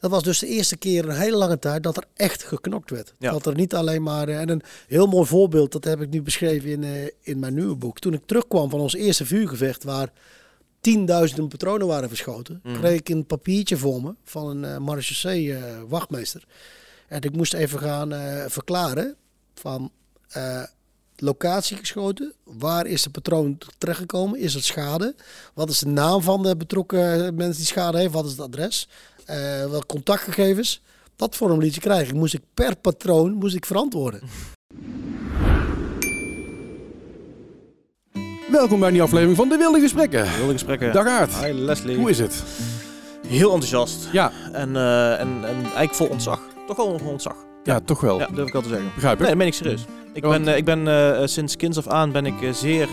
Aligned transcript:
Dat 0.00 0.10
was 0.10 0.22
dus 0.22 0.38
de 0.38 0.46
eerste 0.46 0.76
keer 0.76 1.08
een 1.08 1.16
hele 1.16 1.36
lange 1.36 1.58
tijd 1.58 1.82
dat 1.82 1.96
er 1.96 2.04
echt 2.14 2.42
geknokt 2.42 2.90
werd. 2.90 3.14
Ja. 3.18 3.30
Dat 3.32 3.46
er 3.46 3.54
niet 3.54 3.74
alleen 3.74 4.02
maar... 4.02 4.28
eh, 4.28 4.40
En 4.40 4.48
een 4.48 4.62
heel 4.86 5.06
mooi 5.06 5.26
voorbeeld, 5.26 5.72
dat 5.72 5.84
heb 5.84 6.00
ik 6.00 6.08
nu 6.10 6.22
beschreven 6.22 6.70
in, 6.70 6.84
eh, 6.84 7.06
in 7.22 7.38
mijn 7.38 7.54
nieuwe 7.54 7.74
boek. 7.76 7.98
Toen 7.98 8.12
ik 8.12 8.22
terugkwam 8.26 8.70
van 8.70 8.80
ons 8.80 8.94
eerste 8.94 9.26
vuurgevecht, 9.26 9.84
waar 9.84 10.12
tienduizenden 10.80 11.48
patronen 11.48 11.86
waren 11.86 12.08
verschoten, 12.08 12.60
Mhm. 12.62 12.78
kreeg 12.78 12.98
ik 12.98 13.08
een 13.08 13.26
papiertje 13.26 13.76
voor 13.76 14.02
me 14.02 14.14
van 14.24 14.46
een 14.48 14.62
uh, 14.72 14.78
marechaussee 14.78 15.54
eh, 15.54 15.62
wachtmeester. 15.88 16.44
En 17.08 17.20
ik 17.22 17.32
moest 17.36 17.54
even 17.54 17.78
gaan 17.78 18.12
verklaren 18.50 19.16
van 19.54 19.90
locatie 21.16 21.76
geschoten, 21.76 22.32
waar 22.44 22.86
is 22.86 23.02
de 23.02 23.10
patroon 23.10 23.58
terechtgekomen, 23.78 24.38
is 24.38 24.54
het 24.54 24.64
schade, 24.64 25.14
wat 25.54 25.70
is 25.70 25.78
de 25.78 25.86
naam 25.86 26.22
van 26.22 26.42
de 26.42 26.56
betrokken 26.56 27.34
mensen 27.34 27.56
die 27.56 27.66
schade 27.66 27.98
heeft, 27.98 28.12
wat 28.12 28.24
is 28.24 28.30
het 28.30 28.40
adres, 28.40 28.88
eh 29.28 29.70
welke 29.70 29.86
contactgegevens. 29.86 30.82
Dat 31.16 31.34
formuliertje 31.36 31.80
krijg 31.80 32.08
ik. 32.08 32.14
Moest 32.14 32.34
ik 32.34 32.40
per 32.54 32.76
patroon 32.76 33.32
moest 33.32 33.54
ik 33.54 33.66
verantwoorden. 33.66 34.20
Welkom 38.50 38.78
bij 38.78 38.86
een 38.88 38.92
nieuwe 38.94 39.06
aflevering 39.08 39.36
van 39.36 39.48
De 39.48 39.56
Wilde 39.56 39.80
Gesprekken. 39.80 40.26
Wilde 40.36 40.52
gesprekken. 40.52 40.92
Dag 40.92 41.06
Aart, 41.06 41.44
Hi 41.44 41.52
Leslie. 41.52 41.96
hoe 41.96 42.10
is 42.10 42.18
het? 42.18 42.42
Heel 43.26 43.52
enthousiast. 43.52 44.08
Ja, 44.12 44.32
En, 44.52 44.76
eh, 44.76 45.20
en, 45.20 45.28
en 45.44 45.54
eigenlijk 45.62 45.94
vol 45.94 46.06
ontzag. 46.06 46.40
Toch 46.66 46.76
wel 46.76 46.98
vol 46.98 47.10
ontzag. 47.10 47.36
ja 47.64 47.80
toch 47.80 48.00
wel. 48.00 48.18
Ja, 48.18 48.26
durf 48.34 48.48
ik 48.48 48.54
al 48.54 48.62
te 48.62 48.68
zeggen. 48.68 48.90
Begrijp 48.94 49.12
ik. 49.14 49.18
Nee, 49.20 49.28
dat 49.28 49.38
meen 49.38 49.46
ik 49.46 49.54
serieus. 49.54 49.84
Ik 50.12 50.22
Want- 50.24 50.44
ben, 50.44 50.52
eh, 50.52 50.58
ik 50.58 50.64
ben 50.64 50.88
eh, 50.88 51.26
sinds 51.26 51.56
kinds 51.56 51.78
af 51.78 51.88
aan 51.88 52.12
ben 52.12 52.26
ik 52.26 52.42
eh, 52.42 52.52
zeer... 52.52 52.88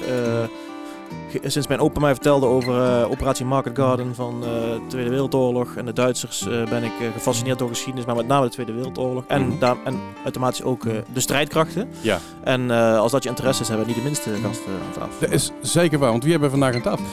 eh, 1.41 1.49
sinds 1.49 1.67
mijn 1.67 1.79
opa 1.79 1.99
mij 1.99 2.13
vertelde 2.13 2.45
over 2.45 2.81
eh, 3.01 3.11
operatie 3.11 3.45
Market 3.45 3.77
Garden 3.77 4.15
van 4.15 4.43
eh, 4.43 4.49
de 4.49 4.81
Tweede 4.87 5.09
Wereldoorlog 5.09 5.75
en 5.75 5.85
de 5.85 5.93
Duitsers 5.93 6.47
ben 6.69 6.83
ik 6.83 6.91
gefascineerd 7.13 7.59
door 7.59 7.67
geschiedenis, 7.67 8.05
maar 8.05 8.15
met 8.15 8.27
name 8.27 8.45
de 8.45 8.51
Tweede 8.51 8.73
Wereldoorlog. 8.73 9.23
En, 9.27 9.47
Mhm. 9.47 9.59
daar, 9.59 9.75
en 9.85 9.99
automatisch 10.23 10.63
ook 10.63 10.83
de 11.13 11.19
strijdkrachten. 11.19 11.89
Ja, 12.01 12.19
En 12.43 12.71
als 12.71 13.11
dat 13.11 13.23
je 13.23 13.29
interesse 13.29 13.61
is, 13.61 13.67
hebben 13.67 13.85
we 13.85 13.91
niet 13.91 14.01
de 14.01 14.07
minste 14.07 14.29
gasten 14.29 14.71
aan 14.71 14.93
tafel. 14.93 15.19
dat 15.19 15.31
is 15.31 15.51
zeker 15.61 15.99
waar, 15.99 16.09
want 16.11 16.23
wie 16.23 16.31
hebben 16.31 16.51
we 16.51 16.57
vandaag 16.57 16.75
aan 16.75 16.81
tafel? 16.81 17.05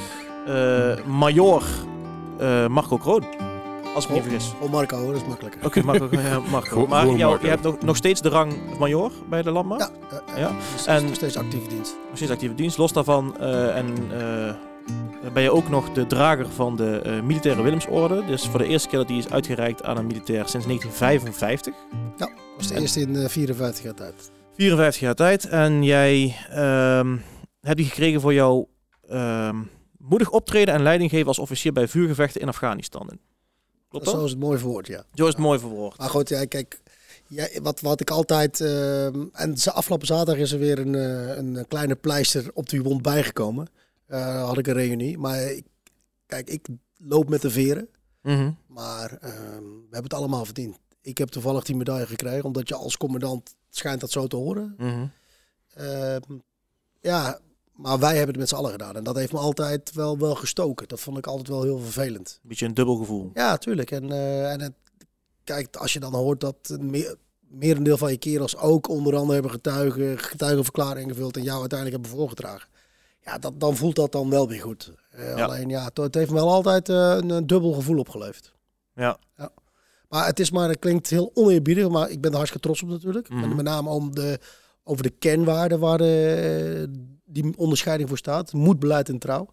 Major 1.06 1.62
Marco 2.68 2.96
Kroon. 2.96 3.24
Als 3.94 4.04
ik 4.04 4.10
me 4.10 4.16
niet 4.16 4.24
vergis. 4.24 4.52
Oh 4.60 4.70
Marco, 4.70 4.96
hoor, 4.96 5.12
dat 5.12 5.22
is 5.22 5.28
makkelijker. 5.28 5.66
Oké, 5.66 5.82
Marco. 5.82 6.08
ja, 6.10 6.40
Marco. 6.50 6.86
Maar 6.86 7.06
jou- 7.06 7.18
Marco. 7.30 7.44
je 7.44 7.48
hebt 7.50 7.62
nog, 7.62 7.80
nog 7.80 7.96
steeds 7.96 8.20
de 8.20 8.28
rang 8.28 8.78
major 8.78 9.12
bij 9.28 9.42
de 9.42 9.50
landmacht. 9.50 9.92
Ja, 10.10 10.22
ja, 10.26 10.38
Ja. 10.38 10.50
Dus 10.72 10.86
En- 10.86 11.04
nog 11.04 11.14
steeds 11.14 11.36
actieve 11.36 11.68
dienst. 11.68 11.96
Nog 12.08 12.16
steeds 12.16 12.30
actieve 12.32 12.54
dienst. 12.54 12.78
Los 12.78 12.92
daarvan 12.92 13.36
eh, 13.40 13.76
en, 13.76 13.94
eh, 14.12 14.54
ben 15.32 15.42
je 15.42 15.50
ook 15.52 15.68
nog 15.68 15.92
de 15.92 16.06
drager 16.06 16.48
van 16.48 16.76
de 16.76 16.98
eh, 17.00 17.20
militaire 17.22 17.62
Willemsorde. 17.62 18.24
Dus 18.24 18.46
voor 18.46 18.58
de 18.58 18.66
eerste 18.66 18.88
keer 18.88 18.98
dat 18.98 19.08
die 19.08 19.18
is 19.18 19.30
uitgereikt 19.30 19.82
aan 19.82 19.96
een 19.96 20.06
militair 20.06 20.48
sinds 20.48 20.66
1955. 20.66 21.74
Dat 22.16 22.30
was 22.56 22.66
de 22.68 22.74
En- 22.74 22.80
eerste 22.80 23.00
in 23.00 23.16
eh, 23.16 23.28
54 23.28 23.84
jaar 23.84 23.94
tijd. 23.94 24.30
54 24.56 25.00
jaar 25.00 25.14
tijd. 25.14 25.46
En 25.48 25.82
jij 25.82 26.36
ehm, 26.50 27.16
hebt 27.60 27.76
die 27.76 27.86
gekregen 27.86 28.20
voor 28.20 28.34
jouw 28.34 28.68
ehm, 29.08 29.56
moedig 29.98 30.30
optreden 30.30 30.74
en 30.74 30.82
leiding 30.82 31.10
geven 31.10 31.26
als 31.26 31.38
officier 31.38 31.72
bij 31.72 31.88
vuurgevechten 31.88 32.40
in 32.40 32.48
Afghanistan. 32.48 33.10
Klopt 33.92 34.06
dat? 34.06 34.14
Zo 34.14 34.24
is 34.24 34.30
het 34.30 34.40
mooi 34.40 34.58
verwoord, 34.58 34.86
ja. 34.86 35.04
Zo 35.14 35.22
is 35.22 35.28
het 35.28 35.38
mooi 35.38 35.58
verwoord. 35.58 35.98
Maar 35.98 36.08
goed, 36.08 36.28
ja, 36.28 36.44
kijk, 36.44 36.80
ja, 37.28 37.48
wat, 37.62 37.80
wat 37.80 38.00
ik 38.00 38.10
altijd... 38.10 38.60
ehm, 38.60 39.24
en 39.32 39.54
afgelopen 39.64 40.06
zaterdag 40.06 40.36
is 40.36 40.52
er 40.52 40.58
weer 40.58 40.78
een, 40.78 40.94
eh, 40.94 41.36
een 41.36 41.64
kleine 41.68 41.94
pleister 41.94 42.50
op 42.54 42.68
die 42.68 42.82
wond 42.82 43.02
bijgekomen. 43.02 43.68
Eh, 44.06 44.44
had 44.44 44.58
ik 44.58 44.66
een 44.66 44.74
reunie. 44.74 45.18
Maar 45.18 45.42
ik, 45.42 45.64
kijk, 46.26 46.48
ik 46.50 46.68
loop 46.96 47.28
met 47.28 47.42
de 47.42 47.50
veren. 47.50 47.88
Mhm. 48.22 48.50
Maar 48.66 49.18
ehm, 49.20 49.62
we 49.62 49.90
hebben 49.90 50.02
het 50.02 50.14
allemaal 50.14 50.44
verdiend. 50.44 50.78
Ik 51.00 51.18
heb 51.18 51.28
toevallig 51.28 51.64
die 51.64 51.76
medaille 51.76 52.06
gekregen, 52.06 52.44
omdat 52.44 52.68
je 52.68 52.74
als 52.74 52.96
commandant 52.96 53.54
schijnt 53.70 54.00
dat 54.00 54.10
zo 54.10 54.26
te 54.26 54.36
horen. 54.36 54.74
Mhm. 54.76 55.06
Ehm, 55.74 56.38
ja, 57.00 57.38
maar 57.72 57.98
wij 57.98 58.16
hebben 58.16 58.28
het 58.28 58.38
met 58.38 58.48
z'n 58.48 58.54
allen 58.54 58.70
gedaan. 58.70 58.96
En 58.96 59.04
dat 59.04 59.16
heeft 59.16 59.32
me 59.32 59.38
altijd 59.38 59.92
wel, 59.94 60.18
wel 60.18 60.34
gestoken. 60.34 60.88
Dat 60.88 61.00
vond 61.00 61.18
ik 61.18 61.26
altijd 61.26 61.48
wel 61.48 61.62
heel 61.62 61.78
vervelend. 61.78 62.38
Beetje 62.42 62.66
een 62.66 62.74
dubbel 62.74 62.96
gevoel. 62.96 63.30
Ja, 63.34 63.56
tuurlijk. 63.56 63.90
En, 63.90 64.12
eh, 64.12 64.52
en 64.52 64.60
het, 64.60 64.72
kijk, 65.44 65.76
als 65.76 65.92
je 65.92 66.00
dan 66.00 66.14
hoort 66.14 66.40
dat 66.40 66.56
een 66.62 66.90
meer, 66.90 67.16
merendeel 67.40 67.96
van 67.96 68.10
je 68.10 68.16
kerels 68.18 68.56
ook 68.56 68.88
onder 68.88 69.14
andere 69.14 69.32
hebben 69.32 69.50
getuigen, 69.50 70.18
getuigenverklaring 70.18 71.06
ingevuld 71.08 71.36
en 71.36 71.42
jou 71.42 71.60
uiteindelijk 71.60 72.00
hebben 72.00 72.18
voorgedragen. 72.18 72.68
Ja, 73.24 73.38
dat, 73.38 73.60
dan 73.60 73.76
voelt 73.76 73.96
dat 73.96 74.12
dan 74.12 74.30
wel 74.30 74.48
weer 74.48 74.60
goed. 74.60 74.92
Eh, 75.10 75.36
Ja. 75.36 75.44
Alleen 75.44 75.68
ja, 75.68 75.90
het, 75.94 76.14
heeft 76.14 76.30
me 76.30 76.34
wel 76.36 76.52
altijd 76.52 76.88
eh, 76.88 77.16
een, 77.20 77.30
een 77.30 77.46
dubbel 77.46 77.72
gevoel 77.72 77.98
opgeleverd. 77.98 78.52
Ja. 78.94 79.18
Maar 80.08 80.26
het 80.26 80.40
is 80.40 80.50
maar, 80.50 80.68
het 80.68 80.78
klinkt 80.78 81.10
heel 81.10 81.30
oneerbiedig, 81.34 81.88
maar 81.88 82.10
ik 82.10 82.20
ben 82.20 82.30
er 82.30 82.36
hartstikke 82.36 82.66
trots 82.66 82.82
op 82.82 82.88
natuurlijk. 82.88 83.28
Mhm. 83.28 83.40
Met, 83.40 83.56
met 83.56 83.64
name 83.64 83.90
om 83.90 84.14
de, 84.14 84.38
over 84.84 85.02
de 85.02 85.10
kenwaarden 85.10 85.78
waar 85.78 85.98
de, 85.98 86.90
die 87.32 87.52
onderscheiding 87.56 88.08
voor 88.08 88.18
staat. 88.18 88.52
Moed, 88.52 88.78
beleid 88.78 89.08
en 89.08 89.18
trouw. 89.18 89.48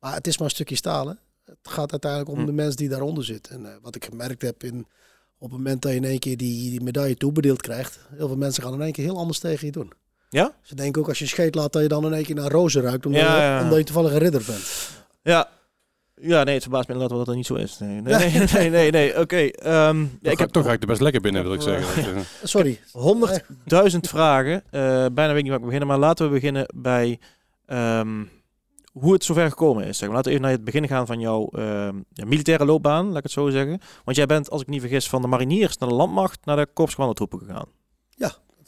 Maar 0.00 0.14
het 0.14 0.26
is 0.26 0.36
maar 0.38 0.46
een 0.46 0.54
stukje 0.54 0.76
stalen. 0.76 1.18
Het 1.44 1.56
gaat 1.62 1.90
uiteindelijk 1.90 2.30
om 2.30 2.36
Mhm. 2.36 2.46
de 2.46 2.52
mensen 2.52 2.76
die 2.76 2.88
daaronder 2.88 3.24
zitten. 3.24 3.54
En 3.54 3.66
eh, 3.66 3.72
wat 3.82 3.94
ik 3.94 4.04
gemerkt 4.04 4.42
heb 4.42 4.62
in, 4.64 4.86
op 5.38 5.48
het 5.50 5.58
moment 5.58 5.82
dat 5.82 5.90
je 5.90 5.96
in 5.96 6.04
één 6.04 6.18
keer 6.18 6.36
die, 6.36 6.70
die 6.70 6.80
medaille 6.80 7.16
toebedeeld 7.16 7.62
krijgt. 7.62 7.98
Heel 8.16 8.26
veel 8.26 8.36
mensen 8.36 8.62
gaan 8.62 8.72
in 8.74 8.82
één 8.82 8.92
keer 8.92 9.04
heel 9.04 9.18
anders 9.18 9.38
tegen 9.38 9.66
je 9.66 9.72
doen. 9.72 9.92
Ja? 10.30 10.54
Ze 10.62 10.74
denken 10.74 11.02
ook 11.02 11.08
als 11.08 11.18
je 11.18 11.26
scheet 11.26 11.54
laat 11.54 11.72
dat 11.72 11.82
je 11.82 11.88
dan 11.88 12.04
in 12.06 12.12
één 12.12 12.24
keer 12.24 12.34
naar 12.34 12.50
rozen 12.50 12.82
ruikt. 12.82 13.06
Omdat, 13.06 13.20
Ja, 13.20 13.34
je, 13.36 13.40
ja, 13.42 13.56
ja. 13.58 13.62
omdat 13.62 13.78
je 13.78 13.84
toevallig 13.84 14.12
een 14.12 14.18
ridder 14.18 14.42
bent. 14.46 14.90
Ja. 15.22 15.48
Ja, 16.20 16.42
nee, 16.44 16.54
het 16.54 16.62
verbaast 16.62 16.88
me 16.88 16.94
inderdaad 16.94 17.16
wel 17.16 17.18
dat 17.18 17.26
dat 17.26 17.36
niet 17.36 17.46
zo 17.46 17.54
is. 17.54 17.78
Nee, 17.78 18.00
nee, 18.00 18.30
nee, 18.30 18.46
nee, 18.52 18.70
nee. 18.70 18.90
nee. 18.90 19.20
Oké. 19.20 19.36
ehm, 19.36 20.00
ja, 20.00 20.30
ik 20.30 20.38
heb 20.38 20.50
toch 20.50 20.66
eigenlijk 20.66 20.82
er 20.82 20.88
best 20.88 21.00
lekker 21.00 21.20
binnen, 21.20 21.42
wil 21.42 21.52
ik 21.52 21.60
zeggen. 21.60 22.14
Eh, 22.16 22.22
Sorry. 22.42 22.80
100.000 23.92 23.98
vragen. 24.00 24.62
Eh, 24.70 25.06
bijna 25.12 25.26
weet 25.26 25.36
ik 25.36 25.42
niet 25.42 25.48
waar 25.48 25.58
ik 25.58 25.64
beginnen, 25.64 25.88
maar 25.88 25.98
laten 25.98 26.26
we 26.26 26.32
beginnen 26.32 26.66
bij 26.74 27.18
ehm, 27.66 28.24
hoe 28.92 29.12
het 29.12 29.24
zover 29.24 29.48
gekomen 29.48 29.84
is. 29.84 29.98
Zeg 29.98 30.08
maar. 30.08 30.16
Laten 30.16 30.32
we 30.32 30.36
even 30.38 30.48
naar 30.48 30.56
het 30.56 30.64
begin 30.64 30.88
gaan 30.88 31.06
van 31.06 31.20
jouw 31.20 31.48
ehm, 31.48 31.96
ja, 32.12 32.24
militaire 32.26 32.64
loopbaan, 32.64 33.06
laat 33.06 33.16
ik 33.16 33.22
het 33.22 33.32
zo 33.32 33.48
zeggen. 33.50 33.80
Want 34.04 34.16
jij 34.16 34.26
bent, 34.26 34.50
als 34.50 34.60
ik 34.60 34.68
niet 34.68 34.80
vergis, 34.80 35.08
van 35.08 35.22
de 35.22 35.28
mariniers 35.28 35.78
naar 35.78 35.88
de 35.88 35.94
landmacht 35.94 36.44
naar 36.44 36.56
de 36.56 36.68
korpscommandotroepen 36.72 37.38
gegaan. 37.38 37.68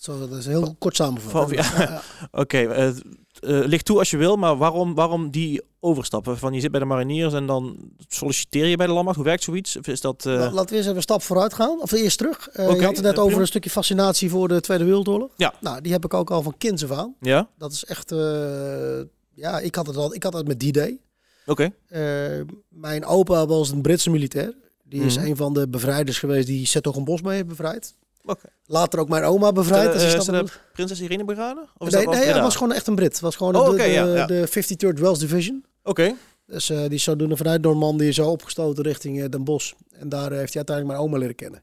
Zo, 0.01 0.19
dat 0.19 0.31
is 0.39 0.47
heel 0.47 0.75
kort 0.79 0.97
samengevat. 0.97 1.51
Ja. 1.51 1.63
Ja, 1.79 1.83
ja. 1.83 2.01
Oké, 2.31 2.93
eh, 3.41 3.61
ligt 3.65 3.85
toe 3.85 3.99
als 3.99 4.11
je 4.11 4.17
wil, 4.17 4.37
maar 4.37 4.57
waarom, 4.57 4.95
waarom 4.95 5.31
die 5.31 5.63
overstappen? 5.81 6.39
Van 6.39 6.53
je 6.53 6.61
zit 6.61 6.71
bij 6.71 6.81
de 6.81 6.87
mariniers 6.87 7.33
en 7.33 7.47
dan 7.47 7.77
solliciteer 8.09 8.67
je 8.67 8.77
bij 8.77 8.87
de 8.87 8.93
landmacht. 8.93 9.17
Hoe 9.17 9.25
werkt 9.27 9.43
zoiets? 9.43 9.77
Of 9.77 9.87
is 9.87 10.01
dat... 10.01 10.27
eh, 10.27 10.33
La- 10.33 10.51
Laten 10.53 10.71
we 10.71 10.77
eens 10.77 10.85
even 10.85 10.97
een 10.97 11.03
stap 11.03 11.23
vooruit 11.23 11.55
gaan. 11.55 11.81
Of 11.81 11.93
eerst 11.93 12.19
terug. 12.19 12.49
Eh, 12.49 12.69
Oké, 12.69 12.77
je 12.79 12.85
had 12.85 12.97
het 12.97 13.05
net 13.05 13.19
over 13.19 13.41
een 13.41 13.47
stukje 13.47 13.71
fascinatie 13.71 14.31
voor 14.31 14.49
de 14.49 14.61
Tweede 14.61 14.85
Wereldoorlog. 14.85 15.31
Ja. 15.37 15.55
Nou, 15.61 15.81
die 15.81 15.93
heb 15.93 16.05
ik 16.05 16.15
ook 16.15 16.31
al 16.31 16.43
van 16.43 16.55
kinds 16.59 16.85
af 16.85 16.91
aan. 16.91 17.15
ja? 17.21 17.49
Dat 17.59 17.73
is 17.73 17.85
echt... 17.85 18.11
ja, 19.35 19.59
ik 19.59 19.75
had 19.75 19.87
het 19.87 19.97
al. 19.97 20.15
Ik 20.15 20.23
had 20.23 20.33
het 20.33 20.47
met 20.47 20.59
D-Day. 20.59 21.01
Oké. 21.47 21.71
Eh, 21.89 22.01
mijn 22.69 23.05
opa 23.05 23.47
was 23.47 23.71
een 23.71 23.83
Britse 23.83 24.11
militair. 24.11 24.55
Die 24.85 25.03
is 25.03 25.17
Mhm. 25.17 25.27
een 25.27 25.37
van 25.37 25.53
de 25.55 25.69
bevrijders 25.69 26.19
geweest 26.19 26.47
die 26.47 26.69
Bos 27.05 27.23
mee 27.23 27.35
heeft 27.35 27.47
bevrijd. 27.47 27.95
Later 28.67 29.01
ook 29.01 29.09
mijn 29.09 29.25
oma 29.25 29.53
bevrijd. 29.53 29.87
Eh, 29.87 29.93
dus 29.93 30.03
eh, 30.03 30.09
snap 30.09 30.21
is 30.21 30.27
dat 30.27 30.35
het 30.35 30.47
de 30.47 30.53
Prinses 30.73 31.01
Irene 31.01 31.25
Brigade? 31.25 31.67
Of 31.79 31.87
is 31.87 31.95
nee, 31.95 32.05
dat 32.05 32.15
nee, 32.15 32.35
was 32.35 32.57
gewoon 32.57 32.73
echt 32.73 32.87
een 32.87 32.95
Brit. 32.95 33.13
Het 33.13 33.21
was 33.21 33.37
gewoon 33.37 33.57
Oh, 33.57 33.71
de, 33.71 33.77
de, 33.77 33.83
ja, 33.83 34.07
ja. 34.07 34.27
de 34.27 34.49
53rd 34.49 35.01
Wells 35.01 35.19
Division. 35.19 35.65
Oké. 35.83 36.15
Dus 36.47 36.71
eh, 36.71 36.81
die 36.81 36.91
is 36.91 37.03
zodoende 37.03 37.37
vanuit 37.37 37.63
Normandië 37.63 38.13
zo 38.13 38.31
opgestoten 38.31 38.85
richting 38.85 39.23
eh, 39.23 39.29
Den 39.29 39.45
Bosch. 39.45 39.73
En 39.91 40.09
daar 40.09 40.33
eh, 40.33 40.39
heeft 40.39 40.55
hij 40.55 40.65
uiteindelijk 40.67 40.87
mijn 40.87 41.09
oma 41.09 41.19
leren 41.19 41.35
kennen. 41.35 41.63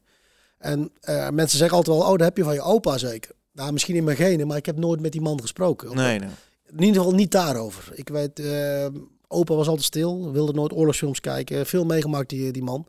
En 0.58 0.90
eh, 1.00 1.28
mensen 1.28 1.58
zeggen 1.58 1.76
altijd 1.76 1.96
wel, 1.96 2.06
oh, 2.06 2.10
dat 2.10 2.20
heb 2.20 2.36
je 2.36 2.44
van 2.44 2.54
je 2.54 2.62
opa 2.62 2.98
zeker. 2.98 3.30
Nou, 3.52 3.72
misschien 3.72 3.94
in 3.94 4.04
mijn 4.04 4.16
genen, 4.16 4.46
maar 4.46 4.56
ik 4.56 4.66
heb 4.66 4.76
nooit 4.76 5.00
met 5.00 5.12
die 5.12 5.20
man 5.20 5.40
gesproken. 5.40 5.96
Nee, 5.96 6.18
nee. 6.18 6.28
In 6.66 6.82
ieder 6.82 6.96
geval 7.02 7.16
niet 7.16 7.30
daarover. 7.30 7.92
Ik 7.94 8.08
weet, 8.08 8.38
eh, 8.38 8.86
opa 9.28 9.54
was 9.54 9.66
altijd 9.66 9.86
stil, 9.86 10.32
wilde 10.32 10.52
nooit 10.52 10.72
oorlogsfilms 10.72 11.20
kijken. 11.20 11.66
Veel 11.66 11.84
meegemaakt, 11.84 12.28
die, 12.28 12.52
die 12.52 12.62
man. 12.62 12.86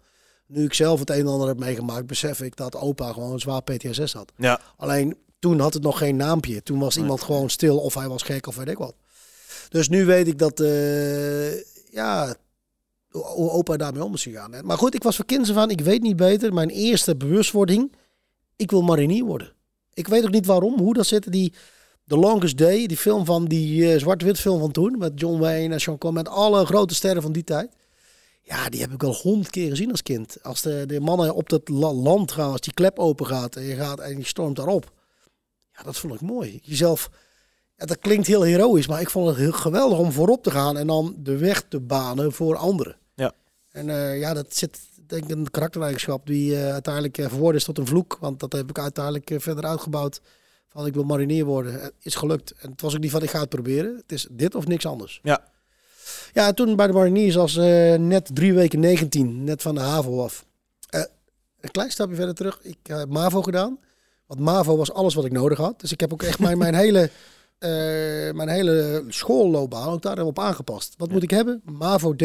Nu 0.51 0.63
ik 0.63 0.73
zelf 0.73 0.99
het 0.99 1.09
een 1.09 1.15
en 1.19 1.27
ander 1.27 1.47
heb 1.47 1.59
meegemaakt, 1.59 2.05
besef 2.07 2.41
ik 2.41 2.55
dat 2.55 2.75
opa 2.75 3.11
gewoon 3.13 3.31
een 3.31 3.39
zwaar 3.39 3.61
PTSS 3.63 4.13
had. 4.13 4.31
Ja. 4.37 4.59
Alleen 4.77 5.17
toen 5.39 5.59
had 5.59 5.73
het 5.73 5.83
nog 5.83 5.97
geen 5.97 6.15
naampje. 6.15 6.63
Toen 6.63 6.79
was 6.79 6.93
Nee. 6.95 7.03
iemand 7.03 7.21
gewoon 7.21 7.49
stil 7.49 7.77
of 7.77 7.93
hij 7.93 8.07
was 8.07 8.23
gek 8.23 8.47
of 8.47 8.55
weet 8.55 8.67
ik 8.67 8.77
wat. 8.77 8.95
Dus 9.69 9.89
nu 9.89 10.05
weet 10.05 10.27
ik 10.27 10.37
dat, 10.39 10.59
eh, 10.59 11.53
ja, 11.93 12.35
hoe 13.09 13.49
opa 13.51 13.77
daarmee 13.77 14.03
om 14.03 14.13
is 14.13 14.23
gegaan. 14.23 14.53
Maar 14.65 14.77
goed, 14.77 14.95
ik 14.95 15.03
was 15.03 15.15
voor 15.15 15.25
kinderen 15.25 15.53
van, 15.55 15.69
ik 15.69 15.81
weet 15.81 16.01
niet 16.01 16.15
beter. 16.15 16.53
Mijn 16.53 16.69
eerste 16.69 17.15
bewustwording, 17.15 17.91
ik 18.55 18.71
wil 18.71 18.81
marinier 18.81 19.25
worden. 19.25 19.53
Ik 19.93 20.07
weet 20.07 20.23
ook 20.23 20.31
niet 20.31 20.45
waarom, 20.45 20.79
hoe 20.79 20.93
dat 20.93 21.05
zit. 21.05 21.31
Die 21.31 21.53
The 22.07 22.17
Longest 22.17 22.57
Day, 22.57 22.85
die 22.85 22.97
film 22.97 23.25
van 23.25 23.45
die 23.45 23.91
eh, 23.93 23.99
zwart-wit 23.99 24.39
film 24.39 24.59
van 24.59 24.71
toen, 24.71 24.95
met 24.97 25.11
John 25.15 25.39
Wayne 25.39 25.73
en 25.73 25.81
Sean 25.81 25.97
Connery, 25.97 26.23
met 26.23 26.33
alle 26.33 26.65
grote 26.65 26.95
sterren 26.95 27.21
van 27.21 27.31
die 27.31 27.43
tijd. 27.43 27.71
Ja, 28.49 28.69
die 28.69 28.81
heb 28.81 28.91
ik 28.91 29.01
wel 29.01 29.13
honderd 29.13 29.49
keer 29.49 29.69
gezien 29.69 29.91
als 29.91 30.03
kind. 30.03 30.37
Als 30.43 30.61
de, 30.61 30.83
de 30.85 30.99
mannen 30.99 31.35
op 31.35 31.49
dat 31.49 31.69
la- 31.69 31.93
land 31.93 32.31
gaan, 32.31 32.51
als 32.51 32.61
die 32.61 32.73
klep 32.73 32.99
open 32.99 33.25
gaat 33.25 33.55
en 33.55 33.63
je 33.63 33.75
gaat 33.75 33.99
en 33.99 34.17
je 34.17 34.25
stormt 34.25 34.55
daarop. 34.55 34.91
Ja, 35.73 35.83
dat 35.83 35.97
vond 35.97 36.13
ik 36.13 36.21
mooi. 36.21 36.59
Jezelf, 36.63 37.09
ja, 37.77 37.85
dat 37.85 37.99
klinkt 37.99 38.27
heel 38.27 38.41
heroïs, 38.41 38.87
maar 38.87 39.01
ik 39.01 39.09
vond 39.09 39.27
het 39.27 39.37
heel 39.37 39.51
geweldig 39.51 39.97
om 39.97 40.11
voorop 40.11 40.43
te 40.43 40.51
gaan 40.51 40.77
en 40.77 40.87
dan 40.87 41.15
de 41.17 41.37
weg 41.37 41.61
te 41.61 41.79
banen 41.79 42.31
voor 42.31 42.55
anderen. 42.55 42.95
Ja. 43.15 43.33
En 43.69 43.89
eh, 43.89 44.19
ja, 44.19 44.33
dat 44.33 44.55
zit, 44.55 44.79
denk 45.07 45.29
een 45.29 45.51
karaktereigenschap 45.51 46.25
die 46.25 46.55
eh, 46.55 46.71
uiteindelijk 46.71 47.17
uh, 47.17 47.27
verwoord 47.27 47.55
is 47.55 47.63
tot 47.63 47.77
een 47.77 47.87
vloek. 47.87 48.17
Want 48.19 48.39
dat 48.39 48.51
heb 48.53 48.69
ik 48.69 48.79
uiteindelijk 48.79 49.31
verder 49.37 49.65
uitgebouwd. 49.65 50.21
Van 50.69 50.85
ik 50.85 50.93
wil 50.93 51.03
marinier 51.03 51.45
worden. 51.45 51.91
is 51.99 52.15
gelukt. 52.15 52.53
En 52.59 52.71
het 52.71 52.81
was 52.81 52.93
ook 52.95 53.01
niet 53.01 53.11
van 53.11 53.23
ik 53.23 53.29
ga 53.29 53.39
het 53.39 53.49
proberen. 53.49 53.95
Het 53.95 54.11
is 54.11 54.27
dit 54.31 54.55
of 54.55 54.67
niks 54.67 54.85
anders. 54.85 55.19
Ja. 55.23 55.43
Ja, 56.33 56.53
toen 56.53 56.75
bij 56.75 56.87
de 56.87 56.93
mariniers 56.93 57.37
als 57.37 57.55
net 57.97 58.29
drie 58.33 58.53
weken 58.53 58.79
19. 58.79 59.43
Net 59.43 59.61
van 59.61 59.75
de 59.75 59.81
HAVO 59.81 60.23
af. 60.23 60.45
een 61.59 61.71
klein 61.71 61.91
stapje 61.91 62.15
verder 62.15 62.35
terug. 62.35 62.59
Ik 62.61 62.77
heb 62.83 63.09
MAVO 63.09 63.41
gedaan. 63.41 63.79
Want 64.25 64.39
MAVO 64.39 64.77
was 64.77 64.91
alles 64.91 65.13
wat 65.13 65.25
ik 65.25 65.31
nodig 65.31 65.57
had. 65.57 65.79
Dus 65.79 65.91
ik 65.91 65.99
heb 65.99 66.13
ook 66.13 66.23
echt 66.23 66.39
mijn, 66.39 66.57
mijn 66.57 66.75
hele... 66.75 67.09
mijn 68.33 68.49
hele 68.49 69.03
schoolloopbaan 69.07 69.89
ook 69.89 70.01
daarop 70.01 70.39
aangepast. 70.39 70.93
Wat 70.97 71.11
moet 71.11 71.23
ik 71.23 71.29
hebben? 71.29 71.61
MAVO 71.65 72.15
D, 72.15 72.23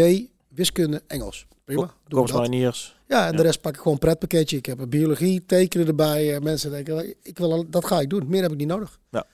wiskunde, 0.48 1.02
Engels. 1.06 1.46
Prima. 1.64 1.94
Korpsmariniers. 2.08 2.96
Ja, 3.06 3.26
en 3.26 3.36
de 3.36 3.42
rest 3.42 3.60
pak 3.60 3.72
ik 3.72 3.78
gewoon 3.78 3.92
een 3.92 3.98
pretpakketje. 3.98 4.56
Ik 4.56 4.66
heb 4.66 4.78
een 4.78 4.88
biologie, 4.88 5.46
tekenen 5.46 5.86
erbij. 5.86 6.40
Mensen 6.40 6.70
denken, 6.70 7.14
ik 7.22 7.38
wil, 7.38 7.70
dat 7.70 7.84
ga 7.84 8.00
ik 8.00 8.10
doen. 8.10 8.25
Meer 8.28 8.42
heb 8.42 8.52
ik 8.52 8.56
niet 8.56 8.69
nodig. 8.69 8.98
Ja. 9.10 9.26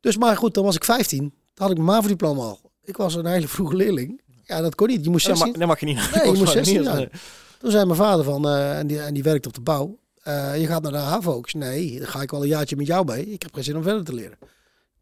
Dus 0.00 0.16
maar 0.16 0.36
goed, 0.36 0.54
dan 0.54 0.64
was 0.64 0.74
ik 0.74 0.84
15. 0.84 1.18
Toen 1.18 1.30
had 1.54 1.70
ik 1.70 1.76
mijn 1.76 1.88
MAVO-diploma 1.88 2.42
al. 2.42 2.61
Ik 2.84 2.96
was 2.96 3.14
een 3.14 3.26
hele 3.26 3.48
vroege 3.48 3.76
leerling. 3.76 4.20
Ja, 4.44 4.60
dat 4.60 4.74
kon 4.74 4.88
niet. 4.88 5.04
Je 5.04 5.10
moest 5.10 5.26
16... 5.26 5.54
Nee, 5.58 5.66
mag, 5.66 5.80
je 5.80 5.86
niet. 5.86 6.10
Nee, 6.14 6.32
je 6.32 6.38
moest 6.38 6.52
16 6.52 6.82
jaar. 6.82 7.10
Toen 7.58 7.70
zei 7.70 7.84
mijn 7.84 7.96
vader 7.96 8.24
van, 8.24 8.46
uh, 8.46 8.78
en, 8.78 8.86
die, 8.86 9.00
en 9.00 9.14
die 9.14 9.22
werkt 9.22 9.46
op 9.46 9.54
de 9.54 9.60
bouw. 9.60 9.98
Uh, 10.28 10.60
je 10.60 10.66
gaat 10.66 10.82
naar 10.82 10.92
de 10.92 10.98
HAVO. 10.98 11.38
Ik 11.38 11.48
zei, 11.48 11.64
nee, 11.64 11.98
dan 11.98 12.08
ga 12.08 12.22
ik 12.22 12.30
wel 12.30 12.42
een 12.42 12.48
jaartje 12.48 12.76
met 12.76 12.86
jou 12.86 13.04
mee. 13.04 13.32
Ik 13.32 13.42
heb 13.42 13.54
geen 13.54 13.64
zin 13.64 13.76
om 13.76 13.82
verder 13.82 14.04
te 14.04 14.14
leren. 14.14 14.38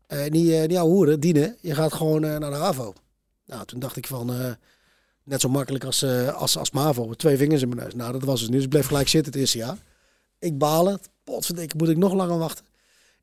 Uh, 0.09 0.27
niet, 0.27 0.47
uh, 0.47 0.61
niet 0.61 0.71
jouw 0.71 0.87
hoeren, 0.87 1.21
dienen. 1.21 1.57
Je 1.61 1.75
gaat 1.75 1.93
gewoon 1.93 2.21
naar 2.21 2.41
de 2.41 2.57
HAVO. 2.57 2.93
Nou, 3.47 3.65
toen 3.65 3.81
dacht 3.81 3.97
ik 3.97 4.07
van, 4.07 4.57
Net 5.25 5.41
zo 5.41 5.49
makkelijk 5.49 5.85
als, 5.85 6.05
als, 6.35 6.59
als 6.59 6.71
MAVO. 6.71 7.15
Twee 7.15 7.37
vingers 7.37 7.63
in 7.63 7.69
mijn 7.69 7.81
neus. 7.81 7.95
Nou, 7.95 8.13
dat 8.13 8.25
was 8.25 8.41
het 8.41 8.51
nu. 8.51 8.57
Dus 8.57 8.65
ik 8.65 8.71
bleef 8.71 8.87
gelijk 8.87 9.09
zitten 9.09 9.33
het 9.33 9.41
eerste 9.41 9.59
jaar. 9.59 9.77
Ik 10.39 10.59
balen. 10.59 11.01
Potverdikke, 11.25 11.77
moet 11.77 11.89
ik 11.89 11.97
nog 11.97 12.13
langer 12.13 12.39
wachten. 12.39 12.65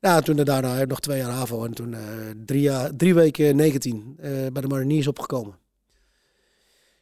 Ja, 0.00 0.20
toen 0.20 0.36
daarna 0.36 0.72
heb 0.72 0.82
ik 0.82 0.88
nog 0.88 1.00
twee 1.00 1.18
jaar 1.18 1.30
HAVO. 1.30 1.64
En 1.64 1.74
toen 1.74 1.92
uh, 1.92 1.98
drie, 2.44 2.60
jaar, 2.60 2.96
drie 2.96 3.14
weken 3.14 3.56
19 3.56 4.16
uh, 4.20 4.30
bij 4.52 4.62
de 4.62 4.68
mariniers 4.68 5.06
opgekomen. 5.06 5.58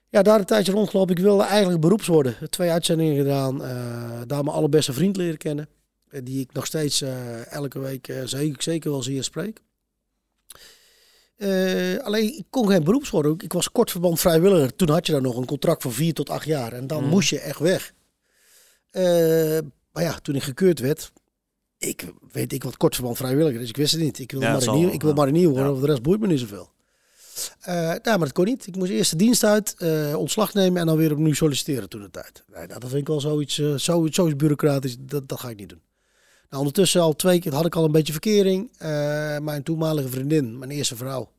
Ja, 0.08 0.22
daar 0.22 0.38
een 0.38 0.44
tijdje 0.44 0.72
rondgelopen. 0.72 1.16
Ik 1.16 1.22
wilde 1.22 1.44
eigenlijk 1.44 1.80
beroeps 1.80 2.06
worden. 2.06 2.36
Twee 2.50 2.70
uitzendingen 2.70 3.16
gedaan. 3.16 3.58
daar 4.26 4.44
mijn 4.44 4.56
allerbeste 4.56 4.92
vriend 4.92 5.16
leren 5.16 5.36
kennen. 5.36 5.68
die 6.22 6.40
ik 6.40 6.52
nog 6.52 6.66
steeds 6.66 7.04
elke 7.48 7.78
week 7.78 8.12
zeker, 8.24 8.62
zeker 8.62 8.90
wel 8.90 9.02
zie 9.02 9.16
en 9.16 9.24
spreek. 9.24 9.60
Uh, 11.36 11.98
alleen 11.98 12.38
ik 12.38 12.44
kon 12.50 12.68
geen 12.68 12.84
beroeps 12.84 13.10
worden. 13.10 13.34
Ik 13.38 13.52
was 13.52 13.70
kortverband 13.72 14.20
vrijwilliger. 14.20 14.76
Toen 14.76 14.90
had 14.90 15.06
je 15.06 15.12
dan 15.12 15.22
nog 15.22 15.36
een 15.36 15.44
contract 15.44 15.82
van 15.82 15.92
vier 15.92 16.14
tot 16.14 16.30
acht 16.30 16.46
jaar. 16.46 16.72
En 16.72 16.86
dan 16.86 17.04
mm. 17.04 17.08
moest 17.08 17.28
je 17.28 17.40
echt 17.40 17.58
weg. 17.58 17.92
Uh, 18.92 19.02
maar 19.92 20.02
ja, 20.02 20.18
toen 20.22 20.34
ik 20.34 20.42
gekeurd 20.42 20.78
werd. 20.78 21.12
Ik 21.78 22.12
weet 22.32 22.52
ik 22.52 22.64
wat 22.64 22.76
kortverband 22.76 23.16
vrijwilliger 23.16 23.60
is. 23.60 23.68
Ik 23.68 23.76
wist 23.76 23.92
het 23.92 24.02
niet. 24.02 24.18
Ik 24.18 24.32
wil 24.32 24.40
ja, 24.40 24.52
marinier, 24.52 24.92
ik 24.92 25.02
wil 25.02 25.14
marinier 25.14 25.48
worden. 25.48 25.74
Ja. 25.74 25.80
de 25.80 25.86
rest 25.86 26.02
boeit 26.02 26.20
me 26.20 26.26
niet 26.26 26.40
zoveel. 26.40 26.70
Uh, 27.68 27.74
nou, 27.76 28.00
maar 28.02 28.18
dat 28.18 28.32
kon 28.32 28.44
niet. 28.44 28.66
Ik 28.66 28.76
moest 28.76 28.90
eerst 28.90 29.10
de 29.10 29.16
dienst 29.16 29.44
uit, 29.44 29.76
ontslag 30.16 30.54
nemen 30.54 30.80
en 30.80 30.86
dan 30.86 30.96
weer 30.96 31.12
opnieuw 31.12 31.34
solliciteren 31.34 31.88
toen 31.88 32.00
de 32.00 32.10
tijd. 32.10 32.44
Nee, 32.52 32.66
nou, 32.66 32.80
dat 32.80 32.88
vind 32.88 33.00
ik 33.00 33.06
wel 33.06 33.20
zoiets, 33.20 33.54
zoiets, 33.76 34.16
zoiets 34.16 34.36
bureaucratisch. 34.36 34.96
Dat, 35.00 35.28
dat 35.28 35.40
ga 35.40 35.50
ik 35.50 35.56
niet 35.56 35.68
doen. 35.68 35.82
Nou, 36.50 36.62
ondertussen 36.62 37.00
al 37.00 37.16
twee 37.16 37.40
keer 37.40 37.54
had 37.54 37.66
ik 37.66 37.74
al 37.74 37.84
een 37.84 37.92
beetje 37.92 38.12
verkering. 38.12 38.70
Uh, 38.72 39.38
mijn 39.38 39.62
toenmalige 39.62 40.08
vriendin, 40.08 40.58
mijn 40.58 40.70
eerste 40.70 40.96
vrouw, 40.96 41.30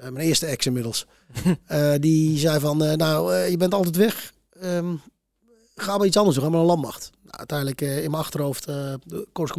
uh, 0.00 0.08
mijn 0.08 0.26
eerste 0.26 0.46
ex 0.46 0.66
inmiddels, 0.66 1.06
uh, 1.70 1.94
die 2.00 2.38
zei 2.38 2.60
van, 2.60 2.76
nou, 2.76 3.34
je 3.34 3.56
bent 3.56 3.74
altijd 3.74 3.96
weg. 3.96 4.32
Um, 4.62 5.00
ga 5.74 5.96
maar 5.96 6.06
iets 6.06 6.16
anders 6.16 6.36
doen, 6.36 6.44
ga 6.44 6.50
maar 6.50 6.60
een 6.60 6.66
landmacht. 6.66 7.10
Nou, 7.22 7.38
uiteindelijk 7.38 7.80
in 7.80 8.10
mijn 8.10 8.22
achterhoofd 8.22 8.64
de 8.64 9.28
Korps 9.32 9.56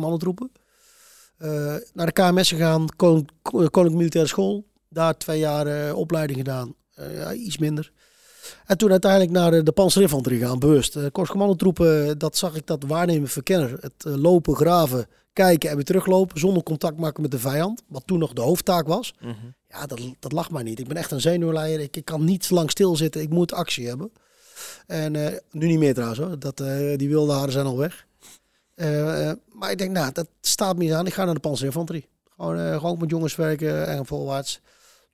naar 1.94 2.06
de 2.06 2.12
KMS 2.12 2.50
gegaan, 2.50 2.88
Koninklijke 2.96 3.90
Militaire 3.90 4.30
School. 4.30 4.66
Daar 4.90 5.18
twee 5.18 5.40
jaar 5.40 5.94
opleiding 5.94 6.38
gedaan. 6.38 6.76
ja, 6.96 7.34
iets 7.34 7.58
minder. 7.58 7.92
En 8.66 8.78
toen 8.78 8.92
uiteindelijk 8.92 9.32
naar 9.32 9.52
de, 9.52 9.64
de 9.64 9.72
panzerinfanterie 9.72 10.40
gaan, 10.40 10.60
bewust. 10.60 10.96
Uh, 10.96 11.06
Korpscommandotroepen, 11.12 12.18
dat 12.18 12.38
zag 12.38 12.56
ik 12.56 12.68
dat 12.68 12.84
waarnemen, 12.88 13.30
verkennen. 13.30 13.78
Het 13.80 14.06
uh, 14.08 14.16
lopen, 14.16 14.56
graven, 14.56 15.08
kijken 15.34 15.70
en 15.70 15.76
weer 15.76 15.86
teruglopen 15.86 16.40
zonder 16.40 16.64
contact 16.64 16.98
maken 16.98 17.22
met 17.22 17.32
de 17.32 17.40
vijand. 17.40 17.84
Wat 17.88 18.04
toen 18.06 18.20
nog 18.20 18.34
de 18.34 18.42
hoofdtaak 18.42 18.88
was. 18.88 19.14
Mm 19.20 19.30
-hmm. 19.30 19.56
Ja, 19.70 19.86
dat, 19.86 20.00
dat 20.20 20.32
lag 20.32 20.52
mij 20.52 20.64
niet. 20.64 20.80
Ik 20.80 20.88
ben 20.88 20.98
echt 20.98 21.12
een 21.12 21.22
zenuwleider. 21.22 21.80
Ik, 21.80 21.98
ik 21.98 22.06
kan 22.06 22.24
niet 22.24 22.50
lang 22.50 22.72
stilzitten. 22.72 23.22
Ik 23.22 23.30
moet 23.30 23.54
actie 23.54 23.88
hebben. 23.88 24.12
En 24.88 25.14
uh, 25.14 25.28
nu 25.52 25.68
niet 25.68 25.80
meer 25.80 25.94
trouwens 25.94 26.20
hoor. 26.20 26.40
Dat, 26.40 26.58
die 27.00 27.10
wilde 27.10 27.34
haren 27.34 27.52
zijn 27.52 27.66
al 27.66 27.78
weg. 27.78 28.06
maar 29.52 29.72
ik 29.72 29.78
denk, 29.78 29.92
nou, 29.92 30.12
dat 30.12 30.28
staat 30.42 30.78
me 30.78 30.84
niet 30.84 30.94
aan. 30.94 31.08
Ik 31.08 31.14
ga 31.14 31.26
naar 31.26 31.34
de 31.34 31.40
panzerinfanterie. 31.40 32.08
Gewoon, 32.36 32.80
gewoon 32.80 32.98
met 33.00 33.10
jongens 33.10 33.36
werken 33.36 33.88
en 33.88 34.06
volwaarts. 34.06 34.62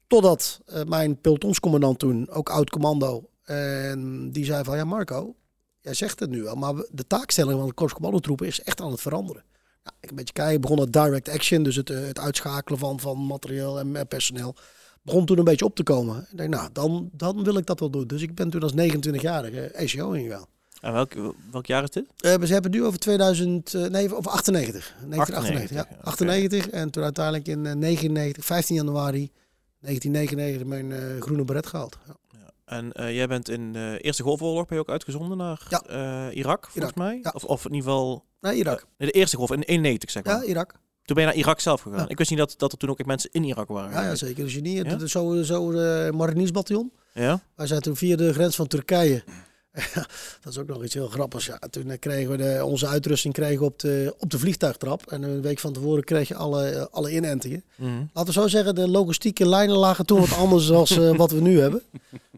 Totdat 0.08 0.60
mijn 0.86 1.22
pelotonscommandant 1.22 2.00
toen, 2.00 2.30
ook 2.30 2.50
oud 2.50 2.70
commando, 2.70 3.30
en 3.50 4.32
die 4.32 4.46
zei 4.46 4.64
van 4.64 4.78
ja 4.78 4.84
Marco, 4.84 5.36
jij 5.82 5.94
zegt 5.94 6.20
het 6.20 6.30
nu 6.30 6.44
wel, 6.44 6.56
maar 6.56 6.74
de 6.92 7.08
taakstelling 7.08 7.58
van 7.58 7.68
de 7.68 7.74
korpscommandotroepen 7.74 8.48
is 8.48 8.62
echt 8.62 8.82
aan 8.82 8.92
het 8.92 9.02
veranderen. 9.02 9.44
Nou, 9.84 9.96
ik 10.00 10.10
een 10.10 10.16
beetje 10.16 10.34
kijken, 10.34 10.62
begon 10.62 10.80
het 10.80 10.94
direct 10.94 11.30
action, 11.30 11.64
dus 11.64 11.76
het, 11.76 11.88
het 11.88 12.20
uitschakelen 12.20 12.80
van, 12.80 13.00
van 13.00 13.26
materieel 13.26 13.80
en 13.80 14.08
personeel, 14.08 14.56
begon 15.02 15.26
toen 15.26 15.38
een 15.38 15.44
beetje 15.44 15.66
op 15.66 15.76
te 15.76 15.84
komen. 15.84 16.28
Ik 16.32 16.38
denk, 16.38 16.50
nou, 16.50 16.70
dan, 16.74 17.10
dan 17.12 17.44
wil 17.44 17.58
ik 17.58 17.66
dat 17.66 17.80
wel 17.80 17.90
doen. 17.90 18.08
Dus 18.08 18.22
ik 18.22 18.36
ben 18.36 18.50
toen 18.50 18.62
als 18.62 18.74
29-jarige 18.74 19.62
ECO 19.62 20.12
ingegaan. 20.12 20.46
En 20.82 20.94
welk, 20.94 21.14
welk 21.52 21.66
jaar 21.66 21.84
is 21.84 21.90
dit? 21.90 22.06
Uh, 22.22 22.34
we 22.34 22.48
hebben 22.48 22.72
nu 22.72 22.84
over 22.84 23.00
2000, 23.00 23.74
uh, 23.74 23.88
nee, 23.88 24.16
over 24.16 24.32
98. 24.32 24.94
1998, 25.08 25.36
98, 25.36 25.76
ja. 25.76 25.82
Okay. 25.82 25.98
98 26.04 26.70
en 26.70 26.90
toen 26.90 27.04
uiteindelijk 27.04 27.48
in 27.48 27.66
uh, 27.66 27.74
99, 27.74 28.46
15 28.46 28.76
januari 28.76 29.32
1999 29.80 30.68
mijn 30.68 30.90
uh, 30.90 31.22
groene 31.22 31.46
beret 31.46 31.68
gehaald. 31.68 31.98
Ja. 32.08 32.16
Ja. 32.30 32.52
En 32.66 32.92
uh, 33.00 33.16
jij 33.16 33.28
bent 33.28 33.50
in 33.50 33.74
de 33.74 33.98
Eerste 34.02 34.24
Golfoorlog 34.24 34.66
ben 34.66 34.78
je 34.78 34.84
ook 34.84 34.90
uitgezonden 34.90 35.38
naar 35.38 35.68
ja. 35.70 36.32
Irak, 36.32 36.64
volgens 36.64 36.94
Irak. 36.94 36.96
mij? 36.96 37.32
Of, 37.34 37.44
of 37.44 37.66
in 37.66 37.74
ieder 37.74 37.90
geval... 37.90 38.24
Naar 38.42 38.56
Irak. 38.56 38.86
de 38.98 39.12
Eerste 39.12 39.38
Golf, 39.38 39.52
in 39.52 39.62
91 39.62 40.10
zeg 40.10 40.24
maar. 40.24 40.36
Ja, 40.36 40.44
Irak. 40.44 40.76
Toen 41.10 41.18
ben 41.18 41.28
je 41.28 41.34
naar 41.34 41.44
Irak 41.46 41.60
zelf 41.60 41.82
gegaan. 41.82 42.10
Ik 42.10 42.18
wist 42.18 42.30
niet 42.30 42.40
dat, 42.40 42.54
dat 42.58 42.72
er 42.72 42.78
toen 42.78 42.90
ook 42.90 43.06
mensen 43.06 43.30
in 43.32 43.44
Irak 43.44 43.68
waren. 43.68 43.92
Ja, 43.92 44.02
ja 44.02 44.16
zeker. 44.16 44.44
Dus 44.44 44.54
je 44.54 44.62
niet, 44.62 44.86
ja? 44.86 45.08
zo, 45.08 45.44
zo 45.44 45.72
de 45.72 46.12
mariniersbataljon. 46.14 46.92
Ja. 47.14 47.42
Wij 47.56 47.68
zijn 47.68 47.82
toen 47.82 47.96
via 47.96 48.16
de 48.16 48.34
grens 48.34 48.56
van 48.56 48.68
Turkije 48.68 49.24
dat 50.42 50.52
is 50.52 50.58
ook 50.58 50.68
nog 50.68 50.84
iets 50.84 50.94
heel 50.94 51.08
grappigs. 51.08 51.46
Ja, 51.46 51.60
toen 51.70 51.90
eh, 51.90 52.00
kregen 52.00 52.32
we 52.32 52.38
de, 52.38 52.66
onze 52.66 52.88
uitrusting 52.88 53.34
kregen 53.34 53.66
op, 53.66 53.80
de, 53.80 54.16
op 54.20 54.30
de 54.30 54.40
vliegtuigtrap. 54.40 55.12
En 55.12 55.24
een 55.24 55.42
week 55.42 55.60
van 55.60 55.74
tevoren 55.74 56.04
kreeg 56.04 56.28
je 56.28 56.36
alle, 56.36 56.70
eh, 56.70 56.86
alle 56.92 57.12
inentingen. 57.12 57.64
Mm. 57.76 58.10
Laten 58.14 58.34
we 58.34 58.40
zo 58.40 58.48
zeggen, 58.48 58.76
de 58.76 58.88
logistieke 58.88 59.48
lijnen 59.48 59.78
lagen 59.78 60.06
toen 60.06 60.20
wat 60.20 60.38
anders 60.38 60.68
dan 60.76 60.88
uh, 60.92 61.16
wat 61.16 61.32
we 61.32 61.42
nu 61.42 61.60
hebben. 61.60 61.82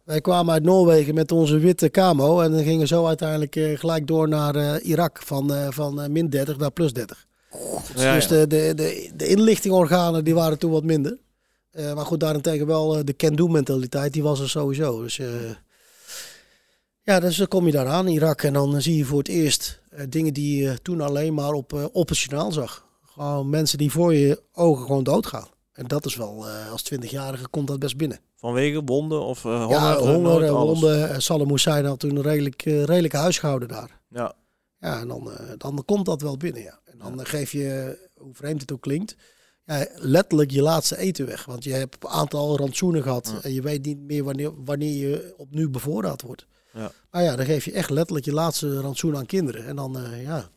Wij 0.03 0.21
kwamen 0.21 0.53
uit 0.53 0.63
Noorwegen 0.63 1.13
met 1.13 1.31
onze 1.31 1.57
witte 1.57 1.89
camo. 1.89 2.41
En 2.41 2.51
dan 2.51 2.63
gingen 2.63 2.87
zo 2.87 3.05
uiteindelijk 3.05 3.55
uh, 3.55 3.77
gelijk 3.77 4.07
door 4.07 4.27
naar 4.27 4.55
uh, 4.55 4.75
Irak. 4.81 5.21
Van, 5.23 5.73
van 5.73 6.11
min 6.11 6.29
30 6.29 6.57
naar 6.57 6.71
plus 6.71 6.93
30. 6.93 7.27
Ja, 7.95 8.13
dus 8.13 8.23
ja. 8.23 8.27
De, 8.27 8.47
de, 8.47 8.73
de, 8.75 9.11
de 9.15 9.27
inlichtingorganen 9.27 10.23
die 10.23 10.33
waren 10.33 10.59
toen 10.59 10.71
wat 10.71 10.83
minder. 10.83 11.17
maar 11.95 12.05
goed, 12.05 12.19
daarentegen 12.19 12.67
wel 12.67 13.05
de 13.05 13.15
can-do 13.15 13.47
mentaliteit, 13.47 14.13
die 14.13 14.23
was 14.23 14.39
er 14.39 14.49
sowieso. 14.49 15.01
Dus... 15.01 15.19
Ja, 17.03 17.19
dus 17.19 17.37
dan 17.37 17.47
kom 17.47 17.65
je 17.65 17.71
daar 17.71 17.87
aan, 17.87 18.07
Irak, 18.07 18.43
en 18.43 18.53
dan 18.53 18.81
zie 18.81 18.97
je 18.97 19.05
voor 19.05 19.17
het 19.17 19.27
eerst 19.27 19.81
uh, 19.93 19.99
dingen 20.09 20.33
die 20.33 20.63
je 20.63 20.81
toen 20.81 21.01
alleen 21.01 21.33
maar 21.33 21.53
op 21.53 21.73
uh, 21.73 21.85
operationaal 21.91 22.51
zag. 22.51 22.85
Gewoon 23.01 23.49
mensen 23.49 23.77
die 23.77 23.91
voor 23.91 24.13
je 24.13 24.41
ogen 24.53 24.85
gewoon 24.85 25.03
doodgaan. 25.03 25.47
En 25.73 25.87
dat 25.87 26.05
is 26.05 26.15
wel, 26.15 26.47
uh, 26.47 26.71
als 26.71 26.93
20-jarige 26.93 27.47
komt 27.47 27.67
dat 27.67 27.79
best 27.79 27.97
binnen. 27.97 28.19
Vanwege 28.35 28.81
wonden 28.85 29.21
of 29.21 29.41
honger? 29.41 29.69
Ja, 29.69 29.97
honger, 29.97 30.51
wonden. 30.51 31.21
Saddam 31.21 31.49
Hussein 31.49 31.85
had 31.85 31.99
toen 31.99 32.15
een 32.15 32.21
redelijk, 32.21 32.61
redelijk 32.61 33.13
huisgehouden 33.13 33.67
daar. 33.67 33.99
Ja. 34.09 34.33
Ja, 34.79 34.99
en 34.99 35.07
dan, 35.07 35.31
dan 35.57 35.83
komt 35.85 36.05
dat 36.05 36.21
wel 36.21 36.37
binnen, 36.37 36.61
ja. 36.61 36.79
Dan 37.01 37.17
ja. 37.17 37.23
geef 37.23 37.51
je, 37.51 37.97
hoe 38.15 38.33
vreemd 38.33 38.61
het 38.61 38.71
ook 38.71 38.81
klinkt, 38.81 39.15
ja, 39.65 39.87
letterlijk 39.95 40.51
je 40.51 40.61
laatste 40.61 40.97
eten 40.97 41.25
weg. 41.25 41.45
Want 41.45 41.63
je 41.63 41.73
hebt 41.73 41.97
een 41.99 42.09
aantal 42.09 42.57
rantsoenen 42.57 43.03
gehad 43.03 43.33
en 43.41 43.53
je 43.53 43.61
weet 43.61 43.85
niet 43.85 43.99
meer 43.99 44.23
wanneer, 44.23 44.63
wanneer 44.63 45.09
je 45.09 45.33
opnieuw 45.37 45.69
bevoorraad 45.69 46.21
wordt. 46.21 46.45
Ja. 46.73 46.91
Maar 47.11 47.23
ja, 47.23 47.35
dan 47.35 47.45
geef 47.45 47.65
je 47.65 47.71
echt 47.71 47.89
letterlijk 47.89 48.25
je 48.25 48.33
laatste 48.33 48.79
rantsoen 48.79 49.17
aan 49.17 49.25
kinderen. 49.25 49.65
En 49.65 49.75
dan, 49.75 49.97
uh, 49.97 50.23
ja, 50.23 50.49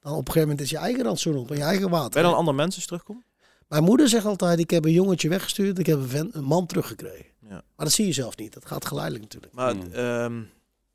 dan 0.00 0.12
op 0.12 0.18
een 0.18 0.32
gegeven 0.32 0.40
moment 0.40 0.60
is 0.60 0.70
je 0.70 0.76
eigen 0.76 1.04
rantsoen 1.04 1.36
op 1.36 1.50
en 1.50 1.56
je 1.56 1.62
eigen 1.62 1.90
water. 1.90 2.10
Ben 2.10 2.22
je 2.22 2.28
dan 2.28 2.38
andere 2.38 2.56
mensen 2.56 2.86
terugkomen? 2.86 3.24
Mijn 3.68 3.84
moeder 3.84 4.08
zegt 4.08 4.24
altijd, 4.24 4.58
ik 4.58 4.70
heb 4.70 4.84
een 4.84 4.92
jongetje 4.92 5.28
weggestuurd, 5.28 5.78
ik 5.78 5.86
heb 5.86 5.98
een, 6.12 6.44
man 6.44 6.66
teruggekregen. 6.66 7.26
Ja. 7.40 7.48
Maar 7.48 7.86
dat 7.86 7.92
zie 7.92 8.06
je 8.06 8.12
zelf 8.12 8.36
niet. 8.36 8.52
Dat 8.52 8.66
gaat 8.66 8.86
geleidelijk 8.86 9.22
natuurlijk. 9.22 9.52
Maar 9.52 9.74
mm. 9.74 9.94
um, 9.94 10.50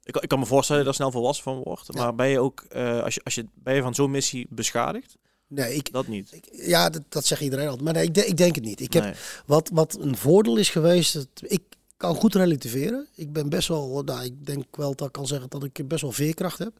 ik, 0.05 0.15
ik 0.15 0.29
kan 0.29 0.39
me 0.39 0.45
voorstellen 0.45 0.85
dat 0.85 0.95
je 0.95 0.99
daar 0.99 1.09
snel 1.09 1.21
volwassen 1.21 1.43
van 1.43 1.61
wordt. 1.63 1.87
Ja. 1.87 2.01
Maar 2.01 2.15
ben 2.15 2.27
je 2.27 2.39
ook, 2.39 2.65
uh, 2.75 3.03
als 3.03 3.13
je, 3.13 3.21
als 3.23 3.35
je, 3.35 3.45
ben 3.53 3.75
je 3.75 3.81
van 3.81 3.95
zo'n 3.95 4.11
missie 4.11 4.47
beschadigd? 4.49 5.15
Nee, 5.47 5.75
ik, 5.75 5.91
dat 5.91 6.07
niet. 6.07 6.33
Ik, 6.33 6.47
ja, 6.51 6.89
dat, 6.89 7.01
dat 7.09 7.25
zegt 7.25 7.41
iedereen 7.41 7.67
altijd. 7.67 7.83
Maar 7.83 7.93
nee, 7.93 8.03
ik, 8.03 8.13
de, 8.13 8.25
ik 8.25 8.37
denk 8.37 8.55
het 8.55 8.63
niet. 8.63 8.79
Ik 8.79 8.93
heb, 8.93 9.17
wat, 9.45 9.69
wat 9.73 9.97
een 9.99 10.17
voordeel 10.17 10.57
is 10.57 10.69
geweest, 10.69 11.13
dat 11.13 11.27
ik, 11.41 11.61
kan 11.97 12.15
goed 12.15 12.35
relativeren. 12.35 13.07
Ik 13.15 13.33
ben 13.33 13.49
best 13.49 13.67
wel, 13.67 14.01
nou, 14.03 14.23
ik 14.23 14.45
denk 14.45 14.75
wel 14.75 14.95
dat 14.95 15.07
ik 15.07 15.13
kan 15.13 15.27
zeggen 15.27 15.49
dat 15.49 15.63
ik 15.63 15.87
best 15.87 16.01
wel 16.01 16.11
veerkracht 16.11 16.57
heb. 16.57 16.79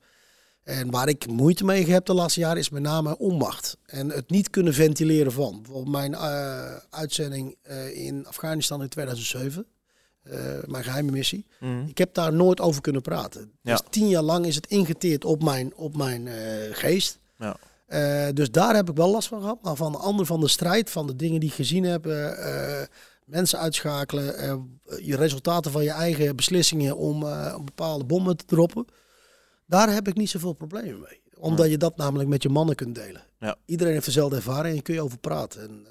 En 0.63 0.91
waar 0.91 1.07
ik 1.07 1.27
moeite 1.27 1.65
mee 1.65 1.85
heb 1.85 2.05
de 2.05 2.13
laatste 2.13 2.39
jaren 2.39 2.57
is 2.57 2.69
met 2.69 2.81
name 2.81 3.17
onmacht. 3.17 3.77
En 3.85 4.09
het 4.09 4.29
niet 4.29 4.49
kunnen 4.49 4.73
ventileren 4.73 5.31
van. 5.31 5.61
Bijvoorbeeld 5.61 5.95
mijn 5.95 6.13
eh, 6.13 6.75
uitzending 6.89 7.55
eh, 7.61 8.05
in 8.05 8.27
Afghanistan 8.27 8.81
in 8.81 8.89
2007. 8.89 9.65
Eh, 10.25 10.39
mijn 10.65 10.83
geheime 10.83 11.11
missie. 11.11 11.45
Mhm. 11.59 11.87
Ik 11.87 11.97
heb 11.97 12.13
daar 12.13 12.33
nooit 12.33 12.61
over 12.61 12.81
kunnen 12.81 13.01
praten. 13.01 13.51
Ja. 13.61 13.71
Dus 13.71 13.81
tien 13.89 14.07
jaar 14.07 14.23
lang 14.23 14.45
is 14.45 14.55
het 14.55 14.67
ingeteerd 14.67 15.25
op 15.25 15.43
mijn, 15.43 15.75
op 15.75 15.97
mijn 15.97 16.27
eh, 16.27 16.35
geest. 16.71 17.19
Ja. 17.37 17.57
Eh, 17.85 18.33
dus 18.33 18.51
daar 18.51 18.75
heb 18.75 18.89
ik 18.89 18.95
wel 18.95 19.11
last 19.11 19.27
van 19.27 19.39
gehad. 19.39 19.61
Maar 19.61 19.75
van 19.75 19.91
de 19.91 19.97
ander 19.97 20.25
van 20.25 20.39
de 20.39 20.47
strijd, 20.47 20.89
van 20.89 21.07
de 21.07 21.15
dingen 21.15 21.39
die 21.39 21.49
ik 21.49 21.55
gezien 21.55 21.83
heb, 21.83 22.05
mensen 23.25 23.59
uitschakelen, 23.59 24.79
je 25.01 25.15
resultaten 25.15 25.71
van 25.71 25.83
je 25.83 25.91
eigen 25.91 26.35
beslissingen 26.35 26.97
om 26.97 27.19
bepaalde 27.65 28.03
bommen 28.03 28.37
te 28.37 28.45
droppen. 28.45 28.85
Daar 29.65 29.93
heb 29.93 30.07
ik 30.07 30.15
niet 30.15 30.29
zoveel 30.29 30.53
problemen 30.53 30.99
mee. 30.99 31.21
Omdat 31.37 31.69
je 31.69 31.77
dat 31.77 31.97
namelijk 31.97 32.29
met 32.29 32.43
je 32.43 32.49
mannen 32.49 32.75
kunt 32.75 32.95
delen. 32.95 33.23
Ja. 33.39 33.55
Iedereen 33.65 33.93
heeft 33.93 34.05
dezelfde 34.05 34.35
ervaring 34.35 34.67
en 34.67 34.75
je 34.75 34.81
kun 34.81 34.93
je 34.93 35.01
over 35.01 35.17
praten. 35.17 35.61
En, 35.61 35.85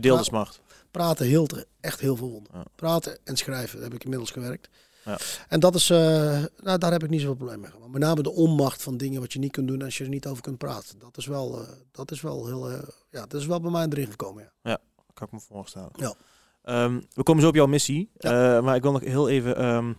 ja, 0.00 0.22
smart. 0.22 0.60
Praten 0.90 1.26
hield 1.26 1.64
echt 1.80 2.00
heel 2.00 2.16
veel 2.16 2.30
wond. 2.30 2.48
Ja. 2.52 2.64
Praten 2.74 3.18
en 3.24 3.36
schrijven 3.36 3.82
heb 3.82 3.94
ik 3.94 4.02
inmiddels 4.02 4.30
gewerkt. 4.30 4.68
Ja. 5.04 5.18
En 5.48 5.60
dat 5.60 5.74
is, 5.74 5.90
eh, 5.90 6.44
nou, 6.62 6.78
daar 6.78 6.92
heb 6.92 7.02
ik 7.02 7.10
niet 7.10 7.20
zoveel 7.20 7.36
probleem 7.36 7.60
mee. 7.60 7.70
gehad. 7.70 7.88
Met 7.88 8.00
name 8.00 8.22
de 8.22 8.30
onmacht 8.30 8.82
van 8.82 8.96
dingen 8.96 9.20
wat 9.20 9.32
je 9.32 9.38
niet 9.38 9.52
kunt 9.52 9.68
doen 9.68 9.82
als 9.82 9.98
je 9.98 10.04
er 10.04 10.10
niet 10.10 10.26
over 10.26 10.42
kunt 10.42 10.58
praten. 10.58 10.98
Dat 10.98 11.16
is 11.16 11.26
wel, 11.26 11.60
eh, 11.62 11.68
dat 11.90 12.10
is 12.10 12.20
wel 12.20 12.46
heel, 12.46 12.70
eh, 12.70 12.82
ja, 13.10 13.26
dat 13.26 13.40
is 13.40 13.46
wel 13.46 13.60
bij 13.60 13.70
mij 13.70 13.86
erin 13.88 14.10
gekomen. 14.10 14.52
Ja. 14.62 14.78
Kan 15.14 15.26
ik 15.26 15.32
me 15.32 15.40
voorstellen. 15.40 15.90
Ja. 15.96 16.14
Ehm, 16.62 17.00
we 17.14 17.22
komen 17.22 17.42
zo 17.42 17.48
op 17.48 17.54
jouw 17.54 17.66
missie. 17.66 18.10
Ja. 18.16 18.60
Maar 18.60 18.76
ik 18.76 18.82
wil 18.82 18.92
nog 18.92 19.02
heel 19.04 19.28
even... 19.28 19.56
ehm, 19.56 19.92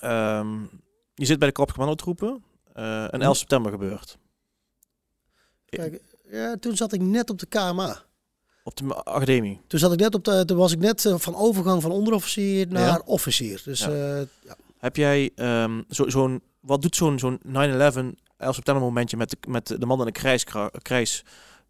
ehm, 0.00 0.60
je 1.14 1.24
zit 1.24 1.38
bij 1.38 1.48
de 1.48 1.54
Korpscommandotroepen. 1.54 2.44
eh 2.72 3.14
en 3.14 3.22
11 3.22 3.36
september 3.36 3.72
gebeurt. 3.72 4.18
Kijk, 5.64 6.02
ja, 6.30 6.56
toen 6.56 6.76
zat 6.76 6.92
ik 6.92 7.00
net 7.00 7.30
op 7.30 7.38
de 7.38 7.46
KMA. 7.46 8.02
Op 8.66 8.76
de 8.76 8.94
academie. 8.94 9.60
Toen 9.66 9.78
zat 9.78 9.92
ik 9.92 9.98
net 9.98 10.14
op 10.14 10.24
de, 10.24 10.44
toen 10.44 10.56
was 10.56 10.72
ik 10.72 10.78
net 10.78 11.04
eh, 11.06 11.14
van 11.18 11.36
overgang 11.36 11.82
van 11.82 11.90
onderofficier 11.90 12.66
naar 12.68 12.82
Ja. 12.86 13.02
officier. 13.04 13.62
Dus 13.64 13.80
Ja. 13.80 13.90
ja. 14.44 14.56
Heb 14.78 14.96
jij 14.96 15.30
ehm, 15.34 15.82
zo- 15.90 16.08
zo'n... 16.08 16.40
wat 16.60 16.82
doet 16.82 16.96
zo'n 16.96 17.18
zo'n 17.18 17.40
9-11, 17.46 17.52
11 18.36 18.54
september 18.54 18.82
momentje 18.84 19.16
met 19.16 19.30
de, 19.30 19.36
met 19.48 19.66
de 19.66 19.86
man 19.86 19.98
in 19.98 20.04
de 20.06 20.12
krijgsmacht? 20.12 20.82
Krijs, 20.82 21.24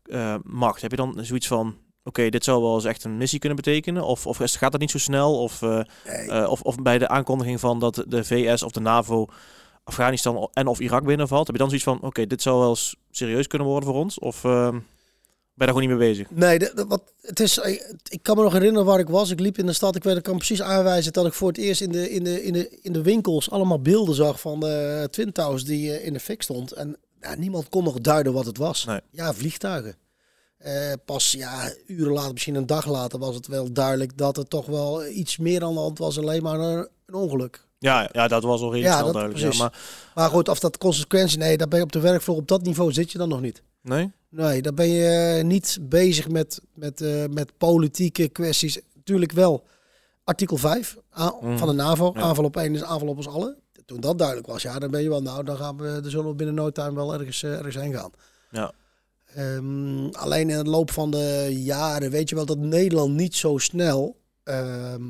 eh, 0.04 0.34
macht? 0.44 0.80
Heb 0.80 0.90
je 0.90 0.96
dan 0.96 1.18
zoiets 1.22 1.46
van... 1.46 1.76
Oké, 2.04 2.28
dit 2.28 2.44
zou 2.44 2.62
wel 2.62 2.74
eens 2.74 2.84
echt 2.84 3.04
een 3.04 3.16
missie 3.16 3.38
kunnen 3.38 3.56
betekenen? 3.58 4.04
Of, 4.04 4.26
of 4.26 4.36
gaat 4.36 4.72
dat 4.72 4.80
niet 4.80 4.90
zo 4.90 4.98
snel? 4.98 5.38
Of, 5.40 5.62
eh, 5.62 5.80
Nee. 6.06 6.28
eh, 6.30 6.50
of, 6.50 6.60
of 6.62 6.76
bij 6.76 6.98
de 6.98 7.08
aankondiging 7.08 7.60
van 7.60 7.78
dat 7.78 8.04
de 8.08 8.24
VS 8.24 8.62
of 8.62 8.72
de 8.72 8.80
NAVO 8.80 9.26
Afghanistan 9.84 10.48
en 10.52 10.66
of 10.66 10.80
Irak 10.80 11.04
binnenvalt, 11.04 11.46
heb 11.46 11.54
je 11.56 11.60
dan 11.60 11.68
zoiets 11.70 11.86
van, 11.88 12.00
oké, 12.08 12.26
dit 12.26 12.42
zou 12.42 12.58
wel 12.58 12.68
eens 12.68 12.96
serieus 13.10 13.46
kunnen 13.46 13.68
worden 13.68 13.88
voor 13.88 13.98
ons? 13.98 14.18
Of 14.18 14.44
ehm, 14.44 14.78
ben 15.54 15.66
je 15.66 15.72
daar 15.72 15.82
gewoon 15.82 15.98
niet 15.98 15.98
mee 15.98 16.08
bezig? 16.14 16.30
Nee, 16.30 16.58
de, 16.58 16.72
de- 16.74 16.86
wat, 16.86 17.02
het 17.20 17.40
is, 17.40 17.58
eh, 17.58 17.72
ik 18.08 18.22
kan 18.22 18.36
me 18.36 18.42
nog 18.42 18.52
herinneren 18.52 18.86
waar 18.86 18.98
ik 18.98 19.08
was. 19.08 19.30
Ik 19.30 19.40
liep 19.40 19.58
in 19.58 19.66
de 19.66 19.72
stad. 19.72 19.96
Ik, 19.96 20.04
weet, 20.04 20.16
ik 20.16 20.22
kan 20.22 20.36
precies 20.36 20.62
aanwijzen 20.62 21.12
dat 21.12 21.26
ik 21.26 21.32
voor 21.32 21.48
het 21.48 21.56
eerst 21.58 21.80
in 21.80 21.92
de, 21.92 22.10
in 22.10 22.24
de, 22.24 22.42
in 22.44 22.52
de, 22.52 22.78
in 22.82 22.92
de 22.92 23.02
winkels 23.02 23.50
allemaal 23.50 23.80
beelden 23.80 24.14
zag 24.14 24.40
van 24.40 24.60
de 24.60 25.08
Twin 25.10 25.32
Towers 25.32 25.64
die 25.64 25.92
eh, 25.98 26.06
in 26.06 26.12
de 26.12 26.20
fik 26.20 26.42
stond. 26.42 26.72
En 26.72 26.96
ja, 27.20 27.34
niemand 27.34 27.68
kon 27.68 27.84
nog 27.84 28.00
duiden 28.00 28.32
wat 28.32 28.46
het 28.46 28.58
was. 28.58 28.84
Nee. 28.84 29.00
Ja, 29.10 29.34
vliegtuigen. 29.34 29.96
Eh, 30.58 30.92
pas 31.04 31.32
ja, 31.32 31.72
uren 31.86 32.12
later, 32.12 32.32
misschien 32.32 32.54
een 32.54 32.66
dag 32.66 32.86
later, 32.86 33.18
was 33.18 33.34
het 33.34 33.46
wel 33.46 33.72
duidelijk 33.72 34.18
dat 34.18 34.36
er 34.36 34.48
toch 34.48 34.66
wel 34.66 35.06
iets 35.06 35.36
meer 35.38 35.64
aan 35.64 35.74
de 35.74 35.80
hand 35.80 35.98
was. 35.98 36.18
Alleen 36.18 36.42
maar 36.42 36.60
een, 36.60 36.88
een 37.06 37.14
ongeluk. 37.14 37.66
Ja, 37.84 38.08
ja, 38.12 38.28
dat 38.28 38.42
was 38.42 38.60
al 38.60 38.72
redelijk 38.72 38.86
Ja, 38.94 39.00
snel 39.00 39.12
dat- 39.12 39.22
duidelijk. 39.22 39.52
Ja, 39.54 39.58
maar 39.62 39.78
Maar 40.14 40.30
goed, 40.30 40.48
of 40.48 40.58
dat 40.58 40.78
consequentie, 40.78 41.38
nee, 41.38 41.56
daar 41.56 41.68
ben 41.68 41.78
je 41.78 41.84
op 41.84 41.92
de 41.92 42.00
werkvloer 42.00 42.36
op 42.36 42.48
dat 42.48 42.62
niveau 42.62 42.92
zit 42.92 43.12
je 43.12 43.18
dan 43.18 43.28
nog 43.28 43.40
niet. 43.40 43.62
nee? 43.82 44.12
Nee, 44.28 44.62
dan 44.62 44.74
ben 44.74 44.88
je 44.88 45.42
niet 45.44 45.78
bezig 45.82 46.28
met, 46.28 46.60
met, 46.74 47.00
eh, 47.00 47.24
met 47.30 47.52
politieke 47.58 48.28
kwesties. 48.28 48.80
Natuurlijk 48.94 49.32
wel 49.32 49.64
artikel 50.24 50.56
5 50.56 50.96
a- 51.18 51.36
Mm. 51.40 51.58
van 51.58 51.68
de 51.68 51.74
NAVO. 51.74 52.10
Ja. 52.14 52.20
Aanval 52.20 52.44
op 52.44 52.56
één 52.56 52.74
is 52.74 52.82
aanval 52.82 53.08
op 53.08 53.16
ons 53.16 53.28
allen. 53.28 53.56
Toen 53.86 54.00
dat 54.00 54.18
duidelijk 54.18 54.46
was, 54.46 54.62
ja, 54.62 54.78
dan 54.78 54.90
ben 54.90 55.02
je 55.02 55.08
wel, 55.08 55.22
nou, 55.22 55.44
dan 55.44 55.56
gaan 55.56 55.76
we, 55.76 56.00
dan 56.00 56.10
zullen 56.10 56.26
we 56.28 56.34
binnen 56.34 56.54
no 56.54 56.70
time 56.70 56.94
wel 56.94 57.12
ergens, 57.14 57.42
eh, 57.42 57.52
ergens 57.52 57.74
heen 57.74 57.94
gaan. 57.94 58.10
Ja. 58.50 58.72
Ehm, 59.34 60.06
alleen 60.06 60.50
in 60.50 60.56
het 60.56 60.66
loop 60.66 60.90
van 60.90 61.10
de 61.10 61.48
jaren 61.50 62.10
weet 62.10 62.28
je 62.28 62.34
wel 62.34 62.46
dat 62.46 62.58
Nederland 62.58 63.14
niet 63.14 63.34
zo 63.34 63.58
snel, 63.58 64.16
ehm, 64.44 65.02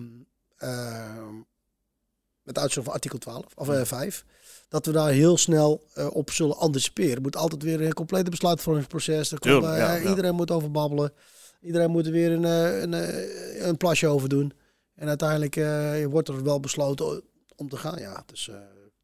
met 2.45 2.59
uitzondering 2.59 2.85
van 2.85 2.93
artikel 2.95 3.19
12 3.19 3.45
of 3.55 3.69
eh, 3.69 3.85
5, 3.85 4.25
dat 4.69 4.87
we 4.87 4.93
daar 4.93 5.11
heel 5.11 5.37
snel 5.37 5.87
eh, 5.95 6.15
op 6.15 6.31
zullen 6.31 6.57
anticiperen. 6.57 7.15
Er 7.15 7.21
moet 7.23 7.37
altijd 7.37 7.63
weer 7.63 7.81
een 7.83 7.95
complete 7.95 8.31
besluitvormingsproces. 8.31 9.33
Er 9.33 9.39
komt, 9.39 9.65
eh, 9.65 9.79
ja, 9.79 9.95
ja. 9.95 10.09
Iedereen 10.09 10.35
moet 10.35 10.51
over 10.51 10.71
babbelen. 10.71 11.13
Iedereen 11.61 11.91
moet 11.91 12.07
er 12.07 12.13
weer 12.13 12.33
een, 12.33 12.45
eh, 12.45 12.81
een, 12.81 12.95
eh, 12.95 13.67
een 13.67 13.77
plasje 13.77 14.07
over 14.07 14.29
doen. 14.29 14.53
En 14.95 15.09
uiteindelijk 15.09 15.57
eh, 15.57 16.05
wordt 16.05 16.29
er 16.29 16.43
wel 16.43 16.61
besloten 16.61 17.23
om 17.57 17.69
te 17.69 17.77
gaan. 17.77 17.99
Ja, 17.99 18.23
dus 18.27 18.49
eh, 18.49 18.57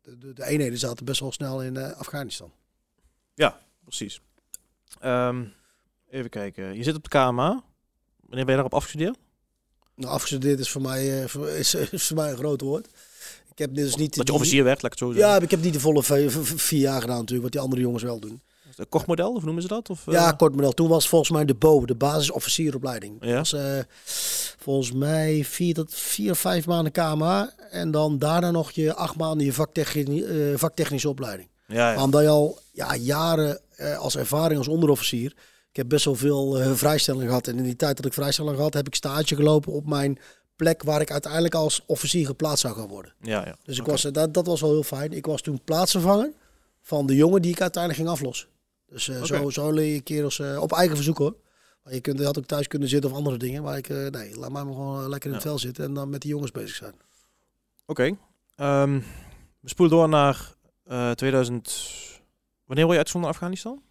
de, 0.03 0.19
de, 0.19 0.33
de 0.33 0.45
eenheden 0.45 0.79
zaten 0.79 1.05
best 1.05 1.21
wel 1.21 1.33
snel 1.33 1.63
in 1.63 1.77
eh, 1.77 1.93
Afghanistan. 1.99 2.53
Precies. 3.85 4.21
Ehm, 5.01 5.45
even 6.11 6.31
kijken. 6.31 6.77
Je 6.77 6.83
zit 6.83 6.95
op 6.95 7.03
de 7.03 7.09
KMA. 7.09 7.65
Wanneer 8.21 8.45
ben 8.45 8.47
je 8.47 8.63
daarop 8.63 8.75
afgestudeerd? 8.75 9.19
Nou, 9.95 10.13
afgestudeerd 10.13 10.59
is 10.59 10.71
voor 10.71 10.83
mij, 10.83 11.25
eh, 11.25 11.59
is 11.91 12.07
voor 12.07 12.17
mij 12.17 12.31
een 12.31 12.37
groot 12.37 12.61
woord. 12.61 12.89
Ik 13.61 13.67
heb 13.67 13.75
dus 13.75 13.97
niet... 13.97 14.17
Dat 14.17 14.27
je 14.27 14.33
officier 14.33 14.65
werd, 14.65 14.83
laat 14.83 14.93
ik 14.93 14.99
het 14.99 15.09
zo 15.09 15.15
zeggen. 15.15 15.35
Ja, 15.35 15.41
ik 15.41 15.51
heb 15.51 15.63
niet 15.63 15.73
de 15.73 15.81
volle 15.81 16.03
vier 16.43 16.81
jaar 16.81 17.01
gedaan 17.01 17.19
natuurlijk, 17.19 17.43
wat 17.43 17.53
die 17.53 17.61
andere 17.61 17.81
jongens 17.83 18.03
wel 18.03 18.21
doen. 18.21 18.41
Een 18.77 18.89
kort 18.89 19.07
model, 19.07 19.33
of 19.33 19.45
noemen 19.45 19.63
ze 19.63 19.69
dat? 19.69 19.91
Of, 19.91 20.07
eh, 20.07 20.15
Ja, 20.15 20.33
kort 20.33 20.55
model. 20.55 20.73
Toen 20.73 20.89
was 20.89 21.09
volgens 21.09 21.31
mij 21.31 21.45
de 21.45 21.55
BO, 21.55 21.85
de 21.85 21.95
basisofficieropleiding. 21.95 23.17
Ja. 23.21 23.27
Dat 23.27 23.51
was 23.51 23.53
eh, 23.53 23.79
volgens 24.59 24.93
mij 24.93 25.45
vier 25.45 25.75
tot 25.75 25.95
vier, 25.95 26.35
vijf 26.35 26.67
maanden 26.67 26.93
KMA. 26.93 27.53
En 27.71 27.91
dan 27.91 28.19
daarna 28.19 28.51
nog 28.51 28.71
je 28.71 28.95
acht 28.95 29.17
maanden 29.17 29.47
je 29.47 29.53
vaktechni- 29.53 30.23
eh, 30.25 30.57
vaktechnische 30.57 31.09
opleiding. 31.09 31.49
ja, 31.67 31.93
ja. 31.93 32.03
Omdat 32.03 32.23
je 32.23 32.29
al 32.29 32.59
ja, 32.73 32.97
jaren 32.97 33.61
eh, 33.77 33.99
als 33.99 34.17
ervaring 34.17 34.59
als 34.59 34.69
onderofficier. 34.69 35.33
Ik 35.71 35.77
heb 35.77 35.89
best 35.89 36.05
wel 36.05 36.15
veel 36.15 36.61
eh, 36.61 36.73
vrijstellingen 36.73 37.27
gehad. 37.27 37.47
En 37.47 37.57
in 37.57 37.65
die 37.65 37.77
tijd 37.77 37.97
dat 37.97 38.07
ik 38.07 38.13
vrijstelling 38.13 38.57
had, 38.59 38.75
heb 38.75 38.87
ik 38.87 38.95
stage 38.95 39.35
gelopen 39.37 39.73
op 39.73 39.87
mijn 39.87 40.19
plek 40.61 40.83
waar 40.83 41.01
ik 41.01 41.11
uiteindelijk 41.11 41.55
als 41.55 41.83
officier 41.87 42.27
geplaatst 42.27 42.61
zou 42.61 42.75
gaan 42.75 42.89
worden. 42.89 43.13
ja, 43.21 43.47
ja. 43.47 43.57
Dus 43.65 43.79
ik 43.79 43.87
was, 43.87 44.05
eh, 44.05 44.13
dat, 44.13 44.35
dat 44.35 44.47
was 44.47 44.61
wel 44.61 44.71
heel 44.71 44.83
fijn. 44.83 45.13
Ik 45.13 45.27
was 45.27 45.41
toen 45.41 45.61
plaatsvervanger 45.65 46.33
van 46.83 47.07
de 47.07 47.15
jongen 47.15 47.43
die 47.43 47.51
ik 47.51 47.61
uiteindelijk 47.61 48.03
ging 48.03 48.13
aflossen. 48.17 48.49
Dus 48.87 49.09
eh, 49.09 49.23
zo, 49.23 49.51
zo 49.51 49.71
leer 49.71 49.93
je 49.95 50.01
kerels 50.01 50.39
eh, 50.39 50.61
op 50.63 50.73
eigen 50.73 50.97
verzoek 50.97 51.19
hoor. 51.19 51.35
Maar 51.83 51.95
je 51.95 52.01
kunt, 52.01 52.19
je 52.19 52.25
had 52.25 52.39
ook 52.39 52.45
thuis 52.47 52.67
kunnen 52.67 52.89
zitten 52.89 53.11
of 53.11 53.17
andere 53.17 53.37
dingen. 53.37 53.63
Maar 53.63 53.77
ik, 53.77 53.89
nee, 53.89 54.37
laat 54.39 54.51
mij 54.53 54.65
maar 54.65 54.75
gewoon 54.75 55.09
lekker 55.09 55.29
in 55.29 55.35
het 55.35 55.45
Ja. 55.45 55.51
vel 55.51 55.59
zitten 55.59 55.85
en 55.85 55.95
dan 55.95 56.11
met 56.11 56.21
die 56.21 56.31
jongens 56.31 56.51
bezig 56.51 56.77
zijn. 56.77 56.95
Oké. 57.87 58.17
Ehm, 58.57 59.01
we 59.61 59.69
spoelen 59.69 59.97
door 59.97 60.09
naar 60.09 60.55
eh 60.85 61.11
2000... 61.11 61.89
Wanneer 62.65 62.85
word 62.85 62.99
je 62.99 63.05
uitgezonden 63.05 63.21
naar 63.21 63.31
Afghanistan? 63.41 63.83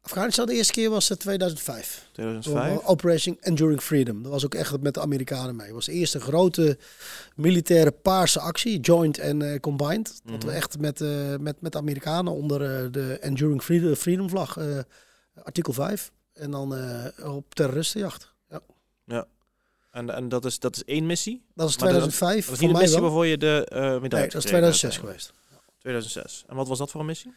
Afghanistan 0.00 0.46
de 0.46 0.54
eerste 0.54 0.72
keer 0.72 0.90
was 0.90 1.08
het 1.08 1.20
2005. 1.20 2.08
2005. 2.12 2.84
Operation 2.84 3.36
Enduring 3.40 3.80
Freedom. 3.80 4.22
Dat 4.22 4.32
was 4.32 4.44
ook 4.44 4.54
echt 4.54 4.80
met 4.80 4.94
de 4.94 5.00
Amerikanen 5.00 5.56
mee. 5.56 5.66
Het 5.66 5.74
was 5.74 5.86
de 5.86 5.92
eerste 5.92 6.20
grote 6.20 6.78
militaire 7.34 7.90
paarse 7.90 8.40
actie, 8.40 8.80
joint 8.80 9.18
en 9.18 9.42
eh, 9.42 9.60
combined. 9.60 10.20
Dat 10.24 10.42
we 10.42 10.48
Mhm. 10.48 10.56
echt 10.56 10.78
met, 10.78 11.00
eh, 11.00 11.36
met, 11.36 11.60
met 11.60 11.72
de 11.72 11.78
Amerikanen 11.78 12.32
onder 12.32 12.62
eh, 12.84 12.92
de 12.92 13.18
Enduring 13.20 13.62
Freedom, 13.62 13.94
Freedom 13.94 14.28
vlag, 14.28 14.58
artikel 15.42 15.72
5. 15.72 16.10
En 16.32 16.50
dan 16.50 16.74
op 17.24 17.54
terroristenjacht. 17.54 18.32
Ja. 19.04 19.26
En, 19.90 20.10
en 20.10 20.28
dat, 20.28 20.44
is, 20.44 20.58
dat 20.58 20.76
is 20.76 20.84
één 20.84 21.06
missie? 21.06 21.44
Dat 21.54 21.68
is 21.68 21.76
Maar 21.78 21.92
dat- 21.92 21.98
2005 21.98 22.44
Dat 22.46 22.54
is 22.54 22.60
niet 22.60 22.72
de 22.74 22.78
missie 22.80 23.00
waarvoor 23.00 23.26
je 23.26 23.38
de 23.38 23.64
medaille 23.70 24.00
Nee, 24.00 24.08
dat 24.10 24.10
is 24.12 24.20
gekregen 24.24 24.40
2006 24.48 24.82
uiteindelijk. 24.82 25.22
geweest. 25.22 25.32
2006. 25.78 26.44
En 26.48 26.56
wat 26.56 26.68
was 26.68 26.78
dat 26.78 26.90
voor 26.90 27.00
een 27.00 27.06
missie? 27.06 27.32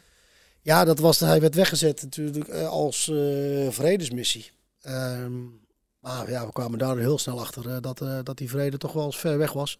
Ja, 0.62 0.84
dat 0.84 0.98
was, 0.98 1.20
hij 1.20 1.40
werd 1.40 1.54
weggezet 1.54 2.02
natuurlijk 2.02 2.48
eh, 2.48 2.68
als 2.68 3.08
eh, 3.08 3.70
vredesmissie. 3.70 4.50
Ehm, 4.80 5.40
maar 6.00 6.30
ja, 6.30 6.46
we 6.46 6.52
kwamen 6.52 6.78
daar 6.78 6.96
heel 6.96 7.18
snel 7.18 7.40
achter 7.40 7.68
eh, 7.68 7.76
dat, 7.80 7.98
dat 8.26 8.36
die 8.38 8.50
vrede 8.50 8.78
toch 8.78 8.92
wel 8.92 9.04
eens 9.04 9.18
ver 9.18 9.38
weg 9.38 9.52
was. 9.52 9.78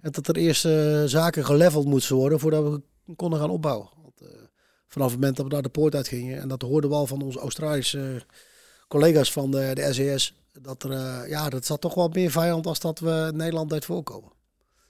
En 0.00 0.10
dat 0.10 0.28
er 0.28 0.36
eerst 0.36 0.68
zaken 1.10 1.44
geleveld 1.44 1.86
moesten 1.86 2.16
worden 2.16 2.40
voordat 2.40 2.64
we 2.64 3.14
konden 3.16 3.38
gaan 3.38 3.50
opbouwen. 3.50 3.88
Want, 4.02 4.20
vanaf 4.88 5.10
het 5.10 5.20
moment 5.20 5.36
dat 5.36 5.46
we 5.46 5.52
daar 5.52 5.62
de 5.62 5.68
poort 5.68 5.94
uit 5.94 6.08
gingen, 6.08 6.40
en 6.40 6.48
dat 6.48 6.62
hoorden 6.62 6.90
we 6.90 6.96
al 6.96 7.06
van 7.06 7.22
onze 7.22 7.38
Australische 7.38 8.22
collega's 8.88 9.32
van 9.32 9.50
de, 9.50 9.70
de 9.74 9.92
SES, 9.92 10.34
dat 10.52 10.82
er, 10.82 11.28
ja, 11.28 11.48
dat 11.48 11.64
zat 11.64 11.80
toch 11.80 11.94
wel 11.94 12.08
meer 12.08 12.30
vijand 12.30 12.66
als 12.66 12.80
dat 12.80 12.98
we 12.98 13.30
Nederland 13.34 13.70
deed 13.70 13.84
voorkomen. 13.84 14.32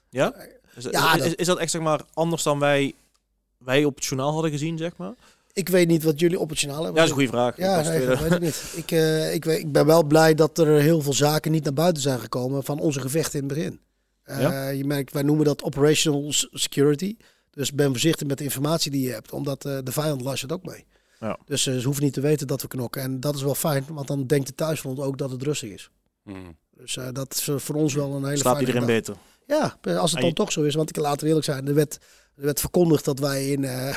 Ja? 0.09 0.35
Is, 0.75 0.83
Ja, 0.83 1.15
is, 1.15 1.35
is 1.35 1.45
dat 1.45 1.57
echt 1.57 1.71
zeg 1.71 1.81
maar 1.81 2.01
anders 2.13 2.43
dan 2.43 2.59
wij, 2.59 2.95
wij 3.57 3.85
op 3.85 3.95
het 3.95 4.05
journaal 4.05 4.31
hadden 4.33 4.51
gezien, 4.51 4.77
zeg 4.77 4.97
maar? 4.97 5.13
Ik 5.53 5.69
weet 5.69 5.87
niet 5.87 6.03
wat 6.03 6.19
jullie 6.19 6.39
op 6.39 6.49
het 6.49 6.59
journaal 6.59 6.79
Ja, 6.79 6.85
hebben. 6.85 7.07
dat 7.07 7.17
is 7.19 7.23
een 7.23 7.27
goede 7.29 7.37
vraag. 7.53 7.57
Ja, 7.57 7.89
nee, 7.89 8.05
weet 8.07 8.31
ik 8.31 8.39
niet. 8.39 8.73
Ik, 8.75 8.91
eh, 8.91 9.33
ik, 9.33 9.45
weet- 9.45 9.59
ik 9.59 9.71
ben 9.71 9.85
wel 9.85 10.03
blij 10.03 10.33
dat 10.33 10.57
er 10.57 10.67
heel 10.81 11.01
veel 11.01 11.13
zaken 11.13 11.51
niet 11.51 11.63
naar 11.63 11.73
buiten 11.73 12.01
zijn 12.01 12.19
gekomen 12.19 12.63
van 12.63 12.79
onze 12.79 12.99
gevechten 13.01 13.39
in 13.41 13.45
het 13.47 13.57
begin. 13.57 13.79
Eh, 14.23 14.41
Ja? 14.41 14.69
Je 14.69 14.85
merkt, 14.85 15.13
wij 15.13 15.21
noemen 15.23 15.45
dat 15.45 15.63
operational 15.63 16.25
security. 16.51 17.15
Dus 17.51 17.73
ben 17.73 17.89
voorzichtig 17.89 18.27
met 18.27 18.37
de 18.37 18.43
informatie 18.43 18.91
die 18.91 19.01
je 19.07 19.11
hebt, 19.13 19.31
omdat 19.31 19.65
eh, 19.65 19.77
de 19.83 19.91
vijand 19.91 20.21
luistert 20.21 20.51
ook 20.51 20.65
mee. 20.65 20.85
Ja. 21.19 21.37
Dus 21.45 21.63
ze 21.63 21.81
hoeven 21.83 22.03
niet 22.03 22.13
te 22.13 22.21
weten 22.21 22.47
dat 22.47 22.61
we 22.61 22.67
knokken. 22.67 23.01
En 23.01 23.19
dat 23.19 23.35
is 23.35 23.41
wel 23.41 23.55
fijn, 23.55 23.85
want 23.89 24.07
dan 24.07 24.25
denkt 24.27 24.47
de 24.47 24.55
thuisfront 24.55 24.99
ook 24.99 25.17
dat 25.17 25.31
het 25.31 25.43
rustig 25.43 25.69
is. 25.69 25.89
Mm. 26.23 26.57
Dus 26.77 26.97
eh, 26.97 27.07
dat 27.13 27.33
is 27.33 27.49
voor 27.63 27.75
ons 27.75 27.93
wel 27.93 28.13
een 28.15 28.25
hele 28.25 28.37
fijne 28.37 28.59
iedereen 28.59 28.85
beter. 28.85 29.15
Ja, 29.47 29.77
als 29.83 30.11
het 30.11 30.13
En 30.13 30.19
dan 30.19 30.25
je- 30.29 30.33
toch 30.33 30.51
zo 30.51 30.63
is. 30.63 30.75
Want 30.75 30.89
ik 30.89 30.95
laat 30.97 31.21
eerlijk 31.21 31.45
zijn, 31.45 31.67
er 31.67 31.73
werd, 31.73 31.97
er 32.37 32.43
werd 32.43 32.59
verkondigd 32.59 33.05
dat 33.05 33.19
wij 33.19 33.47
in, 33.49 33.63
eh, 33.63 33.95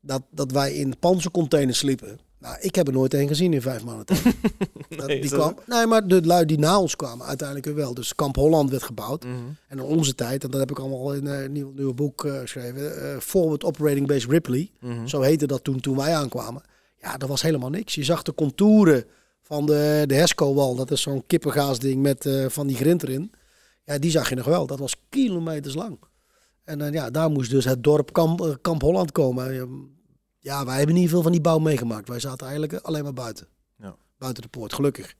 dat, 0.00 0.22
dat 0.30 0.52
wij 0.52 0.74
in 0.74 0.98
panzercontainers 0.98 1.78
sliepen. 1.78 2.18
Nou, 2.38 2.56
ik 2.60 2.74
heb 2.74 2.86
er 2.86 2.92
nooit 2.92 3.14
een 3.14 3.28
gezien 3.28 3.52
in 3.52 3.62
vijf 3.62 3.84
maanden 3.84 4.06
tijd. 4.06 4.22
Nee, 5.06 5.20
die 5.20 5.30
kwam, 5.30 5.58
nee, 5.66 5.86
maar 5.86 6.08
de 6.08 6.26
lui 6.26 6.44
die 6.46 6.58
na 6.58 6.80
ons 6.80 6.96
kwamen 6.96 7.26
uiteindelijk 7.26 7.76
wel. 7.76 7.94
Dus 7.94 8.14
Kamp 8.14 8.36
Holland 8.36 8.70
werd 8.70 8.82
gebouwd. 8.82 9.24
Mhm. 9.24 9.34
En 9.68 9.78
in 9.78 9.84
onze 9.84 10.14
tijd, 10.14 10.44
en 10.44 10.50
dat 10.50 10.60
heb 10.60 10.70
ik 10.70 10.78
allemaal 10.78 11.14
in 11.14 11.26
eh, 11.26 11.42
een 11.42 11.52
nieuw, 11.52 11.72
nieuwe 11.72 11.94
boek 11.94 12.24
eh, 12.24 12.38
geschreven. 12.38 13.02
eh, 13.12 13.18
Forward 13.20 13.64
Operating 13.64 14.06
Base 14.06 14.28
Ripley. 14.28 14.70
Mhm. 14.80 15.06
Zo 15.06 15.20
heette 15.20 15.46
dat 15.46 15.64
toen, 15.64 15.80
toen 15.80 15.96
wij 15.96 16.14
aankwamen. 16.14 16.62
Ja, 17.00 17.16
dat 17.16 17.28
was 17.28 17.42
helemaal 17.42 17.70
niks. 17.70 17.94
Je 17.94 18.04
zag 18.04 18.22
de 18.22 18.34
contouren 18.34 19.04
van 19.42 19.66
de, 19.66 20.04
de 20.06 20.14
Hesco-wal. 20.14 20.74
Dat 20.74 20.90
is 20.90 21.02
zo'n 21.02 21.26
kippengaasding 21.26 22.02
met 22.02 22.28
van 22.48 22.66
die 22.66 22.76
grind 22.76 23.02
erin. 23.02 23.32
Ja, 23.84 23.98
die 23.98 24.10
zag 24.10 24.28
je 24.28 24.34
nog 24.34 24.46
wel. 24.46 24.66
Dat 24.66 24.78
was 24.78 24.96
kilometers 25.08 25.74
lang. 25.74 25.98
En 26.66 26.78
dan 26.78 26.92
ja, 26.92 27.10
daar 27.10 27.30
moest 27.30 27.50
dus 27.50 27.64
het 27.64 27.82
dorp 27.84 28.12
Kamp, 28.12 28.40
eh, 28.40 28.54
Kamp 28.60 28.82
Holland 28.82 29.12
komen. 29.12 29.50
Eh, 29.60 29.62
Ja, 30.38 30.64
wij 30.64 30.76
hebben 30.76 30.94
niet 30.94 31.08
veel 31.08 31.22
van 31.22 31.32
die 31.32 31.40
bouw 31.40 31.58
meegemaakt. 31.58 32.08
Wij 32.08 32.20
zaten 32.20 32.46
eigenlijk 32.46 32.82
alleen 32.82 33.02
maar 33.02 33.12
buiten. 33.12 33.46
Ja. 33.78 33.96
Buiten 34.18 34.42
de 34.42 34.48
poort, 34.48 34.74
gelukkig. 34.74 35.14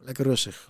Lekker 0.00 0.24
rustig. 0.24 0.68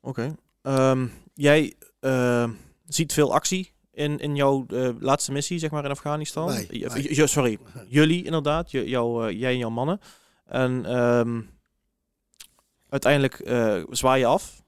Oké. 0.00 0.34
Ehm, 0.62 1.06
jij 1.34 1.74
eh, 2.00 2.50
ziet 2.86 3.12
veel 3.12 3.32
actie 3.32 3.72
in, 3.92 4.18
in 4.18 4.36
jouw 4.36 4.66
eh, 4.68 4.88
laatste 4.98 5.32
missie, 5.32 5.58
zeg 5.58 5.70
maar, 5.70 5.84
in 5.84 5.90
Afghanistan. 5.90 6.46
Wij, 6.46 6.86
wij. 6.94 7.26
sorry, 7.26 7.58
jullie 7.88 8.24
inderdaad, 8.24 8.70
je, 8.70 8.88
jou, 8.88 9.28
eh, 9.28 9.40
jij 9.40 9.52
en 9.52 9.58
jouw 9.58 9.70
mannen. 9.70 10.00
En 10.46 10.86
ehm, 10.86 11.40
uiteindelijk 12.88 13.34
eh, 13.38 13.82
zwaai 13.90 14.20
je 14.20 14.26
af. 14.26 14.62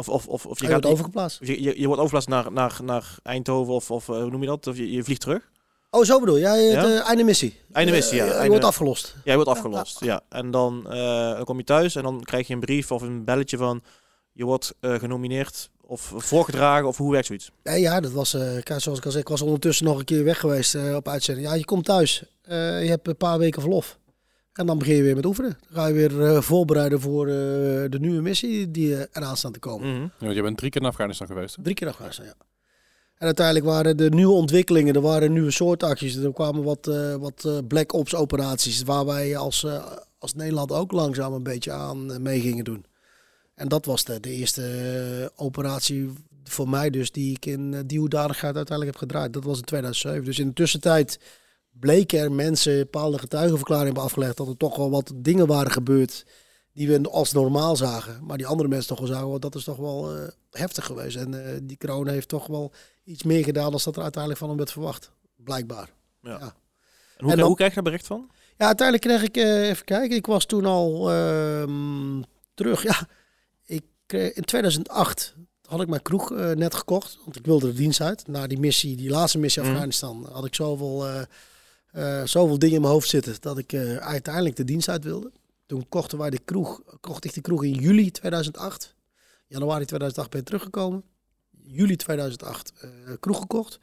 Of, 0.00 0.08
of, 0.08 0.26
of, 0.26 0.46
of 0.46 0.58
je, 0.58 0.64
Je 0.66 0.70
gaat 0.72 0.80
wordt 0.82 0.86
overgeplaatst. 0.98 1.38
je, 1.42 1.62
je, 1.62 1.80
je 1.80 1.86
wordt 1.86 2.02
overgeplaatst 2.02 2.28
naar, 2.28 2.52
naar, 2.52 2.78
naar 2.84 3.18
Eindhoven 3.22 3.74
of, 3.74 3.90
of 3.90 4.08
eh, 4.08 4.14
hoe 4.20 4.30
noem 4.30 4.40
je 4.40 4.46
dat? 4.46 4.66
Of 4.66 4.76
je, 4.76 4.90
je 4.92 5.04
vliegt 5.04 5.20
terug. 5.20 5.48
Oh, 5.90 6.04
zo 6.04 6.20
bedoel 6.20 6.36
je? 6.36 6.40
Ja, 6.42 6.54
het, 6.54 6.72
Ja? 6.72 6.84
eh, 7.00 7.08
einde 7.08 7.24
missie. 7.24 7.58
Einde 7.72 7.92
missie, 7.92 8.16
ja. 8.16 8.22
Eh, 8.22 8.28
je 8.28 8.34
Einde- 8.34 8.48
wordt 8.50 8.64
afgelost. 8.64 9.16
Jij 9.24 9.34
wordt 9.34 9.50
afgelost, 9.50 10.00
ja. 10.04 10.20
En 10.28 10.50
dan, 10.50 10.90
eh, 10.90 11.34
dan 11.34 11.44
kom 11.44 11.58
je 11.58 11.64
thuis 11.64 11.94
en 11.94 12.02
dan 12.02 12.20
krijg 12.24 12.46
je 12.46 12.54
een 12.54 12.60
brief 12.60 12.90
of 12.92 13.02
een 13.02 13.24
belletje 13.24 13.56
van... 13.56 13.82
je 14.32 14.44
wordt 14.44 14.74
eh, 14.80 14.94
genomineerd 14.94 15.70
of 15.86 16.12
voorgedragen 16.16 16.86
of 16.88 16.96
hoe 16.96 17.12
werkt 17.12 17.26
zoiets? 17.26 17.50
Ja, 17.62 17.72
ja, 17.72 18.00
dat 18.00 18.12
was, 18.12 18.34
eh, 18.34 18.40
zoals 18.76 18.98
ik 18.98 19.04
al 19.04 19.10
zei, 19.10 19.22
ik 19.22 19.28
was 19.28 19.42
ondertussen 19.42 19.84
nog 19.86 19.98
een 19.98 20.04
keer 20.04 20.24
weg 20.24 20.38
geweest 20.40 20.74
eh, 20.74 20.94
op 20.94 21.08
uitzending. 21.08 21.46
Ja, 21.46 21.54
je 21.54 21.64
komt 21.64 21.84
thuis. 21.84 22.22
Eh, 22.42 22.82
je 22.82 22.88
hebt 22.88 23.08
een 23.08 23.16
paar 23.16 23.38
weken 23.38 23.60
verlof. 23.60 23.98
En 24.60 24.66
dan 24.66 24.78
begin 24.78 24.96
je 24.96 25.02
weer 25.02 25.14
met 25.14 25.26
oefenen. 25.26 25.58
Dan 25.68 25.82
ga 25.82 25.86
je 25.86 25.94
weer 25.94 26.24
eh, 26.24 26.40
voorbereiden 26.40 27.00
voor 27.00 27.26
eh, 27.26 27.32
de 27.88 27.96
nieuwe 28.00 28.20
missie 28.20 28.70
die 28.70 28.88
uh, 28.88 29.00
eraan 29.12 29.36
staat 29.36 29.52
te 29.52 29.58
komen. 29.58 29.88
Mhm. 29.92 30.02
Ja, 30.02 30.10
want 30.18 30.34
je 30.34 30.42
bent 30.42 30.56
drie 30.56 30.70
keer 30.70 30.80
in 30.80 30.86
Afghanistan 30.86 31.26
geweest. 31.26 31.56
hè? 31.56 31.62
Drie 31.62 31.74
keer 31.74 31.88
Afghanistan, 31.88 32.24
ja. 32.24 32.34
En 33.18 33.26
uiteindelijk 33.26 33.66
waren 33.66 33.96
de 33.96 34.08
nieuwe 34.10 34.32
ontwikkelingen, 34.32 34.94
er 34.94 35.00
waren 35.00 35.32
nieuwe 35.32 35.50
soortacties. 35.50 36.16
Er 36.16 36.32
kwamen 36.32 36.62
wat, 36.62 36.86
eh, 36.86 37.14
wat 37.14 37.44
eh, 37.44 37.58
black 37.68 37.92
ops 37.92 38.14
operaties 38.14 38.82
waar 38.82 39.06
wij 39.06 39.36
als, 39.36 39.64
eh, 39.64 39.86
als 40.18 40.34
Nederland 40.34 40.72
ook 40.72 40.92
langzaam 40.92 41.32
een 41.32 41.42
beetje 41.42 41.72
aan 41.72 42.12
eh, 42.12 42.18
mee 42.18 42.40
gingen 42.40 42.64
doen. 42.64 42.84
En 43.54 43.68
dat 43.68 43.84
was 43.84 44.04
de, 44.04 44.20
de 44.20 44.30
eerste 44.30 44.62
eh, 44.62 45.44
operatie 45.44 46.10
voor 46.44 46.68
mij 46.68 46.90
dus 46.90 47.12
die 47.12 47.34
ik 47.34 47.46
in 47.46 47.74
eh, 47.74 47.80
die 47.86 47.98
hoedanigheid 47.98 48.56
uiteindelijk 48.56 48.98
heb 48.98 49.08
gedraaid. 49.08 49.32
Dat 49.32 49.44
was 49.44 49.58
in 49.58 49.64
2007. 49.64 50.24
Dus 50.24 50.38
in 50.38 50.46
de 50.46 50.52
tussentijd 50.52 51.18
bleken 51.70 52.18
er 52.20 52.32
mensen 52.32 52.78
bepaalde 52.78 53.18
getuigenverklaringen 53.18 53.86
hebben 53.86 54.04
afgelegd 54.04 54.36
dat 54.36 54.48
er 54.48 54.56
toch 54.56 54.76
wel 54.76 54.90
wat 54.90 55.12
dingen 55.16 55.46
waren 55.46 55.72
gebeurd 55.72 56.26
die 56.72 56.88
we 56.88 57.08
als 57.10 57.32
normaal 57.32 57.76
zagen. 57.76 58.24
Maar 58.24 58.36
die 58.36 58.46
andere 58.46 58.68
mensen 58.68 58.88
toch 58.88 58.98
wel 58.98 59.08
zagen, 59.08 59.26
"Oh, 59.26 59.38
dat 59.38 59.54
is 59.54 59.64
toch 59.64 59.76
wel 59.76 60.16
eh, 60.16 60.28
heftig 60.50 60.84
geweest. 60.86 61.16
En 61.16 61.46
eh, 61.46 61.58
die 61.62 61.76
corona 61.78 62.12
heeft 62.12 62.28
toch 62.28 62.46
wel 62.46 62.72
iets 63.04 63.22
meer 63.22 63.44
gedaan 63.44 63.70
dan 63.70 63.80
dat 63.84 63.96
er 63.96 64.02
uiteindelijk 64.02 64.40
van 64.40 64.48
hem 64.48 64.58
werd 64.58 64.72
verwacht. 64.72 65.10
Blijkbaar. 65.36 65.88
En 66.22 66.30
hoe, 66.30 66.38
En 66.40 66.52
krijg- 67.16 67.36
dan- 67.36 67.46
hoe 67.46 67.56
krijg 67.56 67.70
je 67.70 67.74
daar 67.74 67.84
bericht 67.84 68.06
van? 68.06 68.30
Ja, 68.56 68.66
uiteindelijk 68.66 69.06
kreeg 69.08 69.22
ik, 69.22 69.36
eh, 69.36 69.68
even 69.68 69.84
kijken, 69.84 70.16
ik 70.16 70.26
was 70.26 70.44
toen 70.46 70.64
al 70.64 71.10
ehm, 71.10 72.22
terug. 72.54 72.82
Ja, 72.90 73.08
ik, 73.66 73.82
kreeg- 74.06 74.32
in 74.32 74.44
2008 74.44 75.34
had 75.64 75.80
ik 75.80 75.88
mijn 75.88 76.02
kroeg 76.02 76.30
net 76.54 76.74
gekocht, 76.74 77.18
want 77.24 77.36
ik 77.36 77.46
wilde 77.46 77.66
de 77.66 77.72
dienst 77.72 78.00
uit. 78.00 78.26
Na 78.28 78.46
die 78.46 78.58
missie, 78.58 78.96
die 78.96 79.10
laatste 79.10 79.38
missie 79.38 79.62
Mhm. 79.62 79.70
Afghanistan, 79.70 80.28
had 80.32 80.44
ik 80.44 80.54
zoveel, 80.54 81.06
eh, 81.92 82.24
zoveel 82.24 82.58
dingen 82.58 82.74
in 82.74 82.80
mijn 82.80 82.92
hoofd 82.92 83.08
zitten 83.08 83.36
dat 83.40 83.58
ik 83.58 83.72
eh, 83.72 83.96
uiteindelijk 83.96 84.56
de 84.56 84.64
dienst 84.64 84.88
uit 84.88 85.04
wilde. 85.04 85.32
Toen 85.66 85.88
kochten 85.88 86.18
wij 86.18 86.30
de 86.30 86.40
kroeg, 86.44 86.82
kocht 87.00 87.24
ik 87.24 87.34
de 87.34 87.40
kroeg 87.40 87.64
in 87.64 87.72
juli 87.72 88.10
2008. 88.10 88.94
Januari 89.46 89.84
2008 89.84 90.30
ben 90.30 90.40
ik 90.40 90.46
teruggekomen. 90.46 91.02
Juli 91.62 91.96
2008 91.96 92.72
eh, 92.80 92.90
kroeg 93.20 93.38
gekocht. 93.38 93.78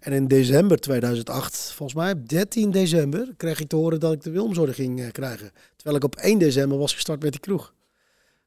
En 0.00 0.12
in 0.12 0.28
december 0.28 0.80
2008, 0.80 1.56
volgens 1.56 1.98
mij 1.98 2.12
op 2.12 2.28
13 2.28 2.70
december, 2.70 3.28
kreeg 3.36 3.60
ik 3.60 3.68
te 3.68 3.76
horen 3.76 4.00
dat 4.00 4.12
ik 4.12 4.22
de 4.22 4.30
Wilmsorde 4.30 4.72
ging 4.72 5.12
krijgen. 5.12 5.50
Terwijl 5.76 5.96
ik 5.96 6.04
op 6.04 6.16
1 6.16 6.38
december 6.38 6.78
was 6.78 6.94
gestart 6.94 7.22
met 7.22 7.32
die 7.32 7.40
kroeg. 7.40 7.74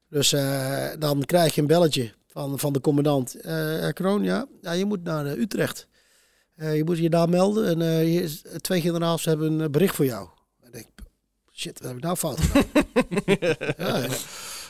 Dus 0.08 0.30
dan 0.98 1.24
krijg 1.24 1.54
je 1.54 1.60
een 1.60 1.66
belletje 1.66 2.12
van, 2.26 2.58
van 2.58 2.72
de 2.72 2.80
commandant. 2.80 3.34
Eh 3.34 3.88
Kroon, 3.88 4.22
ja, 4.22 4.46
ja, 4.60 4.72
je 4.72 4.84
moet 4.84 5.02
naar 5.02 5.26
Utrecht. 5.26 5.88
Eh, 6.56 6.76
je 6.76 6.84
moet 6.84 6.98
je 6.98 7.10
daar 7.10 7.28
melden 7.28 7.66
en 7.66 7.82
eh, 7.82 8.14
je 8.14 8.60
twee 8.60 8.80
generaals 8.80 9.24
hebben 9.24 9.60
een 9.60 9.70
bericht 9.70 9.94
voor 9.94 10.04
jou. 10.04 10.28
En 10.60 10.66
ik 10.66 10.72
denk, 10.72 10.88
shit, 11.52 11.78
wat 11.78 11.88
heb 11.88 11.96
ik 11.96 12.02
nou 12.02 12.16
fout 12.16 12.40
gedaan? 12.40 12.64
ja, 13.78 13.96
ja. 13.96 14.08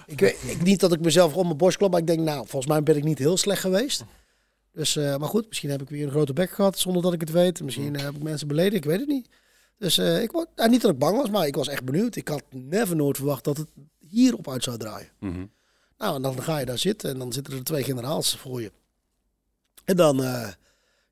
ik 0.06 0.20
weet 0.20 0.36
ik, 0.42 0.62
niet 0.62 0.80
dat 0.80 0.92
ik 0.92 1.00
mezelf 1.00 1.34
op 1.34 1.44
mijn 1.44 1.56
borst 1.56 1.76
klop, 1.76 1.90
maar 1.90 2.00
ik 2.00 2.06
denk, 2.06 2.20
nou, 2.20 2.46
volgens 2.46 2.66
mij 2.66 2.82
ben 2.82 2.96
ik 2.96 3.04
niet 3.04 3.18
heel 3.18 3.36
slecht 3.36 3.60
geweest. 3.60 4.04
Dus, 4.72 4.96
eh, 4.96 5.16
maar 5.16 5.28
goed, 5.28 5.48
misschien 5.48 5.70
heb 5.70 5.82
ik 5.82 5.88
weer 5.88 6.04
een 6.04 6.10
grote 6.10 6.32
bek 6.32 6.50
gehad 6.50 6.78
zonder 6.78 7.02
dat 7.02 7.12
ik 7.12 7.20
het 7.20 7.30
weet. 7.30 7.62
Misschien 7.62 7.96
eh, 7.96 8.02
heb 8.02 8.14
ik 8.14 8.22
mensen 8.22 8.48
beleden, 8.48 8.78
ik 8.78 8.84
weet 8.84 9.00
het 9.00 9.08
niet. 9.08 9.28
Dus 9.78 9.98
ik 9.98 10.30
word, 10.30 10.48
nou, 10.56 10.70
niet 10.70 10.82
dat 10.82 10.90
ik 10.90 10.98
bang 10.98 11.16
was, 11.16 11.30
maar 11.30 11.46
ik 11.46 11.56
was 11.56 11.68
echt 11.68 11.84
benieuwd. 11.84 12.16
Ik 12.16 12.28
had 12.28 12.42
never 12.50 12.96
nooit 12.96 13.16
verwacht 13.16 13.44
dat 13.44 13.56
het 13.56 13.68
hierop 13.98 14.48
uit 14.48 14.62
zou 14.62 14.76
draaien. 14.76 15.08
Mhm. 15.20 15.46
Nou, 15.98 16.16
en 16.16 16.22
dan 16.22 16.42
ga 16.42 16.58
je 16.58 16.66
daar 16.66 16.78
zitten 16.78 17.10
en 17.10 17.18
dan 17.18 17.32
zitten 17.32 17.54
er 17.54 17.64
twee 17.64 17.84
generaals 17.84 18.36
voor 18.36 18.62
je. 18.62 18.72
En 19.84 19.96
dan, 19.96 20.16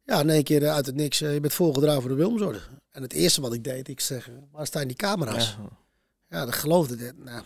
ja, 0.04 0.20
in 0.20 0.30
één 0.30 0.44
keer 0.44 0.62
eh, 0.62 0.74
uit 0.74 0.86
het 0.86 0.94
niks, 0.94 1.20
eh, 1.20 1.32
je 1.32 1.40
bent 1.40 1.52
voorgedragen 1.52 2.00
voor 2.00 2.10
de 2.10 2.16
Wilmsorde. 2.16 2.60
En 2.90 3.02
het 3.02 3.12
eerste 3.12 3.40
wat 3.40 3.52
ik 3.52 3.64
deed, 3.64 3.88
ik 3.88 4.00
zeg, 4.00 4.30
waar 4.52 4.66
staan 4.66 4.86
die 4.86 4.96
camera's? 4.96 5.56
Ja. 5.60 5.82
Ja, 6.28 6.44
dat 6.44 6.54
geloofde 6.54 7.06
ik. 7.06 7.12
Nou, 7.24 7.42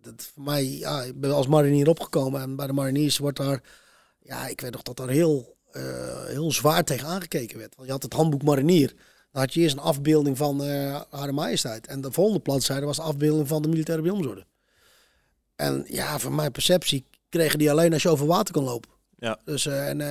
dat 0.00 0.30
voor 0.34 0.42
mij, 0.42 0.64
ja, 0.64 1.02
ik 1.02 1.20
ben 1.20 1.34
als 1.34 1.46
marinier 1.46 1.88
opgekomen 1.88 2.40
en 2.40 2.56
bij 2.56 2.66
de 2.66 2.72
mariniers 2.72 3.18
wordt 3.18 3.38
daar, 3.38 3.62
ja, 4.20 4.46
ik 4.46 4.60
weet 4.60 4.72
nog 4.72 4.82
dat 4.82 4.96
daar 4.96 5.08
heel, 5.08 5.56
eh, 5.70 6.24
heel 6.26 6.52
zwaar 6.52 6.84
tegen 6.84 7.08
aangekeken 7.08 7.58
werd. 7.58 7.74
Want 7.74 7.86
je 7.86 7.92
had 7.92 8.02
het 8.02 8.12
handboek 8.12 8.42
marinier. 8.42 8.94
Dan 9.30 9.42
had 9.42 9.54
je 9.54 9.60
eerst 9.60 9.76
een 9.76 9.82
afbeelding 9.82 10.36
van 10.36 10.62
eh 10.62 11.00
Hare 11.10 11.32
Majesteit. 11.32 11.86
En 11.86 12.00
de 12.00 12.12
volgende 12.12 12.40
bladzijde 12.40 12.86
was 12.86 12.96
de 12.96 13.02
afbeelding 13.02 13.48
van 13.48 13.62
de 13.62 13.68
militaire 13.68 14.02
Wilmsorde. 14.02 14.46
En 15.56 15.84
ja, 15.88 16.18
van 16.18 16.34
mijn 16.34 16.52
perceptie 16.52 17.06
kregen 17.28 17.58
die 17.58 17.70
alleen 17.70 17.92
als 17.92 18.02
je 18.02 18.08
over 18.08 18.26
water 18.26 18.54
kon 18.54 18.64
lopen. 18.64 18.90
Ja. 19.18 19.40
Dus 19.44 19.66
en 19.66 20.02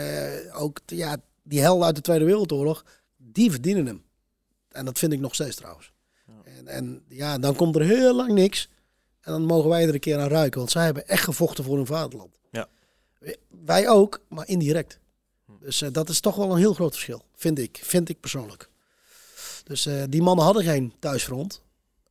ook 0.54 0.80
ja, 0.86 1.18
die 1.52 1.62
hel 1.62 1.84
uit 1.86 1.96
de 1.96 2.02
Tweede 2.02 2.26
Wereldoorlog, 2.26 2.86
die 3.18 3.52
verdienen 3.52 3.86
hem. 3.86 4.04
En 4.70 4.86
dat 4.86 5.00
vind 5.00 5.14
ik 5.14 5.20
nog 5.20 5.34
steeds 5.34 5.56
trouwens. 5.56 5.92
En, 6.44 6.68
en 6.68 7.04
ja, 7.08 7.38
dan 7.38 7.56
komt 7.56 7.76
er 7.76 7.82
heel 7.82 8.16
lang 8.16 8.32
niks. 8.32 8.70
En 9.22 9.32
dan 9.32 9.46
mogen 9.46 9.70
wij 9.70 9.88
er 9.88 9.94
een 9.94 10.00
keer 10.00 10.20
aan 10.20 10.28
ruiken. 10.28 10.60
Want 10.60 10.72
zij 10.72 10.86
hebben 10.86 11.08
echt 11.08 11.24
gevochten 11.24 11.64
voor 11.64 11.76
hun 11.76 11.86
vaderland. 11.86 12.40
Ja. 12.52 12.68
Wij 13.66 13.90
ook, 13.90 14.20
maar 14.30 14.48
indirect. 14.48 15.00
Dus 15.60 15.82
eh, 15.82 15.90
dat 15.92 16.10
is 16.10 16.20
toch 16.20 16.36
wel 16.36 16.52
een 16.52 16.58
heel 16.58 16.74
groot 16.74 16.92
verschil. 16.92 17.26
Vind 17.36 17.60
ik. 17.60 17.80
Vind 17.84 18.10
ik 18.10 18.20
persoonlijk. 18.20 18.70
Dus 19.64 19.86
eh, 19.86 20.04
die 20.10 20.22
mannen 20.22 20.46
hadden 20.46 20.64
geen 20.64 20.94
thuisfront. 21.00 21.62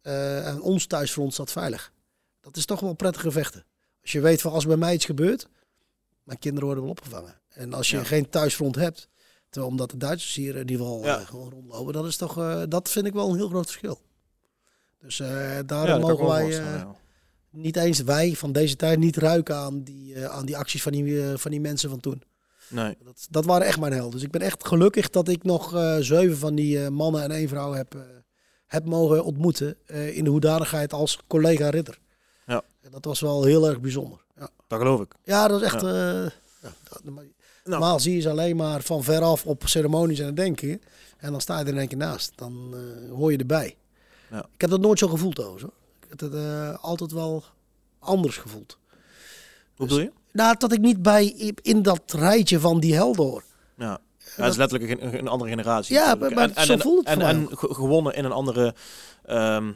Eh, 0.03 0.46
en 0.46 0.61
ons 0.61 0.87
thuisfront 0.87 1.35
zat 1.35 1.53
veilig. 1.53 1.92
Dat 2.40 2.57
is 2.57 2.64
toch 2.64 2.81
wel 2.81 2.92
prettige 2.92 3.31
vechten. 3.31 3.64
Als 4.03 4.12
je 4.12 4.20
weet 4.20 4.40
van 4.40 4.53
als 4.53 4.66
bij 4.66 4.76
mij 4.76 4.94
iets 4.94 5.05
gebeurt, 5.05 5.48
mijn 6.22 6.38
kinderen 6.38 6.64
worden 6.66 6.85
wel 6.85 6.92
opgevangen. 6.92 7.40
En 7.48 7.74
als 7.74 7.90
je 7.90 7.96
Ja. 7.96 8.05
geen 8.05 8.29
thuisfront 8.29 8.74
hebt, 8.76 9.09
terwijl 9.51 9.73
omdat 9.73 9.91
de 9.91 9.97
Duitsers 9.97 10.35
hier 10.35 10.57
in 10.57 10.69
ieder 10.71 10.87
geval 10.87 11.05
Ja. 11.05 11.19
eh, 11.21 11.27
gewoon 11.27 11.51
rondlopen, 11.51 11.93
dat 11.93 12.07
is 12.07 12.17
toch, 12.17 12.39
eh, 12.39 12.63
dat 12.69 12.91
vind 12.91 13.07
ik 13.07 13.13
wel 13.13 13.29
een 13.31 13.37
heel 13.37 13.49
groot 13.49 13.67
verschil. 13.67 14.01
Dus 15.01 15.21
eh 15.21 15.29
Ja, 15.57 15.63
daarom 15.63 16.01
mogen 16.01 16.27
wij 16.27 16.45
eh, 16.49 16.57
ja. 16.57 16.95
niet 17.51 17.77
eens 17.77 18.01
wij 18.03 18.35
van 18.35 18.53
deze 18.53 18.77
tijd 18.77 18.99
niet 18.99 19.17
ruiken 19.17 19.57
aan 19.57 19.83
die, 19.83 20.15
eh, 20.15 20.25
aan 20.25 20.47
die 20.47 20.57
acties 20.57 20.83
van 20.83 20.93
die, 20.93 21.23
eh, 21.31 21.37
van 21.37 21.51
die 21.51 21.61
mensen 21.61 21.91
van 21.91 22.01
toen. 22.01 22.23
Nee. 22.69 22.97
Dat, 23.05 23.27
dat 23.31 23.45
waren 23.45 23.67
echt 23.67 23.81
mijn 23.81 23.93
helden. 23.93 24.11
Dus 24.13 24.23
ik 24.23 24.31
ben 24.31 24.41
echt 24.41 24.67
gelukkig 24.67 25.11
dat 25.11 25.29
ik 25.29 25.45
nog 25.45 25.75
eh, 25.75 25.97
zeven 25.99 26.37
van 26.39 26.55
die 26.55 26.83
eh, 26.85 26.89
mannen 26.89 27.23
en 27.23 27.31
één 27.31 27.49
vrouw 27.49 27.73
heb, 27.73 27.95
eh, 27.95 28.01
heb 28.67 28.85
mogen 28.85 29.25
ontmoeten. 29.25 29.77
eh, 29.87 30.17
in 30.17 30.25
de 30.25 30.31
hoedanigheid 30.31 30.93
als 30.93 31.19
collega 31.27 31.69
ridder. 31.71 31.99
Ja. 32.47 32.63
En 32.81 32.91
dat 32.91 33.05
was 33.05 33.21
wel 33.21 33.45
heel 33.45 33.69
erg 33.69 33.81
bijzonder. 33.81 34.25
Ja, 34.37 34.49
Dat 34.67 34.79
geloof 34.79 35.01
ik. 35.01 35.15
ja 35.25 35.49
dat 35.49 35.61
is 35.61 35.67
echt... 35.67 35.83
eh, 35.83 35.91
ja, 36.63 36.73
dat- 36.89 37.03
maar- 37.05 37.25
Nou. 37.70 37.80
Normaal 37.83 38.00
zie 38.00 38.14
je 38.14 38.20
ze 38.20 38.30
alleen 38.30 38.56
maar 38.56 38.83
van 38.83 39.02
veraf 39.04 39.46
op 39.46 39.62
ceremonies 39.66 40.18
en 40.18 40.35
denken. 40.35 40.83
En 41.18 41.30
dan 41.30 41.40
sta 41.40 41.59
je 41.59 41.64
er 41.64 41.70
in 41.72 41.78
één 41.78 41.88
keer 41.88 41.98
naast. 41.98 42.33
Dan 42.35 42.74
eh, 42.74 43.11
hoor 43.16 43.33
je 43.33 43.38
erbij. 43.38 43.76
Ja. 44.30 44.46
Ik 44.54 44.61
heb 44.61 44.70
dat 44.70 44.80
nooit 44.80 44.98
zo 44.98 45.09
gevoeld 45.09 45.38
overigens. 45.38 45.62
Hoor. 45.62 45.72
Ik 46.02 46.06
heb 46.09 46.20
het 46.20 46.35
eh, 46.35 46.85
altijd 46.85 47.12
wel 47.12 47.44
anders 47.98 48.37
gevoeld. 48.37 48.78
Hoe 49.76 49.87
bedoel 49.87 50.00
je? 50.00 50.11
Nou, 50.33 50.54
dat 50.59 50.72
ik 50.72 50.80
niet 50.80 51.02
bij 51.02 51.52
in 51.62 51.83
dat 51.83 52.02
rijtje 52.06 52.61
van 52.61 52.80
die 52.80 52.94
helden 52.94 53.24
hoor. 53.24 53.42
Ja. 53.76 53.98
Ja, 54.37 54.42
het 54.42 54.52
is 54.52 54.59
letterlijk 54.59 55.00
een, 55.02 55.18
een 55.18 55.28
andere 55.28 55.50
generatie. 55.50 55.94
Ja, 55.94 56.14
maar- 56.14 56.33
maar 56.33 56.64
zo 56.64 56.76
voelt 56.76 57.09
het 57.09 57.18
en, 57.18 57.26
en, 57.26 57.37
en 57.37 57.48
gewonnen 57.59 58.14
in 58.14 58.24
een 58.24 58.33
andere, 58.33 58.74
ehm, 59.24 59.72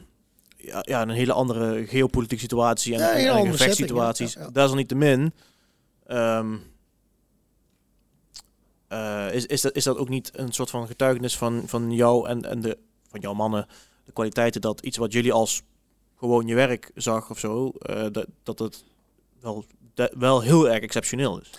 ja, 0.57 0.79
ja, 0.81 1.01
een 1.01 1.09
hele 1.09 1.33
andere 1.33 1.85
geopolitieke 1.87 2.43
situatie 2.43 2.93
en, 2.93 2.99
Ja, 2.99 3.11
en, 3.11 3.25
en 3.25 3.31
andere 3.31 3.51
gevechtssituaties. 3.57 4.31
setting, 4.31 4.45
ja, 4.45 4.51
ja. 4.55 4.61
Desalniettemin 4.61 5.33
ehm, 6.07 6.55
eh, 8.87 9.33
is, 9.33 9.45
is, 9.45 9.61
dat, 9.61 9.75
is 9.75 9.83
dat 9.83 9.97
ook 9.97 10.09
niet 10.09 10.31
een 10.33 10.51
soort 10.51 10.69
van 10.69 10.87
getuigenis 10.87 11.37
van, 11.37 11.63
van 11.65 11.91
jou 11.91 12.27
en, 12.27 12.49
en 12.49 12.61
de, 12.61 12.77
van 13.09 13.19
jouw 13.19 13.33
mannen, 13.33 13.67
de 14.05 14.11
kwaliteiten 14.11 14.61
dat 14.61 14.81
iets 14.81 14.97
wat 14.97 15.13
jullie 15.13 15.33
als 15.33 15.61
gewoon 16.17 16.47
je 16.47 16.55
werk 16.55 16.91
zag 16.95 17.29
of 17.29 17.39
zo, 17.39 17.69
eh, 17.69 18.05
dat, 18.11 18.27
dat 18.43 18.59
het 18.59 18.83
wel, 19.39 19.65
wel 20.17 20.41
heel 20.41 20.69
erg 20.69 20.83
exceptioneel 20.83 21.39
is. 21.39 21.49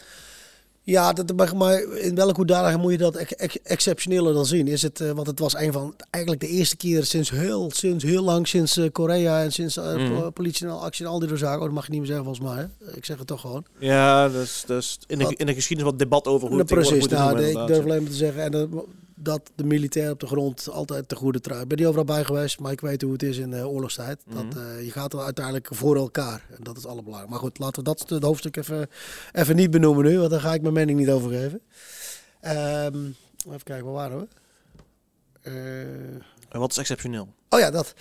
Ja, 0.87 1.13
dat, 1.13 1.55
maar, 1.55 1.83
in 1.83 2.15
welke 2.15 2.35
hoedanigheid 2.35 2.83
moet 2.83 2.93
je 2.93 2.99
dat 2.99 3.15
ex- 3.17 3.35
ex- 3.35 3.63
exceptioneler 3.63 4.35
dan 4.35 4.47
zien? 4.47 4.69
Is 4.69 4.83
het, 4.83 5.01
eh, 5.01 5.11
want 5.11 5.27
het 5.27 5.39
was 5.39 5.55
een 5.55 5.73
van, 5.73 5.95
eigenlijk 6.11 6.45
de 6.45 6.49
eerste 6.49 6.77
keer 6.77 7.05
sinds 7.05 7.31
heel, 7.31 7.71
sinds 7.75 8.05
heel 8.05 8.23
lang, 8.23 8.49
sinds 8.49 8.77
eh, 8.77 8.91
Korea 8.93 9.43
en 9.43 9.53
sinds 9.53 9.75
po- 9.75 10.31
politie 10.31 10.67
en 10.67 10.81
actie 10.81 11.05
en 11.05 11.11
al 11.11 11.19
die 11.19 11.37
zaken. 11.37 11.59
Oh, 11.59 11.65
dat 11.65 11.75
mag 11.75 11.85
je 11.85 11.91
niet 11.91 12.01
meer 12.01 12.09
zeggen 12.09 12.25
volgens 12.25 12.47
mij. 12.49 12.69
Hè? 12.87 12.97
Ik 12.97 13.05
zeg 13.05 13.19
het 13.19 13.27
toch 13.27 13.41
gewoon. 13.41 13.65
Ja, 13.79 14.29
dus, 14.29 14.65
dus 14.67 14.99
in, 15.07 15.19
de, 15.19 15.35
in 15.37 15.47
de 15.47 15.55
geschiedenis 15.55 15.91
wat 15.91 16.01
debat 16.01 16.27
over 16.27 16.49
hoe 16.49 16.57
Nou, 16.57 16.69
het 16.69 16.79
precies, 16.79 17.01
moet 17.01 17.11
nou, 17.11 17.37
doen, 17.37 17.47
ik 17.47 17.67
durf 17.67 17.85
alleen 17.85 18.03
maar 18.03 18.11
te 18.11 18.17
zeggen 18.17 18.43
en 18.43 18.83
dat, 19.19 19.51
de 19.55 19.65
militair 19.65 20.11
op 20.11 20.21
de 20.21 20.27
grond 20.27 20.69
altijd 20.71 21.09
de 21.09 21.17
goede 21.17 21.41
trui. 21.41 21.63
Ik 21.63 21.69
ben 21.69 21.79
niet 21.79 21.87
overal 21.87 22.05
bij 22.05 22.25
geweest, 22.25 22.59
maar 22.61 22.73
ik 22.73 22.81
weet 22.81 23.03
hoe 23.03 23.13
het 23.13 23.23
is 23.23 23.37
in 23.39 23.51
de 23.51 23.69
oorlogstijd. 23.69 24.21
Mhm. 24.27 24.35
dat, 24.37 24.63
eh, 24.63 24.85
je 24.85 24.91
gaat 24.91 25.13
er 25.13 25.21
uiteindelijk 25.21 25.69
voor 25.71 25.97
elkaar. 25.97 26.47
En 26.59 26.65
dat 26.65 26.77
is 26.77 26.87
allerbelangrijk. 26.87 27.31
Maar 27.31 27.41
goed, 27.41 27.59
laten 27.59 27.83
we 27.83 27.89
dat 27.89 28.09
het 28.09 28.23
hoofdstuk 28.23 28.57
even, 28.57 28.89
even 29.33 29.57
niet 29.57 29.71
benoemen 29.71 30.05
nu, 30.05 30.19
want 30.19 30.31
daar 30.31 30.41
ga 30.41 30.55
ik 30.55 30.63
mijn 30.63 30.75
mening 30.75 30.99
niet 30.99 31.11
over 31.11 31.31
geven. 31.31 31.61
Ehm, 32.41 33.05
even 33.49 33.63
kijken, 33.65 33.85
waar 33.85 33.95
waren 33.95 34.19
we? 34.19 34.27
Eh, 35.43 36.23
En 36.49 36.61
wat 36.61 36.71
is 36.71 36.77
exceptioneel? 36.79 37.29
Oh 37.49 37.61
ja, 37.61 37.71
dat, 37.71 37.95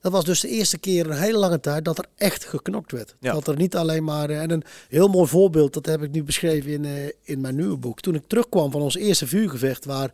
dat 0.00 0.12
was 0.12 0.24
dus 0.24 0.40
de 0.40 0.48
eerste 0.48 0.78
keer 0.78 1.06
een 1.10 1.16
hele 1.16 1.38
lange 1.38 1.60
tijd 1.60 1.84
dat 1.84 1.98
er 1.98 2.04
echt 2.16 2.44
geknokt 2.44 2.92
werd. 2.92 3.16
Ja. 3.20 3.32
Dat 3.32 3.46
er 3.46 3.56
niet 3.56 3.76
alleen 3.76 4.04
maar... 4.04 4.30
eh, 4.30 4.42
En 4.42 4.50
een 4.50 4.64
heel 4.88 5.08
mooi 5.08 5.28
voorbeeld, 5.28 5.72
dat 5.74 5.86
heb 5.86 6.02
ik 6.02 6.10
nu 6.10 6.22
beschreven 6.24 6.70
in, 6.70 6.84
eh, 6.84 7.08
in 7.22 7.40
mijn 7.40 7.56
nieuwe 7.56 7.76
boek. 7.76 8.00
Toen 8.00 8.14
ik 8.14 8.26
terugkwam 8.26 8.70
van 8.70 8.80
ons 8.80 8.96
eerste 8.96 9.26
vuurgevecht, 9.26 9.84
waar 9.84 10.12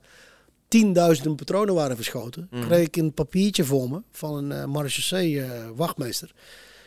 tienduizenden 0.68 1.34
patronen 1.36 1.74
waren 1.74 1.96
verschoten, 1.96 2.48
Mhm. 2.50 2.66
kreeg 2.66 2.86
ik 2.86 2.96
een 2.96 3.12
papiertje 3.12 3.64
voor 3.64 3.88
me 3.90 4.02
van 4.12 4.34
een 4.34 4.50
uh, 4.50 4.64
marechaussee 4.64 5.42
eh, 5.42 5.50
wachtmeester. 5.76 6.32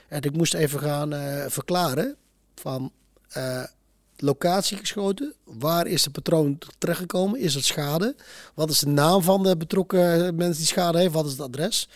En 0.07 0.21
ik 0.21 0.35
moest 0.35 0.53
even 0.53 0.79
gaan 0.79 1.13
eh, 1.13 1.45
verklaren 1.47 2.15
van 2.55 2.91
locatie 4.17 4.77
geschoten, 4.77 5.33
waar 5.43 5.87
is 5.87 6.03
de 6.03 6.09
patroon 6.09 6.57
terechtgekomen, 6.77 7.39
is 7.39 7.53
het 7.53 7.65
schade, 7.65 8.15
wat 8.53 8.69
is 8.69 8.79
de 8.79 8.87
naam 8.87 9.21
van 9.21 9.43
de 9.43 9.57
betrokken 9.57 10.35
mensen 10.35 10.57
die 10.57 10.65
schade 10.65 10.97
heeft, 10.99 11.13
wat 11.13 11.25
is 11.25 11.31
het 11.31 11.41
adres, 11.41 11.89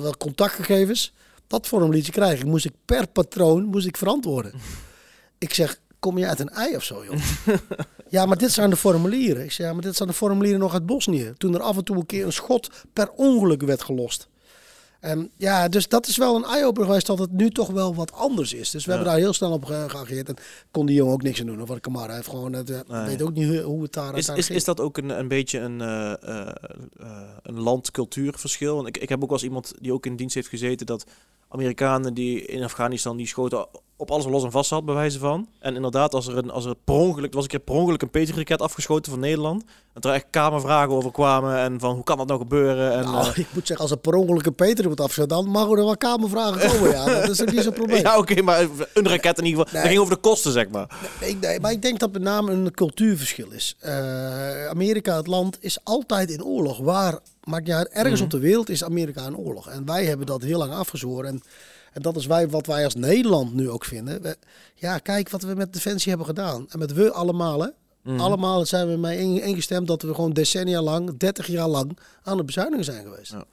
welke 0.00 0.16
contactgegevens. 0.18 1.12
Dat 1.46 1.66
formuliertje 1.66 2.12
krijg 2.12 2.38
ik. 2.40 2.46
Moest 2.46 2.64
ik 2.64 2.72
per 2.84 3.06
patroon 3.08 3.64
moest 3.64 3.86
ik 3.86 3.96
verantwoorden. 3.96 4.52
ik 5.38 5.54
zeg, 5.54 5.78
kom 5.98 6.18
je 6.18 6.26
uit 6.26 6.40
een 6.40 6.48
ei 6.48 6.76
of 6.76 6.84
zo, 6.84 7.04
joh? 7.04 7.16
ja, 8.12 8.26
maar 8.26 8.36
dit 8.38 8.50
zijn 8.50 8.70
de 8.70 8.76
formulieren. 8.76 9.44
Ik 9.44 9.52
zeg, 9.52 9.66
ja, 9.66 9.72
maar 9.72 9.82
dit 9.82 9.96
zijn 9.96 10.08
de 10.08 10.14
formulieren 10.14 10.60
nog 10.60 10.72
uit 10.72 10.86
Bosnië. 10.86 11.32
Toen 11.36 11.54
er 11.54 11.60
af 11.60 11.76
en 11.76 11.84
toe 11.84 11.96
een 11.96 12.06
keer 12.06 12.24
een 12.26 12.32
schot 12.32 12.70
per 12.92 13.10
ongeluk 13.10 13.62
werd 13.62 13.82
gelost. 13.82 14.28
En 15.00 15.30
ja, 15.36 15.68
dus 15.68 15.88
dat 15.88 16.06
is 16.06 16.16
wel 16.16 16.36
een 16.36 16.44
eye-opener 16.44 16.86
geweest 16.86 17.06
dat 17.06 17.18
het 17.18 17.32
nu 17.32 17.50
toch 17.50 17.68
wel 17.70 17.94
wat 17.94 18.12
anders 18.12 18.52
is. 18.52 18.70
Dus 18.70 18.84
we 18.84 18.90
Ja. 18.90 18.96
hebben 18.96 19.14
daar 19.14 19.22
heel 19.22 19.32
snel 19.32 19.52
op 19.52 19.64
ge- 19.64 19.84
gereageerd. 19.88 20.28
En 20.28 20.36
kon 20.70 20.86
die 20.86 20.96
jongen 20.96 21.12
ook 21.12 21.22
niks 21.22 21.40
aan 21.40 21.46
doen. 21.46 21.62
Of 21.62 21.68
wat 21.68 21.80
Kamara 21.80 22.14
heeft 22.14 22.28
gewoon, 22.28 22.52
het, 22.52 22.70
eh, 22.70 22.80
Nee. 22.88 23.04
weet 23.06 23.22
ook 23.22 23.32
niet 23.32 23.48
hoe- 23.48 23.60
hoe 23.60 23.82
het 23.82 23.92
daar 23.92 24.16
Is, 24.16 24.28
is, 24.28 24.50
is 24.50 24.64
dat 24.64 24.80
ook 24.80 24.96
een, 24.98 25.18
een 25.18 25.28
beetje 25.28 25.58
een, 25.58 25.80
eh, 25.80 26.12
eh, 26.22 26.54
een 27.42 27.60
land-cultuurverschil? 27.60 28.74
Want 28.74 28.88
ik, 28.88 28.98
ik 28.98 29.08
heb 29.08 29.22
ook 29.22 29.28
wel 29.28 29.38
eens 29.38 29.46
iemand 29.46 29.72
die 29.80 29.92
ook 29.92 30.06
in 30.06 30.16
dienst 30.16 30.34
heeft 30.34 30.48
gezeten 30.48 30.86
dat 30.86 31.04
Amerikanen 31.52 32.14
die 32.14 32.46
in 32.46 32.62
Afghanistan 32.62 33.16
die 33.16 33.26
schoten 33.26 33.66
op 34.02 34.10
alles 34.10 34.26
los 34.26 34.44
en 34.44 34.50
vast 34.50 34.70
had, 34.70 34.84
bij 34.84 34.94
wijze 34.94 35.18
van. 35.18 35.48
En 35.58 35.74
inderdaad, 35.74 36.14
als 36.14 36.26
er, 36.26 36.36
een, 36.36 36.50
als 36.50 36.64
er 36.64 36.74
per 36.84 36.94
ongeluk, 36.94 37.30
er 37.30 37.34
was 37.34 37.42
een 37.44 37.50
keer 37.50 37.60
per 37.60 37.74
ongeluk 37.74 38.02
een 38.02 38.10
Patriot-raket 38.10 38.60
afgeschoten 38.60 39.12
van 39.12 39.20
Nederland. 39.20 39.64
Dat 39.92 40.04
er 40.04 40.12
echt 40.12 40.26
kamervragen 40.30 40.94
over 40.94 41.12
kwamen 41.12 41.56
en 41.56 41.80
van 41.80 41.94
hoe 41.94 42.04
kan 42.04 42.16
dat 42.16 42.26
nou 42.26 42.40
gebeuren? 42.40 42.92
En, 42.92 43.04
Nou, 43.04 43.26
eh, 43.26 43.38
ik 43.38 43.46
moet 43.52 43.66
zeggen, 43.66 43.78
als 43.86 43.90
er 43.90 43.96
per 43.96 44.14
ongeluk 44.14 44.46
een 44.46 44.54
Peter 44.54 44.84
wordt 44.84 45.00
afgezet, 45.00 45.28
dan 45.28 45.46
mogen 45.46 45.78
er 45.78 45.84
wel 45.84 45.96
kamervragen 45.96 46.70
komen. 46.70 46.90
Ja, 46.90 47.04
dat 47.04 47.28
is 47.28 47.42
ook 47.42 47.52
niet 47.52 47.62
zo'n 47.62 47.72
probleem. 47.72 48.02
ja, 48.06 48.18
oké, 48.18 48.42
maar 48.42 48.60
een 48.94 49.08
raket 49.08 49.38
in 49.38 49.44
ieder 49.44 49.60
geval. 49.60 49.72
Nee. 49.72 49.82
Dat 49.82 49.90
ging 49.90 49.98
over 49.98 50.14
de 50.14 50.20
kosten, 50.20 50.52
zeg 50.52 50.68
maar. 50.68 50.98
Nee, 51.20 51.36
nee, 51.36 51.60
maar 51.60 51.72
ik 51.72 51.82
denk 51.82 51.98
dat 51.98 52.12
met 52.12 52.22
name 52.22 52.52
een 52.52 52.70
cultuurverschil 52.70 53.50
is. 53.50 53.76
Eh, 53.80 54.66
Amerika, 54.66 55.16
het 55.16 55.26
land, 55.26 55.56
is 55.60 55.78
altijd 55.84 56.30
in 56.30 56.44
oorlog. 56.44 56.78
Waar, 56.78 57.18
maakt 57.44 57.64
niet 57.66 57.74
uit, 57.74 57.88
ergens 57.88 58.14
Mhm. 58.14 58.22
op 58.24 58.30
de 58.30 58.38
wereld 58.38 58.68
is 58.68 58.84
Amerika 58.84 59.26
in 59.26 59.36
oorlog. 59.36 59.68
En 59.68 59.84
wij 59.86 60.04
hebben 60.04 60.26
dat 60.26 60.42
heel 60.42 60.58
lang 60.58 60.72
afgezworen. 60.72 61.28
En, 61.30 61.40
en 61.92 62.02
dat 62.02 62.16
is 62.16 62.26
wij, 62.26 62.48
wat 62.48 62.66
wij 62.66 62.84
als 62.84 62.94
Nederland 62.94 63.54
nu 63.54 63.70
ook 63.70 63.84
vinden. 63.84 64.22
We- 64.22 64.36
ja, 64.74 64.98
kijk 64.98 65.28
wat 65.30 65.42
we 65.42 65.54
met 65.54 65.72
Defensie 65.72 66.08
hebben 66.08 66.26
gedaan. 66.26 66.66
En 66.68 66.78
met 66.78 66.92
we 66.92 67.12
allemaal, 67.12 67.60
hè. 67.62 67.68
Mhm. 68.02 68.20
Allemaal 68.20 68.66
zijn 68.66 68.88
we 68.88 68.96
mee 68.96 69.18
in- 69.18 69.42
ingestemd 69.42 69.86
dat 69.86 70.02
we 70.02 70.14
gewoon 70.14 70.32
decennia 70.32 70.82
lang, 70.82 71.16
30 71.18 71.46
jaar 71.46 71.68
lang, 71.68 71.98
aan 72.22 72.36
de 72.36 72.44
bezuinigen 72.44 72.84
zijn 72.84 73.02
geweest. 73.04 73.32
Ja. 73.32 73.44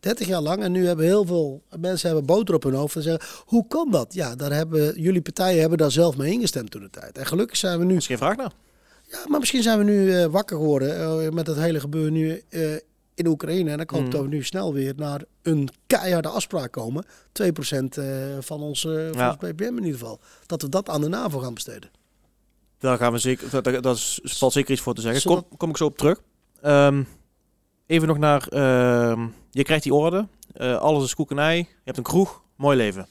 30 0.00 0.26
jaar 0.26 0.40
lang. 0.40 0.62
En 0.62 0.72
nu 0.72 0.86
hebben 0.86 1.04
heel 1.04 1.24
veel 1.26 1.62
mensen 1.80 2.06
hebben 2.08 2.26
boter 2.26 2.54
op 2.54 2.62
hun 2.62 2.74
hoofd. 2.74 2.96
En 2.96 3.02
zeggen, 3.02 3.28
hoe 3.46 3.66
kan 3.68 3.90
dat? 3.90 4.14
Ja, 4.14 4.34
daar 4.36 4.52
hebben, 4.52 5.00
jullie 5.00 5.20
partijen 5.22 5.60
hebben 5.60 5.78
daar 5.78 5.90
zelf 5.90 6.16
mee 6.16 6.32
ingestemd 6.32 6.70
toen 6.70 6.82
de 6.82 6.90
tijd. 6.90 7.18
En 7.18 7.26
gelukkig 7.26 7.56
zijn 7.56 7.78
we 7.78 7.84
nu... 7.84 7.96
Is 7.96 8.06
geen 8.06 8.18
vraag 8.18 8.36
naar. 8.36 8.52
Ja, 9.10 9.18
maar 9.28 9.38
misschien 9.40 9.62
zijn 9.62 9.78
we 9.78 9.84
nu 9.84 10.12
eh, 10.14 10.24
wakker 10.26 10.56
geworden 10.56 10.96
eh, 11.00 11.28
met 11.30 11.46
het 11.46 11.56
hele 11.56 11.80
gebeuren 11.80 12.12
nu 12.12 12.42
eh, 12.48 12.60
in 13.14 13.26
Oekraïne. 13.26 13.70
En 13.70 13.80
ik 13.80 13.90
hoop 13.90 14.02
Mm. 14.04 14.10
dat 14.10 14.20
we 14.22 14.28
nu 14.28 14.42
snel 14.44 14.72
weer 14.72 14.92
naar 14.96 15.22
een 15.42 15.68
keiharde 15.86 16.28
afspraak 16.28 16.72
komen. 16.72 17.04
2% 17.32 17.96
eh, 17.98 18.06
van 18.40 18.60
ons, 18.62 18.84
eh, 18.84 18.92
van 18.92 19.12
Ja. 19.18 19.28
ons 19.28 19.36
BPM 19.36 19.62
in 19.76 19.84
ieder 19.84 19.98
geval. 19.98 20.20
Dat 20.46 20.62
we 20.62 20.68
dat 20.68 20.88
aan 20.88 21.00
de 21.00 21.08
NAVO 21.08 21.38
gaan 21.38 21.54
besteden. 21.54 21.90
Daar 22.78 22.96
gaan 22.98 23.12
we 23.12 23.18
zeker, 23.18 23.50
dat, 23.50 23.64
dat, 23.64 23.82
dat 23.82 23.96
is, 23.96 24.20
valt 24.22 24.52
zeker 24.52 24.72
iets 24.72 24.80
voor 24.82 24.94
te 24.94 25.00
zeggen. 25.00 25.22
Kom, 25.30 25.44
kom 25.56 25.70
ik 25.70 25.76
zo 25.76 25.84
op 25.84 25.98
terug. 25.98 26.20
Ehm, 26.60 27.02
even 27.86 28.08
nog 28.08 28.18
naar, 28.18 28.48
ehm, 28.48 29.26
je 29.50 29.62
krijgt 29.62 29.82
die 29.82 29.94
orde, 29.94 30.26
Eh, 30.52 30.76
alles 30.78 31.04
is 31.04 31.14
koek 31.14 31.30
en 31.30 31.38
ei, 31.38 31.58
je 31.58 31.66
hebt 31.84 31.96
een 31.96 32.02
kroeg, 32.02 32.42
mooi 32.56 32.76
leven. 32.76 33.08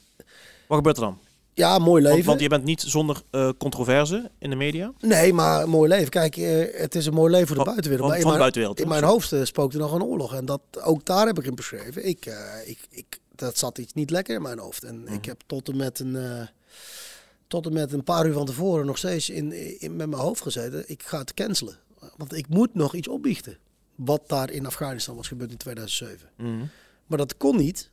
Wat 0.68 0.76
gebeurt 0.76 0.96
er 0.96 1.02
dan? 1.02 1.18
Ja, 1.54 1.78
mooi 1.78 2.02
leven. 2.02 2.16
Want, 2.16 2.26
want 2.26 2.40
je 2.40 2.48
bent 2.48 2.64
niet 2.64 2.80
zonder 2.80 3.22
eh, 3.30 3.48
controverse 3.58 4.30
in 4.38 4.50
de 4.50 4.56
media. 4.56 4.92
Nee, 5.00 5.32
maar 5.32 5.68
mooi 5.68 5.88
leven. 5.88 6.08
Kijk, 6.10 6.36
eh, 6.36 6.80
het 6.80 6.94
is 6.94 7.06
een 7.06 7.14
mooi 7.14 7.30
leven 7.32 7.46
voor 7.48 7.56
de 7.56 7.64
buitenwereld. 7.64 8.08
Van, 8.10 8.16
Maar 8.16 8.20
van 8.22 8.32
in 8.32 8.38
de 8.38 8.38
mijn, 8.38 8.38
buitenwereld. 8.52 8.78
in 8.78 8.84
toch? 8.84 8.92
mijn 8.94 9.04
hoofd 9.12 9.32
eh, 9.32 9.42
spookte 9.44 9.78
nog 9.78 9.92
een 9.92 10.02
oorlog. 10.02 10.34
En 10.34 10.44
dat, 10.44 10.60
ook 10.82 11.04
daar 11.04 11.26
heb 11.26 11.38
ik 11.38 11.44
in 11.46 11.54
beschreven. 11.54 12.06
Ik, 12.08 12.26
ik, 12.64 12.78
ik, 12.90 13.18
dat 13.34 13.58
zat 13.58 13.78
iets 13.78 13.92
niet 13.92 14.10
lekker 14.10 14.34
in 14.34 14.42
mijn 14.42 14.58
hoofd. 14.58 14.84
En 14.84 15.00
Mhm. 15.02 15.12
ik 15.12 15.24
heb 15.24 15.40
tot 15.46 15.68
en 15.68 15.76
met 15.76 15.98
een... 16.00 16.48
tot 17.48 17.66
en 17.66 17.72
met 17.72 17.92
een 17.92 18.04
paar 18.04 18.26
uur 18.26 18.32
van 18.32 18.46
tevoren 18.46 18.86
nog 18.86 18.98
steeds 18.98 19.30
in, 19.30 19.80
in, 19.80 19.96
met 19.96 20.08
mijn 20.08 20.22
hoofd 20.22 20.42
gezeten. 20.42 20.84
Ik 20.86 21.02
ga 21.02 21.18
het 21.18 21.34
cancelen. 21.34 21.76
Want 22.16 22.36
ik 22.36 22.48
moet 22.48 22.74
nog 22.74 22.94
iets 22.94 23.08
opbiechten. 23.08 23.58
Wat 23.94 24.22
daar 24.26 24.50
in 24.50 24.66
Afghanistan 24.66 25.16
was 25.16 25.28
gebeurd 25.28 25.50
in 25.50 25.56
2007. 25.56 26.28
Mhm. 26.36 26.64
Maar 27.06 27.18
dat 27.18 27.36
kon 27.36 27.56
niet, 27.56 27.90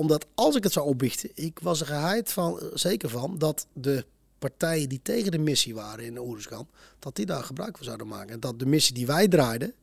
omdat 0.00 0.26
als 0.34 0.56
ik 0.56 0.62
het 0.62 0.72
zou 0.72 0.86
opbiechten, 0.86 1.30
ik 1.34 1.58
was 1.62 1.80
er 1.80 1.86
geheid 1.86 2.32
van, 2.32 2.60
zeker 2.74 3.08
van, 3.08 3.38
dat 3.38 3.66
de 3.72 4.04
partijen 4.38 4.88
die 4.88 5.00
tegen 5.02 5.30
de 5.30 5.38
missie 5.38 5.74
waren 5.74 6.04
in 6.04 6.18
Oeruzgan, 6.18 6.68
dat 6.98 7.16
die 7.16 7.26
daar 7.26 7.42
gebruik 7.42 7.76
van 7.76 7.84
zouden 7.84 8.06
maken. 8.06 8.32
En 8.32 8.40
dat 8.40 8.58
de 8.58 8.66
missie 8.66 8.94
die 8.94 9.06
wij 9.06 9.28
draaiden, 9.28 9.74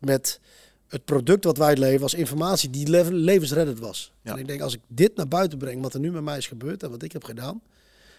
met 0.00 0.40
het 0.86 1.04
product 1.04 1.44
wat 1.44 1.56
wij 1.56 1.76
leveren 1.76 2.02
als 2.02 2.14
informatie, 2.14 2.70
die 2.70 2.88
le- 2.88 3.10
levensreddend 3.10 3.78
was. 3.78 4.12
Ja. 4.22 4.32
En 4.32 4.38
ik 4.38 4.46
denk, 4.46 4.60
als 4.60 4.74
ik 4.74 4.80
dit 4.86 5.16
naar 5.16 5.28
buiten 5.28 5.58
breng, 5.58 5.82
wat 5.82 5.94
er 5.94 6.00
nu 6.00 6.10
met 6.10 6.22
mij 6.22 6.36
is 6.36 6.46
gebeurd 6.46 6.82
en 6.82 6.90
wat 6.90 7.02
ik 7.02 7.12
heb 7.12 7.24
gedaan, 7.24 7.62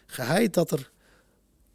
geheid 0.05 0.53
dat 0.53 0.71
er 0.71 0.91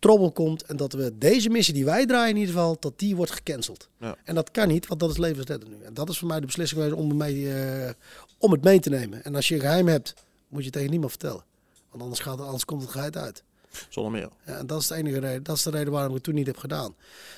trobbel 0.04 0.32
komt 0.32 0.62
en 0.62 0.76
dat 0.76 0.92
we 0.92 1.18
deze 1.18 1.48
missie 1.50 1.74
die 1.74 1.84
wij 1.84 2.06
draaien 2.06 2.34
in 2.34 2.36
ieder 2.40 2.54
geval, 2.54 2.76
dat 2.80 2.98
die 2.98 3.16
wordt 3.16 3.30
gecanceld. 3.32 3.88
Ja. 3.98 4.16
En 4.24 4.34
dat 4.34 4.50
kan 4.50 4.68
niet, 4.68 4.86
want 4.86 5.00
dat 5.00 5.10
is 5.10 5.16
levensreddend 5.16 5.70
nu. 5.78 5.84
En 5.84 5.94
dat 5.94 6.08
is 6.08 6.18
voor 6.18 6.28
mij 6.28 6.40
de 6.40 6.46
beslissing 6.46 6.80
geweest 6.82 7.00
om, 7.02 7.16
mee, 7.16 7.52
eh, 7.52 7.90
om 8.38 8.52
het 8.52 8.62
mee 8.64 8.80
te 8.80 8.88
nemen. 8.90 9.24
En 9.24 9.34
als 9.34 9.48
je 9.48 9.54
een 9.54 9.60
geheim 9.60 9.86
hebt, 9.88 10.14
moet 10.48 10.58
je 10.58 10.64
het 10.64 10.72
tegen 10.74 10.90
niemand 10.90 11.10
vertellen. 11.10 11.44
Want 11.90 12.02
anders, 12.02 12.20
gaat, 12.20 12.40
anders 12.40 12.64
komt 12.64 12.82
het 12.82 12.90
geheid 12.90 13.16
uit. 13.16 13.42
Zonder 13.88 14.12
meer. 14.12 14.28
Ja, 14.46 14.58
en 14.58 14.66
dat 14.66 14.80
is 14.80 14.86
de 14.86 14.94
enige 14.94 15.18
reden. 15.18 15.42
Dat 15.42 15.56
is 15.56 15.62
de 15.62 15.70
reden 15.70 15.92
waarom 15.92 16.08
ik 16.10 16.14
het 16.14 16.24
toen 16.24 16.34
niet 16.34 16.46
heb 16.46 16.56
gedaan. 16.56 16.94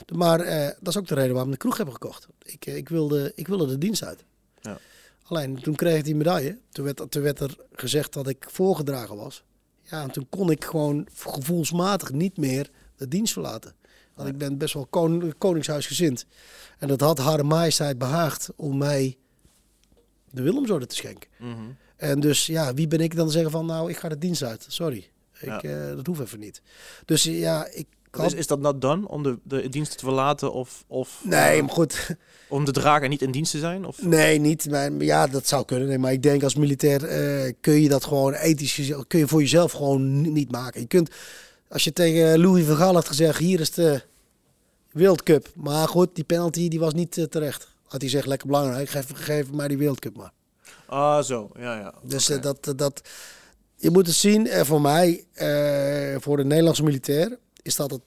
De- 0.07 0.15
Maar 0.15 0.41
eh, 0.41 0.67
dat 0.67 0.89
is 0.95 0.97
ook 0.97 1.07
de 1.09 1.15
reden 1.15 1.31
waarom 1.31 1.51
we 1.51 1.57
de 1.57 1.63
kroeg 1.63 1.77
hebben 1.77 1.95
gekocht. 1.95 2.27
Ik, 2.43 2.67
eh, 2.67 2.77
ik, 2.77 2.89
wilde, 2.89 3.33
ik 3.35 3.47
wilde 3.49 3.67
de 3.67 3.79
dienst 3.79 4.05
uit. 4.05 4.25
Ja. 4.61 4.79
Alleen 5.23 5.61
toen 5.63 5.75
kreeg 5.75 5.99
ik 5.99 6.05
die 6.05 6.15
medaille. 6.17 6.59
Toen 6.71 6.85
werd, 6.85 7.03
toen 7.11 7.23
werd 7.23 7.41
er 7.41 7.57
gezegd 7.73 8.13
dat 8.13 8.29
ik 8.29 8.47
voorgedragen 8.51 9.17
was. 9.17 9.43
Ja, 9.91 10.03
en 10.03 10.11
toen 10.11 10.27
kon 10.29 10.51
ik 10.51 10.65
gewoon 10.65 11.07
gevoelsmatig 11.17 12.13
niet 12.13 12.37
meer 12.37 12.71
de 12.97 13.09
dienst 13.09 13.33
verlaten. 13.33 13.75
Want 14.15 14.29
ik 14.29 14.39
ben 14.39 14.59
best 14.59 14.75
wel 14.75 14.87
kon, 14.87 15.35
koningshuisgezind. 15.39 16.27
En 16.79 16.89
dat 16.89 17.01
had 17.01 17.19
Hare 17.19 17.43
Majesteit 17.43 17.99
behaagd 17.99 18.49
om 18.57 18.79
mij 18.79 19.17
de 20.31 20.43
Willemsorde 20.43 20.87
te 20.87 20.95
schenken. 20.95 21.31
Mhm. 21.39 21.55
En 21.97 22.21
dus 22.21 22.47
ja, 22.47 22.75
wie 22.75 22.87
ben 22.89 23.01
ik 23.01 23.17
dan 23.17 23.27
te 23.27 23.33
zeggen 23.33 23.51
van 23.51 23.67
nou, 23.67 23.91
ik 23.91 23.97
ga 23.97 24.09
de 24.09 24.19
dienst 24.19 24.43
uit. 24.43 24.65
Sorry, 24.69 25.11
ik, 25.41 25.45
Ja. 25.49 25.61
eh, 25.63 25.97
dat 25.97 26.07
hoeft 26.07 26.21
even 26.21 26.39
niet. 26.41 26.63
Dus 27.05 27.23
ja, 27.23 27.67
ik 27.71 27.87
Is, 28.25 28.35
is 28.35 28.47
dat 28.47 28.61
not 28.61 28.81
done 28.81 29.09
om 29.09 29.23
de, 29.23 29.39
de 29.43 29.69
dienst 29.69 29.99
te 29.99 30.05
verlaten 30.05 30.53
of, 30.53 30.85
of 30.87 31.21
Nee, 31.25 31.41
eh, 31.57 31.61
maar 31.61 31.71
goed. 31.71 32.11
om 32.49 32.65
te 32.65 32.73
dragen 32.73 33.03
en 33.03 33.11
niet 33.11 33.23
in 33.23 33.31
dienst 33.31 33.51
te 33.51 33.59
zijn? 33.59 33.85
Of? 33.85 34.03
Nee, 34.03 34.39
niet. 34.39 34.71
Maar 34.71 34.93
ja, 34.93 35.27
dat 35.27 35.47
zou 35.49 35.65
kunnen. 35.65 35.89
Nee, 35.89 35.99
maar 35.99 36.13
ik 36.13 36.23
denk 36.23 36.43
als 36.43 36.55
militair 36.55 37.05
eh, 37.05 37.53
kun 37.61 37.83
je 37.83 37.89
dat 37.89 38.05
gewoon 38.05 38.33
ethisch 38.33 38.73
gezien- 38.75 39.05
kun 39.07 39.19
je 39.19 39.29
voor 39.29 39.41
jezelf 39.41 39.73
gewoon 39.73 40.21
ni- 40.21 40.31
niet 40.31 40.51
maken. 40.51 40.81
Je 40.81 40.87
kunt, 40.87 41.11
als 41.69 41.85
je 41.85 41.93
tegen 41.93 42.39
Louis 42.41 42.65
van 42.67 42.77
Gaal 42.77 42.95
had 42.95 43.09
gezegd, 43.09 43.39
hier 43.39 43.61
is 43.61 43.71
de 43.73 44.03
World 44.93 45.23
Cup. 45.23 45.49
Maar 45.55 45.89
goed, 45.89 46.09
die 46.15 46.25
penalty 46.25 46.69
die 46.69 46.79
was 46.81 46.95
niet 46.95 47.19
eh, 47.19 47.25
terecht. 47.25 47.69
Had 47.83 48.01
hij 48.01 48.11
gezegd, 48.11 48.27
lekker 48.27 48.47
belangrijk, 48.47 48.89
geef, 48.89 49.07
geef 49.15 49.51
mij 49.53 49.69
die 49.69 49.79
World 49.79 49.99
Cup 49.99 50.17
maar. 50.17 50.33
Ah, 50.87 51.23
zo. 51.23 51.51
Ja, 51.59 51.79
ja. 51.79 51.95
Dus 52.03 52.27
dat, 52.27 52.73
dat, 52.77 53.01
je 53.77 53.91
moet 53.91 54.07
het 54.07 54.17
zien, 54.17 54.47
eh, 54.47 54.65
voor 54.65 54.81
mij, 54.81 55.25
voor 56.19 56.37
de 56.37 56.45
Nederlandse 56.45 56.83
militair, 56.83 57.39
is 57.67 57.77
dat 57.77 57.91
het, 57.91 58.03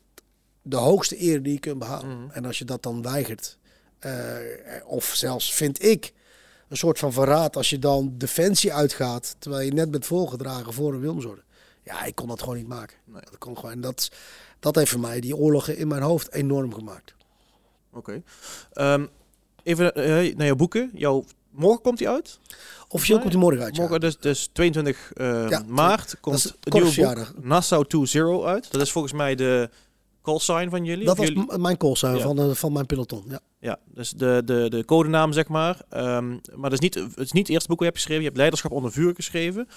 de 0.62 0.76
hoogste 0.76 1.22
eer 1.22 1.43
die 1.43 1.54
je 1.54 1.60
kunt 1.60 1.80
behalen. 1.80 2.22
Mhm. 2.22 2.32
En 2.32 2.45
als 2.45 2.58
je 2.58 2.65
dat 2.65 2.84
dan 2.84 3.02
weigert, 3.02 3.58
eh, 4.00 4.38
of 4.86 5.06
zelfs 5.15 5.54
vind 5.54 5.84
ik 5.84 6.13
een 6.67 6.78
soort 6.78 7.00
van 7.00 7.13
verraad 7.13 7.56
als 7.56 7.69
je 7.69 7.80
dan 7.80 8.13
defensie 8.17 8.74
uitgaat, 8.74 9.36
terwijl 9.39 9.65
je 9.65 9.74
net 9.74 9.91
bent 9.91 10.06
voorgedragen 10.06 10.74
voor 10.74 10.93
een 10.93 11.00
Wilmsorde. 11.00 11.43
Ja, 11.84 12.04
ik 12.04 12.15
kon 12.15 12.28
dat 12.28 12.39
gewoon 12.39 12.58
niet 12.58 12.67
maken. 12.67 12.98
Nee. 13.06 13.22
Dat, 13.22 13.38
kon 13.38 13.56
gewoon, 13.56 13.72
en 13.72 13.82
dat, 13.82 14.12
dat 14.60 14.76
heeft 14.76 14.91
voor 14.91 15.00
mij 15.00 15.19
die 15.19 15.36
oorlogen 15.36 15.78
in 15.78 15.88
mijn 15.88 16.02
hoofd 16.02 16.32
enorm 16.32 16.74
gemaakt. 16.74 17.15
Oké. 17.93 18.22
Ehm, 18.74 19.06
even 19.63 19.95
eh, 19.95 20.36
naar 20.36 20.45
jouw 20.45 20.56
boeken. 20.56 20.91
Jouw, 20.93 21.24
morgen 21.60 21.82
komt 21.82 21.98
die 21.98 22.10
uit? 22.10 22.39
Officieel 22.88 23.17
Nee, 23.19 23.28
komt 23.28 23.32
die 23.39 23.43
morgen 23.50 23.63
uit, 23.65 23.76
ja. 23.76 23.82
Morgen, 23.82 24.00
dus, 24.00 24.17
dus 24.17 24.50
22 24.54 25.12
eh, 25.13 25.50
Ja, 25.50 25.63
maart 25.67 26.15
komt 26.22 26.43
het 26.43 26.56
het 26.60 26.74
nieuwe 26.74 27.15
boek. 27.15 27.43
Nassau 27.45 27.86
2-0 28.41 28.45
uit. 28.45 28.72
Dat 28.72 28.82
is 28.82 28.91
volgens 28.91 29.13
mij 29.13 29.36
de 29.36 29.69
call 30.24 30.39
sign 30.39 30.69
van 30.69 30.86
jullie. 30.86 31.06
Dat 31.06 31.17
was 31.17 31.28
jullie- 31.28 31.58
mijn 31.58 31.78
call 31.78 31.95
sign 31.95 32.15
Ja. 32.15 32.22
van, 32.22 32.39
eh, 32.39 32.50
van 32.52 32.74
mijn 32.74 32.86
peloton. 32.86 33.24
Ja. 33.28 33.39
Ja, 33.62 33.80
dus 33.86 34.10
de, 34.12 34.41
de, 34.45 34.65
de 34.69 34.86
codenaam, 34.86 35.34
zeg 35.34 35.48
maar. 35.48 35.82
Ehm, 35.89 36.30
maar 36.30 36.69
dat 36.69 36.74
is 36.74 36.80
niet, 36.80 36.93
het 36.93 37.17
is 37.17 37.32
niet 37.32 37.43
het 37.48 37.50
eerste 37.56 37.67
boek 37.67 37.78
dat 37.80 37.80
je 37.80 37.86
hebt 37.86 37.95
geschreven. 37.95 38.19
Je 38.22 38.28
hebt 38.28 38.38
Leiderschap 38.38 38.72
onder 38.72 38.91
vuur 38.91 39.15
geschreven. 39.15 39.67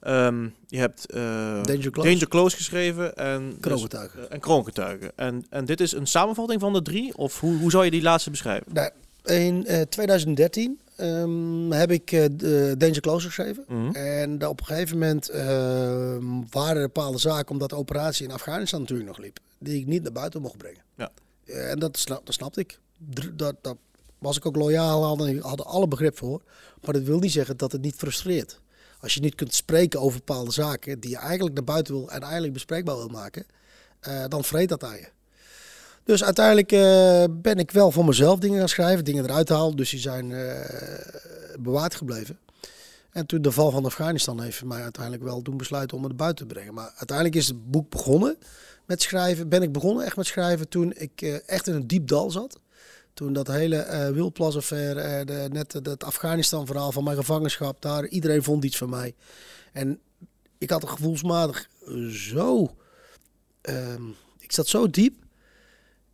Ehm, 0.00 0.48
je 0.66 0.78
hebt 0.78 1.06
eh, 1.12 1.22
Danger 1.62 1.90
Close. 1.90 2.08
Danger 2.08 2.28
Close 2.28 2.56
geschreven. 2.56 3.16
En, 3.16 3.48
dus, 3.48 3.58
Kroongetuigen. 3.60 4.30
en 4.30 4.40
Kroongetuigen. 4.40 5.12
En, 5.16 5.46
en 5.50 5.64
dit 5.64 5.80
is 5.80 5.92
een 5.92 6.06
samenvatting 6.06 6.60
van 6.60 6.72
de 6.72 6.82
drie? 6.82 7.16
Of 7.16 7.40
hoe, 7.40 7.56
hoe 7.58 7.70
zou 7.70 7.84
je 7.84 7.90
die 7.90 8.02
laatste 8.02 8.30
beschrijven? 8.30 8.66
Nou, 8.72 8.90
in 9.24 9.66
eh, 9.66 9.80
2013 9.80 10.80
ehm, 10.96 11.70
heb 11.70 11.90
ik 11.90 12.12
eh, 12.12 12.24
de 12.32 12.74
Danger 12.78 13.00
Close 13.00 13.26
geschreven. 13.26 13.64
Mhm. 13.68 13.94
En 13.94 14.46
op 14.46 14.60
een 14.60 14.66
gegeven 14.66 14.98
moment 14.98 15.28
ehm, 15.28 16.24
waren 16.50 16.76
er 16.76 16.86
bepaalde 16.86 17.18
zaken, 17.18 17.50
omdat 17.50 17.70
de 17.70 17.76
operatie 17.76 18.26
in 18.26 18.32
Afghanistan 18.32 18.80
natuurlijk 18.80 19.08
nog 19.08 19.18
liep, 19.18 19.38
die 19.58 19.80
ik 19.80 19.86
niet 19.86 20.02
naar 20.02 20.12
buiten 20.12 20.42
mocht 20.42 20.56
brengen. 20.56 20.82
Ja. 20.96 21.10
Eh, 21.44 21.70
en 21.70 21.78
dat, 21.78 21.98
snap, 21.98 22.26
dat 22.26 22.34
snapte 22.34 22.60
ik. 22.60 22.78
Dat, 23.34 23.54
dat 23.60 23.76
was 24.18 24.36
ik 24.36 24.46
ook 24.46 24.56
loyaal 24.56 25.04
aan 25.04 25.26
en 25.26 25.36
ik 25.36 25.42
had 25.42 25.58
er 25.58 25.64
alle 25.64 25.88
begrip 25.88 26.18
voor. 26.18 26.42
Maar 26.84 26.94
dat 26.94 27.02
wil 27.02 27.18
niet 27.18 27.32
zeggen 27.32 27.56
dat 27.56 27.72
het 27.72 27.80
niet 27.80 27.94
frustreert. 27.94 28.60
Als 29.00 29.14
je 29.14 29.20
niet 29.20 29.34
kunt 29.34 29.54
spreken 29.54 30.00
over 30.00 30.18
bepaalde 30.18 30.50
zaken 30.50 31.00
die 31.00 31.10
je 31.10 31.16
eigenlijk 31.16 31.54
naar 31.54 31.64
buiten 31.64 31.94
wil 31.94 32.10
en 32.10 32.22
eigenlijk 32.22 32.52
bespreekbaar 32.52 32.96
wil 32.96 33.08
maken, 33.08 33.46
eh, 34.00 34.24
dan 34.28 34.44
vreet 34.44 34.68
dat 34.68 34.84
aan 34.84 34.96
je. 34.96 35.08
Dus 36.10 36.24
uiteindelijk 36.24 36.72
eh, 36.72 37.24
ben 37.30 37.58
ik 37.58 37.70
wel 37.70 37.90
voor 37.90 38.04
mezelf 38.04 38.38
dingen 38.38 38.58
gaan 38.58 38.68
schrijven, 38.68 39.04
dingen 39.04 39.24
eruit 39.24 39.48
halen. 39.48 39.76
Dus 39.76 39.90
die 39.90 40.00
zijn 40.00 40.32
eh, 40.32 40.60
bewaard 41.60 41.94
gebleven. 41.94 42.38
En 43.10 43.26
toen 43.26 43.42
de 43.42 43.52
val 43.52 43.70
van 43.70 43.84
Afghanistan 43.84 44.40
heeft 44.40 44.64
mij 44.64 44.82
uiteindelijk 44.82 45.22
wel 45.22 45.42
doen 45.42 45.56
besluiten 45.56 45.96
om 45.96 46.04
het 46.04 46.16
buiten 46.16 46.46
te 46.46 46.54
brengen. 46.54 46.74
Maar 46.74 46.92
uiteindelijk 46.96 47.36
is 47.36 47.46
het 47.48 47.70
boek 47.70 47.90
begonnen 47.90 48.36
met 48.86 49.02
schrijven. 49.02 49.48
Ben 49.48 49.62
ik 49.62 49.72
begonnen 49.72 50.04
echt 50.04 50.16
met 50.16 50.26
schrijven 50.26 50.68
toen 50.68 50.92
ik 50.96 51.22
eh, 51.22 51.48
echt 51.48 51.66
in 51.66 51.74
een 51.74 51.86
diep 51.86 52.08
dal 52.08 52.30
zat. 52.30 52.60
Toen 53.14 53.32
dat 53.32 53.46
hele 53.46 53.76
eh 53.76 54.08
Wilplas-affaire, 54.10 55.48
net 55.48 55.72
het- 55.72 55.86
het 55.86 56.04
Afghanistan-verhaal 56.04 56.92
van 56.92 57.04
mijn 57.04 57.16
gevangenschap, 57.16 57.82
daar 57.82 58.06
iedereen 58.06 58.42
vond 58.42 58.64
iets 58.64 58.76
van 58.78 58.90
mij. 58.90 59.14
En 59.72 60.00
ik 60.58 60.70
had 60.70 60.82
er 60.82 60.88
gevoelsmatig 60.88 61.68
zo, 62.10 62.74
ehm, 63.60 64.02
ik 64.38 64.52
zat 64.52 64.66
zo 64.66 64.90
diep. 64.90 65.14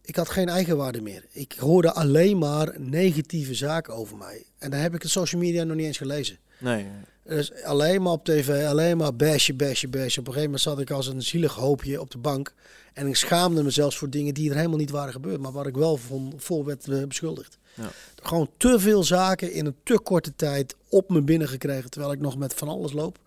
Ik 0.06 0.16
had 0.16 0.28
geen 0.28 0.48
eigenwaarde 0.48 1.00
meer. 1.00 1.24
Ik 1.30 1.54
hoorde 1.58 1.92
alleen 1.92 2.38
maar 2.38 2.74
negatieve 2.78 3.54
zaken 3.54 3.94
over 3.94 4.16
mij. 4.16 4.44
En 4.58 4.70
dan 4.70 4.80
heb 4.80 4.94
ik 4.94 5.00
de 5.00 5.08
social 5.08 5.40
media 5.40 5.64
nog 5.64 5.76
niet 5.76 5.86
eens 5.86 5.96
gelezen. 5.96 6.38
Nee. 6.58 6.86
Dus 7.24 7.62
alleen 7.62 8.02
maar 8.02 8.12
op 8.12 8.24
tv, 8.24 8.64
alleen 8.66 8.96
maar 8.96 9.14
basje, 9.14 9.54
basje, 9.54 9.88
basje. 9.88 10.20
Op 10.20 10.26
een 10.26 10.32
gegeven 10.32 10.42
moment 10.42 10.60
zat 10.60 10.80
ik 10.80 10.90
als 10.90 11.06
een 11.06 11.22
zielig 11.22 11.54
hoopje 11.54 12.00
op 12.00 12.10
de 12.10 12.18
bank. 12.18 12.54
En 12.92 13.06
ik 13.06 13.16
schaamde 13.16 13.62
me 13.62 13.70
zelfs 13.70 13.96
voor 13.96 14.10
dingen 14.10 14.34
die 14.34 14.50
er 14.50 14.56
helemaal 14.56 14.78
niet 14.78 14.90
waren 14.90 15.12
gebeurd. 15.12 15.40
Maar 15.40 15.52
waar 15.52 15.66
ik 15.66 15.76
wel 15.76 15.96
van, 15.96 16.32
voor 16.36 16.64
werd 16.64 16.88
eh, 16.88 17.02
beschuldigd. 17.02 17.58
Ja. 17.74 17.90
Gewoon 18.22 18.50
te 18.56 18.78
veel 18.78 19.04
zaken 19.04 19.52
in 19.52 19.66
een 19.66 19.76
te 19.82 19.98
korte 19.98 20.36
tijd 20.36 20.74
op 20.88 21.10
me 21.10 21.22
binnengekregen. 21.22 21.90
Terwijl 21.90 22.12
ik 22.12 22.20
nog 22.20 22.36
met 22.36 22.54
van 22.54 22.68
alles 22.68 22.92
loop. 22.92 23.18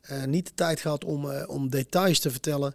Eh, 0.00 0.24
niet 0.24 0.46
de 0.46 0.54
tijd 0.54 0.80
gehad 0.80 1.04
om, 1.04 1.30
eh, 1.30 1.48
om 1.48 1.70
details 1.70 2.18
te 2.18 2.30
vertellen. 2.30 2.74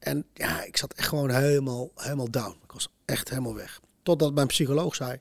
En 0.00 0.24
ja, 0.34 0.64
ik 0.64 0.76
zat 0.76 0.92
echt 0.92 1.08
gewoon 1.08 1.30
helemaal, 1.30 1.90
helemaal 1.94 2.30
down. 2.30 2.56
Ik 2.64 2.72
was 2.72 2.88
echt 3.04 3.28
helemaal 3.28 3.54
weg. 3.54 3.80
Totdat 4.02 4.34
mijn 4.34 4.46
psycholoog 4.46 4.94
zei... 4.94 5.20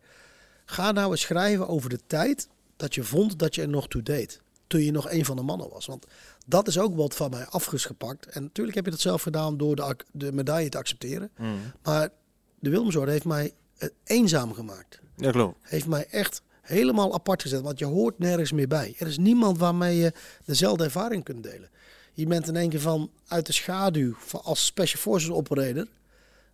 Ga 0.66 0.92
nou 0.92 1.12
eens 1.12 1.22
schrijven 1.22 1.68
over 1.68 1.90
de 1.90 2.00
tijd 2.08 2.48
dat 2.76 2.96
je 2.96 3.04
vond 3.04 3.40
dat 3.40 3.56
je 3.56 3.62
er 3.62 3.70
nog 3.70 3.88
toe 3.88 4.04
deed. 4.04 4.42
Toen 4.68 4.82
je 4.82 4.92
nog 4.92 5.12
een 5.12 5.26
van 5.26 5.36
de 5.36 5.42
mannen 5.42 5.70
was. 5.70 5.86
Want 5.86 6.06
dat 6.46 6.68
is 6.68 6.80
ook 6.80 6.96
wat 6.96 7.16
van 7.16 7.30
mij 7.30 7.46
afgepakt. 7.46 8.26
En 8.26 8.44
natuurlijk 8.44 8.76
heb 8.76 8.86
je 8.86 8.92
dat 8.92 9.00
zelf 9.00 9.22
gedaan 9.22 9.58
door 9.58 9.76
de, 9.76 9.96
de 10.12 10.32
medaille 10.32 10.70
te 10.70 10.78
accepteren. 10.78 11.32
Mhm. 11.38 11.50
Maar 11.84 12.10
de 12.60 12.70
Willemsorde 12.70 13.12
heeft 13.12 13.26
mij 13.26 13.54
eh, 13.78 13.90
eenzaam 14.04 14.54
gemaakt. 14.54 15.00
Ja, 15.16 15.32
geloof. 15.32 15.54
Heeft 15.62 15.88
mij 15.88 16.08
echt 16.10 16.42
helemaal 16.62 17.14
apart 17.14 17.42
gezet. 17.42 17.62
Want 17.62 17.80
je 17.80 17.86
hoort 17.86 18.20
nergens 18.20 18.52
meer 18.52 18.68
bij. 18.68 18.96
Er 18.98 19.08
is 19.08 19.18
niemand 19.18 19.58
waarmee 19.58 19.98
je 19.98 20.14
dezelfde 20.46 20.84
ervaring 20.84 21.24
kunt 21.24 21.44
delen. 21.44 21.70
Je 22.14 22.26
bent 22.26 22.48
in 22.48 22.56
één 22.56 22.70
keer 22.70 22.82
van 22.82 23.10
uit 23.28 23.46
de 23.46 23.54
schaduw 23.54 24.16
als 24.32 24.66
Special 24.66 25.02
Forces 25.02 25.32
operator. 25.32 25.88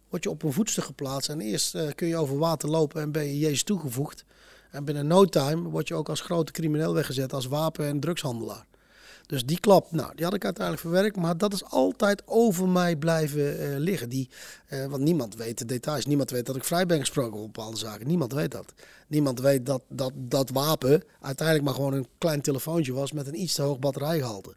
Word 0.09 0.23
je 0.23 0.29
op 0.29 0.43
een 0.43 0.53
voetstuk 0.53 0.83
geplaatst. 0.83 1.29
En 1.29 1.41
eerst 1.41 1.75
eh, 1.75 1.87
kun 1.95 2.07
je 2.07 2.17
over 2.17 2.37
water 2.37 2.69
lopen 2.69 3.01
en 3.01 3.11
ben 3.11 3.25
je 3.25 3.39
Jezus 3.39 3.63
toegevoegd. 3.63 4.25
En 4.71 4.85
binnen 4.85 5.07
no 5.07 5.25
time 5.25 5.69
word 5.69 5.87
je 5.87 5.93
ook 5.93 6.09
als 6.09 6.21
grote 6.21 6.51
crimineel 6.51 6.93
weggezet. 6.93 7.33
Als 7.33 7.45
wapen- 7.45 7.87
en 7.87 7.99
drugshandelaar. 7.99 8.65
Dus 9.27 9.45
die 9.45 9.59
klap, 9.59 9.91
nou, 9.91 10.11
die 10.15 10.25
had 10.25 10.33
ik 10.33 10.43
uiteindelijk 10.43 10.85
verwerkt. 10.85 11.15
Maar 11.15 11.37
dat 11.37 11.53
is 11.53 11.63
altijd 11.65 12.21
over 12.25 12.67
mij 12.67 12.95
blijven 12.95 13.59
eh, 13.59 13.77
liggen. 13.77 14.09
Die, 14.09 14.29
eh, 14.67 14.85
want 14.85 15.01
niemand 15.03 15.35
weet 15.35 15.57
de 15.57 15.65
details. 15.65 16.05
Niemand 16.05 16.29
weet 16.31 16.45
dat 16.45 16.55
ik 16.55 16.63
vrij 16.63 16.85
ben 16.85 16.99
gesproken 16.99 17.39
op 17.39 17.53
bepaalde 17.53 17.77
zaken. 17.77 18.07
Niemand 18.07 18.33
weet 18.33 18.51
dat. 18.51 18.73
Niemand 19.07 19.39
weet 19.39 19.65
dat 19.65 19.81
dat, 19.89 20.11
dat 20.15 20.49
wapen 20.49 21.03
uiteindelijk 21.21 21.65
maar 21.67 21.75
gewoon 21.75 21.93
een 21.93 22.07
klein 22.17 22.41
telefoontje 22.41 22.93
was 22.93 23.11
met 23.11 23.27
een 23.27 23.39
iets 23.41 23.53
te 23.53 23.61
hoog 23.61 23.79
batterijgehalte. 23.79 24.55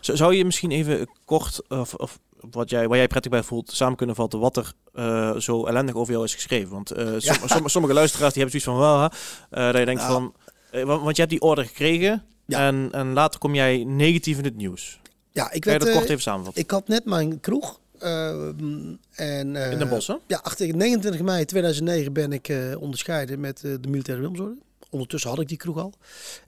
Zou 0.00 0.34
je 0.34 0.44
misschien 0.44 0.70
even 0.70 1.08
kort, 1.24 1.68
of, 1.68 1.94
of 1.94 2.18
wat 2.50 2.70
jij, 2.70 2.88
waar 2.88 2.96
jij 2.96 3.06
prettig 3.06 3.30
bij 3.30 3.42
voelt, 3.42 3.70
samen 3.72 3.96
kunnen 3.96 4.14
vatten 4.16 4.38
wat 4.40 4.56
er 4.56 4.72
eh, 4.94 5.36
zo 5.36 5.66
ellendig 5.66 5.94
over 5.94 6.12
jou 6.12 6.24
is 6.24 6.34
geschreven? 6.34 6.70
Want 6.70 6.88
som- 6.88 7.18
Ja. 7.18 7.46
somm- 7.46 7.68
sommige 7.68 7.94
luisteraars 7.94 8.32
die 8.34 8.42
hebben 8.42 8.60
zoiets 8.60 8.80
van, 8.82 8.90
"Wah, 8.92 9.10
eh, 9.50 9.66
dat 9.72 9.78
je 9.78 9.84
denkt 9.84 10.02
Nou. 10.02 10.30
van, 10.72 10.86
want 11.02 11.16
je 11.16 11.22
hebt 11.22 11.30
die 11.30 11.40
order 11.40 11.64
gekregen 11.64 12.24
Ja. 12.56 12.66
en, 12.66 12.88
en 12.92 13.12
later 13.12 13.40
kom 13.40 13.54
jij 13.54 13.84
negatief 13.84 14.38
in 14.38 14.44
het 14.44 14.56
nieuws. 14.56 15.00
Ja, 15.30 15.50
ik 15.52 15.64
werd, 15.64 15.80
dat 15.80 15.88
eh, 15.88 15.94
kort 15.96 16.08
even 16.08 16.22
samenvatten? 16.22 16.62
ik 16.62 16.70
had 16.70 16.88
net 16.88 17.04
mijn 17.04 17.40
kroeg. 17.40 17.80
eh, 17.98 18.28
en, 18.28 19.56
eh, 19.56 19.70
in 19.72 19.78
Den 19.78 19.88
Bosch, 19.88 20.06
hè? 20.08 20.14
Ja, 20.26 20.40
achter 20.42 20.76
29 20.76 21.22
mei 21.22 21.44
2009 21.44 22.12
ben 22.12 22.32
ik 22.32 22.48
eh, 22.48 22.80
onderscheiden 22.80 23.40
met 23.40 23.64
eh, 23.64 23.72
de 23.80 23.88
militaire 23.88 24.22
Wilmsorde. 24.22 24.56
Ondertussen 24.90 25.30
had 25.30 25.40
ik 25.40 25.48
die 25.48 25.56
kroeg 25.56 25.78
al. 25.78 25.92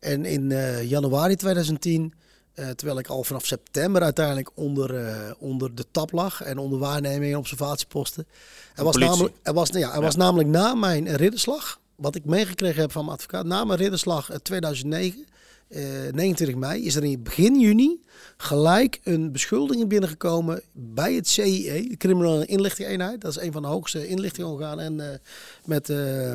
En 0.00 0.24
in 0.24 0.52
eh, 0.52 0.82
januari 0.90 1.36
2010, 1.36 2.12
eh, 2.54 2.68
terwijl 2.68 2.98
ik 2.98 3.06
al 3.06 3.24
vanaf 3.24 3.46
september 3.46 4.02
uiteindelijk 4.02 4.50
onder, 4.54 4.94
eh, 5.06 5.30
onder 5.38 5.74
de 5.74 5.84
tap 5.90 6.12
lag 6.12 6.42
en 6.42 6.58
onder 6.58 6.78
waarneming 6.78 7.32
en 7.32 7.38
observatieposten. 7.38 8.26
Er 8.74 8.84
was, 8.84 8.96
namelijk, 8.96 9.34
er 9.42 9.52
was, 9.54 9.70
nou 9.70 9.80
ja, 9.84 9.90
er 9.90 9.96
Ja. 9.98 10.02
was 10.02 10.16
namelijk 10.16 10.48
na 10.48 10.74
mijn 10.74 11.16
ridderslag, 11.16 11.80
wat 11.94 12.14
ik 12.14 12.24
meegekregen 12.24 12.80
heb 12.80 12.92
van 12.92 13.04
mijn 13.04 13.16
advocaat, 13.16 13.44
na 13.44 13.64
mijn 13.64 13.78
ridderslag 13.78 14.30
eh, 14.30 14.36
2009, 14.36 15.18
eh, 15.18 15.24
29 15.70 16.54
mei, 16.54 16.84
is 16.84 16.96
er 16.96 17.04
in 17.04 17.22
begin 17.22 17.60
juni 17.60 18.00
gelijk 18.36 19.00
een 19.04 19.32
beschuldiging 19.32 19.88
binnengekomen 19.88 20.62
bij 20.72 21.14
het 21.14 21.28
CIE, 21.28 21.88
de 21.88 21.96
Criminele 21.96 22.46
Inlichtingeenheid. 22.46 23.20
Dat 23.20 23.36
is 23.36 23.42
een 23.42 23.52
van 23.52 23.62
de 23.62 23.68
hoogste 23.68 24.08
inlichtingorganen 24.08 24.84
en 24.84 25.12
eh, 25.12 25.18
met 25.64 25.90
eh, 25.90 26.34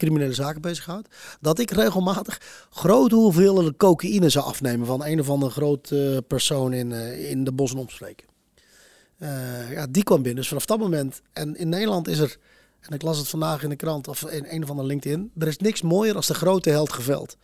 criminele 0.00 0.34
zaken 0.34 0.60
bezighoudt. 0.60 1.08
Dat 1.40 1.58
ik 1.58 1.70
regelmatig 1.70 2.40
grote 2.70 3.14
hoeveelheden 3.14 3.76
cocaïne 3.76 4.28
zou 4.28 4.44
afnemen 4.44 4.86
van 4.86 5.04
een 5.04 5.20
of 5.20 5.30
andere 5.30 5.52
grote 5.52 6.12
eh, 6.12 6.18
persoon 6.26 6.72
in, 6.72 6.92
eh, 6.92 7.30
in 7.30 7.44
de 7.44 7.52
bos 7.52 7.74
en. 7.74 8.24
Eh, 9.18 9.72
ja, 9.72 9.86
die 9.90 10.02
kwam 10.02 10.22
binnen. 10.22 10.40
Dus 10.40 10.48
vanaf 10.48 10.66
dat 10.66 10.78
moment. 10.78 11.22
En 11.32 11.56
in 11.56 11.68
Nederland 11.68 12.08
is 12.08 12.18
er, 12.18 12.36
en 12.80 12.94
ik 12.94 13.02
las 13.02 13.18
het 13.18 13.28
vandaag 13.28 13.62
in 13.62 13.68
de 13.68 13.76
krant 13.76 14.08
of 14.08 14.22
in 14.30 14.44
een 14.48 14.62
of 14.62 14.70
andere 14.70 14.88
LinkedIn. 14.88 15.30
Er 15.38 15.46
is 15.46 15.58
niks 15.58 15.82
mooier 15.82 16.16
als 16.16 16.26
de 16.26 16.34
grote 16.34 16.70
held 16.70 16.92
geveld. 16.92 17.36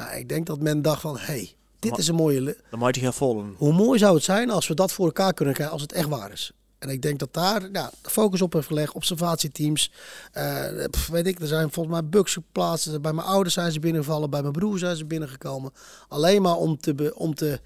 Nou, 0.00 0.16
ik 0.18 0.28
denk 0.28 0.46
dat 0.46 0.60
men 0.60 0.82
dacht 0.82 1.00
van, 1.00 1.18
hey, 1.18 1.54
dit 1.78 1.98
is 1.98 2.08
een 2.08 2.14
mooie... 2.14 2.56
Mighty 2.70 3.00
Have 3.04 3.16
Fallen. 3.16 3.54
Hoe 3.56 3.72
mooi 3.72 3.98
zou 3.98 4.14
het 4.14 4.24
zijn 4.24 4.50
als 4.50 4.68
we 4.68 4.74
dat 4.74 4.92
voor 4.92 5.06
elkaar 5.06 5.34
kunnen 5.34 5.54
krijgen 5.54 5.74
als 5.74 5.82
het 5.82 5.92
echt 5.92 6.08
waar 6.08 6.32
is. 6.32 6.52
En 6.78 6.88
ik 6.88 7.02
denk 7.02 7.18
dat 7.18 7.34
daar 7.34 7.68
ja, 7.72 7.90
focus 8.02 8.42
op 8.42 8.52
heeft 8.52 8.66
gelegd, 8.66 8.92
observatieteams. 8.92 9.92
Eh, 10.32 10.64
weet 11.10 11.26
ik, 11.26 11.40
er 11.40 11.46
zijn 11.46 11.70
volgens 11.72 11.94
mij 11.94 12.08
bugs 12.08 12.32
geplaatst. 12.32 13.00
Bij 13.00 13.12
mijn 13.12 13.26
ouders 13.26 13.54
zijn 13.54 13.72
ze 13.72 13.80
binnengevallen, 13.80 14.30
bij 14.30 14.40
mijn 14.40 14.52
broer 14.52 14.78
zijn 14.78 14.96
ze 14.96 15.04
binnengekomen. 15.04 15.72
Alleen 16.08 16.42
maar 16.42 16.56
om 16.56 16.80
te, 16.80 16.94
be- 16.94 17.14
om 17.14 17.34
te, 17.34 17.60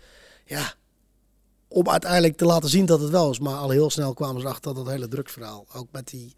ja, 0.44 0.74
om 1.68 1.88
uiteindelijk 1.88 2.36
te 2.36 2.44
laten 2.44 2.68
zien 2.68 2.86
dat 2.86 3.00
het 3.00 3.10
wel 3.10 3.30
is. 3.30 3.38
Maar 3.38 3.54
al 3.54 3.70
heel 3.70 3.90
snel 3.90 4.14
kwamen 4.14 4.40
ze 4.40 4.48
achter 4.48 4.74
dat 4.74 4.84
het 4.84 4.94
hele 4.94 5.08
drugsverhaal, 5.08 5.66
ook 5.72 5.88
met 5.92 6.08
die, 6.08 6.34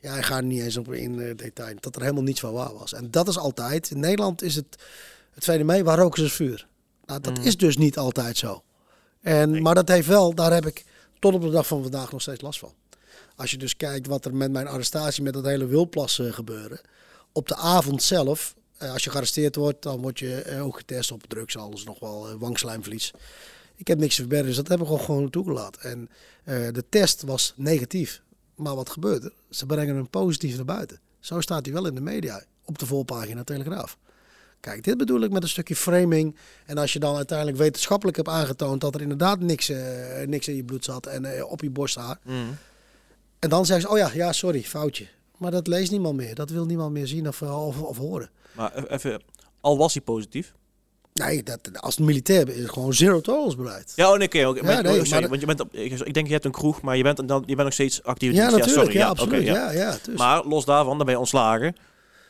ja, 0.00 0.16
ik 0.16 0.24
ga 0.24 0.36
er 0.36 0.44
niet 0.44 0.62
eens 0.62 0.76
op 0.76 0.92
in 0.92 1.20
eh, 1.20 1.36
detail, 1.36 1.76
dat 1.80 1.96
er 1.96 2.02
helemaal 2.02 2.22
niets 2.22 2.40
van 2.40 2.52
waar 2.52 2.74
was. 2.74 2.92
En 2.92 3.10
dat 3.10 3.28
is 3.28 3.38
altijd, 3.38 3.90
in 3.90 4.00
Nederland 4.00 4.42
is 4.42 4.54
het, 4.54 4.76
het 5.34 5.44
fenomeen 5.44 5.84
waar 5.84 5.98
roken 5.98 6.18
ze 6.18 6.24
is 6.24 6.32
vuur. 6.32 6.66
Nou, 7.06 7.20
dat 7.20 7.32
Mhm. 7.38 7.46
is 7.46 7.56
dus 7.56 7.76
niet 7.76 7.98
altijd 7.98 8.36
zo. 8.36 8.62
En, 9.20 9.62
Maar 9.62 9.74
dat 9.74 9.88
heeft 9.88 10.06
wel, 10.06 10.34
daar 10.34 10.52
heb 10.52 10.66
ik 10.66 10.84
tot 11.18 11.34
op 11.34 11.42
de 11.42 11.50
dag 11.50 11.66
van 11.66 11.82
vandaag 11.82 12.12
nog 12.12 12.20
steeds 12.20 12.40
last 12.40 12.58
van. 12.58 12.72
Als 13.36 13.50
je 13.50 13.56
dus 13.58 13.76
kijkt 13.76 14.06
wat 14.06 14.24
er 14.24 14.34
met 14.34 14.50
mijn 14.50 14.66
arrestatie, 14.66 15.22
met 15.22 15.32
dat 15.32 15.44
hele 15.44 15.66
wildplas 15.66 16.18
eh, 16.18 16.32
gebeuren. 16.32 16.80
Op 17.32 17.48
de 17.48 17.56
avond 17.56 18.02
zelf, 18.02 18.54
eh, 18.76 18.92
als 18.92 19.04
je 19.04 19.10
gearresteerd 19.10 19.56
wordt, 19.56 19.82
dan 19.82 20.00
word 20.00 20.18
je 20.18 20.34
eh, 20.42 20.64
ook 20.64 20.76
getest 20.76 21.12
op 21.12 21.22
drugs, 21.28 21.56
alles 21.56 21.84
nog 21.84 21.98
wel 21.98 22.38
wangslijmvlies. 22.38 23.10
Ik 23.76 23.86
heb 23.86 23.98
niks 23.98 24.14
te 24.14 24.20
verbergen, 24.20 24.46
dus 24.46 24.56
dat 24.56 24.68
heb 24.68 24.80
ik 24.80 24.86
gewoon, 24.86 25.00
gewoon 25.00 25.30
toegelaten. 25.30 25.80
En 25.82 26.08
de 26.72 26.84
test 26.88 27.22
was 27.22 27.52
negatief. 27.56 28.22
Maar 28.54 28.74
wat 28.74 28.90
gebeurt 28.90 29.24
er? 29.24 29.32
Ze 29.50 29.66
brengen 29.66 29.94
hem 29.96 30.08
positief 30.10 30.56
naar 30.56 30.64
buiten. 30.64 31.00
Zo 31.20 31.40
staat 31.40 31.64
hij 31.64 31.74
wel 31.74 31.86
in 31.86 31.94
de 31.94 32.00
media, 32.00 32.42
op 32.64 32.78
de 32.78 32.86
voorpagina 32.86 33.44
Telegraaf. 33.44 33.98
Kijk, 34.64 34.84
dit 34.84 34.96
bedoel 34.96 35.20
ik 35.20 35.30
met 35.30 35.42
een 35.42 35.48
stukje 35.48 35.76
framing. 35.76 36.36
En 36.66 36.78
als 36.78 36.92
je 36.92 36.98
dan 36.98 37.16
uiteindelijk 37.16 37.58
wetenschappelijk 37.58 38.16
hebt 38.16 38.28
aangetoond 38.28 38.80
dat 38.80 38.94
er 38.94 39.00
inderdaad 39.00 39.40
niks, 39.40 39.68
eh, 39.68 39.78
niks 40.26 40.48
in 40.48 40.56
je 40.56 40.64
bloed 40.64 40.84
zat 40.84 41.06
en 41.06 41.24
eh, 41.24 41.50
op 41.50 41.60
je 41.60 41.70
borsthaar. 41.70 42.18
Mm. 42.22 42.56
En 43.38 43.48
dan 43.48 43.66
zeggen 43.66 43.88
ze, 43.88 43.92
oh 43.92 43.98
ja, 43.98 44.10
ja, 44.14 44.32
sorry, 44.32 44.62
foutje. 44.62 45.06
Maar 45.36 45.50
dat 45.50 45.66
leest 45.66 45.90
niemand 45.90 46.16
meer. 46.16 46.34
Dat 46.34 46.50
wil 46.50 46.64
niemand 46.64 46.92
meer 46.92 47.06
zien 47.06 47.28
of, 47.28 47.42
eh, 47.42 47.66
of, 47.66 47.80
of 47.80 47.96
horen. 47.96 48.30
Maar 48.52 48.72
e- 48.76 48.94
even, 48.94 49.22
al 49.60 49.78
was 49.78 49.94
hij 49.94 50.02
positief. 50.02 50.54
Nee, 51.12 51.42
dat, 51.42 51.80
als 51.80 51.98
militair 51.98 52.48
is 52.48 52.60
het 52.60 52.70
gewoon 52.70 52.94
zero 52.94 53.20
tolerance 53.20 53.56
beleid. 53.56 53.92
Ja, 53.96 54.12
oh 54.12 54.18
nee, 54.18 54.26
oké. 54.26 54.38
Ja, 54.38 54.80
nee, 54.80 55.00
oh, 55.00 55.04
sorry, 55.04 55.28
want 55.28 55.40
je 55.40 55.46
bent 55.46 55.60
op, 55.60 55.74
ik 55.74 56.14
denk 56.14 56.26
je 56.26 56.32
hebt 56.32 56.44
een 56.44 56.50
kroeg, 56.50 56.82
maar 56.82 56.96
je 56.96 57.02
bent, 57.02 57.28
dan, 57.28 57.42
je 57.46 57.54
bent 57.54 57.64
nog 57.64 57.72
steeds 57.72 58.02
actief. 58.02 58.32
Ja, 58.32 58.50
natuurlijk. 58.50 58.70
sorry, 58.70 58.92
ja, 58.92 59.10
oké, 59.10 59.20
absoluut. 59.20 59.44
ja. 59.44 59.54
ja, 59.54 59.70
ja, 59.70 59.98
dus. 60.02 60.18
Maar 60.18 60.44
los 60.44 60.64
daarvan, 60.64 60.96
dan 60.96 61.06
ben 61.06 61.14
je 61.14 61.20
ontslagen. 61.20 61.76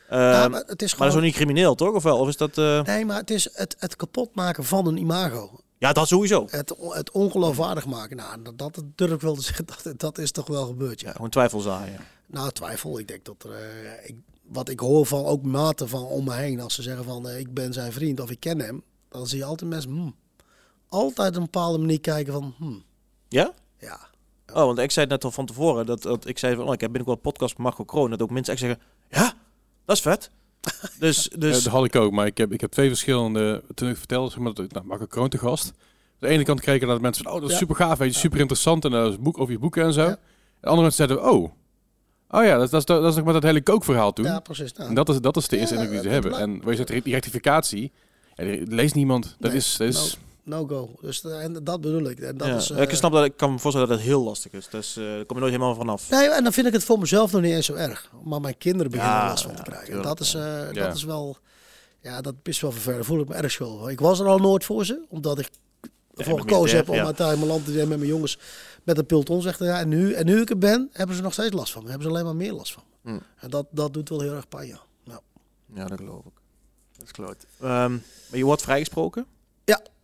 Ehm, 0.09 0.21
Ja, 0.21 0.47
maar, 0.47 0.59
het 0.65 0.81
is 0.81 0.89
dat 0.89 0.91
gewoon... 0.91 1.07
is 1.07 1.15
ook 1.17 1.21
niet 1.23 1.33
crimineel, 1.33 1.75
toch? 1.75 1.93
Of 1.93 2.03
wel? 2.03 2.17
Of 2.19 2.27
is 2.27 2.37
dat... 2.37 2.57
eh, 2.57 2.81
Nee, 2.83 3.05
maar 3.05 3.17
het 3.17 3.29
is 3.29 3.49
het, 3.53 3.75
het 3.79 3.95
kapot 3.95 4.35
maken 4.35 4.63
van 4.63 4.87
een 4.87 4.97
imago. 4.97 5.59
Ja, 5.77 5.93
dat 5.93 6.07
sowieso. 6.07 6.47
Het, 6.49 6.73
het 6.89 7.11
ongeloofwaardig 7.11 7.85
maken. 7.85 8.17
Nou, 8.17 8.41
dat, 8.41 8.57
dat 8.57 8.83
durf 8.95 9.11
ik 9.11 9.21
wel 9.21 9.35
te 9.35 9.41
zeggen. 9.49 9.65
Dat, 9.65 9.99
dat 9.99 10.17
is 10.17 10.31
toch 10.31 10.47
wel 10.47 10.65
gebeurd, 10.65 10.99
ja. 11.01 11.07
Ja, 11.07 11.13
gewoon 11.13 11.29
twijfel 11.29 11.59
zaaien. 11.59 11.99
Nou, 12.25 12.51
twijfel. 12.51 12.99
Ik 12.99 13.07
denk 13.07 13.25
dat 13.25 13.43
er... 13.43 13.51
eh, 13.51 14.09
ik, 14.09 14.15
wat 14.47 14.69
ik 14.69 14.79
hoor 14.79 15.05
van 15.05 15.25
ook 15.25 15.43
maten 15.43 15.89
van 15.89 16.03
om 16.03 16.23
me 16.23 16.33
heen. 16.33 16.59
Als 16.61 16.73
ze 16.75 16.81
zeggen 16.81 17.03
van 17.03 17.27
eh, 17.29 17.39
ik 17.39 17.53
ben 17.53 17.73
zijn 17.73 17.91
vriend 17.91 18.19
of 18.19 18.29
ik 18.31 18.39
ken 18.39 18.59
hem. 18.59 18.83
Dan 19.09 19.27
zie 19.27 19.37
je 19.37 19.45
altijd 19.45 19.69
mensen... 19.69 19.91
hmm, 19.91 20.15
altijd 20.89 21.35
een 21.35 21.41
bepaalde 21.43 21.77
manier 21.77 21.99
kijken 22.01 22.33
van... 22.33 22.53
hmm, 22.57 22.83
Ja? 23.29 23.51
ja, 23.79 23.99
Oh, 24.53 24.65
want 24.65 24.77
ik 24.79 24.91
zei 24.91 25.05
het 25.05 25.15
net 25.15 25.23
al 25.23 25.31
van 25.31 25.45
tevoren. 25.45 25.85
Dat, 25.85 26.01
dat 26.01 26.27
ik 26.27 26.37
zei 26.37 26.55
van, 26.55 26.67
oh, 26.67 26.73
ik 26.73 26.81
heb 26.81 26.91
binnenkort 26.91 27.17
een 27.25 27.31
podcast 27.31 27.53
met 27.57 27.63
Marco 27.63 27.83
Kroon. 27.83 28.09
Dat 28.09 28.21
ook 28.21 28.29
mensen 28.29 28.53
echt 28.53 28.61
zeggen, 28.61 28.81
ja, 29.09 29.33
dat 29.85 29.95
is 29.95 30.01
vet. 30.01 30.29
dus, 30.99 31.29
Eh, 31.29 31.39
dus 31.39 31.63
dat 31.63 31.73
had 31.73 31.85
ik 31.85 31.95
ook, 31.95 32.11
maar 32.11 32.25
ik 32.25 32.37
heb, 32.37 32.51
ik 32.51 32.61
heb 32.61 32.71
twee 32.71 32.87
verschillende... 32.87 33.63
Toen 33.73 33.89
ik 33.89 33.97
vertelde, 33.97 34.29
zeg 34.29 34.39
maar, 34.39 34.53
nou, 34.67 34.85
Marco 34.85 35.05
Kroon 35.05 35.29
te 35.29 35.37
gast. 35.37 35.65
Aan 35.67 35.73
de 36.19 36.27
ene 36.27 36.43
kant 36.43 36.61
kregen 36.61 36.87
dat 36.87 37.01
mensen 37.01 37.23
van, 37.23 37.33
oh, 37.33 37.41
dat 37.41 37.49
is 37.51 37.57
super 37.57 37.75
gaaf, 37.75 37.97
weet 37.97 38.13
je, 38.13 38.19
super 38.19 38.39
interessant. 38.39 38.85
En 38.85 38.91
dat 38.91 39.09
is 39.09 39.15
een 39.17 39.23
boek 39.23 39.39
over 39.39 39.53
je 39.53 39.59
boeken 39.59 39.83
en 39.83 39.93
zo. 39.93 40.05
En 40.05 40.17
de 40.61 40.67
andere 40.67 40.81
mensen 40.81 41.07
zeiden, 41.07 41.31
oh, 41.31 41.51
oh 42.29 42.43
ja, 42.43 42.57
dat, 42.57 42.69
dat, 42.69 42.79
is, 42.79 42.85
dat 42.85 43.05
is 43.05 43.15
nog 43.15 43.25
met 43.25 43.33
dat 43.33 43.43
hele 43.43 43.61
kookverhaal 43.61 44.13
toen. 44.13 44.25
ja 44.25 44.39
precies. 44.39 44.73
Nou, 44.73 44.89
En 44.89 44.95
dat 44.95 45.09
is, 45.09 45.19
dat 45.21 45.37
is 45.37 45.47
de 45.47 45.57
eerste 45.57 45.75
Ja, 45.75 45.85
die 45.85 46.01
ze 46.01 46.09
hebben. 46.09 46.33
En 46.37 46.61
waar 46.61 46.75
je 46.75 46.85
zegt, 46.85 47.03
die 47.03 47.13
rectificatie, 47.13 47.91
ja, 48.35 48.57
leest 48.65 48.95
niemand. 48.95 49.35
Dat 49.39 49.51
Nee, 49.51 49.59
is... 49.59 49.75
Dat 49.77 49.87
is 49.87 50.17
no-go. 50.45 50.95
Dus 51.01 51.23
eh, 51.23 51.43
en 51.43 51.63
dat 51.63 51.81
bedoel 51.81 52.09
ik. 52.09 52.19
En 52.19 52.37
dat 52.37 52.47
ja, 52.47 52.55
is, 52.55 52.69
eh, 52.69 52.81
ik 52.81 52.89
snap 52.91 53.11
dat 53.11 53.25
ik 53.25 53.37
kan 53.37 53.51
me 53.51 53.59
voorstellen 53.59 53.89
dat 53.89 53.97
het 53.97 54.07
heel 54.07 54.23
lastig 54.23 54.51
is. 54.51 54.67
Dus 54.67 54.97
eh 54.97 55.03
daar 55.03 55.25
kom 55.25 55.35
je 55.35 55.41
nooit 55.41 55.53
helemaal 55.53 55.75
vanaf. 55.75 56.09
Nee, 56.09 56.29
en 56.29 56.43
dan 56.43 56.53
vind 56.53 56.67
ik 56.67 56.73
het 56.73 56.83
voor 56.83 56.99
mezelf 56.99 57.31
nog 57.31 57.41
niet 57.41 57.53
eens 57.53 57.65
zo 57.65 57.73
erg. 57.73 58.11
Maar 58.23 58.41
mijn 58.41 58.57
kinderen 58.57 58.91
beginnen 58.91 59.15
Ja, 59.15 59.23
er 59.23 59.29
last 59.29 59.43
van 59.43 59.51
ja, 59.51 59.57
te 59.57 59.63
krijgen. 59.63 59.85
Tuurlijk, 59.85 60.07
dat 60.07 60.19
is, 60.19 60.33
eh, 60.33 60.71
Ja. 60.71 60.85
dat 60.85 60.95
is 60.95 61.03
wel... 61.03 61.37
Ja, 62.01 62.21
dat 62.21 62.35
is 62.43 62.61
wel 62.61 62.71
vervelend. 62.71 63.05
Voel 63.05 63.19
ik 63.21 63.27
me 63.27 63.35
erg 63.35 63.51
schuldig. 63.51 63.79
voor. 63.79 63.91
Ik 63.91 63.99
was 63.99 64.19
er 64.19 64.25
al 64.27 64.37
nooit 64.37 64.65
voor 64.65 64.85
ze. 64.85 65.05
Omdat 65.09 65.39
ik 65.39 65.49
ervoor 66.15 66.33
met 66.33 66.43
gekozen 66.43 66.77
heb 66.77 66.89
om 66.89 66.95
ja. 66.95 67.05
uiteindelijk 67.05 67.47
mijn 67.47 67.57
land 67.57 67.65
te 67.65 67.73
zijn 67.77 67.87
met 67.87 67.97
mijn 67.97 68.09
jongens 68.09 68.37
met 68.83 68.97
een 68.97 69.05
peloton 69.05 69.41
zeg 69.41 69.59
ja, 69.59 69.79
en 69.79 69.87
nu 69.89 70.13
En 70.13 70.25
nu 70.25 70.41
ik 70.41 70.49
er 70.49 70.57
ben, 70.57 70.89
hebben 70.91 71.15
ze 71.15 71.21
nog 71.21 71.33
steeds 71.33 71.53
last 71.53 71.71
van 71.71 71.83
me. 71.83 71.89
Hebben 71.89 72.07
ze 72.07 72.13
alleen 72.13 72.25
maar 72.25 72.35
meer 72.35 72.53
last 72.53 72.73
van 72.73 72.83
me. 73.01 73.11
Hm. 73.11 73.19
En 73.37 73.49
dat, 73.49 73.65
dat 73.71 73.93
doet 73.93 74.09
wel 74.09 74.19
heel 74.21 74.33
erg 74.35 74.47
pijn, 74.47 74.67
ja. 74.67 74.79
Nou, 75.03 75.19
Ja, 75.73 75.85
dat 75.85 75.99
geloof 75.99 76.25
ik. 76.25 76.31
Dat 76.97 77.05
is 77.05 77.11
kloot. 77.11 77.45
Ehm, 77.59 77.91
maar 78.29 78.37
je 78.37 78.45
wordt 78.45 78.61
vrijgesproken? 78.61 79.25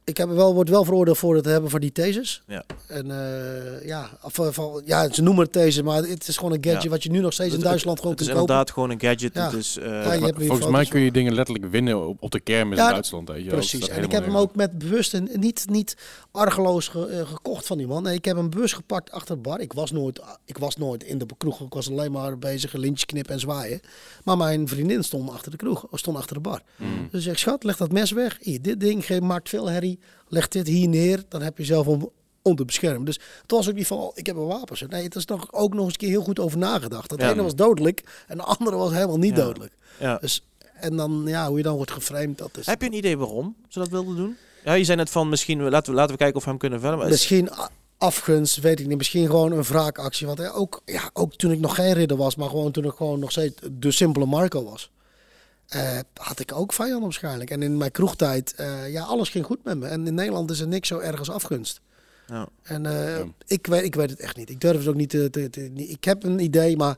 Ik 0.03 0.17
heb 0.17 0.29
er 0.29 0.35
wel, 0.35 0.53
word 0.53 0.69
wel 0.69 0.83
veroordeeld 0.83 1.17
voor 1.17 1.35
het 1.35 1.45
hebben 1.45 1.69
van 1.69 1.79
die 1.79 1.91
theses. 1.91 2.41
Ja. 2.47 2.63
En 2.87 3.11
eh, 3.11 3.87
ja, 3.87 4.09
of, 4.21 4.39
eh, 4.39 4.47
van, 4.51 4.81
ja, 4.85 5.11
ze 5.13 5.21
noemen 5.21 5.43
het 5.43 5.51
these, 5.53 5.83
maar 5.83 6.03
het 6.03 6.27
is 6.27 6.37
gewoon 6.37 6.53
een 6.53 6.63
gadget 6.63 6.83
Ja. 6.83 6.89
wat 6.89 7.03
je 7.03 7.11
nu 7.11 7.19
nog 7.19 7.33
steeds 7.33 7.49
in 7.49 7.55
Het- 7.55 7.65
Duitsland 7.65 7.97
gewoon 7.97 8.11
Het 8.13 8.21
is 8.21 8.27
kunt 8.27 8.39
kopen. 8.39 8.53
inderdaad 8.55 8.73
gewoon 8.73 8.89
een 8.89 9.01
gadget. 9.01 9.33
Ja. 9.33 9.43
Het 9.45 9.53
is, 9.53 9.77
eh, 9.77 9.85
Ja, 10.19 10.25
hier 10.35 10.45
volgens 10.47 10.67
mij 10.71 10.85
kun 10.85 11.01
je 11.01 11.11
dingen 11.11 11.33
letterlijk 11.33 11.71
winnen 11.71 12.07
op, 12.07 12.17
op 12.19 12.31
de 12.31 12.39
kermis 12.39 12.77
Ja, 12.77 12.85
in 12.87 12.91
Duitsland. 12.91 13.27
Weet 13.27 13.37
je. 13.37 13.43
wel. 13.49 13.59
Dat 13.59 13.69
Precies. 13.69 13.87
En 13.89 14.03
ik 14.03 14.11
heb 14.11 14.25
hem 14.25 14.37
ook 14.37 14.55
met 14.55 14.77
bewust 14.77 15.13
en 15.13 15.29
niet, 15.33 15.65
niet 15.69 15.97
argeloos 16.31 16.87
ge- 16.87 17.23
gekocht 17.27 17.67
van 17.67 17.77
die 17.77 17.87
man. 17.87 18.03
Nee, 18.03 18.15
ik 18.15 18.25
heb 18.25 18.35
hem 18.35 18.49
bewust 18.49 18.73
gepakt 18.73 19.11
achter 19.11 19.35
de 19.35 19.41
bar. 19.41 19.59
Ik 19.59 19.73
was 19.73 19.91
nooit, 19.91 20.21
ik 20.45 20.57
was 20.57 20.75
nooit 20.77 21.03
in 21.03 21.17
de 21.17 21.25
kroeg. 21.37 21.59
Ik 21.61 21.73
was 21.73 21.89
alleen 21.89 22.11
maar 22.11 22.37
bezig 22.37 22.73
lintjes 22.73 23.05
knippen 23.05 23.33
en 23.33 23.39
zwaaien. 23.39 23.79
Maar 24.23 24.37
mijn 24.37 24.67
vriendin 24.67 25.03
stond 25.03 25.29
achter 25.31 25.51
de 25.51 25.57
kroeg, 25.57 25.85
stond 25.91 26.17
achter 26.17 26.35
de 26.35 26.41
bar. 26.41 26.61
Mm. 26.75 26.87
Dus 27.11 27.19
ik 27.21 27.27
zeg, 27.27 27.39
schat, 27.39 27.63
leg 27.63 27.77
dat 27.77 27.91
mes 27.91 28.11
weg. 28.11 28.37
Hier, 28.41 28.61
dit 28.61 28.79
ding 28.79 29.05
geen 29.05 29.25
maakt 29.25 29.49
veel 29.49 29.69
herrie. 29.69 29.90
Leg 30.27 30.47
dit 30.47 30.67
hier 30.67 30.87
neer. 30.87 31.23
Dan 31.27 31.41
heb 31.41 31.57
je 31.57 31.65
zelf 31.65 31.87
om, 31.87 32.09
om 32.41 32.55
te 32.55 32.65
beschermen. 32.65 33.05
Dus 33.05 33.19
het 33.41 33.51
was 33.51 33.69
ook 33.69 33.75
niet 33.75 33.87
van, 33.87 33.97
oh, 33.97 34.11
ik 34.13 34.25
heb 34.25 34.35
een 34.35 34.45
wapen. 34.45 34.77
Nee, 34.89 35.03
het 35.03 35.15
is 35.15 35.25
toch 35.25 35.53
ook 35.53 35.73
nog 35.73 35.83
eens 35.83 35.93
een 35.93 35.99
keer 35.99 36.09
heel 36.09 36.23
goed 36.23 36.39
over 36.39 36.57
nagedacht. 36.57 37.13
Ja. 37.17 37.31
ene 37.31 37.41
was 37.43 37.55
dodelijk 37.55 38.23
en 38.27 38.37
de 38.37 38.43
andere 38.43 38.75
was 38.75 38.91
helemaal 38.91 39.17
niet 39.17 39.35
Ja. 39.35 39.43
dodelijk. 39.43 39.73
ja. 39.99 40.17
Dus, 40.17 40.45
en 40.73 40.95
dan, 40.95 41.23
ja, 41.25 41.47
hoe 41.47 41.57
je 41.57 41.63
dan 41.63 41.75
wordt 41.75 41.91
geframed, 41.91 42.37
dat 42.37 42.57
is... 42.57 42.65
Heb 42.65 42.81
je 42.81 42.87
een 42.87 42.93
idee 42.93 43.17
waarom 43.17 43.55
ze 43.67 43.79
dat 43.79 43.89
wilden 43.89 44.15
doen? 44.15 44.37
Ja, 44.63 44.73
je 44.73 44.83
zei 44.83 44.97
net 44.97 45.09
van 45.09 45.29
misschien 45.29 45.69
laten 45.69 45.91
we, 45.91 45.97
laten 45.99 46.11
we 46.11 46.17
kijken 46.17 46.37
of 46.37 46.43
we 46.43 46.49
hem 46.49 46.59
kunnen 46.59 46.79
verder. 46.79 47.07
Misschien 47.07 47.49
afgunst, 47.97 48.59
weet 48.59 48.79
ik 48.79 48.87
niet. 48.87 48.97
Misschien 48.97 49.25
gewoon 49.25 49.51
een 49.51 49.63
wraakactie. 49.63 50.27
Want 50.27 50.39
ja, 50.39 50.49
ook, 50.49 50.81
ja, 50.85 51.09
ook 51.13 51.35
toen 51.35 51.51
ik 51.51 51.59
nog 51.59 51.75
geen 51.75 51.93
ridder 51.93 52.17
was, 52.17 52.35
maar 52.35 52.49
gewoon 52.49 52.71
toen 52.71 52.85
ik 52.85 52.91
gewoon 52.91 53.19
nog 53.19 53.31
steeds 53.31 53.61
de 53.71 53.91
simpele 53.91 54.25
Marco 54.25 54.63
was. 54.63 54.91
Eh, 55.71 55.99
had 56.13 56.39
ik 56.39 56.51
ook 56.53 56.73
vijanden 56.73 57.01
waarschijnlijk. 57.01 57.49
En 57.49 57.61
in 57.61 57.77
mijn 57.77 57.91
kroegtijd, 57.91 58.53
eh, 58.55 58.91
ja, 58.91 59.03
alles 59.03 59.29
ging 59.29 59.45
goed 59.45 59.63
met 59.63 59.77
me. 59.77 59.87
En 59.87 60.07
in 60.07 60.13
Nederland 60.13 60.51
is 60.51 60.59
er 60.59 60.67
niks 60.67 60.87
zo 60.87 60.99
erg 60.99 61.19
als 61.19 61.29
afgunst. 61.29 61.81
Ja. 62.27 62.47
En 62.63 62.85
eh, 62.85 63.17
Ja. 63.17 63.25
ik, 63.47 63.67
weet, 63.67 63.83
ik 63.83 63.95
weet 63.95 64.09
het 64.09 64.19
echt 64.19 64.35
niet. 64.37 64.49
Ik 64.49 64.61
durf 64.61 64.77
het 64.77 64.87
ook 64.87 64.95
niet 64.95 65.09
te, 65.09 65.29
te, 65.29 65.49
te- 65.49 65.69
niet- 65.73 65.89
Ik 65.89 66.03
heb 66.03 66.23
een 66.23 66.39
idee, 66.39 66.77
maar 66.77 66.95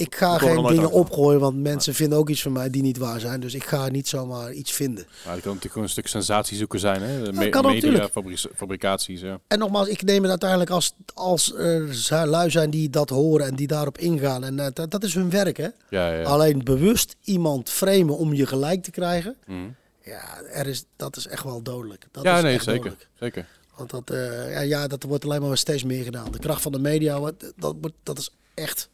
ik 0.00 0.14
ga 0.14 0.38
geen 0.38 0.66
dingen 0.66 0.90
opgooien. 0.90 1.40
Want 1.40 1.56
mensen 1.56 1.94
vinden 1.94 2.18
ook 2.18 2.28
iets 2.28 2.42
van 2.42 2.52
mij 2.52 2.70
die 2.70 2.82
niet 2.82 2.98
waar 2.98 3.20
zijn. 3.20 3.40
Dus 3.40 3.54
ik 3.54 3.64
ga 3.64 3.88
niet 3.88 4.08
zomaar 4.08 4.52
iets 4.52 4.72
vinden. 4.72 5.04
Maar 5.06 5.14
het 5.34 5.42
kan 5.42 5.54
natuurlijk 5.54 5.72
gewoon 5.72 5.82
een 5.82 5.88
stuk 5.88 6.06
sensatie 6.06 6.56
zoeken 6.56 6.80
zijn. 6.80 7.02
Hè? 7.02 7.18
Ja, 7.18 7.60
media, 7.62 8.08
fabricaties. 8.54 9.20
Ja. 9.20 9.40
En 9.46 9.58
nogmaals, 9.58 9.88
ik 9.88 10.02
neem 10.02 10.20
het 10.22 10.30
uiteindelijk 10.30 10.70
als, 10.70 10.94
als 11.14 11.54
er 11.54 12.26
lui 12.26 12.50
zijn 12.50 12.70
die 12.70 12.90
dat 12.90 13.10
horen 13.10 13.46
en 13.46 13.54
die 13.56 13.66
daarop 13.66 13.98
ingaan. 13.98 14.44
En 14.44 14.58
eh, 14.58 14.66
dat, 14.72 14.90
dat 14.90 15.02
is 15.02 15.14
hun 15.14 15.30
werk, 15.30 15.56
hè? 15.56 15.68
Ja, 15.90 16.12
ja. 16.12 16.22
Alleen 16.22 16.64
bewust 16.64 17.16
iemand 17.24 17.70
framen 17.70 18.16
om 18.16 18.34
je 18.34 18.46
gelijk 18.46 18.82
te 18.82 18.90
krijgen. 18.90 19.36
Mhm. 19.46 19.58
Ja, 20.04 20.42
er 20.42 20.66
is, 20.66 20.84
dat 20.96 21.16
is 21.16 21.26
echt 21.26 21.44
wel 21.44 21.62
dodelijk. 21.62 22.06
Dat 22.10 22.24
ja, 22.24 22.36
is 22.36 22.42
nee, 22.42 22.54
echt 22.54 22.64
zeker. 22.64 22.82
dodelijk. 22.82 23.08
zeker. 23.20 23.46
Want 23.76 23.90
dat, 23.90 24.10
eh, 24.10 24.52
ja, 24.52 24.60
ja, 24.60 24.86
dat 24.86 25.02
wordt 25.02 25.24
alleen 25.24 25.42
maar 25.42 25.58
steeds 25.58 25.84
meer 25.84 26.04
gedaan. 26.04 26.32
De 26.32 26.38
kracht 26.38 26.62
van 26.62 26.72
de 26.72 26.78
media, 26.78 27.20
dat, 27.56 27.74
wordt- 27.80 27.96
dat 28.02 28.18
is 28.18 28.34
echt... 28.54 28.88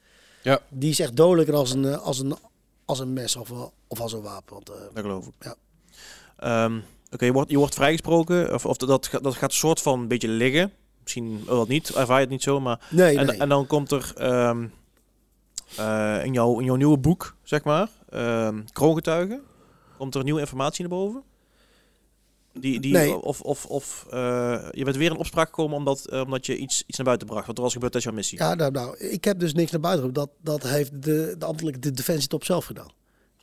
Ja. 0.46 0.60
Die 0.68 0.90
is 0.90 1.00
echt 1.00 1.16
dodelijker 1.16 1.54
als 1.54 1.70
een, 1.72 1.84
eh, 1.84 2.02
als 2.02 2.18
een, 2.18 2.34
als 2.84 2.98
een 2.98 3.12
mes 3.12 3.36
of, 3.36 3.48
een- 3.50 3.70
of 3.88 4.00
als 4.00 4.12
een 4.12 4.22
wapen. 4.22 4.54
Want, 4.54 4.70
eh, 4.70 4.76
Dat 4.94 5.04
geloof 5.04 5.26
ik. 5.26 5.32
Ja. 5.40 5.54
Ehm, 6.36 6.78
Oké, 7.12 7.24
je, 7.24 7.32
wordt, 7.32 7.50
je 7.50 7.58
wordt 7.58 7.74
vrijgesproken. 7.74 8.54
Of, 8.54 8.66
of 8.66 8.76
dat, 8.76 9.06
gaat- 9.06 9.22
dat 9.22 9.34
gaat 9.34 9.52
soort 9.52 9.80
van 9.82 10.00
een 10.00 10.08
beetje 10.08 10.28
liggen. 10.28 10.72
Misschien 11.02 11.42
wel 11.46 11.64
niet, 11.68 11.88
ervaar 11.94 12.16
je 12.16 12.20
het 12.22 12.30
niet 12.30 12.42
zo. 12.42 12.60
Maar, 12.60 12.80
nee, 12.90 13.18
en, 13.18 13.26
nee. 13.26 13.36
en 13.38 13.48
dan 13.48 13.66
komt 13.66 13.90
er 13.90 14.12
ehm, 14.16 14.66
eh, 15.76 16.24
in, 16.24 16.32
jouw, 16.32 16.58
in 16.58 16.64
jouw 16.64 16.74
nieuwe 16.74 16.98
boek, 16.98 17.34
zeg 17.42 17.64
maar, 17.64 17.88
ehm 18.08 18.60
kroongetuigen, 18.72 19.40
komt 19.98 20.14
er 20.14 20.24
nieuwe 20.24 20.40
informatie 20.40 20.80
naar 20.88 20.98
boven? 20.98 21.22
Die, 22.60 22.80
die, 22.80 22.92
Nee. 22.92 23.22
Of, 23.22 23.40
of, 23.40 23.66
of 23.66 24.06
eh, 24.10 24.58
je 24.70 24.84
bent 24.84 24.96
weer 24.96 25.10
in 25.10 25.16
opspraak 25.16 25.46
gekomen 25.46 25.76
omdat, 25.76 26.04
eh, 26.04 26.20
omdat 26.20 26.46
je 26.46 26.56
iets, 26.56 26.82
iets 26.86 26.96
naar 26.96 27.06
buiten 27.06 27.26
bracht. 27.26 27.46
Wat 27.46 27.56
er 27.56 27.62
was 27.62 27.72
gebeurd 27.72 27.92
tijdens 27.92 28.12
jouw 28.12 28.20
missie. 28.22 28.38
Ja, 28.38 28.54
nou, 28.54 28.72
nou, 28.72 28.98
ik 28.98 29.24
heb 29.24 29.38
dus 29.38 29.54
niks 29.54 29.70
naar 29.70 29.80
buiten 29.80 30.04
gebracht. 30.04 30.28
Dat, 30.44 30.60
dat 30.60 30.70
heeft 30.70 31.02
de, 31.02 31.34
de 31.38 31.44
ambtelijke 31.44 31.78
de 31.78 31.90
defensietop 31.90 32.44
zelf 32.44 32.64
gedaan. 32.64 32.90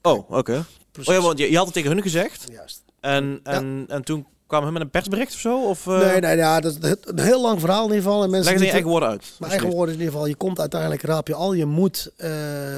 Oh, 0.02 0.32
oké. 0.32 0.66
Oh 1.00 1.14
ja, 1.14 1.22
want 1.22 1.38
je, 1.38 1.52
je 1.52 1.56
had 1.56 1.66
het 1.66 1.74
tegen 1.74 1.92
hun 1.92 2.02
gezegd. 2.02 2.46
Juist. 2.52 2.84
En, 3.00 3.40
en, 3.44 3.86
en 3.88 4.04
toen 4.04 4.26
kwamen 4.48 4.66
hun 4.66 4.74
met 4.74 4.84
een 4.84 4.90
persbericht 4.90 5.34
of 5.34 5.40
zo? 5.40 5.64
Of, 5.64 5.88
eh, 5.88 6.00
nee, 6.00 6.20
nee, 6.20 6.36
ja, 6.36 6.60
dat 6.60 6.78
is 6.82 6.96
een 7.02 7.20
heel 7.20 7.42
lang 7.42 7.60
verhaal 7.60 7.84
in 7.84 7.94
ieder 7.94 8.04
geval. 8.04 8.24
En 8.24 8.30
mensen 8.30 8.52
Leg 8.52 8.60
het 8.60 8.68
in 8.68 8.74
eigen 8.74 8.90
woorden 8.90 9.10
uit. 9.10 9.36
Mijn 9.40 9.52
eigen 9.52 9.70
woorden 9.70 9.94
in 9.94 10.00
ieder 10.00 10.14
geval, 10.14 10.30
je 10.30 10.36
komt 10.36 10.60
uiteindelijk, 10.60 11.02
raap 11.02 11.28
je 11.28 11.36
al 11.36 11.54
je 11.54 11.66
moed, 11.66 12.12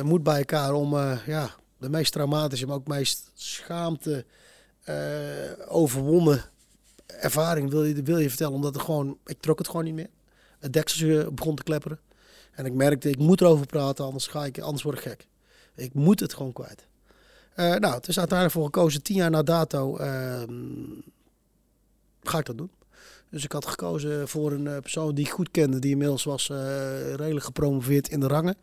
moed 0.04 0.24
bij 0.24 0.38
elkaar 0.38 0.74
om 0.74 0.98
ja, 1.26 1.50
de 1.78 1.90
meest 1.90 2.12
traumatische, 2.12 2.66
maar 2.66 2.76
ook 2.76 2.88
meest 2.88 3.32
schaamte 3.34 4.26
overwonnen 5.68 6.44
ervaring 7.06 7.70
wil 7.70 7.84
je, 7.84 8.04
wil 8.04 8.18
je 8.18 8.30
vertellen. 8.30 8.54
Omdat 8.54 8.74
het 8.74 8.84
gewoon, 8.84 9.18
ik 9.26 9.40
trok 9.40 9.58
het 9.58 9.68
gewoon 9.68 9.84
niet 9.84 9.94
meer. 9.94 10.10
Het 10.60 10.74
dekseltje 10.74 11.32
begon 11.32 11.56
te 11.56 11.64
klepperen. 11.64 12.00
En 12.52 12.66
ik 12.66 12.74
merkte, 12.74 13.10
ik 13.10 13.18
moet 13.18 13.42
erover 13.42 13.66
praten, 13.66 14.06
anders, 14.06 14.28
ga 14.28 14.46
ik, 14.46 14.60
anders 14.60 14.84
word 14.84 14.98
ik 14.98 15.04
gek. 15.04 15.28
Ik 15.76 15.94
moet 15.94 16.20
het 16.20 16.34
gewoon 16.34 16.54
kwijt. 16.54 16.88
Eh, 17.54 17.76
nou, 17.76 17.94
het 17.94 18.08
is 18.08 18.18
uiteindelijk 18.18 18.58
voor 18.58 18.66
gekozen, 18.66 19.02
tien 19.04 19.16
jaar 19.16 19.30
na 19.30 19.44
dato, 19.44 19.98
ehm, 19.98 20.54
ga 22.24 22.38
ik 22.38 22.46
dat 22.46 22.58
doen. 22.58 22.72
Dus 23.30 23.44
ik 23.44 23.52
had 23.52 23.68
gekozen 23.68 24.28
voor 24.28 24.52
een 24.52 24.68
eh, 24.68 24.78
persoon 24.78 25.16
die 25.16 25.26
ik 25.26 25.32
goed 25.32 25.52
kende, 25.52 25.80
die 25.80 25.92
inmiddels 25.92 26.24
was 26.24 26.50
eh, 26.50 27.14
redelijk 27.14 27.46
gepromoveerd 27.46 28.10
in 28.10 28.20
de 28.20 28.28
rangen. 28.28 28.56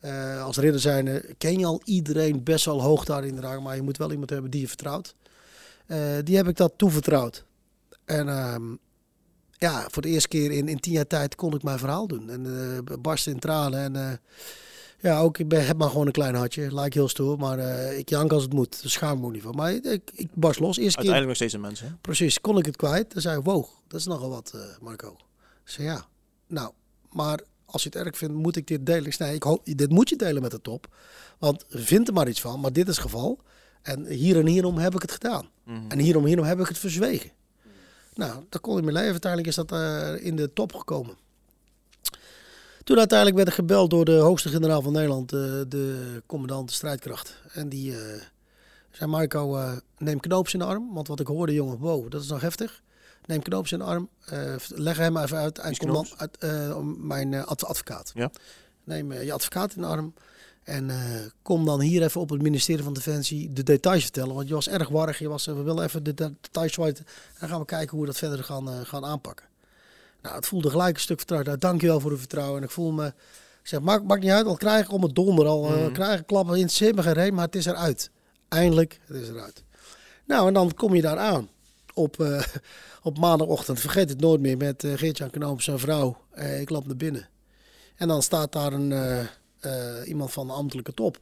Eh, 0.00 0.42
als 0.42 0.56
ridder 0.56 0.80
zijn 0.80 1.22
ken 1.38 1.58
je 1.58 1.66
al 1.66 1.80
iedereen 1.84 2.42
best 2.42 2.64
wel 2.64 2.82
hoog 2.82 3.04
daar 3.04 3.24
in 3.24 3.34
de 3.34 3.40
rang, 3.40 3.62
maar 3.62 3.76
je 3.76 3.82
moet 3.82 3.96
wel 3.96 4.10
iemand 4.10 4.30
hebben 4.30 4.50
die 4.50 4.60
je 4.60 4.68
vertrouwt. 4.68 5.14
Eh, 5.86 5.98
die 6.22 6.36
heb 6.36 6.48
ik 6.48 6.56
dat 6.56 6.72
toevertrouwd. 6.76 7.44
En 8.04 8.28
ehm, 8.28 8.74
ja, 9.52 9.86
voor 9.90 10.02
de 10.02 10.08
eerste 10.08 10.28
keer 10.28 10.50
in, 10.50 10.68
in 10.68 10.80
tien 10.80 10.92
jaar 10.92 11.06
tijd 11.06 11.34
kon 11.34 11.54
ik 11.54 11.62
mijn 11.62 11.78
verhaal 11.78 12.06
doen. 12.06 12.30
En 12.30 12.46
eh 12.46 12.96
barst 13.00 13.26
in 13.26 13.38
tranen. 13.38 13.80
En 13.80 13.96
eh, 13.96 14.16
ja, 15.00 15.20
ook 15.20 15.38
ik 15.38 15.48
ben, 15.48 15.66
heb 15.66 15.76
maar 15.76 15.88
gewoon 15.88 16.06
een 16.06 16.12
klein 16.12 16.34
hartje. 16.34 16.74
Lijkt 16.74 16.94
heel 16.94 17.08
stoer, 17.08 17.38
maar 17.38 17.58
ik 17.94 18.08
jank 18.08 18.32
als 18.32 18.42
het 18.42 18.52
moet. 18.52 18.82
Daar 18.82 18.90
schaam 18.90 19.20
me 19.20 19.30
niet 19.30 19.42
van. 19.42 19.54
Maar 19.54 19.72
ik, 19.72 20.10
ik 20.12 20.28
barst 20.34 20.60
los. 20.60 20.76
Eerste 20.76 21.00
keer 21.00 21.10
Uiteindelijk 21.10 21.26
nog 21.26 21.36
steeds 21.36 21.52
een 21.52 21.60
mens. 21.60 21.80
Hè? 21.80 21.88
Precies, 22.00 22.40
kon 22.40 22.58
ik 22.58 22.66
het 22.66 22.76
kwijt. 22.76 23.12
Dan 23.12 23.22
zei 23.22 23.38
ik, 23.38 23.44
wow, 23.44 23.66
dat 23.88 24.00
is 24.00 24.06
nogal 24.06 24.28
wat, 24.28 24.54
Marco. 24.80 25.16
Zei, 25.64 25.86
ja, 25.86 26.06
nou, 26.46 26.72
maar 27.10 27.40
als 27.64 27.82
je 27.82 27.88
het 27.88 28.06
erg 28.06 28.16
vindt, 28.16 28.34
moet 28.34 28.56
ik 28.56 28.66
dit 28.66 28.86
delen. 28.86 29.04
Ik 29.04 29.12
zei, 29.12 29.28
nee, 29.28 29.36
ik 29.36 29.42
hoop, 29.42 29.64
dit 29.64 29.90
moet 29.90 30.08
je 30.08 30.16
delen 30.16 30.42
met 30.42 30.50
de 30.50 30.60
top. 30.60 30.94
Want 31.38 31.64
vind 31.68 32.08
er 32.08 32.14
maar 32.14 32.28
iets 32.28 32.40
van, 32.40 32.60
maar 32.60 32.72
dit 32.72 32.88
is 32.88 32.96
het 32.96 33.04
geval. 33.04 33.40
En 33.86 34.06
hier 34.06 34.38
en 34.38 34.46
hierom 34.46 34.78
heb 34.78 34.94
ik 34.94 35.02
het 35.02 35.12
gedaan. 35.12 35.48
Mhm. 35.64 35.80
En 35.88 35.98
hierom, 35.98 36.24
hierom 36.24 36.44
heb 36.44 36.60
ik 36.60 36.66
het 36.66 36.78
verzwegen. 36.78 37.30
Nou, 38.14 38.44
dat 38.48 38.60
kon 38.60 38.76
in 38.78 38.84
mijn 38.84 38.96
leven. 38.96 39.10
Uiteindelijk 39.10 39.50
is 39.50 39.56
dat 39.56 39.72
eh, 39.72 40.24
in 40.26 40.36
de 40.36 40.52
top 40.52 40.74
gekomen. 40.74 41.14
Toen 42.84 42.98
uiteindelijk 42.98 43.36
werd 43.36 43.48
ik 43.48 43.54
gebeld 43.54 43.90
door 43.90 44.04
de 44.04 44.12
hoogste 44.16 44.48
generaal 44.48 44.82
van 44.82 44.92
Nederland, 44.92 45.32
eh, 45.32 45.40
de 45.68 46.22
commandant 46.26 46.68
de 46.68 46.74
strijdkracht. 46.74 47.40
En 47.52 47.68
die 47.68 47.92
eh, 47.98 48.20
zei, 48.90 49.10
Marco, 49.10 49.60
neem 49.98 50.20
knoops 50.20 50.52
in 50.52 50.58
de 50.58 50.64
arm. 50.64 50.94
Want 50.94 51.08
wat 51.08 51.20
ik 51.20 51.26
hoorde, 51.26 51.52
jongen, 51.52 51.78
wow, 51.78 52.10
dat 52.10 52.22
is 52.22 52.28
nog 52.28 52.40
heftig. 52.40 52.82
Neem 53.24 53.42
knoops 53.42 53.72
in 53.72 53.78
de 53.78 53.84
arm. 53.84 54.08
leg 54.68 54.96
hem 54.96 55.16
even 55.16 55.38
uit. 55.38 55.58
En 55.58 55.74
uit 56.16 56.36
mijn 56.98 57.34
ad- 57.34 57.64
advocaat. 57.64 58.10
Ja. 58.14 58.30
Neem 58.84 59.12
je 59.12 59.32
advocaat 59.32 59.74
in 59.74 59.80
de 59.80 59.88
arm. 59.88 60.14
En 60.66 60.90
eh, 60.90 60.96
kom 61.42 61.64
dan 61.64 61.80
hier 61.80 62.02
even 62.02 62.20
op 62.20 62.30
het 62.30 62.42
ministerie 62.42 62.84
van 62.84 62.92
Defensie 62.92 63.52
de 63.52 63.62
details 63.62 64.02
vertellen. 64.02 64.34
Want 64.34 64.48
je 64.48 64.54
was 64.54 64.68
erg 64.68 64.88
warrig. 64.88 65.18
Je 65.18 65.28
was, 65.28 65.46
eh, 65.46 65.54
we 65.54 65.62
willen 65.62 65.84
even 65.84 66.02
de 66.02 66.14
de- 66.14 66.32
details 66.40 66.76
weten. 66.76 67.04
En 67.06 67.36
dan 67.40 67.48
gaan 67.48 67.58
we 67.58 67.64
kijken 67.64 67.90
hoe 67.90 68.00
we 68.00 68.06
dat 68.06 68.16
verder 68.16 68.44
gaan, 68.44 68.68
eh, 68.70 68.74
gaan 68.82 69.04
aanpakken. 69.04 69.46
Nou, 70.22 70.36
het 70.36 70.46
voelde 70.46 70.70
gelijk 70.70 70.94
een 70.94 71.00
stuk 71.00 71.18
vertrouwd. 71.18 71.48
uit. 71.48 71.60
Dankjewel 71.60 72.00
voor 72.00 72.10
het 72.10 72.18
vertrouwen. 72.18 72.58
En 72.58 72.64
ik 72.64 72.70
voel 72.70 72.92
me... 72.92 73.06
Ik 73.06 73.72
zeg, 73.72 73.80
maakt, 73.80 74.04
maakt 74.04 74.22
niet 74.22 74.30
uit. 74.30 74.46
Al 74.46 74.56
krijg 74.56 74.84
ik 74.84 74.92
om 74.92 75.02
het 75.02 75.14
donder. 75.14 75.46
Al 75.46 75.62
Mhm. 75.64 75.92
krijg 75.92 76.20
ik 76.20 76.26
klappen. 76.26 76.58
Me 76.60 76.68
geen 77.02 77.12
reet. 77.12 77.32
Maar 77.32 77.44
het 77.44 77.54
is 77.56 77.66
eruit. 77.66 78.10
Eindelijk, 78.48 79.00
het 79.06 79.16
is 79.16 79.28
eruit. 79.28 79.62
Nou, 80.24 80.46
en 80.48 80.54
dan 80.54 80.74
kom 80.74 80.94
je 80.94 81.02
daar 81.02 81.18
aan. 81.18 81.48
Op, 81.94 82.16
op 83.02 83.18
maandagochtend. 83.18 83.80
Vergeet 83.80 84.08
het 84.08 84.20
nooit 84.20 84.40
meer. 84.40 84.56
Met 84.56 84.84
eh 84.84 84.92
Geert-Jan 84.96 85.30
Knoop, 85.30 85.62
zijn 85.62 85.78
vrouw. 85.78 86.16
Ik 86.60 86.70
loop 86.70 86.86
naar 86.86 86.96
binnen. 86.96 87.28
En 87.96 88.08
dan 88.08 88.22
staat 88.22 88.52
daar 88.52 88.72
een, 88.72 88.92
eh, 89.60 90.08
iemand 90.08 90.32
van 90.32 90.46
de 90.46 90.52
ambtelijke 90.52 90.94
top. 90.94 91.18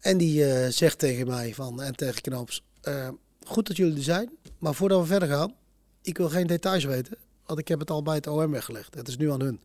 En 0.00 0.18
die 0.18 0.44
eh, 0.44 0.70
zegt 0.70 0.98
tegen 0.98 1.26
mij 1.26 1.54
van, 1.54 1.82
en 1.82 1.96
tegen 1.96 2.22
Knoops... 2.22 2.62
eh, 2.80 3.08
goed 3.46 3.66
dat 3.66 3.76
jullie 3.76 3.96
er 3.96 4.02
zijn. 4.02 4.30
Maar 4.58 4.74
voordat 4.74 5.00
we 5.00 5.06
verder 5.06 5.28
gaan... 5.28 5.54
Ik 6.02 6.18
wil 6.18 6.28
geen 6.28 6.46
details 6.46 6.84
weten. 6.84 7.16
Want 7.46 7.58
ik 7.58 7.68
heb 7.68 7.78
het 7.78 7.90
al 7.90 8.02
bij 8.02 8.14
het 8.14 8.26
OM 8.26 8.50
weggelegd. 8.50 8.94
Het 8.94 9.08
is 9.08 9.16
nu 9.16 9.30
aan 9.30 9.40
hun. 9.40 9.60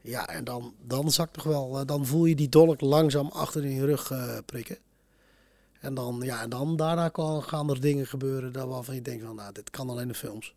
Ja, 0.00 0.28
en 0.28 0.44
dan, 0.44 0.74
dan 0.82 1.10
zakt 1.10 1.32
toch 1.32 1.44
wel... 1.44 1.86
dan 1.86 2.06
voel 2.06 2.24
je 2.24 2.34
die 2.34 2.48
dolk 2.48 2.80
langzaam 2.80 3.26
achter 3.28 3.64
in 3.64 3.74
je 3.74 3.84
rug 3.84 4.12
prikken. 4.46 4.78
En 5.80 5.94
dan, 5.94 6.20
ja, 6.22 6.42
en 6.42 6.50
dan 6.50 6.76
daarna 6.76 7.10
gaan 7.40 7.70
er 7.70 7.80
dingen 7.80 8.06
gebeuren 8.06 8.68
waarvan 8.68 8.94
je 8.94 9.02
denkt 9.02 9.24
van, 9.24 9.34
nou, 9.34 9.52
dit 9.52 9.70
kan 9.70 9.90
alleen 9.90 10.08
in 10.08 10.14
films. 10.14 10.54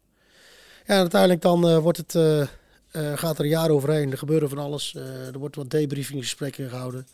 Ja, 0.86 0.94
en 0.94 1.00
uiteindelijk 1.00 1.42
dan 1.42 1.80
wordt 1.80 1.98
het, 1.98 2.14
eh, 2.92 3.12
eh, 3.12 3.18
gaat 3.18 3.38
er 3.38 3.44
een 3.44 3.50
jaar 3.50 3.70
overheen. 3.70 4.12
Er 4.12 4.18
gebeurde 4.18 4.50
van 4.50 4.58
alles. 4.58 4.96
Eh, 4.96 5.28
er 5.28 5.40
wordt 5.40 5.56
wat 5.56 5.70
debriefinggesprekken 5.70 6.70
gehouden. 6.70 7.08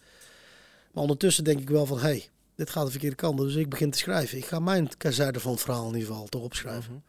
Maar 0.92 1.04
ondertussen 1.04 1.44
denk 1.44 1.60
ik 1.60 1.70
wel 1.70 1.86
van, 1.86 1.98
hé, 1.98 2.04
hey, 2.04 2.30
dit 2.56 2.70
gaat 2.70 2.86
de 2.86 2.92
verkeerde 2.92 3.16
kant. 3.16 3.40
op. 3.40 3.46
Dus 3.46 3.56
ik 3.56 3.70
begin 3.70 3.92
te 3.92 3.98
schrijven. 3.98 4.38
Ik 4.38 4.46
ga 4.46 4.60
mijn 4.60 4.90
zijde 5.00 5.40
van 5.40 5.52
het 5.52 5.62
verhaal 5.62 5.88
in 5.88 5.94
ieder 5.94 6.08
geval 6.08 6.28
toch 6.28 6.44
opschrijven. 6.44 6.92
Mhm. 6.92 7.02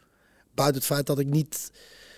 Buiten 0.53 0.77
het 0.77 0.85
feit 0.85 1.05
dat 1.05 1.19
ik 1.19 1.27
niet... 1.27 1.71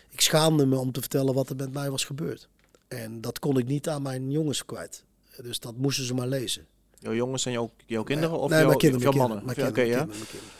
Ik 0.10 0.22
schaamde 0.22 0.66
me 0.66 0.78
om 0.78 0.92
te 0.92 1.00
vertellen 1.00 1.34
wat 1.34 1.50
er 1.50 1.56
met 1.56 1.74
mij 1.74 1.90
was 1.90 2.04
gebeurd. 2.04 2.50
En 2.88 3.22
dat 3.22 3.40
kon 3.40 3.58
ik 3.58 3.68
niet 3.68 3.90
aan 3.90 4.02
mijn 4.02 4.32
jongens 4.32 4.66
kwijt. 4.66 5.04
Dus 5.42 5.60
dat 5.60 5.78
moesten 5.78 6.06
ze 6.06 6.14
maar 6.14 6.28
lezen. 6.28 6.66
Jouw 7.00 7.14
jongens 7.14 7.42
zijn 7.42 7.54
jouw, 7.54 7.72
jouw 7.86 8.04
kinderen 8.04 8.40
of 8.40 8.50
nee, 8.50 8.58
jouw, 8.60 8.68
mijn 8.68 8.80
kinderen, 8.80 9.08
of 9.08 9.16
jouw 9.16 9.28
mijn 9.28 9.38
mannen? 9.38 9.56
mijn 9.56 9.74
kinderen, 9.74 9.90
ja. 9.90 10.06
mijn 10.06 10.08
kinderen, 10.08 10.28
mijn 10.30 10.30
kinderen. 10.30 10.58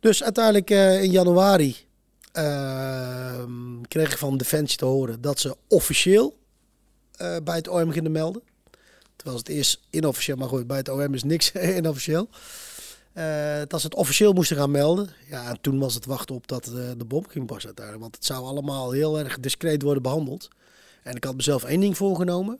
Dus 0.00 0.22
uiteindelijk 0.22 0.70
eh, 0.70 1.02
in 1.02 1.10
januari 1.10 1.76
ehm, 2.32 3.80
kreeg 3.88 4.12
ik 4.12 4.18
van 4.18 4.36
Defensie 4.36 4.78
te 4.78 4.84
horen 4.84 5.20
dat 5.20 5.38
ze 5.38 5.56
officieel 5.68 6.38
eh, 7.16 7.36
bij 7.44 7.56
het 7.56 7.68
OM 7.68 7.90
gingen 7.90 8.12
melden. 8.12 8.42
Terwijl 9.16 9.38
het 9.38 9.48
eerst 9.48 9.80
inofficieel, 9.90 10.36
maar 10.36 10.48
goed, 10.48 10.66
bij 10.66 10.76
het 10.76 10.88
OM 10.88 11.14
is 11.14 11.22
niks 11.22 11.52
inofficieel. 11.78 12.28
Eh, 13.12 13.60
dat 13.66 13.80
ze 13.80 13.86
het 13.86 13.94
officieel 13.94 14.32
moesten 14.32 14.56
gaan 14.56 14.70
melden. 14.70 15.10
Ja, 15.28 15.48
en 15.48 15.60
toen 15.60 15.78
was 15.78 15.94
het 15.94 16.06
wachten 16.06 16.34
op 16.34 16.48
dat 16.48 16.66
eh, 16.66 16.72
de 16.96 17.04
bom 17.04 17.28
ging 17.28 17.46
barsten 17.46 17.66
uiteindelijk. 17.66 18.02
Want 18.02 18.14
het 18.16 18.24
zou 18.24 18.44
allemaal 18.44 18.90
heel 18.90 19.18
erg 19.18 19.40
discreet 19.40 19.82
worden 19.82 20.02
behandeld. 20.02 20.48
En 21.02 21.16
ik 21.16 21.24
had 21.24 21.36
mezelf 21.36 21.64
één 21.64 21.80
ding 21.80 21.96
voorgenomen. 21.96 22.58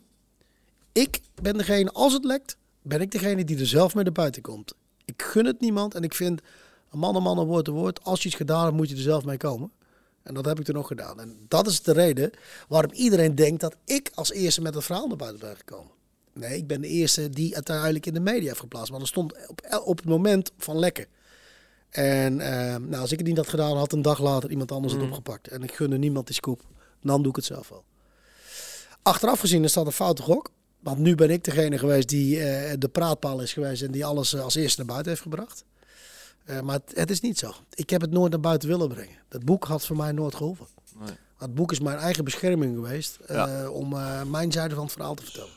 Ik 0.91 1.19
ben 1.41 1.57
degene, 1.57 1.91
als 1.91 2.13
het 2.13 2.23
lekt, 2.23 2.57
ben 2.81 3.01
ik 3.01 3.11
degene 3.11 3.43
die 3.43 3.59
er 3.59 3.67
zelf 3.67 3.95
mee 3.95 4.03
naar 4.03 4.13
buiten 4.13 4.41
komt. 4.41 4.73
Ik 5.05 5.21
gun 5.21 5.45
het 5.45 5.59
niemand 5.59 5.95
en 5.95 6.03
ik 6.03 6.13
vind 6.13 6.41
een 6.91 6.99
man 6.99 7.15
een 7.15 7.23
man 7.23 7.37
een 7.37 7.45
woord 7.45 7.67
een 7.67 7.73
woord. 7.73 8.03
Als 8.03 8.21
je 8.21 8.27
iets 8.27 8.37
gedaan 8.37 8.63
hebt, 8.63 8.75
moet 8.75 8.89
je 8.89 8.95
er 8.95 9.01
zelf 9.01 9.25
mee 9.25 9.37
komen. 9.37 9.71
En 10.23 10.33
dat 10.33 10.45
heb 10.45 10.59
ik 10.59 10.65
toen 10.65 10.77
ook 10.77 10.87
gedaan. 10.87 11.19
En 11.19 11.45
dat 11.47 11.67
is 11.67 11.81
de 11.81 11.91
reden 11.93 12.31
waarom 12.67 12.91
iedereen 12.91 13.35
denkt 13.35 13.61
dat 13.61 13.75
ik 13.85 14.11
als 14.13 14.31
eerste 14.31 14.61
met 14.61 14.73
het 14.73 14.83
verhaal 14.83 15.07
naar 15.07 15.17
buiten 15.17 15.39
ben 15.39 15.55
gekomen. 15.55 15.91
Nee, 16.33 16.57
ik 16.57 16.67
ben 16.67 16.81
de 16.81 16.87
eerste 16.87 17.29
die 17.29 17.45
het 17.47 17.55
uiteindelijk 17.55 18.05
in 18.05 18.13
de 18.13 18.19
media 18.19 18.47
heeft 18.47 18.59
geplaatst. 18.59 18.89
Want 18.89 19.01
er 19.01 19.07
stond 19.07 19.47
op, 19.47 19.81
op 19.85 19.97
het 19.97 20.05
moment 20.05 20.51
van 20.57 20.79
lekken. 20.79 21.05
En 21.89 22.39
eh, 22.39 22.75
nou, 22.75 22.95
als 23.01 23.11
ik 23.11 23.17
het 23.17 23.27
niet 23.27 23.37
had 23.37 23.47
gedaan, 23.47 23.77
had 23.77 23.91
een 23.93 24.01
dag 24.01 24.19
later 24.19 24.49
iemand 24.49 24.71
anders 24.71 24.93
het 24.93 25.01
Mm. 25.01 25.07
opgepakt. 25.07 25.47
En 25.47 25.63
ik 25.63 25.71
gunde 25.73 25.97
niemand 25.97 26.25
die 26.25 26.35
scoop. 26.35 26.61
Dan 27.01 27.21
doe 27.21 27.29
ik 27.29 27.35
het 27.35 27.45
zelf 27.45 27.69
wel. 27.69 27.83
Achteraf 29.01 29.39
gezien 29.39 29.63
is 29.63 29.73
dat 29.73 29.85
een 29.85 29.91
foute 29.91 30.21
gok. 30.21 30.51
Want 30.79 30.97
nu 30.97 31.15
ben 31.15 31.29
ik 31.29 31.43
degene 31.43 31.77
geweest 31.77 32.09
die 32.09 32.39
eh, 32.43 32.73
de 32.79 32.87
praatpaal 32.89 33.41
is 33.41 33.53
geweest 33.53 33.81
en 33.81 33.91
die 33.91 34.05
alles 34.05 34.33
eh, 34.33 34.41
als 34.43 34.55
eerste 34.55 34.77
naar 34.77 34.87
buiten 34.87 35.09
heeft 35.11 35.23
gebracht. 35.23 35.63
Eh, 36.45 36.59
maar 36.61 36.75
het, 36.85 36.91
het 36.95 37.09
is 37.11 37.19
niet 37.21 37.37
zo. 37.37 37.51
Ik 37.73 37.89
heb 37.89 38.01
het 38.01 38.11
nooit 38.11 38.31
naar 38.31 38.39
buiten 38.39 38.69
willen 38.69 38.87
brengen. 38.89 39.15
Dat 39.27 39.45
boek 39.45 39.63
had 39.65 39.85
voor 39.85 39.95
mij 39.95 40.11
nooit 40.11 40.35
geholpen. 40.35 40.67
Nee. 40.99 41.09
Het 41.37 41.55
boek 41.55 41.71
is 41.71 41.79
mijn 41.79 41.97
eigen 41.97 42.23
bescherming 42.23 42.75
geweest 42.75 43.15
eh, 43.25 43.69
om 43.71 43.93
eh, 43.93 44.23
mijn 44.23 44.51
zijde 44.51 44.75
van 44.75 44.83
het 44.83 44.93
verhaal 44.93 45.15
te 45.15 45.23
vertellen. 45.23 45.49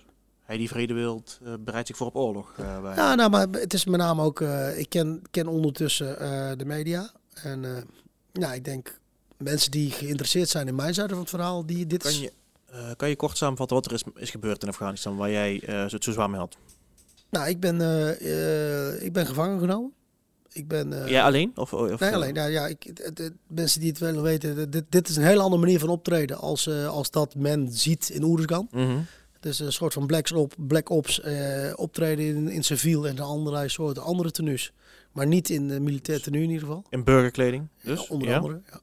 Hij 0.45 0.57
die 0.57 0.69
vrede 0.69 0.95
wilt, 0.95 1.41
bereidt 1.61 1.87
zich 1.87 1.97
voor 1.97 2.07
op 2.07 2.17
oorlog. 2.17 2.53
bij- 2.57 2.95
Ja, 2.95 3.15
nou, 3.15 3.31
maar 3.31 3.47
het 3.51 3.75
is 3.75 3.85
met 3.85 4.01
name 4.01 4.23
ook. 4.23 4.41
ik 4.77 4.89
ken, 4.89 5.23
ken 5.31 5.47
ondertussen 5.47 6.19
de 6.59 6.65
media. 6.65 7.13
En 7.35 7.87
ja, 8.33 8.53
ik 8.53 8.65
denk 8.65 8.99
mensen 9.39 9.71
die 9.71 9.91
geïnteresseerd 9.91 10.49
zijn 10.49 10.69
in 10.69 10.75
mijn 10.75 10.95
zijde 10.95 11.11
van 11.13 11.21
het 11.23 11.31
verhaal, 11.31 11.67
die 11.67 11.87
dit 11.87 12.03
Kan 12.03 12.19
je, 12.21 12.33
kan 12.97 13.09
je 13.09 13.17
kort 13.17 13.37
samenvatten 13.37 13.77
wat 13.77 13.87
er 13.87 13.93
is, 13.93 14.03
is 14.15 14.31
gebeurd 14.31 14.63
in 14.63 14.69
Afghanistan 14.69 15.17
waar 15.17 15.31
jij 15.31 15.63
het 15.67 16.05
zo 16.05 16.13
zwaar 16.13 16.31
mee 16.31 16.41
had? 16.41 16.57
Nou, 17.31 17.49
ik 17.49 17.61
ben, 17.61 17.75
ik 19.05 19.13
ben 19.13 19.27
gevangen 19.27 19.59
genomen. 19.59 19.93
Ik 20.55 20.69
ben. 20.69 21.03
eh, 21.03 21.09
jij 21.11 21.23
alleen? 21.23 21.53
Of, 21.55 21.73
of, 21.73 22.01
Nee, 22.01 22.09
eh, 22.09 22.15
alleen. 22.15 22.35
Nou, 22.35 22.51
ja, 22.51 22.67
ik, 22.67 22.93
mensen 23.47 23.81
die 23.81 23.89
het 23.89 23.99
willen 23.99 24.23
weten, 24.23 24.71
dit, 24.71 24.85
dit 24.89 25.09
is 25.09 25.17
een 25.17 25.23
hele 25.25 25.41
andere 25.41 25.61
manier 25.63 25.79
van 25.79 25.89
optreden 25.89 26.39
als, 26.39 26.67
eh, 26.67 26.89
als 26.89 27.11
dat 27.11 27.35
men 27.35 27.69
ziet 27.73 28.09
in 28.09 28.23
Oeruzgan. 28.23 28.69
mhm. 28.71 28.99
Het 29.33 29.53
is 29.53 29.59
een 29.59 29.73
soort 29.73 29.93
van 29.93 30.07
Black 30.07 30.31
Ops, 30.31 30.55
Black 30.59 30.89
Ops 30.91 31.21
optreden 31.75 32.25
in, 32.25 32.49
in 32.49 32.65
civiel 32.65 33.07
en 33.07 33.17
een 33.17 33.23
allerlei 33.23 33.69
soorten 33.69 34.03
andere 34.03 34.31
tenues. 34.31 34.73
Maar 35.13 35.27
niet 35.27 35.51
in 35.51 35.69
de 35.69 35.81
militair 35.81 36.23
tenue 36.23 36.43
in 36.43 36.51
ieder 36.51 36.67
geval. 36.67 36.85
In 36.89 37.05
burgerkleding. 37.05 37.69
Dus, 37.83 38.01
Ja, 38.01 38.07
onder 38.09 38.29
ja. 38.29 38.37
andere. 38.37 38.61
Ja. 38.71 38.81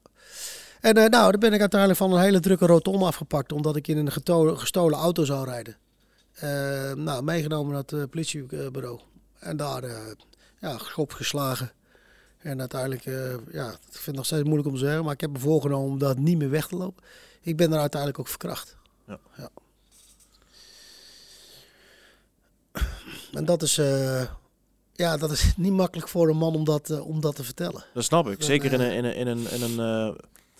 En 0.80 0.94
nou, 1.10 1.30
dan 1.30 1.40
ben 1.40 1.52
ik 1.52 1.60
uiteindelijk 1.60 2.00
van 2.00 2.12
een 2.12 2.20
hele 2.20 2.40
drukke 2.40 2.66
rotonde 2.66 3.04
afgepakt. 3.04 3.52
Omdat 3.52 3.76
ik 3.76 3.88
in 3.88 3.96
een 3.96 4.12
gestolen 4.58 4.98
auto 4.98 5.24
zou 5.24 5.44
rijden. 5.48 5.76
Nou, 7.04 7.22
meegenomen 7.22 7.72
naar 7.72 7.82
het 7.86 8.10
politiebureau. 8.10 9.00
En 9.38 9.56
daar 9.56 9.82
ja, 10.62 10.78
schop 10.78 11.12
geslagen. 11.12 11.72
En 12.38 12.60
uiteindelijk, 12.60 13.06
eh, 13.06 13.52
ja, 13.52 13.68
ik 13.70 13.78
vind 13.90 14.06
het 14.06 14.14
nog 14.14 14.26
steeds 14.26 14.42
moeilijk 14.42 14.68
om 14.68 14.74
te 14.74 14.80
zeggen. 14.80 15.04
Maar 15.04 15.12
ik 15.12 15.20
heb 15.20 15.30
me 15.30 15.38
voorgenomen 15.38 15.90
om 15.90 15.98
dat 15.98 16.18
niet 16.18 16.38
meer 16.38 16.50
weg 16.50 16.66
te 16.66 16.76
lopen. 16.76 17.04
Ik 17.40 17.56
ben 17.56 17.72
er 17.72 17.78
uiteindelijk 17.78 18.20
ook 18.20 18.28
verkracht. 18.28 18.76
Ja. 19.06 19.50
En 23.32 23.44
dat 23.44 23.62
is, 23.62 23.78
eh, 23.78 24.22
ja, 24.92 25.16
dat 25.16 25.30
is 25.30 25.52
niet 25.56 25.72
makkelijk 25.72 26.08
voor 26.08 26.28
een 26.28 26.36
man 26.36 26.54
om 26.54 26.64
dat, 26.64 26.90
eh, 26.90 27.06
om 27.06 27.20
dat 27.20 27.36
te 27.36 27.44
vertellen. 27.44 27.84
Dat 27.94 28.04
snap 28.04 28.28
ik. 28.28 28.42
Zeker 28.42 28.72
in 28.72 28.80
een, 28.80 28.92
in 28.92 29.04
een, 29.04 29.14
in 29.14 29.26
een, 29.26 29.50
in 29.50 29.62
een 29.62 30.16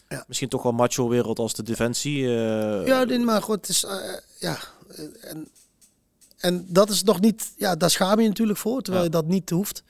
Ja. 0.08 0.24
misschien 0.26 0.48
toch 0.48 0.62
wel 0.62 0.72
macho 0.72 1.08
wereld 1.08 1.38
als 1.38 1.54
de 1.54 1.62
defensie. 1.62 2.18
Ja, 2.28 3.04
maar 3.04 3.42
goed, 3.42 3.56
het 3.56 3.68
is, 3.68 3.86
ja, 4.38 4.58
en, 5.20 5.48
en 6.42 6.66
dat 6.68 6.90
is 6.90 7.02
nog 7.02 7.20
niet, 7.20 7.52
ja, 7.56 7.76
daar 7.76 7.90
schaam 7.90 8.20
je 8.20 8.28
natuurlijk 8.28 8.58
voor, 8.58 8.82
terwijl 8.82 9.04
Ja. 9.04 9.10
je 9.10 9.16
dat 9.22 9.26
niet 9.32 9.50
hoeft. 9.50 9.82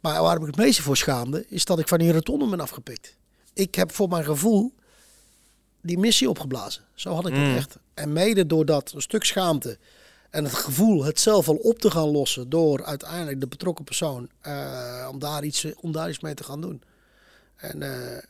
Maar 0.00 0.22
waar 0.22 0.36
ik 0.40 0.46
het 0.46 0.56
meeste 0.56 0.82
voor 0.82 0.96
schaamde, 0.96 1.44
is 1.48 1.64
dat 1.64 1.78
ik 1.78 1.88
van 1.88 1.98
die 1.98 2.12
rotonde 2.12 2.48
ben 2.48 2.60
afgepikt. 2.60 3.16
Ik 3.52 3.74
heb 3.74 3.92
voor 3.92 4.08
mijn 4.08 4.24
gevoel 4.24 4.72
die 5.82 5.98
missie 5.98 6.28
opgeblazen. 6.28 6.82
Zo 6.94 7.14
had 7.14 7.26
ik 7.26 7.32
Mm. 7.34 7.44
het 7.44 7.56
echt. 7.56 7.76
En 7.94 8.12
mede 8.12 8.46
door 8.46 8.64
dat 8.64 8.92
een 8.94 9.02
stuk 9.02 9.24
schaamte 9.24 9.78
en 10.30 10.44
het 10.44 10.54
gevoel 10.54 11.04
het 11.04 11.20
zelf 11.20 11.48
al 11.48 11.54
op 11.56 11.78
te 11.78 11.90
gaan 11.90 12.08
lossen 12.08 12.48
door 12.48 12.84
uiteindelijk 12.84 13.40
de 13.40 13.46
betrokken 13.46 13.84
persoon 13.84 14.28
eh, 14.40 15.08
om, 15.10 15.18
daar 15.18 15.44
iets, 15.44 15.66
om 15.80 15.92
daar 15.92 16.08
iets 16.08 16.20
mee 16.20 16.34
te 16.34 16.44
gaan 16.44 16.60
doen. 16.60 16.82
En 17.56 17.82
eh, 17.82 18.22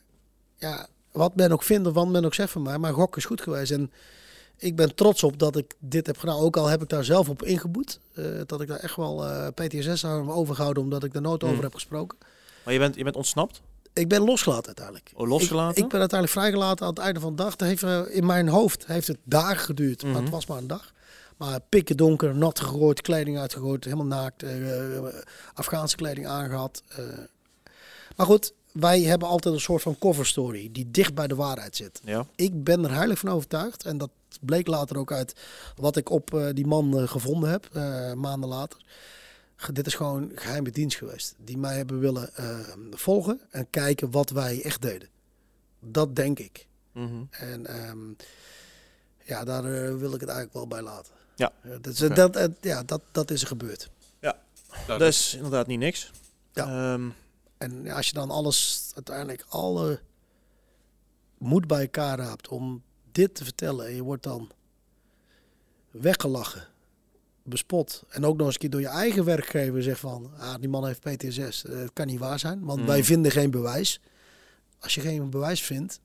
ja, 0.57 0.87
wat 1.11 1.35
men 1.35 1.51
ook 1.51 1.63
vindt 1.63 1.87
of 1.87 1.93
wat 1.93 2.07
men 2.07 2.25
ook 2.25 2.33
zegt 2.33 2.51
van 2.51 2.61
mij, 2.61 2.77
maar 2.77 2.93
gok 2.93 3.17
is 3.17 3.25
goed 3.25 3.41
geweest. 3.41 3.71
En 3.71 3.91
ik 4.59 4.75
ben 4.75 4.95
trots 4.95 5.23
op 5.23 5.39
dat 5.39 5.55
ik 5.55 5.73
dit 5.79 6.07
heb 6.07 6.17
gedaan. 6.17 6.37
Ook 6.37 6.57
al 6.57 6.67
heb 6.67 6.81
ik 6.81 6.89
daar 6.89 7.03
zelf 7.03 7.29
op 7.29 7.43
ingeboet. 7.43 7.99
eh, 8.15 8.25
dat 8.45 8.61
ik 8.61 8.67
daar 8.67 8.79
echt 8.79 8.95
wel 8.95 9.25
eh, 9.25 9.47
PTSS 9.47 10.05
aan 10.05 10.19
heb 10.27 10.35
overgehouden 10.35 10.83
omdat 10.83 11.03
ik 11.03 11.15
er 11.15 11.21
nooit 11.21 11.41
Mm. 11.41 11.49
over 11.49 11.63
heb 11.63 11.73
gesproken. 11.73 12.17
Maar 12.63 12.73
je 12.73 12.79
bent, 12.79 12.95
je 12.95 13.03
bent 13.03 13.15
ontsnapt? 13.15 13.61
Ik 13.93 14.07
ben 14.07 14.21
losgelaten 14.21 14.65
uiteindelijk. 14.65 15.11
Oh, 15.15 15.27
losgelaten? 15.27 15.77
Ik, 15.77 15.83
ik 15.83 15.89
ben 15.89 15.99
uiteindelijk 15.99 16.39
vrijgelaten 16.39 16.85
aan 16.85 16.93
het 16.93 17.03
einde 17.03 17.19
van 17.19 17.35
de 17.35 17.43
dag. 17.43 17.51
Het 17.51 17.61
heeft, 17.61 17.83
eh, 17.83 18.01
in 18.09 18.25
mijn 18.25 18.47
hoofd 18.47 18.85
heeft 18.85 19.07
het 19.07 19.17
dagen 19.23 19.57
geduurd, 19.65 20.03
maar 20.03 20.11
Mhm. 20.11 20.21
het 20.21 20.29
was 20.29 20.45
maar 20.45 20.57
een 20.57 20.67
dag. 20.67 20.93
Maar 21.37 21.59
pikken 21.69 21.97
donker, 21.97 22.35
nat 22.35 22.59
gegooid, 22.59 23.01
kleding 23.01 23.37
uitgegooid, 23.39 23.83
helemaal 23.83 24.05
naakt. 24.05 24.43
Afghaanse 25.53 25.95
kleding 25.95 26.27
aangehad. 26.27 26.83
eh. 26.87 27.03
Maar 28.15 28.25
goed, 28.25 28.53
wij 28.71 29.01
hebben 29.01 29.27
altijd 29.27 29.53
een 29.53 29.59
soort 29.59 29.81
van 29.81 29.97
cover 29.99 30.25
story 30.25 30.69
die 30.71 30.91
dicht 30.91 31.13
bij 31.13 31.27
de 31.27 31.35
waarheid 31.35 31.75
zit. 31.75 32.01
Ja. 32.03 32.25
Ik 32.35 32.63
ben 32.63 32.83
er 32.83 32.93
heilig 32.93 33.19
van 33.19 33.29
overtuigd. 33.29 33.83
En 33.85 33.97
dat 33.97 34.09
bleek 34.41 34.67
later 34.67 34.97
ook 34.97 35.11
uit 35.11 35.35
wat 35.75 35.95
ik 35.97 36.09
op 36.09 36.33
eh, 36.33 36.47
die 36.53 36.67
man 36.67 36.97
eh, 36.99 37.07
gevonden 37.07 37.49
heb, 37.49 37.69
eh, 37.73 38.13
maanden 38.13 38.49
later. 38.49 38.85
Ge- 39.55 39.71
Dit 39.71 39.87
is 39.87 39.93
gewoon 39.95 40.31
geheime 40.35 40.71
dienst 40.71 40.97
geweest. 40.97 41.35
Die 41.37 41.57
mij 41.57 41.75
hebben 41.77 41.99
willen 41.99 42.35
eh, 42.35 42.59
volgen 42.91 43.39
en 43.49 43.69
kijken 43.69 44.11
wat 44.11 44.29
wij 44.29 44.63
echt 44.63 44.81
deden. 44.81 45.09
Dat 45.79 46.15
denk 46.15 46.39
ik. 46.39 46.67
Mhm. 46.91 47.23
En 47.29 47.65
ehm, 47.65 47.99
ja, 49.23 49.43
daar 49.43 49.63
wil 49.97 50.13
ik 50.13 50.19
het 50.19 50.29
eigenlijk 50.29 50.53
wel 50.53 50.67
bij 50.67 50.81
laten. 50.81 51.13
Ja. 51.35 51.51
Eh, 51.61 51.71
dat, 51.81 51.93
is, 51.93 52.01
Oké. 52.01 52.29
dat, 52.29 52.51
ja, 52.61 52.83
dat, 52.83 53.01
dat 53.11 53.31
is 53.31 53.41
er 53.41 53.47
gebeurd. 53.47 53.89
Nou, 54.87 54.99
Dat 54.99 55.07
is 55.07 55.33
inderdaad 55.35 55.67
niet 55.67 55.79
niks. 55.79 56.11
Ja. 56.53 56.93
Ehm, 56.93 57.09
En 57.57 57.83
ja, 57.83 57.95
als 57.95 58.07
je 58.07 58.13
dan 58.13 58.29
alles, 58.31 58.91
uiteindelijk 58.95 59.45
alle 59.49 59.99
moed 61.37 61.67
bij 61.67 61.81
elkaar 61.81 62.17
raapt 62.17 62.47
om 62.47 62.83
dit 63.11 63.35
te 63.35 63.43
vertellen. 63.43 63.85
En 63.87 63.95
je 63.95 64.03
wordt 64.03 64.23
dan 64.23 64.49
weggelachen, 65.91 66.67
bespot. 67.43 68.03
En 68.09 68.25
ook 68.25 68.37
nog 68.37 68.45
eens 68.45 68.53
een 68.55 68.59
keer 68.61 68.69
door 68.69 68.79
je 68.81 68.87
eigen 68.87 69.25
werkgever 69.25 69.83
zegt 69.83 69.99
van, 69.99 70.31
ah, 70.37 70.55
die 70.59 70.69
man 70.69 70.85
heeft 70.85 70.99
PTSS. 70.99 71.65
Eh, 71.65 71.77
Het 71.77 71.93
kan 71.93 72.07
niet 72.07 72.19
waar 72.19 72.39
zijn, 72.39 72.63
want 72.65 72.79
Mm. 72.79 72.85
wij 72.85 73.03
vinden 73.03 73.31
geen 73.31 73.51
bewijs. 73.51 73.99
Als 74.79 74.95
je 74.95 75.01
geen 75.01 75.29
bewijs 75.29 75.61
vindt, 75.63 75.99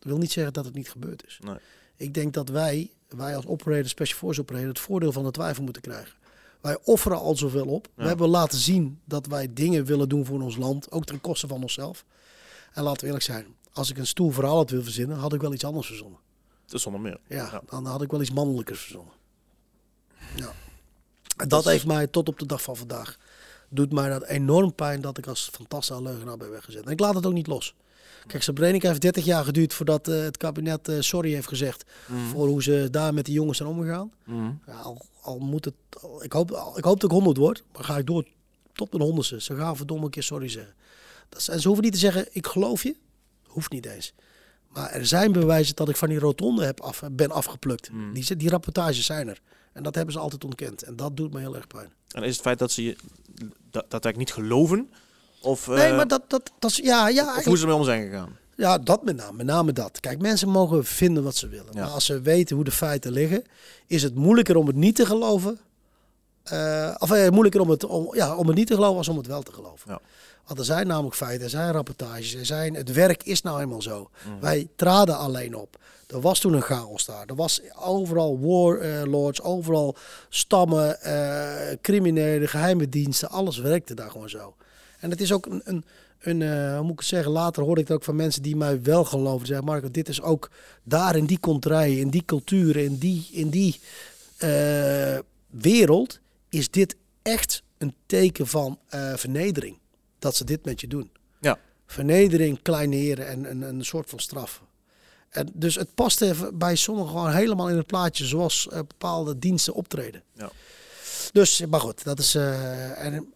wil 0.00 0.18
niet 0.18 0.32
zeggen 0.32 0.52
dat 0.52 0.64
het 0.64 0.74
niet 0.74 0.90
gebeurd 0.90 1.26
is. 1.26 1.38
Nee. 1.42 1.56
Ik 1.96 2.14
denk 2.14 2.34
dat 2.34 2.48
wij, 2.48 2.90
wij 3.08 3.36
als 3.36 3.46
operator, 3.46 3.88
special 3.88 4.18
force 4.18 4.40
operator, 4.40 4.68
het 4.68 4.78
voordeel 4.78 5.12
van 5.12 5.24
de 5.24 5.30
twijfel 5.30 5.62
moeten 5.62 5.82
krijgen. 5.82 6.14
Wij 6.60 6.78
offeren 6.84 7.18
al 7.18 7.36
zoveel 7.36 7.66
op. 7.66 7.86
Ja. 7.96 8.02
We 8.02 8.08
hebben 8.08 8.28
laten 8.28 8.58
zien 8.58 9.00
dat 9.04 9.26
wij 9.26 9.52
dingen 9.52 9.84
willen 9.84 10.08
doen 10.08 10.24
voor 10.24 10.40
ons 10.40 10.56
land, 10.56 10.90
ook 10.90 11.04
ten 11.04 11.20
koste 11.20 11.46
van 11.46 11.62
onszelf. 11.62 12.04
En 12.72 12.82
laten 12.82 13.00
we 13.00 13.06
eerlijk 13.06 13.24
zijn, 13.24 13.46
als 13.72 13.90
ik 13.90 13.98
een 13.98 14.06
stoel 14.06 14.30
verhaal 14.30 14.56
had 14.56 14.70
willen 14.70 14.84
verzinnen, 14.84 15.16
had 15.16 15.32
ik 15.32 15.40
wel 15.40 15.52
iets 15.52 15.64
anders 15.64 15.86
verzonnen. 15.86 16.18
Zonder 16.66 17.00
meer. 17.00 17.18
Ja, 17.28 17.36
Ja. 17.52 17.62
dan 17.68 17.86
had 17.86 18.02
ik 18.02 18.10
wel 18.10 18.20
iets 18.20 18.30
mannelijkers 18.30 18.80
verzonnen. 18.80 19.12
Ja. 20.36 20.52
En 21.36 21.48
dat 21.48 21.64
heeft 21.64 21.86
mij 21.86 22.06
tot 22.06 22.28
op 22.28 22.38
de 22.38 22.46
dag 22.46 22.62
van 22.62 22.76
vandaag, 22.76 23.16
doet 23.68 23.92
mij 23.92 24.08
dat 24.08 24.24
enorm 24.24 24.74
pijn 24.74 25.00
dat 25.00 25.18
ik 25.18 25.26
als 25.26 25.48
fantastische 25.52 26.02
leugenaar 26.02 26.36
ben 26.36 26.50
weggezet. 26.50 26.84
En 26.84 26.90
ik 26.92 27.00
laat 27.00 27.14
het 27.14 27.26
ook 27.26 27.32
niet 27.32 27.46
los. 27.46 27.74
Kijk, 28.26 28.42
Srebrenica 28.42 28.88
heeft 28.88 29.00
30 29.00 29.24
jaar 29.24 29.44
geduurd 29.44 29.74
voordat 29.74 30.08
eh, 30.08 30.20
het 30.22 30.36
kabinet 30.36 30.88
eh, 30.88 31.00
sorry 31.00 31.32
heeft 31.32 31.48
gezegd 31.48 31.84
Mhm. 32.08 32.20
voor 32.26 32.46
hoe 32.48 32.62
ze 32.62 32.88
daar 32.90 33.14
met 33.14 33.24
die 33.24 33.34
jongens 33.34 33.56
zijn 33.58 33.68
omgegaan. 33.68 34.12
Mhm. 34.24 34.50
Ja, 34.66 34.72
al, 34.80 35.06
al 35.20 35.38
moet 35.38 35.64
het, 35.64 35.74
al- 36.00 36.24
ik, 36.24 36.32
hoop, 36.32 36.50
al- 36.50 36.78
ik 36.78 36.84
hoop 36.84 37.00
dat 37.00 37.10
ik 37.10 37.16
100 37.16 37.36
word, 37.36 37.62
maar 37.72 37.84
ga 37.84 37.98
ik 37.98 38.06
door 38.06 38.26
tot 38.72 38.90
mijn 38.92 39.02
honderdste. 39.04 39.40
Ze 39.40 39.56
gaan 39.56 39.76
verdomme 39.76 40.04
een 40.04 40.10
keer 40.10 40.22
sorry 40.22 40.48
zeggen. 40.48 40.74
Dat 41.28 41.48
en 41.48 41.60
ze 41.60 41.66
hoeven 41.66 41.84
niet 41.84 41.92
te 41.92 41.98
zeggen, 41.98 42.28
ik 42.30 42.46
geloof 42.46 42.82
je. 42.82 42.96
Hoeft 43.46 43.70
niet 43.72 43.86
eens. 43.86 44.12
Maar 44.76 44.90
er 44.90 45.06
zijn 45.06 45.32
bewijzen 45.32 45.74
dat 45.76 45.88
ik 45.88 45.96
van 45.96 46.08
die 46.08 46.18
rotonde 46.18 46.64
heb 46.64 46.80
af, 46.80 47.02
ben 47.12 47.30
afgeplukt. 47.30 47.90
Mm. 47.92 48.12
Die, 48.12 48.24
zit- 48.24 48.38
die 48.40 48.50
rapportages 48.50 49.04
zijn 49.06 49.28
er. 49.28 49.40
En 49.72 49.82
dat 49.82 49.94
hebben 49.94 50.12
ze 50.14 50.20
altijd 50.20 50.44
ontkend. 50.44 50.82
En 50.82 50.96
dat 50.96 51.16
doet 51.16 51.32
me 51.32 51.38
heel 51.40 51.56
erg 51.56 51.66
pijn. 51.66 51.92
En 52.10 52.22
is 52.22 52.32
het 52.32 52.42
feit 52.42 52.58
dat 52.58 52.70
ze 52.70 52.82
je 52.84 52.96
dat, 53.70 53.84
dat 53.90 54.04
eigenlijk 54.04 54.16
niet 54.16 54.32
geloven? 54.32 54.90
Of, 55.40 55.66
nee, 55.66 55.78
eh, 55.78 55.96
maar 55.96 56.08
dat, 56.08 56.22
dat, 56.30 56.52
dat 56.58 56.70
is, 56.70 56.76
ja, 56.76 57.08
ja, 57.08 57.36
of 57.36 57.44
hoe 57.44 57.56
ze 57.56 57.62
ermee 57.62 57.76
om 57.78 57.84
zijn 57.84 58.02
gegaan? 58.08 58.36
ja, 58.56 58.78
dat 58.78 59.04
met 59.04 59.16
name, 59.16 59.36
met 59.36 59.46
name 59.46 59.72
dat. 59.72 60.00
Kijk, 60.00 60.20
mensen 60.20 60.48
mogen 60.48 60.84
vinden 60.84 61.22
wat 61.22 61.36
ze 61.36 61.48
willen. 61.48 61.72
Ja. 61.72 61.80
Maar 61.80 61.90
als 61.90 62.04
ze 62.04 62.20
weten 62.20 62.56
hoe 62.56 62.64
de 62.64 62.70
feiten 62.70 63.12
liggen, 63.12 63.44
is 63.86 64.02
het 64.02 64.14
moeilijker 64.14 64.56
om 64.56 64.66
het 64.66 64.76
niet 64.76 64.94
te 64.96 65.06
geloven. 65.06 65.58
Eh, 66.50 66.94
of 66.98 67.10
eh, 67.10 67.28
moeilijker 67.28 67.60
om 67.60 67.70
het, 67.70 67.84
om, 67.84 68.14
ja, 68.14 68.36
om 68.36 68.46
het 68.46 68.56
niet 68.56 68.66
te 68.66 68.74
geloven 68.74 68.96
als 68.96 69.08
om 69.08 69.16
het 69.16 69.26
wel 69.26 69.42
te 69.42 69.52
geloven. 69.52 69.90
Ja. 69.90 70.00
Want 70.46 70.58
er 70.58 70.64
zijn 70.64 70.86
namelijk 70.86 71.16
feiten, 71.16 71.44
er 71.44 71.50
zijn 71.50 71.72
rapportages, 71.72 72.34
er 72.34 72.46
zijn, 72.46 72.74
het 72.74 72.92
werk 72.92 73.22
is 73.22 73.42
nou 73.42 73.60
eenmaal 73.60 73.82
zo. 73.82 74.10
Mhm. 74.24 74.40
Wij 74.40 74.68
traden 74.76 75.18
alleen 75.18 75.54
op. 75.54 75.78
Er 76.06 76.20
was 76.20 76.38
toen 76.38 76.52
een 76.52 76.62
chaos 76.62 77.04
daar. 77.04 77.26
Er 77.26 77.34
was 77.34 77.60
overal 77.84 78.40
warlords, 78.40 79.42
overal 79.42 79.96
stammen, 80.28 81.02
eh, 81.02 81.76
criminelen, 81.80 82.48
geheime 82.48 82.88
diensten. 82.88 83.28
Alles 83.30 83.58
werkte 83.58 83.94
daar 83.94 84.10
gewoon 84.10 84.28
zo. 84.28 84.54
En 85.00 85.10
het 85.10 85.20
is 85.20 85.32
ook 85.32 85.46
een, 85.46 85.60
een, 85.64 85.84
een 86.20 86.42
eh, 86.42 86.74
hoe 86.74 86.82
moet 86.82 86.92
ik 86.92 86.98
het 86.98 87.08
zeggen, 87.08 87.32
later 87.32 87.62
hoorde 87.62 87.80
ik 87.80 87.88
het 87.88 87.96
ook 87.96 88.04
van 88.04 88.16
mensen 88.16 88.42
die 88.42 88.56
mij 88.56 88.82
wel 88.82 89.04
geloven. 89.04 89.46
Zeggen, 89.46 89.66
Marco, 89.66 89.90
dit 89.90 90.08
is 90.08 90.22
ook 90.22 90.50
daar 90.82 91.16
in 91.16 91.26
die 91.26 91.40
contraien, 91.40 91.98
in 91.98 92.10
die 92.10 92.24
culturen, 92.24 92.84
in 92.84 92.96
die, 92.96 93.28
in 93.32 93.48
die 93.50 93.80
eh, 94.36 95.18
wereld, 95.50 96.20
is 96.48 96.70
dit 96.70 96.96
echt 97.22 97.62
een 97.78 97.94
teken 98.06 98.46
van 98.46 98.78
eh, 98.88 99.14
vernedering. 99.14 99.78
Dat 100.18 100.36
ze 100.36 100.44
dit 100.44 100.64
met 100.64 100.80
je 100.80 100.86
doen. 100.86 101.10
Ja. 101.40 101.58
Vernedering, 101.86 102.62
kleineren 102.62 103.26
en 103.28 103.50
een, 103.50 103.62
een 103.62 103.84
soort 103.84 104.10
van 104.10 104.18
straf. 104.18 104.62
En 105.28 105.50
dus 105.54 105.74
het 105.74 105.94
past 105.94 106.20
even 106.20 106.58
bij 106.58 106.76
sommigen 106.76 107.10
gewoon 107.10 107.30
helemaal 107.32 107.68
in 107.68 107.76
het 107.76 107.86
plaatje 107.86 108.24
zoals 108.24 108.68
eh, 108.68 108.78
bepaalde 108.78 109.38
diensten 109.38 109.74
optreden. 109.74 110.22
Ja. 110.32 110.50
Dus, 111.32 111.66
maar 111.66 111.80
goed, 111.80 112.04
dat 112.04 112.18
is. 112.18 112.34
eh, 112.34 113.04
en, 113.04 113.32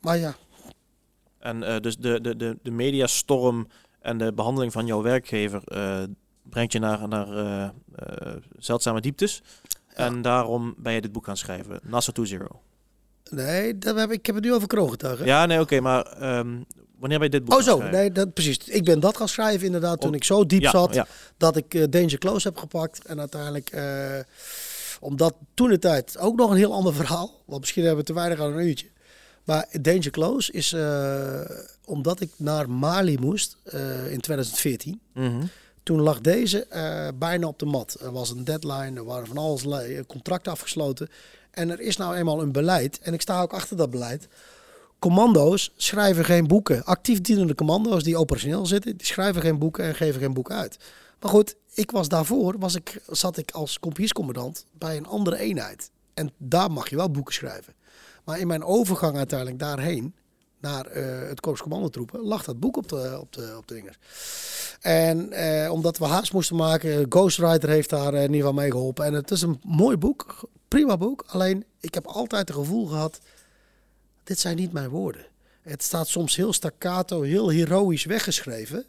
maar 0.00 0.18
ja, 0.18 0.36
En 1.38 1.82
dus 1.82 1.96
de, 1.96 2.20
de, 2.20 2.36
de, 2.36 2.58
de 2.62 2.70
mediastorm 2.70 3.68
en 4.00 4.18
de 4.18 4.32
behandeling 4.32 4.72
van 4.72 4.86
jouw 4.86 5.02
werkgever 5.02 5.62
brengt 6.42 6.72
je 6.72 6.78
naar, 6.78 7.08
naar 7.08 7.72
zeldzame 8.58 9.00
dieptes. 9.00 9.42
En 9.94 10.22
daarom 10.22 10.74
ben 10.76 10.92
je 10.92 11.00
dit 11.00 11.12
boek 11.12 11.24
gaan 11.24 11.36
schrijven, 11.36 11.80
NASA 11.82 12.12
2.0. 12.30 12.36
nee, 13.30 13.78
dat 13.78 13.96
heb, 13.96 14.10
ik 14.10 14.18
ik 14.18 14.26
heb 14.26 14.34
het 14.34 14.44
nu 14.44 14.54
over 14.54 14.68
kroongetuigen. 14.68 15.26
Ja, 15.26 15.46
nee, 15.46 15.60
oké, 15.60 15.80
maar 15.80 16.06
ehm, 16.06 16.56
wanneer 16.98 17.18
ben 17.18 17.30
je 17.30 17.38
dit 17.38 17.44
boek 17.44 17.58
Oh 17.58 17.64
zo, 17.64 17.82
nee, 17.90 18.12
dat, 18.12 18.32
precies. 18.32 18.58
Ik 18.58 18.84
ben 18.84 19.00
dat 19.00 19.16
gaan 19.16 19.28
schrijven 19.28 19.66
inderdaad 19.66 20.00
toen 20.00 20.14
ik 20.14 20.24
zo 20.24 20.46
diep 20.46 20.62
ja, 20.62 20.70
zat 20.70 20.94
Ja, 20.94 21.06
dat 21.36 21.56
ik 21.56 21.74
eh, 21.74 21.84
Danger 21.90 22.18
Close 22.18 22.48
heb 22.48 22.56
gepakt. 22.56 23.04
En 23.04 23.18
uiteindelijk, 23.18 23.70
eh, 23.70 24.18
omdat 25.00 25.34
toen 25.54 25.68
de 25.68 25.78
tijd 25.78 26.18
ook 26.18 26.36
nog 26.36 26.50
een 26.50 26.56
heel 26.56 26.72
ander 26.72 26.94
verhaal. 26.94 27.42
Want 27.46 27.60
misschien 27.60 27.84
hebben 27.84 28.00
we 28.00 28.06
te 28.06 28.14
weinig 28.14 28.40
aan 28.40 28.52
een 28.52 28.66
uurtje. 28.66 28.90
Maar 29.44 29.66
Danger 29.80 30.10
Close 30.10 30.52
is 30.52 30.72
eh, 30.72 31.40
omdat 31.84 32.20
ik 32.20 32.30
naar 32.36 32.70
Mali 32.70 33.18
moest 33.18 33.56
in 34.10 34.20
2014. 34.20 35.00
Mhm. 35.14 35.42
Toen 35.84 36.00
lag 36.00 36.20
deze 36.20 36.66
eh, 36.66 37.08
bijna 37.14 37.46
op 37.46 37.58
de 37.58 37.66
mat. 37.66 37.96
Er 38.00 38.12
was 38.12 38.30
een 38.30 38.44
deadline, 38.44 38.98
er 38.98 39.04
waren 39.04 39.26
van 39.26 39.38
alles 39.38 39.64
le- 39.64 40.04
contracten 40.06 40.52
afgesloten. 40.52 41.08
En 41.50 41.70
er 41.70 41.80
is 41.80 41.96
nou 41.96 42.14
eenmaal 42.14 42.42
een 42.42 42.52
beleid, 42.52 42.98
en 42.98 43.14
ik 43.14 43.20
sta 43.20 43.42
ook 43.42 43.52
achter 43.52 43.76
dat 43.76 43.90
beleid, 43.90 44.28
Commando's 44.98 45.72
schrijven 45.76 46.24
geen 46.24 46.46
boeken. 46.46 46.84
Actief 46.84 47.20
dienende 47.20 47.54
commando's 47.54 48.02
die 48.02 48.16
operationeel 48.16 48.66
zitten, 48.66 48.96
die 48.96 49.06
schrijven 49.06 49.42
geen 49.42 49.58
boeken 49.58 49.84
en 49.84 49.94
geven 49.94 50.20
geen 50.20 50.32
boeken 50.34 50.54
uit. 50.54 50.78
Maar 51.20 51.30
goed, 51.30 51.56
ik 51.74 51.90
was 51.90 52.08
daarvoor, 52.08 52.58
was 52.58 52.74
ik, 52.74 53.00
zat 53.08 53.36
ik 53.36 53.50
als 53.50 53.78
compagniescommandant 53.78 54.66
bij 54.78 54.96
een 54.96 55.06
andere 55.06 55.38
eenheid. 55.38 55.90
En 56.14 56.32
daar 56.36 56.70
mag 56.70 56.90
je 56.90 56.96
wel 56.96 57.10
boeken 57.10 57.34
schrijven. 57.34 57.74
Maar 58.24 58.38
in 58.38 58.46
mijn 58.46 58.64
overgang 58.64 59.16
uiteindelijk 59.16 59.58
daarheen, 59.58 60.14
naar 60.64 60.86
eh, 60.86 61.28
het 61.28 61.40
Korps 61.40 61.60
Commandotroepen, 61.60 62.20
lag 62.20 62.44
dat 62.44 62.60
boek 62.60 62.76
op 62.76 62.88
de, 62.88 63.18
op 63.20 63.32
de, 63.32 63.54
op 63.56 63.68
de 63.68 63.74
vingers. 63.74 63.98
En 64.80 65.32
eh, 65.32 65.72
omdat 65.72 65.98
we 65.98 66.04
haast 66.04 66.32
moesten 66.32 66.56
maken, 66.56 67.06
Ghostwriter 67.08 67.68
heeft 67.68 67.90
daar 67.90 68.14
eh, 68.14 68.22
in 68.22 68.32
ieder 68.32 68.36
geval 68.36 68.52
mee 68.52 68.70
geholpen. 68.70 69.04
En 69.04 69.12
het 69.12 69.30
is 69.30 69.42
een 69.42 69.60
mooi 69.62 69.96
boek, 69.96 70.48
prima 70.68 70.96
boek. 70.96 71.24
Alleen, 71.26 71.64
ik 71.80 71.94
heb 71.94 72.06
altijd 72.06 72.48
het 72.48 72.56
gevoel 72.56 72.86
gehad, 72.86 73.20
dit 74.24 74.38
zijn 74.38 74.56
niet 74.56 74.72
mijn 74.72 74.88
woorden. 74.88 75.26
Het 75.62 75.82
staat 75.82 76.08
soms 76.08 76.36
heel 76.36 76.52
staccato, 76.52 77.22
heel 77.22 77.48
heroïsch 77.48 78.04
weggeschreven. 78.04 78.84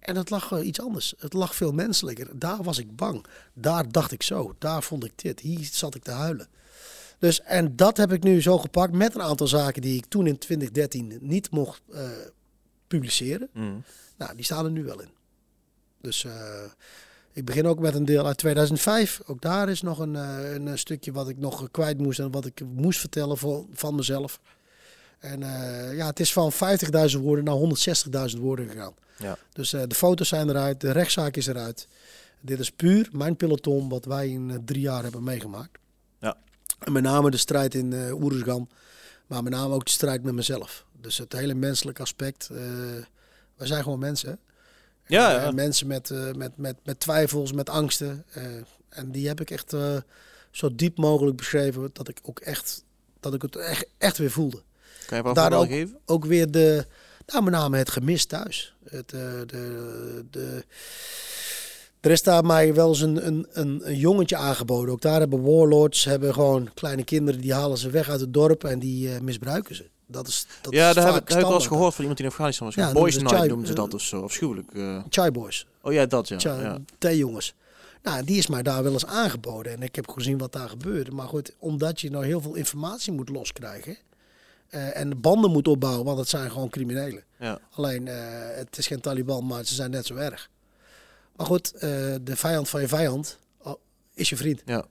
En 0.00 0.16
het 0.16 0.30
lag 0.30 0.62
iets 0.62 0.80
anders. 0.80 1.14
Het 1.18 1.32
lag 1.32 1.54
veel 1.54 1.72
menselijker. 1.72 2.28
Daar 2.38 2.62
was 2.62 2.78
ik 2.78 2.96
bang. 2.96 3.24
Daar 3.54 3.92
dacht 3.92 4.12
ik 4.12 4.22
zo. 4.22 4.54
Daar 4.58 4.82
vond 4.82 5.04
ik 5.04 5.12
dit. 5.14 5.40
Hier 5.40 5.68
zat 5.72 5.94
ik 5.94 6.02
te 6.02 6.10
huilen. 6.10 6.48
Dus, 7.20 7.42
en 7.42 7.76
dat 7.76 7.96
heb 7.96 8.12
ik 8.12 8.22
nu 8.22 8.42
zo 8.42 8.58
gepakt 8.58 8.92
met 8.92 9.14
een 9.14 9.22
aantal 9.22 9.46
zaken 9.46 9.82
die 9.82 9.96
ik 9.96 10.06
toen 10.08 10.26
in 10.26 10.38
2013 10.38 11.18
niet 11.20 11.50
mocht 11.50 11.82
eh, 11.92 12.08
publiceren. 12.86 13.48
Mm. 13.52 13.84
Nou, 14.16 14.36
die 14.36 14.44
staan 14.44 14.64
er 14.64 14.70
nu 14.70 14.84
wel 14.84 15.00
in. 15.00 15.08
Dus 16.00 16.24
eh, 16.24 16.32
ik 17.32 17.44
begin 17.44 17.66
ook 17.66 17.78
met 17.78 17.94
een 17.94 18.04
deel 18.04 18.26
uit 18.26 18.36
2005. 18.36 19.20
Ook 19.26 19.40
daar 19.40 19.68
is 19.68 19.82
nog 19.82 19.98
een, 19.98 20.16
eh, 20.16 20.52
een, 20.52 20.78
stukje 20.78 21.12
wat 21.12 21.28
ik 21.28 21.38
nog 21.38 21.70
kwijt 21.70 21.98
moest 21.98 22.18
en 22.18 22.30
wat 22.30 22.46
ik 22.46 22.60
moest 22.74 23.00
vertellen 23.00 23.38
voor, 23.38 23.66
van 23.72 23.94
mezelf. 23.94 24.40
En 25.18 25.40
ja, 25.94 26.06
het 26.06 26.20
is 26.20 26.32
van 26.32 26.52
50.000 26.52 27.20
woorden 27.20 27.44
naar 27.44 27.56
160.000 28.34 28.38
woorden 28.38 28.68
gegaan. 28.68 28.94
Ja. 29.18 29.38
Dus 29.52 29.70
de 29.70 29.94
foto's 29.94 30.28
zijn 30.28 30.48
eruit, 30.48 30.80
de 30.80 30.90
rechtszaak 30.90 31.36
is 31.36 31.46
eruit. 31.46 31.88
Dit 32.40 32.58
is 32.58 32.70
puur 32.70 33.08
mijn 33.12 33.36
peloton 33.36 33.88
wat 33.88 34.04
wij 34.04 34.28
in 34.28 34.62
drie 34.64 34.80
jaar 34.80 35.02
hebben 35.02 35.22
meegemaakt. 35.22 35.78
En 36.80 36.92
met 36.92 37.02
name 37.02 37.30
de 37.30 37.36
strijd 37.36 37.74
in 37.74 37.92
uh, 37.92 38.22
Oeruzgan, 38.22 38.68
maar 39.26 39.42
met 39.42 39.52
name 39.52 39.74
ook 39.74 39.84
de 39.84 39.90
strijd 39.90 40.22
met 40.22 40.34
mezelf. 40.34 40.84
Dus 41.00 41.18
het 41.18 41.32
hele 41.32 41.54
menselijke 41.54 42.02
aspect. 42.02 42.48
eh 42.52 42.58
wij 43.56 43.66
zijn 43.68 43.82
gewoon 43.82 43.98
mensen. 43.98 44.38
Ja, 45.06 45.34
En, 45.34 45.40
ja. 45.40 45.46
eh, 45.46 45.52
mensen 45.52 45.86
met, 45.86 46.10
eh, 46.10 46.32
met, 46.32 46.56
met, 46.56 46.76
met 46.84 47.00
twijfels, 47.00 47.52
met 47.52 47.68
angsten. 47.68 48.24
eh, 48.32 48.44
en 48.88 49.10
die 49.10 49.28
heb 49.28 49.40
ik 49.40 49.50
echt 49.50 49.72
eh, 49.72 49.96
zo 50.50 50.74
diep 50.74 50.96
mogelijk 50.98 51.36
beschreven 51.36 51.90
dat 51.92 52.08
ik 52.08 52.18
ook 52.22 52.38
echt, 52.40 52.84
dat 53.20 53.34
ik 53.34 53.42
het 53.42 53.56
echt, 53.56 53.86
echt 53.98 54.18
weer 54.18 54.30
voelde. 54.30 54.62
Kan 55.06 55.18
je 55.28 55.34
Daar 55.34 55.52
ook- 55.52 55.66
geven? 55.66 55.98
Ook 56.06 56.24
weer 56.24 56.50
de, 56.50 56.86
nou, 57.26 57.42
met 57.44 57.52
name 57.52 57.76
het 57.76 57.90
gemis 57.90 58.24
thuis. 58.24 58.74
Het, 58.88 59.12
eh, 59.12 59.20
de, 59.46 60.24
de, 60.30 60.64
er 62.00 62.10
is 62.10 62.22
daar 62.22 62.44
mij 62.44 62.74
wel 62.74 62.88
eens 62.88 63.00
een, 63.00 63.26
een, 63.26 63.46
een, 63.52 63.80
een 63.84 63.96
jongetje 63.96 64.36
aangeboden. 64.36 64.92
Ook 64.94 65.00
daar 65.00 65.20
hebben 65.20 65.42
warlords 65.42 66.04
hebben 66.04 66.34
gewoon 66.34 66.70
kleine 66.74 67.04
kinderen 67.04 67.40
die 67.40 67.54
halen 67.54 67.78
ze 67.78 67.90
weg 67.90 68.08
uit 68.08 68.20
het 68.20 68.34
dorp 68.34 68.64
en 68.64 68.78
die 68.78 69.14
eh, 69.14 69.20
misbruiken 69.20 69.74
ze. 69.74 69.88
Dat 70.06 70.28
is 70.28 70.46
dat 70.60 70.72
ja, 70.72 70.88
is 70.88 70.94
daar 70.94 71.04
heb, 71.06 71.14
ik- 71.14 71.20
dat 71.20 71.28
heb 71.28 71.38
ik 71.38 71.44
wel 71.48 71.54
eens 71.58 71.66
gehoord 71.66 71.90
van 71.94 72.00
iemand 72.00 72.16
die 72.16 72.26
in 72.26 72.32
Afghanistan 72.32 72.66
was. 72.66 72.76
Ja, 72.76 72.92
Boys 72.92 73.16
Night 73.16 73.30
chai- 73.34 73.48
noemden 73.48 73.66
ze 73.66 73.74
dat 73.74 73.88
eh, 73.88 73.94
of 73.94 74.00
zo. 74.02 74.22
Afschuwelijk. 74.22 74.72
eh. 74.74 74.98
Chai 75.08 75.30
boys. 75.30 75.66
Oh 75.82 75.92
ja, 75.92 76.06
dat 76.06 76.28
ja. 76.28 76.36
Tja, 76.36 76.60
ja. 76.60 76.78
theejongens. 76.98 77.54
Nou, 78.02 78.24
die 78.24 78.38
is 78.38 78.46
mij 78.46 78.62
daar 78.62 78.82
wel 78.82 78.92
eens 78.92 79.06
aangeboden. 79.06 79.72
En 79.72 79.82
ik 79.82 79.94
heb 79.94 80.08
gezien 80.08 80.38
wat 80.38 80.52
daar 80.52 80.68
gebeurde. 80.68 81.10
Maar 81.10 81.28
goed, 81.28 81.52
omdat 81.58 82.00
je 82.00 82.10
nou 82.10 82.24
heel 82.24 82.40
veel 82.40 82.54
informatie 82.54 83.12
moet 83.12 83.28
loskrijgen. 83.28 83.96
en 84.70 85.20
banden 85.20 85.50
moet 85.50 85.68
opbouwen, 85.68 86.04
want 86.04 86.18
het 86.18 86.28
zijn 86.28 86.50
gewoon 86.50 86.68
criminelen. 86.68 87.24
Ja. 87.38 87.58
Alleen, 87.74 88.06
het 88.56 88.78
is 88.78 88.86
geen 88.86 89.00
Taliban, 89.00 89.46
maar 89.46 89.64
ze 89.64 89.74
zijn 89.74 89.90
net 89.90 90.06
zo 90.06 90.14
erg. 90.14 90.48
Maar 91.40 91.48
goed, 91.48 91.72
eh, 91.72 91.80
de 92.22 92.36
vijand 92.36 92.68
van 92.68 92.80
je 92.80 92.88
vijand 92.88 93.38
oh, 93.58 93.74
is 94.14 94.28
je 94.28 94.36
vriend. 94.36 94.62
Ja. 94.64 94.86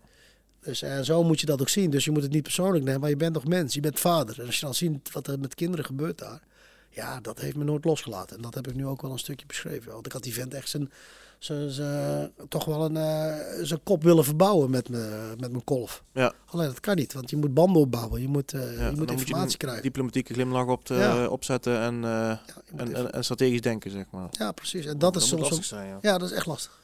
Dus 0.59 0.81
en 0.81 1.05
zo 1.05 1.23
moet 1.23 1.39
je 1.39 1.45
dat 1.45 1.61
ook 1.61 1.69
zien. 1.69 1.89
Dus 1.89 2.05
je 2.05 2.11
moet 2.11 2.21
het 2.21 2.31
niet 2.31 2.43
persoonlijk 2.43 2.83
nemen, 2.83 2.99
maar 2.99 3.09
je 3.09 3.15
bent 3.15 3.33
nog 3.33 3.45
mens. 3.45 3.73
Je 3.73 3.79
bent 3.79 3.99
vader. 3.99 4.39
En 4.39 4.45
als 4.45 4.55
je 4.55 4.65
dan 4.65 4.73
ziet 4.73 5.11
wat 5.11 5.27
er 5.27 5.39
met 5.39 5.55
kinderen 5.55 5.85
gebeurt 5.85 6.17
daar. 6.17 6.41
Ja, 6.89 7.21
dat 7.21 7.39
heeft 7.39 7.55
me 7.55 7.63
nooit 7.63 7.85
losgelaten. 7.85 8.35
En 8.35 8.41
dat 8.41 8.55
heb 8.55 8.67
ik 8.67 8.75
nu 8.75 8.85
ook 8.85 9.01
wel 9.01 9.11
een 9.11 9.19
stukje 9.19 9.45
beschreven. 9.45 9.91
Want 9.91 10.05
ik 10.05 10.11
had 10.11 10.23
die 10.23 10.33
vent 10.33 10.53
echt 10.53 10.69
zijn, 10.69 10.91
zijn, 11.39 11.69
zijn- 11.69 12.31
toch 12.49 12.65
wel 12.65 12.85
een, 12.85 12.97
eh, 12.97 13.35
zijn 13.65 13.83
kop 13.83 14.03
willen 14.03 14.23
verbouwen 14.23 14.69
met, 14.69 14.89
me, 14.89 15.33
met 15.39 15.51
mijn 15.51 15.63
kolf. 15.63 16.03
Ja. 16.13 16.33
Alleen 16.45 16.67
dat 16.67 16.79
kan 16.79 16.95
niet, 16.95 17.13
want 17.13 17.29
je 17.29 17.37
moet 17.37 17.53
banden 17.53 17.81
opbouwen. 17.81 18.21
Je 18.21 18.27
moet, 18.27 18.53
eh, 18.53 18.59
Ja, 18.77 18.87
je 18.89 18.95
moet 18.95 19.09
je 19.09 19.15
informatie 19.15 19.51
een 19.51 19.57
krijgen. 19.57 19.81
diplomatieke 19.83 20.33
glimlach 20.33 20.65
op 20.67 20.85
te, 20.85 20.93
Ja. 20.93 21.27
opzetten 21.27 21.79
en, 21.79 22.03
eh, 22.03 22.29
moet 22.71 22.81
en, 22.81 22.87
even- 22.87 22.95
en, 23.05 23.11
en 23.11 23.23
strategisch 23.23 23.61
denken, 23.61 23.91
zeg 23.91 24.05
maar. 24.11 24.27
ja, 24.31 24.51
precies. 24.51 24.85
En 24.85 24.99
dat 24.99 25.15
is 25.15 25.31
moet 25.33 25.45
soms... 25.45 25.67
zijn, 25.67 25.97
ja. 26.01 26.17
Dat 26.17 26.29
is 26.29 26.35
echt 26.35 26.45
lastig. 26.45 26.79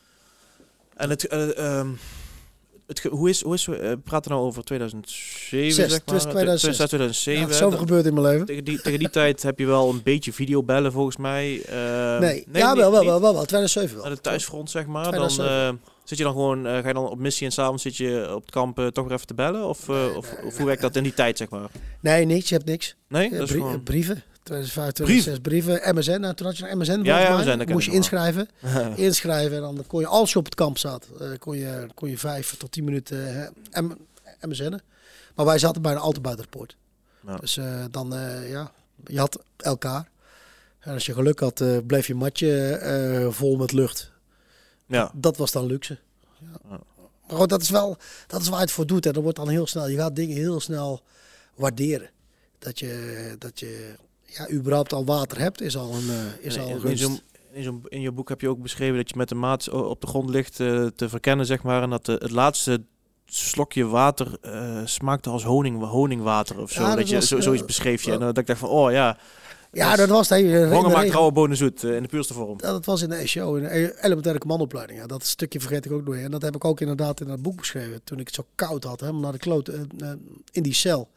En 0.96 1.10
het, 1.10 1.28
eh, 1.28 1.58
ehm, 1.80 1.90
het, 2.88 3.04
hoe 3.04 3.30
is, 3.30 3.42
hoe 3.42 3.54
is, 3.54 3.66
we 3.66 4.00
praten 4.04 4.32
nou 4.32 4.44
over 4.44 4.64
2007, 4.64 5.72
Zes, 5.72 5.92
zeg 5.92 6.02
maar? 6.06 6.16
het 6.16 6.26
is 6.26 6.32
2006. 6.32 6.76
2007. 6.76 7.48
Ja, 7.48 7.54
zoveel 7.54 7.78
gebeurd 7.80 8.06
in 8.06 8.14
mijn 8.14 8.26
leven. 8.26 8.46
tegen, 8.46 8.64
die, 8.64 8.82
tegen 8.82 9.00
die 9.00 9.10
tijd 9.10 9.44
heb 9.44 9.60
je 9.60 9.66
wel 9.66 9.90
een 9.90 10.04
beetje 10.04 10.34
videobellen, 10.34 10.92
volgens 10.92 11.18
mij. 11.18 11.62
Eh, 11.62 12.20
nee, 12.20 12.46
ja, 12.54 12.76
wel, 12.76 12.92
wel, 12.92 13.06
wel, 13.06 13.22
wel, 13.22 13.34
wel. 13.34 13.46
2007 13.46 13.96
wel. 13.96 14.06
Naar 14.06 14.16
de 14.16 14.22
thuisfront, 14.22 14.70
zeg 14.70 14.86
maar. 14.86 15.04
Dan 15.12 15.12
2007. 15.28 15.68
eh, 15.68 15.90
zit 16.04 16.18
je 16.18 16.24
dan 16.24 16.34
gewoon, 16.34 16.66
eh, 16.68 16.78
ga 16.78 16.88
je 16.88 16.94
dan 16.94 17.10
op 17.10 17.20
missie 17.20 17.46
en 17.46 17.52
s'avonds 17.54 17.84
zit 17.84 17.98
je 17.98 18.32
op 18.36 18.42
het 18.42 18.52
kamp 18.52 18.80
eh, 18.80 18.88
toch 18.88 19.04
weer 19.06 19.14
even 19.14 19.28
te 19.28 19.34
bellen? 19.34 19.68
Of, 19.68 19.90
eh, 19.90 20.16
of, 20.18 20.36
hoe 20.58 20.66
werkt 20.66 20.82
dat 20.82 20.96
in 20.96 21.04
die 21.04 21.14
tijd, 21.14 21.38
zeg 21.38 21.50
maar? 21.50 21.70
Nee, 22.02 22.26
niks. 22.26 22.50
Je 22.50 22.56
hebt 22.56 22.68
niks. 22.68 22.96
Nee, 23.08 23.30
dat 23.30 23.40
is 23.42 23.50
brie- 23.50 23.62
gewoon... 23.62 23.84
Brieven. 23.84 24.24
2005, 24.46 24.92
2006 24.92 25.40
brieven. 25.40 25.96
MSN. 25.96 26.20
Nou, 26.20 26.34
toen 26.34 26.46
had 26.46 26.58
je 26.58 26.64
nog 26.66 26.74
MSN. 26.74 27.00
Ja, 27.04 27.20
ja. 27.20 27.38
MSN, 27.38 27.58
dat 27.58 27.68
Moest 27.68 27.86
je 27.86 27.92
inschrijven. 27.94 28.50
inschrijven. 28.96 29.56
En 29.58 29.62
dan 29.62 29.84
kon 29.88 30.00
je, 30.00 30.08
als 30.08 30.32
je 30.32 30.40
op 30.40 30.46
het 30.46 30.56
kamp 30.56 30.78
zat, 30.78 31.08
eh, 31.20 31.28
kon, 31.40 31.58
je, 31.58 31.88
kon 31.94 32.10
je 32.10 32.18
vijf 32.18 32.56
tot 32.58 32.72
tien 32.72 32.84
minuten 32.84 33.50
eh, 33.72 33.82
M- 33.82 33.98
MSN'en. 34.42 34.82
Maar 35.36 35.46
wij 35.46 35.58
zaten 35.60 35.82
bijna 35.82 36.00
altijd 36.00 36.24
buiten 36.24 36.46
de 36.46 36.58
poort. 36.58 36.78
Ja. 37.26 37.36
Dus 37.36 37.58
eh, 37.58 37.84
dan, 37.92 38.14
ja, 38.50 38.72
je 39.06 39.20
had 39.20 39.44
elkaar. 39.58 40.10
En 40.80 40.94
als 40.94 41.06
je 41.06 41.14
geluk 41.14 41.40
had, 41.40 41.64
bleef 41.88 42.08
je 42.08 42.16
matje 42.16 43.28
vol 43.32 43.56
met 43.58 43.72
lucht. 43.72 44.12
ja. 44.86 45.12
Dat 45.14 45.38
was 45.38 45.52
dan 45.52 45.66
luxe. 45.66 45.98
Ja. 46.40 46.48
Ja. 46.70 46.80
Maar 47.28 47.38
goed, 47.38 47.50
dat 47.50 47.62
is 47.62 47.70
wel, 47.70 47.98
dat 48.28 48.42
is 48.42 48.48
waar 48.48 48.60
het 48.60 48.72
voor 48.72 48.86
doet. 48.88 49.06
En 49.06 49.14
dan 49.14 49.24
wordt 49.24 49.38
dan 49.38 49.50
heel 49.50 49.68
snel, 49.68 49.88
je 49.88 49.98
gaat 49.98 50.16
dingen 50.16 50.36
heel 50.38 50.60
snel 50.60 51.02
waarderen. 51.56 52.10
Dat 52.60 52.80
je, 52.80 53.36
dat 53.40 53.60
je 53.60 53.96
ja, 54.38 54.50
überhaupt 54.50 54.94
al 54.94 55.06
water 55.06 55.40
hebt, 55.40 55.62
is 55.62 55.78
al 55.78 55.94
een, 55.94 56.10
eh, 56.10 56.46
is 56.46 56.60
al 56.60 56.66
in, 56.68 56.70
een 56.72 56.76
in, 56.90 56.98
gunst. 56.98 57.24
in, 57.54 57.64
zo'n- 57.64 57.84
in 57.88 58.02
je 58.02 58.12
boek 58.12 58.30
heb 58.30 58.42
je 58.42 58.50
ook 58.50 58.62
beschreven 58.62 58.98
dat 58.98 59.10
je 59.10 59.18
met 59.18 59.30
de 59.30 59.36
maat 59.36 59.70
op 59.70 60.02
de 60.02 60.08
grond 60.08 60.30
ligt 60.30 60.60
eh, 60.60 60.86
te 60.96 61.10
verkennen, 61.10 61.46
zeg 61.46 61.64
maar. 61.64 61.82
En 61.82 61.90
dat 61.90 62.06
de, 62.06 62.12
het 62.12 62.32
laatste 62.32 62.84
slokje 63.26 63.86
water 63.86 64.38
eh, 64.42 64.82
smaakte 64.86 65.30
als 65.30 65.44
honing, 65.44 65.84
honingwater 65.84 66.60
of 66.62 66.72
zo. 66.72 66.82
Ja, 66.82 66.88
dat, 66.88 66.98
dat 66.98 67.10
je 67.10 67.16
was, 67.16 67.28
zo, 67.28 67.36
eh, 67.38 67.42
zoiets 67.44 67.66
beschreef 67.66 68.04
je. 68.04 68.12
En 68.12 68.20
dat 68.20 68.38
ik 68.38 68.48
dacht 68.48 68.60
van, 68.60 68.70
oh 68.70 68.92
ja, 68.92 69.18
Ja, 69.72 69.96
dat 69.96 70.10
was 70.10 70.30
honger 70.30 70.70
maakt 70.72 70.96
regen. 70.96 71.12
rauwe 71.12 71.32
bonen 71.32 71.58
zoet 71.58 71.84
eh, 71.84 71.96
in 71.96 72.02
de 72.02 72.08
puurste 72.08 72.34
vorm. 72.34 72.58
Ja, 72.62 72.72
dat 72.72 72.86
was 72.86 73.02
in 73.02 73.10
de 73.10 73.16
ECO, 73.16 73.56
in 73.56 73.64
de 73.64 73.98
elementaire 74.04 74.40
commandoopleiding. 74.40 75.00
Ja, 75.00 75.06
dat 75.08 75.26
stukje 75.26 75.60
vergeet 75.60 75.86
ik 75.86 75.92
ook 75.92 76.06
nog. 76.06 76.16
En 76.16 76.32
dat 76.32 76.42
heb 76.42 76.56
ik 76.56 76.66
ook 76.66 76.82
inderdaad 76.82 77.22
in 77.22 77.30
het 77.30 77.42
boek 77.42 77.56
beschreven. 77.58 78.02
Toen 78.04 78.20
ik 78.20 78.26
het 78.26 78.36
zo 78.36 78.46
koud 78.56 78.84
had, 78.84 79.00
helemaal 79.00 79.22
naar 79.22 79.32
de 79.32 79.38
kloot, 79.38 79.68
eh, 79.68 79.80
eh, 80.00 80.10
in 80.52 80.64
die 80.64 80.74
cel. 80.74 81.10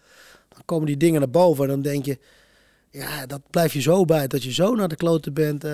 Dan 0.49 0.63
komen 0.65 0.87
die 0.87 0.97
dingen 0.97 1.21
naar 1.21 1.31
boven 1.31 1.65
en 1.65 1.71
dan 1.71 1.83
denk 1.83 2.05
je... 2.05 2.19
Ja, 2.99 3.27
dat 3.27 3.41
blijf 3.51 3.73
je 3.73 3.81
zo 3.81 4.05
bij. 4.05 4.27
Dat 4.27 4.43
je 4.43 4.53
zo 4.53 4.75
naar 4.75 4.89
de 4.89 4.97
kloten 4.97 5.33
bent. 5.35 5.65
eh, 5.65 5.73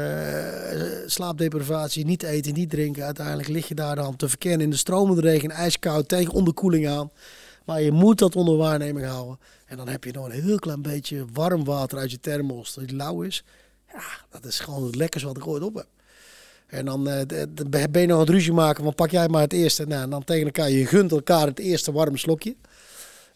slaapdeprivatie, 1.06 2.04
niet 2.04 2.22
eten, 2.22 2.54
niet 2.54 2.70
drinken. 2.70 3.04
Uiteindelijk 3.04 3.48
lig 3.48 3.68
je 3.68 3.74
daar 3.74 3.96
dan 3.96 4.16
te 4.16 4.28
verkennen 4.28 4.60
in 4.60 4.70
de 4.70 4.76
stromende 4.76 5.20
regen, 5.20 5.50
ijskoud, 5.50 6.08
tegen 6.08 6.32
onderkoeling 6.32 6.88
aan. 6.88 7.10
Maar 7.64 7.82
je 7.82 7.92
moet 7.92 8.18
dat 8.18 8.36
onder 8.36 8.56
waarneming 8.56 9.06
houden. 9.06 9.38
En 9.66 9.76
dan 9.76 9.88
heb 9.88 10.04
je 10.04 10.12
nog 10.12 10.24
een 10.24 10.42
heel 10.42 10.58
klein 10.58 10.82
beetje 10.82 11.24
warm 11.32 11.64
water 11.64 11.98
uit 11.98 12.10
je 12.10 12.20
thermos, 12.20 12.74
dat 12.74 12.90
lauw 12.90 13.22
is. 13.22 13.44
Ja, 13.92 14.04
dat 14.30 14.44
is 14.44 14.60
gewoon 14.60 14.84
het 14.84 14.96
lekkers 14.96 15.22
wat 15.22 15.36
ik 15.36 15.46
ooit 15.46 15.62
op 15.62 15.74
heb. 15.74 15.86
En 16.66 16.84
dan 16.84 17.08
eh, 17.08 17.26
ben 17.90 18.00
je 18.00 18.06
nog 18.06 18.20
een 18.20 18.34
ruzie 18.34 18.52
maken, 18.52 18.84
van 18.84 18.94
pak 18.94 19.10
jij 19.10 19.28
maar 19.28 19.42
het 19.42 19.52
eerste. 19.52 19.86
Nou, 19.86 20.02
en 20.02 20.10
dan 20.10 20.24
tegen 20.24 20.44
elkaar, 20.44 20.70
je 20.70 20.86
gunt 20.86 21.10
elkaar 21.12 21.46
het 21.46 21.58
eerste 21.58 21.92
warme 21.92 22.18
slokje. 22.18 22.50
En 22.50 22.56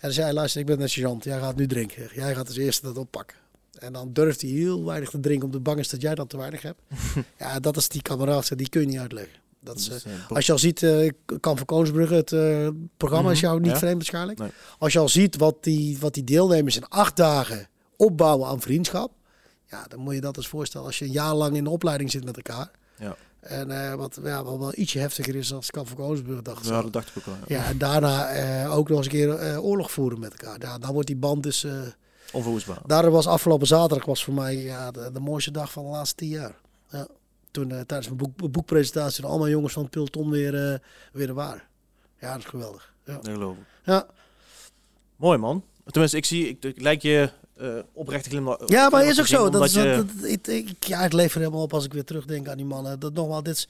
dan 0.00 0.12
zei 0.12 0.26
hij, 0.26 0.34
luister, 0.34 0.60
ik 0.60 0.66
ben 0.66 0.80
een 0.80 0.88
sergeant, 0.88 1.24
jij 1.24 1.38
gaat 1.38 1.56
nu 1.56 1.66
drinken. 1.66 2.10
Jij 2.14 2.34
gaat 2.34 2.46
als 2.46 2.56
eerste 2.56 2.86
dat 2.86 2.98
oppakken. 2.98 3.36
En 3.78 3.92
dan 3.92 4.12
durft 4.12 4.40
hij 4.40 4.50
heel 4.50 4.84
weinig 4.84 5.10
te 5.10 5.20
drinken, 5.20 5.44
omdat 5.46 5.62
bang 5.62 5.78
is 5.78 5.88
dat 5.88 6.00
jij 6.00 6.14
dat 6.14 6.28
te 6.30 6.36
weinig 6.36 6.62
hebt. 6.62 6.80
ja, 7.38 7.60
dat 7.60 7.76
is 7.76 7.88
die 7.88 8.02
kameraadschap, 8.02 8.58
die 8.58 8.68
kun 8.68 8.80
je 8.80 8.86
niet 8.86 8.98
uitleggen. 8.98 9.38
Dat 9.60 9.76
is, 9.78 9.86
eh, 9.88 9.92
Dus, 9.92 10.04
eh, 10.04 10.30
als 10.30 10.46
je 10.46 10.52
al 10.52 10.58
ziet, 10.58 10.82
eh 10.82 11.10
Kamp 11.40 11.56
van 11.56 11.66
Koningsbrugge, 11.66 12.14
het 12.14 12.30
programma 12.96 13.30
is 13.30 13.40
Mhm, 13.40 13.46
jou 13.46 13.60
niet 13.60 13.70
ja. 13.70 13.78
vreemd 13.78 13.96
waarschijnlijk. 13.96 14.38
Nee. 14.38 14.50
Als 14.78 14.92
je 14.92 14.98
al 14.98 15.08
ziet 15.08 15.36
wat 15.36 15.56
die, 15.64 15.98
wat 15.98 16.14
die 16.14 16.24
deelnemers 16.24 16.76
in 16.76 16.88
acht 16.88 17.16
dagen 17.16 17.68
opbouwen 17.96 18.48
aan 18.48 18.60
vriendschap. 18.60 19.12
Ja, 19.70 19.84
dan 19.88 19.98
moet 20.00 20.14
je 20.14 20.20
dat 20.20 20.36
eens 20.36 20.48
voorstellen 20.48 20.86
als 20.86 20.98
je 20.98 21.04
een 21.04 21.10
jaar 21.10 21.34
lang 21.34 21.56
in 21.56 21.64
de 21.64 21.70
opleiding 21.70 22.10
zit 22.10 22.24
met 22.24 22.36
elkaar. 22.36 22.70
Ja. 22.98 23.16
En 23.40 23.96
wat 23.96 24.18
ja, 24.24 24.44
wat 24.44 24.58
wel 24.58 24.72
ietsje 24.74 24.98
heftiger 24.98 25.34
is 25.36 25.48
dan 25.48 25.62
Kamp 25.66 25.88
van 25.88 26.42
dacht 26.42 26.64
ik 26.64 26.70
ja, 26.70 26.82
dat 26.82 26.92
dacht 26.92 27.08
ik 27.08 27.14
ook 27.18 27.24
wel. 27.24 27.34
ja. 27.46 27.56
Ja, 27.56 27.64
en 27.64 27.78
daarna 27.78 28.66
ook 28.66 28.88
nog 28.88 28.96
eens 28.98 29.06
een 29.06 29.12
keer 29.12 29.60
oorlog 29.60 29.90
voeren 29.90 30.20
met 30.20 30.30
elkaar. 30.30 30.56
Ja, 30.60 30.78
dan 30.78 30.92
wordt 30.92 31.06
die 31.06 31.16
band 31.16 31.42
dus... 31.42 31.66
Onverwoestbaar. 32.32 32.78
Daar 32.86 33.10
was 33.10 33.26
afgelopen 33.26 33.66
zaterdag 33.66 34.06
was 34.06 34.24
voor 34.24 34.34
mij 34.34 34.56
ja, 34.56 34.90
de, 34.90 35.10
de 35.12 35.20
mooiste 35.20 35.50
dag 35.50 35.72
van 35.72 35.84
de 35.84 35.90
laatste 35.90 36.14
tien 36.14 36.28
jaar. 36.28 36.54
Ja. 36.90 37.06
Toen 37.50 37.70
eh, 37.70 37.80
tijdens 37.80 38.06
mijn 38.06 38.16
boek, 38.36 38.52
boekpresentatie 38.52 39.24
allemaal 39.24 39.48
jongens 39.48 39.72
van 39.72 39.82
het 39.82 39.90
peloton 39.90 40.30
weer, 40.30 40.72
eh, 40.72 40.78
weer 41.12 41.28
er 41.28 41.34
waren. 41.34 41.62
Ja, 42.20 42.30
dat 42.32 42.38
is 42.38 42.44
geweldig. 42.44 42.92
Ja. 43.04 43.14
Dat 43.14 43.28
geloof 43.28 43.56
ik. 43.56 43.62
Ja. 43.84 44.06
Mooi 45.16 45.38
man. 45.38 45.62
Tenminste, 45.86 46.16
ik 46.16 46.24
zie, 46.24 46.48
ik, 46.48 46.64
ik 46.64 46.80
lijk 46.80 47.02
je 47.02 47.30
oprechte 47.92 48.28
glimlach. 48.30 48.58
Ja, 48.66 48.88
maar 48.88 49.04
is 49.06 49.20
ook 49.20 49.26
zo. 49.26 49.36
Dat 49.36 49.54
omdat 49.54 49.68
is, 49.68 49.74
je- 49.74 49.94
dat, 49.96 50.06
dat- 50.20 50.24
ik, 50.30 50.46
ik, 50.46 50.84
ja, 50.84 51.00
ik 51.04 51.12
leef 51.12 51.34
er 51.34 51.40
helemaal 51.40 51.62
op 51.62 51.74
als 51.74 51.84
ik 51.84 51.92
weer 51.92 52.04
terugdenk 52.04 52.48
aan 52.48 52.56
die 52.56 52.66
mannen. 52.66 52.98
Dat 53.00 53.12
nogmaals, 53.14 53.42
dit 53.42 53.54
is, 53.56 53.68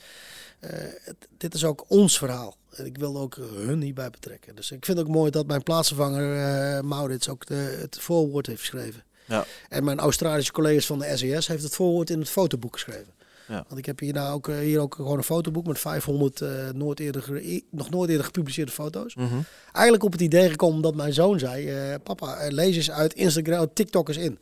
het- 0.60 1.28
dit 1.36 1.54
is 1.54 1.64
ook 1.64 1.84
ons 1.88 2.18
verhaal. 2.18 2.56
En 2.70 2.86
ik 2.86 2.98
wil 2.98 3.18
ook 3.18 3.36
hun 3.54 3.82
hierbij 3.82 4.10
betrekken. 4.10 4.56
Dus 4.56 4.70
ik 4.70 4.84
vind 4.84 4.98
het 4.98 5.06
ook 5.06 5.12
mooi 5.12 5.30
dat 5.30 5.46
mijn 5.46 5.62
plaatsvervanger 5.62 6.36
eh, 6.36 6.82
Maurits 6.82 7.28
ook 7.28 7.46
de, 7.46 7.76
het 7.80 7.98
voorwoord 8.00 8.46
heeft 8.46 8.60
geschreven. 8.60 9.02
Ja. 9.24 9.44
En 9.68 9.84
mijn 9.84 9.98
Australische 9.98 10.52
collega's 10.52 10.86
van 10.86 10.98
de 10.98 11.16
SES 11.16 11.46
heeft 11.46 11.62
het 11.62 11.74
voorwoord 11.74 12.10
in 12.10 12.18
het 12.18 12.28
fotoboek 12.28 12.72
geschreven. 12.72 13.12
Ja. 13.48 13.64
Want 13.68 13.78
ik 13.78 13.86
heb 13.86 13.98
hier, 13.98 14.12
nou 14.12 14.34
ook, 14.34 14.48
eh, 14.48 14.58
hier 14.58 14.80
ook 14.80 14.94
gewoon 14.94 15.16
een 15.16 15.22
fotoboek 15.24 15.66
met 15.66 15.78
500 15.78 16.40
eh, 16.40 16.68
nooit 16.74 17.00
eerder, 17.00 17.42
nog 17.70 17.90
nooit 17.90 18.10
eerder 18.10 18.24
gepubliceerde 18.26 18.72
foto's 18.72 19.14
Mhm. 19.14 19.34
eigenlijk 19.72 20.04
op 20.04 20.12
het 20.12 20.20
idee 20.20 20.50
gekomen 20.50 20.82
dat 20.82 20.94
mijn 20.94 21.12
zoon 21.12 21.38
zei: 21.38 21.68
eh, 21.68 21.94
Papa, 22.02 22.36
eh, 22.36 22.50
lees 22.52 22.76
eens 22.76 22.90
uit 22.90 23.14
Instagram, 23.14 23.70
TikTok 23.72 24.08
eens 24.08 24.16
in. 24.16 24.38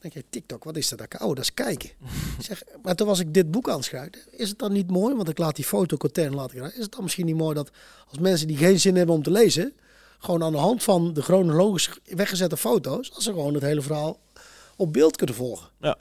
Dan 0.00 0.10
denk 0.10 0.14
je, 0.14 0.24
TikTok, 0.30 0.64
wat 0.64 0.76
is 0.76 0.88
dat? 0.88 1.00
Oh, 1.00 1.28
dat 1.28 1.38
is 1.38 1.54
kijken. 1.54 1.90
Zeg, 2.38 2.62
maar 2.82 2.94
toen 2.94 3.06
was 3.06 3.20
ik 3.20 3.34
dit 3.34 3.50
boek 3.50 3.68
aan 3.68 3.76
het 3.76 3.84
schrijven. 3.84 4.12
Is 4.30 4.48
het 4.48 4.58
dan 4.58 4.72
niet 4.72 4.90
mooi? 4.90 5.14
Want 5.14 5.28
ik 5.28 5.38
laat 5.38 5.56
die 5.56 5.64
foto 5.64 5.96
content 5.96 6.34
ik 6.34 6.52
eruit. 6.54 6.74
Is 6.74 6.82
het 6.82 6.92
dan 6.92 7.02
misschien 7.02 7.26
niet 7.26 7.36
mooi 7.36 7.54
dat 7.54 7.70
als 8.08 8.18
mensen 8.18 8.46
die 8.46 8.56
geen 8.56 8.80
zin 8.80 8.96
hebben 8.96 9.14
om 9.14 9.22
te 9.22 9.30
lezen, 9.30 9.74
gewoon 10.18 10.42
aan 10.42 10.52
de 10.52 10.58
hand 10.58 10.82
van 10.82 11.12
de 11.14 11.22
chronologisch 11.22 11.90
weggezette 12.04 12.56
foto's, 12.56 13.12
als 13.14 13.24
ze 13.24 13.30
gewoon 13.32 13.54
het 13.54 13.62
hele 13.62 13.82
verhaal 13.82 14.18
op 14.76 14.92
beeld 14.92 15.16
kunnen 15.16 15.36
volgen. 15.36 15.68
Ja. 15.80 15.98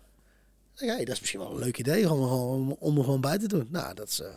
Dat 0.75 1.07
is 1.07 1.19
misschien 1.19 1.39
wel 1.39 1.51
een 1.51 1.59
leuk 1.59 1.77
idee 1.77 2.07
gewoon, 2.07 2.75
om 2.79 2.97
er 2.97 3.03
gewoon 3.03 3.21
bij 3.21 3.37
te 3.37 3.47
doen. 3.47 3.67
Nou, 3.69 3.93
dat 3.93 4.07
is. 4.07 4.19
eh, 4.19 4.27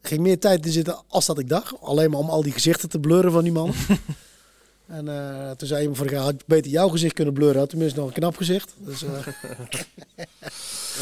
er 0.00 0.08
ging 0.08 0.20
meer 0.20 0.38
tijd 0.38 0.66
in 0.66 0.72
zitten 0.72 1.02
als 1.08 1.26
dat 1.26 1.38
ik 1.38 1.48
dacht. 1.48 1.80
Alleen 1.80 2.10
maar 2.10 2.20
om 2.20 2.30
al 2.30 2.42
die 2.42 2.52
gezichten 2.52 2.88
te 2.88 2.98
blurren 3.00 3.32
van 3.32 3.42
die 3.42 3.52
mannen. 3.52 3.74
en 4.88 5.08
eh, 5.08 5.50
toen 5.50 5.68
zei 5.68 5.80
iemand 5.80 5.98
van, 5.98 6.14
had 6.18 6.34
je 6.38 6.44
beter 6.46 6.70
jouw 6.70 6.88
gezicht 6.88 7.14
kunnen 7.14 7.34
blurren. 7.34 7.58
Had 7.58 7.68
tenminste 7.70 7.98
nog 7.98 8.08
een 8.08 8.14
knap 8.14 8.36
gezicht. 8.36 8.74
Dus, 8.78 9.02
eh, 9.04 9.10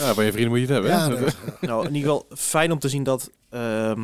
Ja, 0.00 0.14
bij 0.14 0.24
je 0.24 0.32
vrienden 0.32 0.50
moet 0.50 0.60
je 0.60 0.64
het 0.66 0.74
hebben. 0.74 0.90
ja, 0.90 1.08
hè? 1.10 1.20
nee, 1.20 1.28
Nou, 1.70 1.86
in 1.86 1.94
ieder 1.94 2.10
geval 2.10 2.26
fijn 2.36 2.72
om 2.72 2.78
te 2.78 2.88
zien 2.88 3.02
dat 3.02 3.30
ehm, 3.50 4.00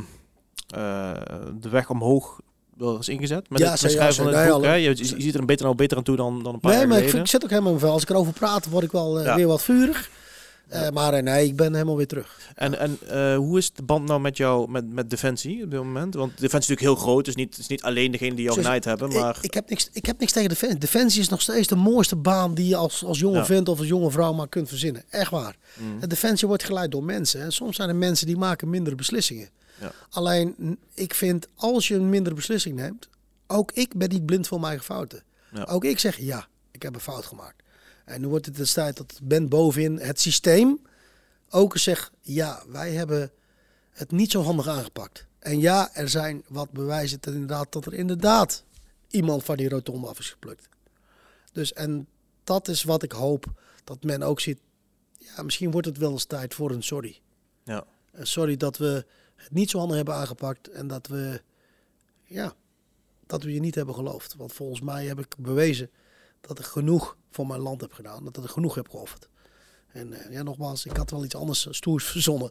eh, 0.75 1.13
de 1.61 1.69
weg 1.69 1.91
omhoog 1.91 2.41
wel 2.77 2.99
is 2.99 3.09
ingezet. 3.09 3.51
Met 3.51 3.61
Ja, 3.61 3.71
het 3.71 3.79
schrijven 3.79 4.25
van 4.25 4.35
het 4.35 4.49
boek. 4.53 4.65
Je, 4.65 4.81
je 4.81 4.95
ziet 5.05 5.35
er 5.35 5.41
een 5.41 5.47
beter 5.47 5.65
nou 5.65 5.77
beter 5.77 5.97
aan 5.97 6.03
toe 6.03 6.17
dan, 6.17 6.43
dan 6.43 6.55
een 6.55 6.61
paar 6.61 6.71
nee 6.71 6.81
jaar 6.81 6.89
maar 6.89 6.99
ik, 6.99 7.05
geleden. 7.05 7.11
vind- 7.11 7.25
ik 7.25 7.31
zit 7.31 7.45
ook 7.45 7.51
helemaal 7.51 7.73
in 7.73 7.77
mijn 7.79 7.87
vel. 7.87 7.95
Als 7.95 8.03
ik 8.03 8.11
erover 8.11 8.33
praat, 8.33 8.69
word 8.69 8.85
ik 8.85 8.93
wel 8.93 9.23
Ja. 9.23 9.35
weer 9.37 9.47
wat 9.47 9.63
vurig. 9.63 10.11
Eh, 10.73 10.91
maar 10.91 11.15
eh, 11.15 11.23
nee, 11.23 11.47
ik 11.47 11.57
ben 11.57 11.73
helemaal 11.73 11.97
weer 11.97 12.07
terug. 12.07 12.39
En, 12.55 12.79
en 12.79 12.99
eh, 13.09 13.37
hoe 13.37 13.59
is 13.59 13.73
de 13.73 13.83
band 13.83 14.09
nou 14.09 14.21
met 14.21 14.37
jou, 14.37 14.71
met, 14.71 14.93
met 14.93 15.11
Defensie 15.11 15.65
op 15.65 15.71
dit 15.71 15.81
moment? 15.81 16.15
Want 16.15 16.31
Defensie 16.31 16.59
is 16.59 16.69
natuurlijk 16.69 16.99
heel 16.99 17.07
groot. 17.07 17.25
Dus 17.25 17.35
niet, 17.35 17.51
het 17.51 17.59
is 17.59 17.67
niet 17.67 17.83
alleen 17.83 18.11
degene 18.11 18.35
die 18.35 18.45
jou 18.45 18.63
Dus 18.63 18.85
hebben. 18.85 19.13
Maar 19.13 19.37
Ik, 19.37 19.43
ik, 19.43 19.55
heb 19.55 19.69
niks, 19.69 19.89
ik 19.93 20.07
heb 20.07 20.19
niks 20.19 20.33
tegen 20.33 20.49
Defensie. 20.49 20.79
Defensie 20.79 21.21
is 21.21 21.29
nog 21.29 21.41
steeds 21.41 21.69
de 21.69 21.77
mooiste 21.77 22.17
baan 22.17 22.55
die 22.55 22.69
je 22.69 22.77
als, 22.77 23.05
als 23.05 23.19
jonge 23.19 23.37
Ja. 23.37 23.45
vent 23.45 23.69
of 23.69 23.79
als 23.79 23.89
jonge 23.89 24.11
vrouw 24.11 24.33
maar 24.33 24.49
kunt 24.49 24.69
verzinnen. 24.69 25.03
Echt 25.09 25.31
waar. 25.31 25.57
Mm. 25.79 26.01
De 26.01 26.07
Defensie 26.07 26.49
wordt 26.49 26.65
geleid 26.65 26.91
door 26.91 27.05
mensen. 27.05 27.41
En 27.41 27.53
soms 27.53 27.77
zijn 27.77 27.89
er 27.89 27.97
mensen 27.97 28.27
die 28.27 28.37
maken 28.37 28.71
mindere 28.71 28.97
beslissingen. 28.97 29.49
Ja. 29.81 29.93
Alleen, 30.11 30.79
ik 30.95 31.15
vind, 31.15 31.49
als 31.55 31.89
je 31.89 31.95
een 31.95 32.09
mindere 32.09 32.35
beslissing 32.35 32.77
neemt... 32.77 33.09
Ook 33.47 33.73
ik 33.73 33.95
ben 33.97 34.09
niet 34.09 34.27
blind 34.27 34.47
voor 34.47 34.61
mijn 34.61 34.73
eigen 34.73 34.95
fouten. 34.95 35.23
Ja. 35.55 35.63
Ook 35.63 35.85
ik 35.85 35.99
zeg, 35.99 36.19
ja, 36.19 36.47
ik 36.71 36.83
heb 36.83 36.95
een 36.95 37.01
fout 37.01 37.27
gemaakt. 37.27 37.62
En 38.13 38.21
nu 38.21 38.29
wordt 38.29 38.47
het 38.47 38.57
de 38.57 38.73
tijd 38.73 38.97
dat 38.97 39.21
Ben 39.23 39.49
bovenin 39.49 39.99
het 39.99 40.21
systeem 40.21 40.81
ook 41.51 41.73
eens 41.73 41.83
zegt... 41.83 42.11
Ja, 42.21 42.63
wij 42.69 42.93
hebben 42.93 43.31
het 43.91 44.11
niet 44.11 44.31
zo 44.31 44.43
handig 44.43 44.69
aangepakt. 44.69 45.27
En 45.39 45.61
ja, 45.61 45.95
er 45.95 46.09
zijn 46.09 46.43
wat 46.49 46.71
bewijzen 46.71 47.19
dat 47.21 47.35
inderdaad, 47.35 47.73
dat 47.73 47.87
er 47.87 47.95
inderdaad 47.95 48.65
iemand 49.09 49.45
van 49.45 49.57
die 49.57 49.69
rotonde 49.69 50.07
af 50.07 50.19
is 50.19 50.31
geplukt. 50.31 50.69
Dus 51.53 51.73
en 51.73 52.07
dat 52.45 52.69
is 52.69 52.83
wat 52.83 53.03
ik 53.03 53.13
hoop 53.13 53.47
dat 53.85 54.03
men 54.03 54.23
ook 54.23 54.41
ziet. 54.41 54.61
Ja, 55.19 55.43
misschien 55.43 55.71
wordt 55.71 55.87
het 55.87 55.99
wel 55.99 56.11
eens 56.11 56.25
tijd 56.25 56.55
voor 56.55 56.71
een 56.71 56.83
sorry. 56.83 57.21
Ja. 57.65 57.85
Een 58.13 58.27
sorry 58.27 58.57
dat 58.57 58.77
we 58.77 59.07
het 59.35 59.53
niet 59.53 59.71
zo 59.71 59.79
handig 59.79 59.97
hebben 59.97 60.15
aangepakt 60.15 60.69
en 60.69 60.87
dat 60.87 61.07
we, 61.07 61.43
ja, 62.25 62.55
dat 63.27 63.43
we 63.43 63.53
je 63.53 63.61
niet 63.61 63.75
hebben 63.75 63.95
geloofd. 63.95 64.35
Want 64.35 64.53
volgens 64.53 64.81
mij 64.81 65.07
heb 65.07 65.19
ik 65.19 65.35
bewezen 65.39 65.91
dat 66.41 66.59
ik 66.59 66.65
genoeg 66.65 67.17
voor 67.33 67.47
mijn 67.47 67.61
land 67.61 67.81
heb 67.81 67.93
gedaan, 67.93 68.25
dat 68.25 68.45
ik 68.45 68.51
genoeg 68.51 68.75
heb 68.75 68.89
geofferd. 68.89 69.29
En 69.93 70.13
eh, 70.13 70.33
ja, 70.33 70.43
nogmaals, 70.43 70.87
ik 70.87 70.97
had 70.97 71.11
wel 71.11 71.25
iets 71.25 71.35
anders 71.35 71.67
eh, 71.67 71.73
stoers 71.73 72.05
verzonnen 72.05 72.51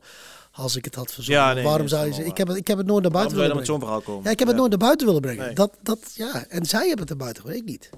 als 0.51 0.75
ik 0.75 0.85
het 0.85 0.95
had 0.95 1.11
verzonnen. 1.11 1.43
Ja, 1.43 1.53
nee, 1.53 1.63
Waarom 1.63 1.79
nee, 1.79 1.89
zou 1.89 2.05
je 2.05 2.13
zeggen? 2.13 2.31
Ik 2.31 2.37
heb, 2.37 2.47
het, 2.47 2.57
ik 2.57 2.67
heb 2.67 2.77
het 2.77 2.87
nooit 2.87 3.03
naar 3.03 3.11
waarom 3.11 3.33
buiten 3.33 3.55
dan 3.55 3.63
willen 3.63 3.79
brengen. 3.79 3.81
zo'n 3.81 4.05
verhaal 4.05 4.15
komen? 4.15 4.23
Ja, 4.23 4.31
ik 4.31 4.39
heb 4.39 4.47
het 4.47 4.57
nooit 4.57 4.69
naar 4.69 4.79
buiten 4.79 5.05
willen 5.07 5.21
brengen. 5.21 5.45
Nee. 5.45 5.55
Dat, 5.55 5.77
dat, 5.81 6.11
ja, 6.15 6.45
en 6.47 6.65
zij 6.65 6.87
hebben 6.87 6.99
het 6.99 7.09
naar 7.09 7.17
buiten 7.17 7.41
gebracht, 7.41 7.61
ik 7.61 7.69
niet. 7.69 7.89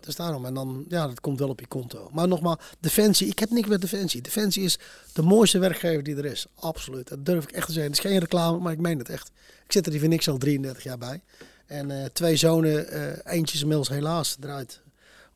Dus 0.00 0.16
daarom, 0.16 0.44
en 0.44 0.54
dan, 0.54 0.84
ja, 0.88 1.06
dat 1.06 1.20
komt 1.20 1.38
wel 1.38 1.48
op 1.48 1.60
je 1.60 1.66
konto. 1.66 2.08
Maar 2.12 2.28
nogmaals, 2.28 2.58
Defensie, 2.80 3.26
ik 3.28 3.38
heb 3.38 3.50
niks 3.50 3.68
met 3.68 3.80
Defensie. 3.80 4.22
Defensie 4.22 4.62
is 4.62 4.78
de 5.12 5.22
mooiste 5.22 5.58
werkgever 5.58 6.02
die 6.02 6.16
er 6.16 6.24
is. 6.24 6.46
Absoluut. 6.54 7.08
Dat 7.08 7.26
durf 7.26 7.44
ik 7.44 7.50
echt 7.50 7.66
te 7.66 7.72
zeggen. 7.72 7.92
Het 7.92 8.04
is 8.04 8.10
geen 8.10 8.20
reclame, 8.20 8.58
maar 8.58 8.72
ik 8.72 8.78
meen 8.78 8.98
het 8.98 9.08
echt. 9.08 9.30
Ik 9.64 9.72
zit 9.72 9.84
er 9.84 9.90
die 9.90 10.00
voor 10.00 10.08
niks 10.08 10.28
al 10.28 10.38
33 10.38 10.82
jaar 10.82 10.98
bij. 10.98 11.20
En 11.66 11.90
eh, 11.90 12.04
twee 12.12 12.36
zonen, 12.36 12.88
eh, 12.88 13.32
eentje 13.34 13.54
is 13.54 13.60
inmiddels 13.60 13.88
helaas 13.88 14.36
eruit. 14.40 14.80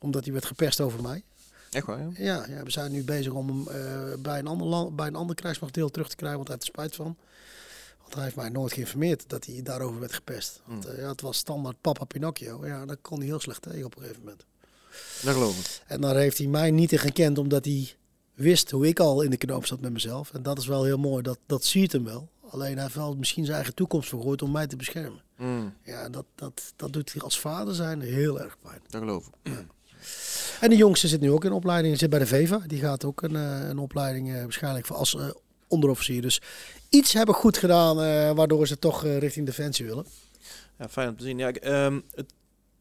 Omdat 0.05 0.23
hij 0.23 0.33
werd 0.33 0.45
gepest 0.45 0.81
over 0.81 1.01
mij. 1.01 1.23
Echt 1.71 1.85
waar, 1.85 1.99
ja? 1.99 2.09
Ja, 2.15 2.45
ja 2.47 2.63
we 2.63 2.71
zijn 2.71 2.91
nu 2.91 3.03
bezig 3.03 3.33
om 3.33 3.47
hem 3.47 3.67
eh, 3.67 4.17
bij, 4.19 4.39
een 4.39 4.47
ander 4.47 4.67
land, 4.67 4.95
bij 4.95 5.07
een 5.07 5.15
ander 5.15 5.35
krijgsmachtdeel 5.35 5.89
terug 5.89 6.09
te 6.09 6.15
krijgen, 6.15 6.37
want 6.37 6.47
hij 6.49 6.57
heeft 6.57 6.67
er 6.69 6.73
spijt 6.75 6.95
van. 6.95 7.17
Want 8.01 8.13
hij 8.13 8.23
heeft 8.23 8.35
mij 8.35 8.49
nooit 8.49 8.73
geïnformeerd 8.73 9.23
dat 9.29 9.45
hij 9.45 9.61
daarover 9.63 9.99
werd 9.99 10.13
gepest. 10.13 10.61
Want 10.65 10.85
eh, 10.85 10.97
ja, 10.97 11.07
het 11.09 11.21
was 11.21 11.37
standaard 11.37 11.81
papa 11.81 12.05
Pinocchio. 12.05 12.65
Ja, 12.65 12.85
daar 12.85 12.97
kon 12.97 13.17
hij 13.17 13.27
heel 13.27 13.39
slecht 13.39 13.61
tegen 13.61 13.85
op 13.85 13.95
een 13.95 14.01
gegeven 14.01 14.21
moment. 14.23 14.45
Dat 15.23 15.33
geloof 15.33 15.59
ik. 15.59 15.81
En 15.87 16.01
daar 16.01 16.15
heeft 16.15 16.37
hij 16.37 16.47
mij 16.47 16.71
niet 16.71 16.91
in 16.91 16.99
gekend, 16.99 17.37
omdat 17.37 17.65
hij 17.65 17.95
wist 18.33 18.71
hoe 18.71 18.87
ik 18.87 18.99
al 18.99 19.21
in 19.21 19.29
de 19.29 19.37
knoop 19.37 19.65
zat 19.65 19.79
met 19.81 19.91
mezelf. 19.93 20.33
En 20.33 20.43
dat 20.43 20.57
is 20.57 20.67
wel 20.67 20.83
heel 20.83 20.97
mooi, 20.97 21.23
dat, 21.23 21.37
dat 21.45 21.65
ziet 21.65 21.91
hem 21.91 22.03
wel. 22.03 22.29
Alleen 22.49 22.73
hij 22.73 22.83
heeft 22.83 22.95
wel 22.95 23.15
misschien 23.15 23.43
zijn 23.43 23.55
eigen 23.55 23.75
toekomst 23.75 24.09
vergooid 24.09 24.41
om 24.41 24.51
mij 24.51 24.67
te 24.67 24.75
beschermen. 24.75 25.21
Mm, 25.37 25.73
Ja, 25.83 26.09
dat, 26.09 26.25
dat, 26.35 26.73
dat 26.75 26.93
doet 26.93 27.13
hij 27.13 27.21
als 27.21 27.39
vader 27.39 27.75
zijn 27.75 28.01
heel 28.01 28.41
erg 28.41 28.57
pijn. 28.59 28.81
dat 28.87 29.01
geloof 29.01 29.27
ik. 29.43 29.51
En 30.61 30.69
de 30.69 30.75
jongste 30.75 31.07
zit 31.07 31.21
nu 31.21 31.31
ook 31.31 31.45
in 31.45 31.51
opleiding, 31.51 31.97
zit 31.97 32.09
bij 32.09 32.19
de 32.19 32.25
VEVA. 32.25 32.61
Die 32.67 32.79
gaat 32.79 33.05
ook 33.05 33.21
een, 33.21 33.35
eh, 33.35 33.67
een 33.69 33.77
opleiding 33.77 34.33
eh, 34.33 34.41
waarschijnlijk 34.41 34.85
voor 34.85 34.95
als 34.95 35.15
eh, 35.15 35.29
onderofficier. 35.67 36.21
Dus 36.21 36.41
iets 36.89 37.13
hebben 37.13 37.35
goed 37.35 37.57
gedaan, 37.57 38.01
eh, 38.01 38.31
waardoor 38.31 38.67
ze 38.67 38.79
toch 38.79 39.05
eh, 39.05 39.17
richting 39.17 39.45
Defensie 39.45 39.85
willen. 39.85 40.05
Ja, 40.79 40.89
fijn 40.89 41.09
om 41.09 41.17
te 41.17 41.23
zien. 41.23 41.37
Ja, 41.37 41.47
ik, 41.47 41.55
ehm, 41.55 41.99
het 42.15 42.33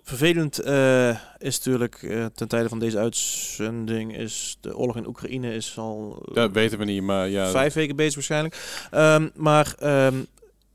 vervelend 0.02 0.58
eh, 0.58 1.08
is 1.38 1.56
natuurlijk 1.56 2.02
eh, 2.02 2.26
ten 2.34 2.48
tijde 2.48 2.68
van 2.68 2.78
deze 2.78 2.98
uitzending 2.98 4.16
is 4.16 4.58
de 4.60 4.76
oorlog 4.76 4.96
in 4.96 5.06
Oekraïne 5.06 5.54
is 5.54 5.78
al 5.78 6.26
Dat 6.32 6.52
weten 6.52 6.78
we 6.78 6.84
niet, 6.84 7.02
maar 7.02 7.28
ja. 7.28 7.50
vijf 7.50 7.74
weken 7.74 7.96
bezig 7.96 8.14
waarschijnlijk. 8.14 8.86
Ehm, 8.90 9.28
maar 9.34 9.74
ehm, 9.78 10.14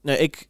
nee, 0.02 0.18
ik 0.18 0.48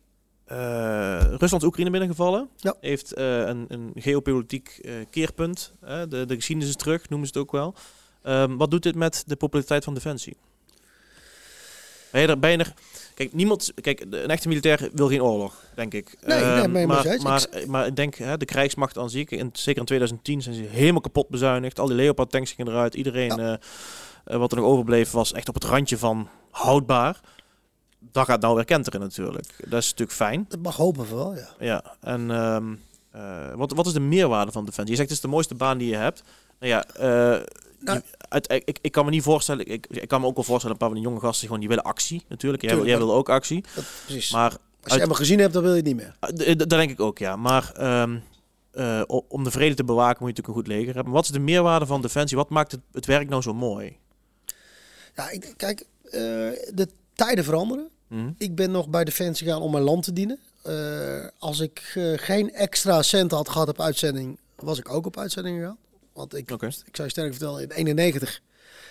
eh, 0.50 1.20
Rusland 1.38 1.62
is 1.62 1.64
Oekraïne 1.64 1.90
binnengevallen. 1.90 2.50
Ja. 2.56 2.76
Heeft 2.82 3.14
eh, 3.14 3.40
een, 3.40 3.66
een 3.68 3.92
geopolitiek 3.96 4.80
eh, 4.82 4.94
keerpunt. 5.10 5.74
de, 6.10 6.26
de 6.26 6.36
geschiedenis 6.36 6.70
is 6.70 6.76
terug, 6.76 7.10
noemen 7.10 7.28
ze 7.28 7.34
het 7.34 7.44
ook 7.44 7.52
wel. 7.52 7.74
Ehm, 8.24 8.56
wat 8.56 8.72
doet 8.72 8.84
dit 8.84 8.96
met 8.96 9.24
de 9.28 9.36
populariteit 9.36 9.84
van 9.84 9.94
Defensie? 9.94 10.38
Ben 12.12 12.22
je 12.22 12.28
er, 12.28 12.40
ben 12.40 12.52
je 12.52 12.58
er, 12.58 12.74
kijk, 13.14 13.34
niemand, 13.34 13.74
kijk, 13.82 14.00
een 14.00 14.30
echte 14.30 14.48
militair 14.48 14.90
wil 14.94 15.08
geen 15.08 15.24
oorlog, 15.24 15.64
denk 15.76 15.94
ik. 15.94 16.18
Nee, 16.26 16.44
nee, 16.44 16.62
Ehm, 16.62 16.88
maar, 16.88 17.20
maar, 17.22 17.48
maar 17.68 17.88
ik 17.88 17.96
denk, 17.96 18.16
hè, 18.16 18.38
de 18.38 18.46
krijgsmacht 18.46 18.98
aan 18.98 19.10
zich, 19.10 19.30
in, 19.30 19.50
zeker 19.54 19.80
in 19.80 19.86
2010 19.86 20.42
zijn 20.42 20.56
ze 20.56 20.62
helemaal 20.62 21.02
kapot 21.02 21.30
bezuinigd. 21.30 21.80
Al 21.80 21.88
die 21.88 21.96
Leopard 21.96 22.32
tanks 22.32 22.52
gingen 22.52 22.72
eruit. 22.72 22.94
Iedereen, 22.94 23.60
wat 24.24 24.52
er 24.52 24.58
nog 24.58 24.68
overbleef, 24.68 25.12
was 25.12 25.34
echt 25.34 25.48
op 25.48 25.54
het 25.54 25.64
randje 25.64 25.98
van 25.98 26.30
houdbaar. 26.52 27.20
Dat 28.00 28.26
gaat 28.26 28.42
nou 28.42 28.56
weer 28.56 28.66
kenteren 28.66 29.00
natuurlijk. 29.00 29.46
Dat 29.70 29.80
is 29.82 29.90
natuurlijk 29.90 30.18
fijn. 30.18 30.46
Dat 30.50 30.60
mag 30.60 30.76
hopen 30.76 31.06
voor 31.06 31.18
wel, 31.18 31.36
ja. 31.36 31.48
Ja, 31.60 31.84
en 32.02 32.32
ehm, 32.32 32.74
eh, 33.12 33.54
wat, 33.56 33.72
wat 33.74 33.86
is 33.86 33.94
de 33.94 34.00
meerwaarde 34.00 34.52
van 34.52 34.66
Defensie? 34.66 34.92
Je 34.92 34.98
zegt 34.98 35.10
het 35.10 35.18
is 35.18 35.24
de 35.24 35.30
mooiste 35.32 35.56
baan 35.56 35.78
die 35.78 35.90
je 35.90 35.96
hebt. 35.96 36.24
Nou 36.60 36.72
ja, 36.72 36.86
eh, 36.86 37.46
Nou- 37.80 38.02
uit, 38.30 38.52
ik, 38.66 38.80
ik 38.82 38.92
kan 38.92 39.06
me 39.06 39.12
niet 39.12 39.24
voorstellen, 39.24 39.66
ik, 39.68 39.88
ik 39.90 40.08
kan 40.08 40.22
me 40.22 40.28
ook 40.28 40.36
wel 40.36 40.44
voorstellen, 40.44 40.72
een 40.76 40.82
paar 40.82 40.90
van 40.90 40.98
die 40.98 41.08
jonge 41.08 41.20
gasten 41.20 41.46
gewoon 41.46 41.60
die 41.60 41.70
willen 41.70 41.84
actie 41.84 42.24
natuurlijk. 42.28 42.62
Jij, 42.64 42.72
Tuurlijk, 42.72 42.92
jij 42.92 43.00
wil 43.06 43.14
ook 43.16 43.30
actie. 43.30 43.64
Dat, 43.76 43.84
precies. 44.06 44.32
Maar 44.32 44.58
Als 44.84 44.94
je 44.94 45.00
hem 45.00 45.14
gezien 45.14 45.40
hebt, 45.40 45.54
dan 45.54 45.62
wil 45.62 45.72
je 45.72 45.78
het 45.78 45.86
niet 45.86 45.96
meer. 45.96 46.16
uh, 46.48 46.54
d- 46.56 46.60
dat 46.60 46.70
denk 46.70 46.92
ik 46.92 47.00
ook, 47.00 47.18
ja. 47.18 47.36
Maar 47.36 47.72
ehm, 47.74 48.18
eh, 48.72 49.02
om 49.28 49.44
de 49.44 49.52
vrede 49.52 49.76
te 49.76 49.84
bewaken 49.84 50.18
moet 50.24 50.36
je 50.36 50.42
natuurlijk 50.42 50.48
een 50.48 50.54
goed 50.54 50.68
leger 50.68 50.96
hebben. 50.96 51.14
Wat 51.14 51.24
is 51.24 51.30
de 51.32 51.40
meerwaarde 51.40 51.86
van 51.86 52.02
Defensie? 52.02 52.38
Wat 52.38 52.50
maakt 52.50 52.72
het, 52.72 52.82
het 52.92 53.06
werk 53.06 53.30
nou 53.30 53.42
zo 53.42 53.54
mooi? 53.54 53.98
Ja, 55.16 55.30
ik, 55.30 55.54
kijk, 55.58 55.86
eh, 56.04 56.12
de 56.74 56.88
tijden 57.26 57.44
veranderen. 57.44 57.90
Hm? 58.08 58.32
Ik 58.38 58.56
ben 58.56 58.72
nog 58.72 58.90
bij 58.90 59.04
Defensie 59.04 59.48
gaan 59.48 59.62
om 59.62 59.72
mijn 59.72 59.84
land 59.84 60.04
te 60.04 60.14
dienen. 60.14 60.40
Eh, 60.62 61.28
als 61.38 61.60
ik 61.60 61.92
eh, 61.96 62.12
geen 62.16 62.54
extra 62.54 63.02
cent 63.02 63.32
had 63.32 63.50
gehad 63.50 63.68
op 63.68 63.82
uitzending, 63.82 64.38
was 64.56 64.80
ik 64.80 64.90
ook 64.90 65.06
op 65.06 65.18
uitzending 65.18 65.58
gegaan. 65.60 65.78
Want 66.14 66.36
ik, 66.36 66.52
ik 66.52 66.60
zou 66.96 67.08
je 67.08 67.10
sterk 67.10 67.32
vertellen, 67.32 67.62
in 67.62 67.72
91 67.72 68.42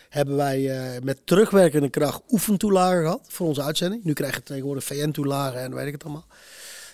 hebben 0.08 0.36
wij 0.36 0.70
eh, 0.70 1.02
met 1.02 1.18
terugwerkende 1.24 1.88
kracht 1.88 2.22
oefentoelagen 2.28 3.02
gehad 3.02 3.20
voor 3.28 3.46
onze 3.46 3.62
uitzending. 3.62 4.04
Nu 4.04 4.12
krijg 4.12 4.34
je 4.34 4.42
tegenwoordig 4.42 4.84
VN-toelagen 4.84 5.60
en 5.60 5.74
weet 5.74 5.86
ik 5.86 5.92
het 5.92 6.04
allemaal. 6.04 6.26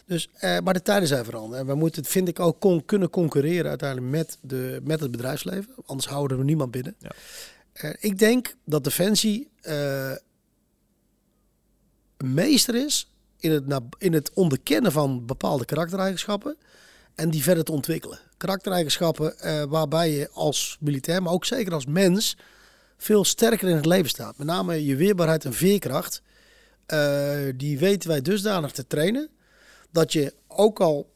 Dus, 0.07 0.29
maar 0.41 0.73
de 0.73 0.83
tijden 0.83 1.09
zijn 1.09 1.25
veranderd. 1.25 1.61
En 1.61 1.67
we 1.67 1.75
moeten, 1.75 2.05
vind 2.05 2.29
ik, 2.29 2.41
ook 2.41 2.61
kon, 2.61 2.85
kunnen 2.85 3.11
concurreren 3.11 3.69
uiteindelijk 3.69 4.11
met, 4.11 4.39
de, 4.41 4.81
met 4.83 5.01
het 5.01 5.11
bedrijfsleven. 5.11 5.75
Anders 5.87 6.09
houden 6.09 6.39
we 6.39 6.45
niemand 6.45 6.71
binnen. 6.71 6.97
Ja. 6.99 7.11
Ik 8.01 8.19
denk 8.19 8.55
dat 8.65 8.85
Defensie 8.85 9.49
meester 12.25 12.75
is 12.75 13.09
in 13.39 13.51
het, 13.51 13.83
in 13.99 14.13
het 14.13 14.31
onderkennen 14.35 14.93
van 14.93 15.27
bepaalde 15.27 15.65
karaktereigenschappen 15.65 16.57
en 17.15 17.31
die 17.31 17.43
verder 17.43 17.65
te 17.65 17.73
ontwikkelen. 17.73 18.19
Karaktereigenschappen 18.37 19.39
eh, 19.39 19.63
waarbij 19.63 20.11
je 20.11 20.31
als 20.31 20.77
militair, 20.81 21.23
maar 21.23 21.33
ook 21.33 21.45
zeker 21.45 21.73
als 21.73 21.87
mens, 21.87 22.37
veel 22.97 23.25
sterker 23.25 23.69
in 23.69 23.77
het 23.77 23.87
leven 23.87 24.09
staat. 24.09 24.39
Met 24.39 24.47
name 24.47 24.85
je 24.85 24.97
weerbaarheid 24.97 25.45
en 25.45 25.53
veerkracht. 25.53 26.23
eh, 26.87 27.39
die 27.57 27.79
weten 27.79 28.09
wij 28.09 28.23
dusdanig 28.23 28.73
te 28.73 28.87
trainen 28.87 29.29
dat 29.91 30.13
je 30.13 30.35
ook 30.49 30.81
al 30.81 31.13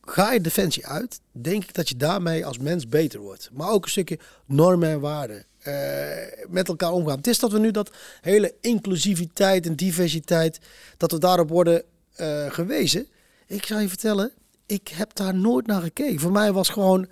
ga 0.00 0.32
je 0.32 0.40
defensie 0.40 0.86
uit, 0.86 1.20
denk 1.32 1.62
ik 1.62 1.74
dat 1.74 1.88
je 1.88 1.96
daarmee 1.96 2.46
als 2.46 2.58
mens 2.58 2.88
beter 2.88 3.20
wordt. 3.20 3.50
Maar 3.52 3.70
ook 3.70 3.84
een 3.84 3.90
stukje 3.90 4.18
normen 4.46 4.88
en 4.88 5.00
waarden. 5.00 5.44
Eh, 5.62 6.46
met 6.48 6.68
elkaar 6.68 6.92
omgaan. 6.92 7.16
Het 7.16 7.26
is 7.26 7.38
dat 7.38 7.52
we 7.52 7.58
nu 7.58 7.70
dat 7.70 7.90
hele 8.20 8.54
inclusiviteit 8.60 9.66
en 9.66 9.76
diversiteit, 9.76 10.60
dat 10.96 11.12
we 11.12 11.18
daarop 11.18 11.48
worden 11.48 11.82
eh, 12.14 12.50
gewezen. 12.50 13.06
Ik 13.46 13.66
zou 13.66 13.80
je 13.80 13.88
vertellen, 13.88 14.32
ik 14.66 14.88
heb 14.88 15.14
daar 15.14 15.34
nooit 15.34 15.66
naar 15.66 15.82
gekeken. 15.82 16.20
Voor 16.20 16.32
mij 16.32 16.52
was 16.52 16.68
gewoon, 16.68 17.08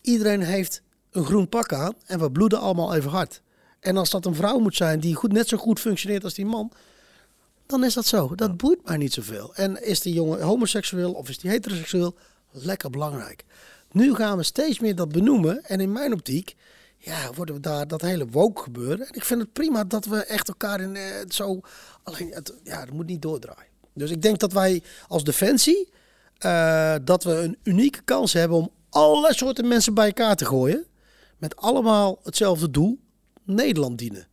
iedereen 0.00 0.42
heeft 0.42 0.82
een 1.10 1.24
groen 1.24 1.48
pak 1.48 1.72
aan 1.72 1.94
en 2.06 2.18
we 2.18 2.30
bloeden 2.30 2.60
allemaal 2.60 2.94
even 2.94 3.10
hard. 3.10 3.42
En 3.80 3.96
als 3.96 4.10
dat 4.10 4.26
een 4.26 4.34
vrouw 4.34 4.58
moet 4.58 4.76
zijn 4.76 5.00
die 5.00 5.14
goed, 5.14 5.32
net 5.32 5.48
zo 5.48 5.56
goed 5.56 5.80
functioneert 5.80 6.24
als 6.24 6.34
die 6.34 6.46
man, 6.46 6.72
dan 7.66 7.84
is 7.84 7.94
dat 7.94 8.06
zo. 8.06 8.34
Dat 8.34 8.56
boeit 8.56 8.84
mij 8.84 8.96
niet 8.96 9.12
zoveel. 9.12 9.54
En 9.54 9.84
is 9.84 10.00
die 10.00 10.14
jongen 10.14 10.40
homoseksueel 10.40 11.12
of 11.12 11.28
is 11.28 11.38
die 11.38 11.50
heteroseksueel? 11.50 12.14
Lekker 12.50 12.90
belangrijk. 12.90 13.44
Nu 13.92 14.14
gaan 14.14 14.36
we 14.36 14.42
steeds 14.42 14.78
meer 14.78 14.94
dat 14.94 15.08
benoemen. 15.12 15.64
En 15.64 15.80
in 15.80 15.92
mijn 15.92 16.12
optiek, 16.12 16.54
ja, 16.98 17.32
worden 17.34 17.54
we 17.54 17.60
daar 17.60 17.88
dat 17.88 18.00
hele 18.00 18.26
woke 18.26 18.62
gebeuren. 18.62 19.06
En 19.06 19.14
ik 19.14 19.24
vind 19.24 19.40
het 19.40 19.52
prima 19.52 19.84
dat 19.84 20.04
we 20.04 20.24
echt 20.24 20.48
elkaar 20.48 20.80
in 20.80 20.96
eh, 20.96 21.04
zo... 21.28 21.60
Alleen, 22.02 22.32
het, 22.32 22.54
ja, 22.62 22.80
het 22.80 22.92
moet 22.92 23.06
niet 23.06 23.22
doordraaien. 23.22 23.70
Dus 23.94 24.10
ik 24.10 24.22
denk 24.22 24.38
dat 24.38 24.52
wij 24.52 24.82
als 25.08 25.24
Defensie, 25.24 25.88
eh, 26.38 26.94
dat 27.04 27.24
we 27.24 27.32
een 27.32 27.58
unieke 27.62 28.02
kans 28.02 28.32
hebben 28.32 28.56
om 28.56 28.70
allerlei 28.90 29.34
soorten 29.34 29.68
mensen 29.68 29.94
bij 29.94 30.06
elkaar 30.06 30.36
te 30.36 30.44
gooien. 30.44 30.86
Met 31.38 31.56
allemaal 31.56 32.20
hetzelfde 32.22 32.70
doel, 32.70 32.98
Nederland 33.44 33.98
dienen. 33.98 34.26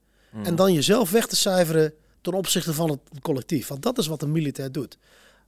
En 0.44 0.56
dan 0.56 0.74
jezelf 0.74 1.12
weg 1.12 1.28
te 1.28 1.36
cijferen 1.36 1.94
ten 2.22 2.34
opzichte 2.34 2.74
van 2.74 2.90
het 2.90 3.22
collectief. 3.22 3.68
Want 3.68 3.82
dat 3.82 3.98
is 3.98 4.08
wat 4.08 4.22
een 4.22 4.32
militair 4.32 4.72
doet. 4.72 4.98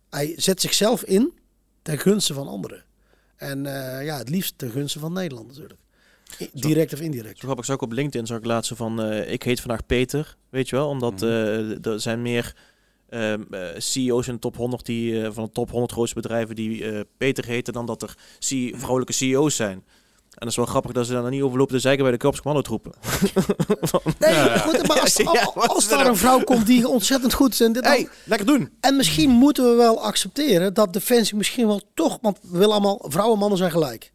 Hij 0.10 0.34
zet 0.38 0.62
zichzelf 0.62 1.04
in 1.04 1.34
ten 1.82 1.98
gunste 1.98 2.34
van 2.34 2.48
anderen. 2.48 2.84
En 3.36 3.66
eh, 3.66 4.06
ja, 4.06 4.18
het 4.18 4.30
liefst 4.30 4.58
ten 4.58 4.72
gunste 4.72 5.00
van 5.00 5.14
Nederland 5.14 5.48
natuurlijk. 5.48 5.80
Direct 6.54 6.94
of 6.94 7.00
indirect. 7.02 7.40
Zo 7.40 7.56
zag 7.62 7.76
ik 7.76 7.82
op 7.82 7.92
LinkedIn 7.92 8.28
zag 8.28 8.38
ik 8.38 8.46
laatst 8.46 8.72
van, 8.76 9.02
eh, 9.02 9.32
ik 9.32 9.44
heet 9.44 9.60
vandaag 9.62 9.86
Peter, 9.86 10.38
weet 10.50 10.70
je 10.70 10.76
wel, 10.76 10.88
omdat 10.88 11.22
eh, 11.22 11.86
er 11.86 12.00
zijn 12.00 12.22
meer 12.22 12.56
ehm, 13.10 13.42
eh, 13.52 13.62
CEO's 13.78 14.28
in 14.28 14.34
de 14.34 14.40
top 14.40 14.56
100 14.56 14.86
die 14.86 15.32
van 15.32 15.44
de 15.44 15.52
top 15.52 15.72
100 15.72 15.92
grootste 15.92 16.22
bedrijven 16.22 16.56
die 16.56 17.06
Peter 17.18 17.46
heten 17.46 17.74
dan 17.74 17.86
dat 17.86 18.02
er 18.02 18.16
C 18.40 18.76
vrouwelijke 18.76 19.14
CEO's 19.14 19.56
zijn. 19.56 19.84
En 20.38 20.44
dat 20.44 20.50
is 20.50 20.56
wel 20.56 20.66
grappig 20.66 20.92
dat 20.92 21.06
ze 21.06 21.12
dan 21.12 21.30
niet 21.30 21.42
overlopen 21.42 21.76
te 21.76 21.82
zeiken 21.82 22.04
bij 22.04 22.12
de 22.12 22.18
Korps 22.18 22.42
Commando 22.42 22.62
troepen. 22.62 22.92
Nee, 24.20 24.60
goed, 24.60 24.88
maar 24.88 25.00
als, 25.00 25.26
als, 25.56 25.90
daar 25.90 26.06
een 26.06 26.18
vrouw 26.18 26.44
komt 26.44 26.66
die 26.66 26.88
ontzettend 26.88 27.34
goed 27.34 27.54
is. 27.54 27.62
En, 27.62 27.72
dit 27.72 27.84
dan- 27.84 27.92
hey, 27.92 28.10
lekker 28.24 28.48
doen! 28.48 28.70
en 28.80 28.96
misschien 28.96 29.30
moeten 29.30 29.70
we 29.70 29.76
wel 29.76 30.02
accepteren 30.04 30.74
dat 30.74 30.94
Defensie 30.94 31.38
misschien 31.38 31.68
wel 31.68 31.82
toch... 31.94 32.18
Want 32.22 32.40
we 32.42 32.58
willen 32.58 32.74
allemaal, 32.74 33.06
vrouwen 33.08 33.34
en 33.34 33.40
mannen 33.40 33.58
zijn 33.58 33.72
gelijk. 33.72 34.12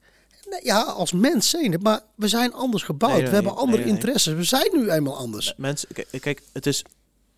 Nee, 0.52 0.64
ja, 0.64 0.82
als 0.82 1.12
mens 1.12 1.50
zijn 1.50 1.72
het. 1.72 1.82
Maar 1.82 2.00
we 2.14 2.28
zijn 2.28 2.52
anders 2.52 2.82
gebouwd. 2.82 3.12
Nee, 3.12 3.26
we 3.26 3.34
hebben 3.34 3.56
andere 3.56 3.84
interesses. 3.84 4.34
We 4.34 4.44
zijn 4.44 4.68
nu 4.72 4.90
eenmaal 4.90 5.16
anders. 5.16 5.54
Mensen, 5.56 5.88
kijk, 6.20 6.42
het 6.52 6.66
is, 6.66 6.84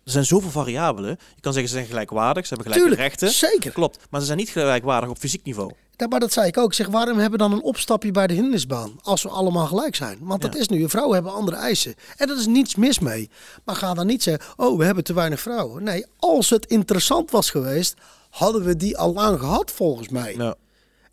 er 0.03 0.11
zijn 0.11 0.25
zoveel 0.25 0.49
variabelen. 0.49 1.09
Je 1.09 1.41
kan 1.41 1.53
zeggen 1.53 1.71
ze 1.71 1.75
zijn 1.77 1.87
gelijkwaardig, 1.87 2.45
ze 2.45 2.53
hebben 2.53 2.71
gelijke 2.71 2.89
Tuurlijk, 2.89 3.09
rechten. 3.09 3.37
zeker. 3.49 3.71
Klopt, 3.71 3.99
maar 4.09 4.19
ze 4.19 4.25
zijn 4.25 4.37
niet 4.37 4.49
gelijkwaardig 4.49 5.09
op 5.09 5.17
fysiek 5.17 5.43
niveau. 5.43 5.71
Ja, 5.97 6.07
maar 6.07 6.19
dat 6.19 6.33
zei 6.33 6.47
ik 6.47 6.57
ook. 6.57 6.67
Ik 6.67 6.73
zeg, 6.73 6.87
waarom 6.87 7.17
hebben 7.19 7.39
we 7.39 7.49
dan 7.49 7.51
een 7.51 7.63
opstapje 7.63 8.11
bij 8.11 8.27
de 8.27 8.33
hindernisbaan? 8.33 8.99
Als 9.01 9.23
we 9.23 9.29
allemaal 9.29 9.65
gelijk 9.65 9.95
zijn. 9.95 10.17
Want 10.21 10.41
dat 10.41 10.55
is 10.55 10.67
nu. 10.67 10.89
Vrouwen 10.89 11.13
hebben 11.13 11.33
andere 11.33 11.57
eisen. 11.57 11.95
En 12.17 12.27
dat 12.27 12.37
is 12.37 12.45
niets 12.45 12.75
mis 12.75 12.99
mee. 12.99 13.29
Maar 13.63 13.75
ga 13.75 13.93
dan 13.93 14.07
niet 14.07 14.23
zeggen, 14.23 14.45
oh, 14.55 14.77
we 14.77 14.85
hebben 14.85 15.03
te 15.03 15.13
weinig 15.13 15.39
vrouwen. 15.39 15.83
Nee, 15.83 16.05
als 16.19 16.49
het 16.49 16.65
interessant 16.65 17.31
was 17.31 17.49
geweest, 17.49 17.95
hadden 18.29 18.63
we 18.63 18.75
die 18.75 18.97
al 18.97 19.13
lang 19.13 19.39
gehad 19.39 19.71
volgens 19.71 20.09
mij. 20.09 20.35
Ja. 20.37 20.55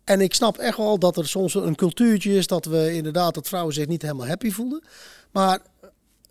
En 0.03 0.21
ik 0.21 0.33
snap 0.33 0.57
echt 0.57 0.77
wel 0.77 0.99
dat 0.99 1.17
er 1.17 1.27
soms 1.27 1.53
een 1.53 1.75
cultuurtje 1.75 2.33
is 2.33 2.47
dat 2.47 2.65
we 2.65 2.93
inderdaad 2.93 3.33
dat 3.33 3.47
vrouwen 3.47 3.73
zich 3.73 3.87
niet 3.87 4.01
helemaal 4.01 4.27
happy 4.27 4.51
voelen. 4.51 4.83
Maar 5.31 5.59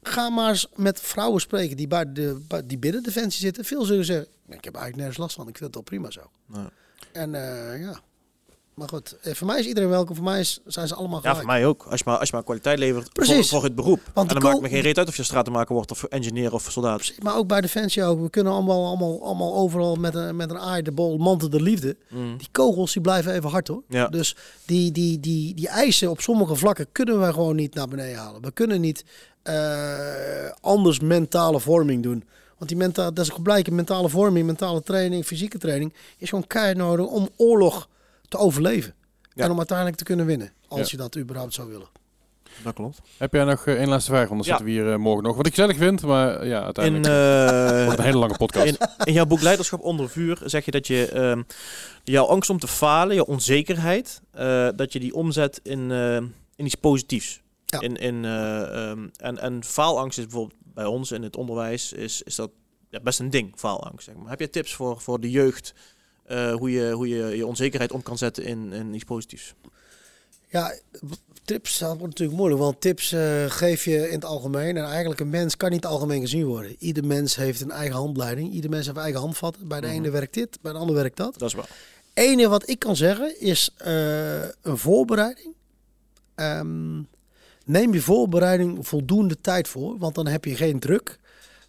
ga 0.03 0.31
maar 0.31 0.49
eens 0.49 0.66
met 0.75 1.01
vrouwen 1.01 1.41
spreken 1.41 1.77
die, 1.77 1.89
bij 1.89 2.12
de, 2.12 2.41
die 2.64 2.79
binnen 2.79 3.03
Defensie 3.03 3.41
zitten. 3.41 3.64
Veel 3.64 3.85
zullen 3.85 4.05
zeggen, 4.05 4.27
ik 4.49 4.64
heb 4.64 4.75
eigenlijk 4.75 4.97
nergens 4.97 5.18
last 5.18 5.35
van. 5.35 5.49
Ik 5.49 5.57
vind 5.57 5.64
het 5.64 5.75
wel 5.75 5.83
prima 5.83 6.11
zo. 6.11 6.31
Ja. 6.53 6.70
En 7.12 7.35
eh, 7.35 7.81
ja, 7.81 8.01
maar 8.75 8.89
goed. 8.89 9.16
eh, 9.23 9.35
Voor 9.35 9.47
mij 9.47 9.59
is 9.59 9.66
iedereen 9.66 9.89
welkom. 9.89 10.14
Voor 10.16 10.25
mij 10.25 10.41
is, 10.41 10.61
zijn 10.66 10.89
ze 10.89 10.95
allemaal 10.95 11.16
Ja, 11.23 11.29
gelijk. 11.29 11.39
voor 11.39 11.47
mij 11.47 11.66
ook. 11.66 11.83
Als 11.91 11.99
je 11.99 12.05
maar, 12.07 12.18
als 12.18 12.29
je 12.29 12.35
maar 12.35 12.45
kwaliteit 12.45 12.79
levert 12.79 13.03
voor, 13.05 13.12
Precies. 13.12 13.49
voor 13.49 13.62
het 13.64 13.75
beroep. 13.75 14.01
Want 14.14 14.29
en 14.29 14.35
dan 14.35 14.43
maakt 14.51 14.61
me 14.61 14.68
geen 14.68 14.81
reet 14.81 14.99
uit 14.99 15.09
of 15.09 15.16
je 15.16 15.23
stratenmaker 15.23 15.75
wordt 15.75 15.91
of 15.91 16.03
engineer 16.05 16.53
of 16.53 16.66
soldaat. 16.70 17.12
Maar 17.23 17.37
ook 17.37 17.47
bij 17.47 17.61
Defensie 17.61 18.05
ook. 18.05 18.20
We 18.20 18.31
kunnen 18.31 18.53
allemaal, 18.53 18.87
allemaal, 18.87 19.23
allemaal 19.25 19.55
overal 19.55 19.95
met 19.97 20.14
een, 20.14 20.37
met 20.37 20.51
een 20.51 20.59
aai 20.59 20.83
de 20.83 20.93
bol 20.93 21.39
de 21.39 21.62
liefde. 21.62 21.97
Mm. 22.09 22.37
Die 22.37 22.49
kogels 22.53 22.93
die 22.93 23.03
blijven 23.03 23.33
even 23.33 23.51
hard 23.51 23.68
hoor. 23.68 23.83
Ja. 23.89 24.09
Dus 24.09 24.37
die, 24.64 24.93
die, 24.93 25.20
die, 25.20 25.55
die 25.55 25.68
eisen 25.68 26.11
op 26.11 26.20
sommige 26.20 26.55
vlakken 26.57 26.87
kunnen 26.93 27.20
we 27.20 27.33
gewoon 27.33 27.57
niet 27.57 27.75
naar 27.75 27.89
beneden 27.89 28.18
halen. 28.18 28.43
We 28.43 28.51
kunnen 28.53 28.81
niet 28.81 29.05
eh, 29.43 30.51
anders 30.61 31.01
mentale 31.01 31.61
vorming 31.61 32.03
doen. 32.03 32.25
Want 32.59 32.70
die 32.70 32.77
menta 32.77 33.11
dat 33.11 33.25
is 33.27 33.33
blijken 33.43 33.75
mentale 33.75 34.09
vorming, 34.09 34.47
mentale 34.47 34.83
training, 34.83 35.25
fysieke 35.25 35.59
training 35.59 35.93
is 36.18 36.29
gewoon 36.29 36.47
keihard 36.47 36.77
nodig 36.77 37.07
om 37.07 37.29
oorlog 37.37 37.89
te 38.33 38.39
overleven. 38.39 38.95
Ja. 39.35 39.45
En 39.45 39.51
om 39.51 39.57
uiteindelijk 39.59 39.97
te 39.97 40.05
kunnen 40.05 40.26
winnen. 40.26 40.53
Als 40.68 40.80
Ja. 40.80 40.87
je 40.91 40.97
dat 40.97 41.16
überhaupt 41.16 41.55
zou 41.55 41.68
willen. 41.68 41.89
Dat 42.62 42.74
klopt. 42.74 43.01
Heb 43.16 43.33
jij 43.33 43.45
nog 43.45 43.66
eh, 43.66 43.74
één 43.74 43.89
laatste 43.89 44.11
vraag? 44.11 44.28
Anders 44.30 44.49
Ja. 44.49 44.57
zitten 44.57 44.74
we 44.74 44.80
hier 44.83 44.93
eh, 44.93 44.99
morgen 44.99 45.22
nog. 45.24 45.37
Wat 45.37 45.47
ik 45.47 45.55
gezellig 45.55 45.76
vind, 45.76 46.03
maar 46.03 46.37
eh, 46.41 46.49
ja, 46.49 46.59
In, 46.59 46.64
uiteindelijk 46.64 47.07
eh, 47.07 47.70
wordt 47.76 47.89
het 47.91 47.99
een 47.99 48.05
hele 48.05 48.18
lange 48.18 48.37
podcast. 48.37 48.66
in, 48.66 48.76
in 49.05 49.12
jouw 49.12 49.26
boek 49.26 49.41
Leiderschap 49.41 49.80
onder 49.80 50.09
vuur 50.11 50.39
zeg 50.45 50.64
je 50.64 50.70
dat 50.70 50.87
je 50.87 51.09
ehm, 51.09 51.43
jouw 52.05 52.24
angst 52.24 52.51
om 52.51 52.59
te 52.59 52.68
falen, 52.68 53.14
jouw 53.14 53.24
onzekerheid, 53.24 54.20
eh, 54.30 54.68
dat 54.76 54.93
je 54.93 55.01
die 55.01 55.14
omzet 55.14 55.61
in, 55.62 55.91
eh, 55.91 56.16
in 56.57 56.64
iets 56.64 56.74
positiefs. 56.74 57.41
Ja. 57.64 57.80
In, 57.80 57.97
in, 57.97 58.24
eh, 58.24 58.91
ehm, 58.91 59.09
en, 59.16 59.39
en 59.39 59.64
faalangst 59.64 60.18
is 60.18 60.24
bijvoorbeeld 60.26 60.59
bij 60.74 60.85
ons 60.85 61.12
in 61.12 61.22
het 61.22 61.37
onderwijs 61.37 61.93
is, 61.93 62.22
is 62.22 62.35
dat 62.35 62.51
ja, 62.89 63.01
best 63.01 63.20
een 63.20 63.30
ding, 63.30 63.53
faalangst. 63.57 64.05
Zeg 64.05 64.14
maar. 64.14 64.28
Heb 64.30 64.41
je 64.41 64.51
tips 64.51 64.74
voor, 64.74 65.01
voor 65.01 65.20
de 65.20 65.30
jeugd 65.30 65.74
eh, 66.25 66.55
hoe, 66.55 66.70
je, 66.70 66.91
hoe 66.91 67.09
je 67.09 67.37
je 67.37 67.47
onzekerheid 67.47 67.93
om 67.93 68.03
kan 68.03 68.18
zetten 68.18 68.45
in, 68.45 68.73
in 68.73 68.95
iets 68.95 69.05
positiefs? 69.05 69.55
Ja, 70.49 70.75
tips, 71.45 71.79
dat 71.79 71.89
wordt 71.89 72.03
natuurlijk 72.05 72.39
moeilijk. 72.39 72.61
Want 72.62 72.81
tips 72.81 73.12
eh, 73.12 73.45
geef 73.49 73.85
je 73.85 74.07
in 74.09 74.14
het 74.14 74.25
algemeen. 74.25 74.77
En 74.77 74.85
eigenlijk 74.85 75.20
een 75.20 75.31
mens 75.31 75.57
kan 75.57 75.70
niet 75.70 75.85
algemeen 75.87 76.20
gezien 76.20 76.45
worden. 76.45 76.77
Ieder 76.79 77.05
mens 77.05 77.37
heeft 77.37 77.61
een 77.61 77.70
eigen 77.70 77.97
handleiding. 77.97 78.53
Ieder 78.53 78.70
mens 78.70 78.87
heeft 78.87 78.99
eigen 78.99 79.20
handvatten. 79.20 79.68
Bij 79.68 79.81
de 79.81 79.87
Mhm. 79.87 79.97
ene 79.97 80.11
werkt 80.11 80.35
dit, 80.35 80.59
bij 80.61 80.73
de 80.73 80.79
ander 80.79 80.95
werkt 80.95 81.16
dat. 81.16 81.39
Dat 81.39 81.49
is 81.49 81.55
wel. 81.55 81.64
enige 82.14 82.49
wat 82.49 82.68
ik 82.68 82.79
kan 82.79 82.97
zeggen 82.97 83.41
is 83.41 83.70
eh, 83.77 84.43
een 84.43 84.79
voorbereiding. 84.79 85.55
Ehm, 86.35 86.97
neem 87.64 87.93
je 87.95 88.01
voorbereiding 88.01 88.87
voldoende 88.89 89.41
tijd 89.41 89.68
voor, 89.68 89.99
want 89.99 90.14
dan 90.14 90.27
heb 90.27 90.45
je 90.45 90.55
geen 90.57 90.79
druk. 90.79 91.18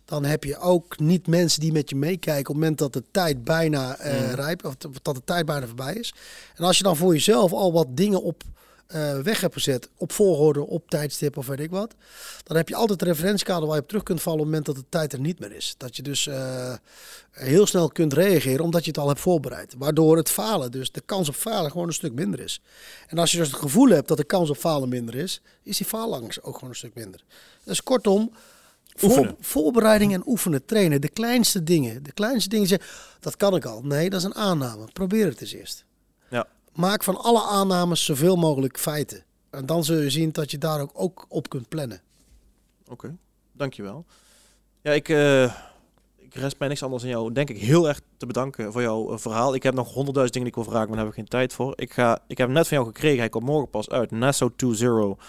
Dan 0.06 0.26
heb 0.26 0.44
je 0.44 0.58
ook 0.58 1.00
niet 1.00 1.28
mensen 1.28 1.60
die 1.60 1.72
met 1.72 1.90
je 1.90 1.96
meekijken 1.96 2.40
op 2.40 2.46
het 2.48 2.56
moment 2.56 2.78
dat 2.78 2.94
de 2.94 3.04
tijd 3.12 3.44
bijna 3.44 3.98
Mhm. 4.00 4.34
rijp 4.34 4.66
of 4.66 4.76
dat 5.02 5.16
de 5.16 5.22
tijd 5.26 5.46
bijna 5.46 5.66
voorbij 5.66 5.94
is. 5.94 6.14
En 6.56 6.64
als 6.64 6.78
je 6.78 6.84
dan 6.84 6.96
voor 6.96 7.14
jezelf 7.14 7.52
al 7.54 7.74
wat 7.74 7.88
dingen 7.90 8.22
op 8.24 8.44
eh, 8.88 9.20
weg 9.20 9.42
hebt 9.42 9.54
gezet, 9.54 9.90
op 9.98 10.12
volgorde, 10.12 10.68
op 10.68 10.90
tijdstip 10.90 11.38
of 11.38 11.48
weet 11.48 11.60
ik 11.60 11.70
wat, 11.70 11.96
dan 12.44 12.58
heb 12.58 12.70
je 12.70 12.76
altijd 12.76 13.02
een 13.02 13.08
referentiekader 13.08 13.66
waar 13.66 13.76
je 13.76 13.82
op 13.82 13.88
terug 13.88 14.04
kunt 14.04 14.22
vallen 14.22 14.40
op 14.40 14.46
het 14.46 14.56
moment 14.56 14.76
dat 14.76 14.84
de 14.84 14.90
tijd 14.98 15.14
er 15.14 15.20
niet 15.20 15.40
meer 15.40 15.52
is. 15.56 15.76
Dat 15.78 15.96
je 15.96 16.02
dus 16.02 16.28
eh, 16.28 16.74
heel 17.32 17.68
snel 17.68 17.88
kunt 17.88 18.14
reageren 18.14 18.64
omdat 18.64 18.84
je 18.84 18.88
het 18.90 19.00
al 19.00 19.08
hebt 19.08 19.20
voorbereid. 19.20 19.76
Waardoor 19.78 20.18
het 20.18 20.30
falen, 20.30 20.72
dus 20.72 20.92
de 20.92 21.02
kans 21.06 21.30
op 21.30 21.36
falen 21.36 21.72
gewoon 21.72 21.88
een 21.88 21.94
stuk 21.94 22.14
minder 22.14 22.40
is. 22.40 22.62
En 23.08 23.18
als 23.18 23.32
je 23.32 23.38
dus 23.38 23.48
het 23.48 23.56
gevoel 23.60 23.90
hebt 23.90 24.08
dat 24.08 24.18
de 24.18 24.24
kans 24.24 24.50
op 24.50 24.58
falen 24.58 24.90
minder 24.90 25.16
is, 25.16 25.42
is 25.64 25.78
die 25.78 25.86
faalangst 25.88 26.44
ook 26.44 26.54
gewoon 26.54 26.70
een 26.70 26.76
stuk 26.76 26.96
minder. 26.96 27.24
Dus 27.64 27.84
kortom, 27.84 28.32
voor- 28.96 29.36
voorbereiding 29.40 30.14
en 30.14 30.22
oefenen, 30.26 30.66
trainen, 30.66 31.02
de 31.02 31.10
kleinste 31.10 31.64
dingen. 31.64 32.04
De 32.04 32.12
kleinste 32.12 32.50
dingen 32.50 32.68
zeggen, 32.68 32.90
dat 33.20 33.36
kan 33.38 33.56
ik 33.56 33.66
al. 33.66 33.82
Nee, 33.82 34.10
dat 34.10 34.20
is 34.20 34.26
een 34.26 34.36
aanname. 34.36 34.86
Probeer 34.94 35.26
het 35.26 35.42
eens 35.42 35.54
eerst. 35.54 35.86
Ja. 36.30 36.46
Maak 36.74 37.04
van 37.04 37.18
alle 37.18 37.42
aannames 37.44 38.06
zoveel 38.06 38.36
mogelijk 38.36 38.80
feiten. 38.80 39.24
En 39.50 39.66
dan 39.66 39.84
zul 39.84 39.98
je 40.00 40.10
zien 40.10 40.32
dat 40.32 40.52
je 40.52 40.58
daar 40.58 40.82
ook, 40.82 40.92
ook 40.94 41.26
op 41.30 41.50
kunt 41.50 41.68
plannen. 41.70 42.02
Oké, 42.88 43.16
dankjewel. 43.52 44.06
Ja, 44.82 44.92
ik, 44.92 45.10
eh 45.10 45.54
ik 46.18 46.36
rest 46.40 46.60
mij 46.60 46.68
niks 46.68 46.84
anders 46.84 47.02
dan 47.02 47.12
jou, 47.12 47.34
denk 47.34 47.50
ik, 47.50 47.58
heel 47.58 47.88
erg 47.88 48.02
te 48.18 48.26
bedanken 48.26 48.72
voor 48.72 48.82
jouw 48.82 49.12
eh, 49.12 49.18
verhaal. 49.18 49.56
Ik 49.56 49.64
heb 49.64 49.74
nog 49.74 49.88
honderdduizend 49.94 50.34
dingen 50.34 50.52
die 50.52 50.60
ik 50.60 50.64
wil 50.64 50.74
vragen, 50.74 50.88
maar 50.88 50.98
daar 50.98 51.06
heb 51.06 51.16
ik 51.16 51.20
geen 51.20 51.40
tijd 51.40 51.54
voor. 51.54 51.74
Ik, 51.76 51.94
ga, 51.94 52.20
ik 52.28 52.38
heb 52.38 52.50
net 52.50 52.68
van 52.68 52.78
jou 52.78 52.90
gekregen, 52.90 53.20
hij 53.20 53.30
komt 53.30 53.44
morgen 53.46 53.70
pas 53.70 53.90
uit. 53.90 54.12
Nassau 54.12 54.52
2.0. 55.18 55.24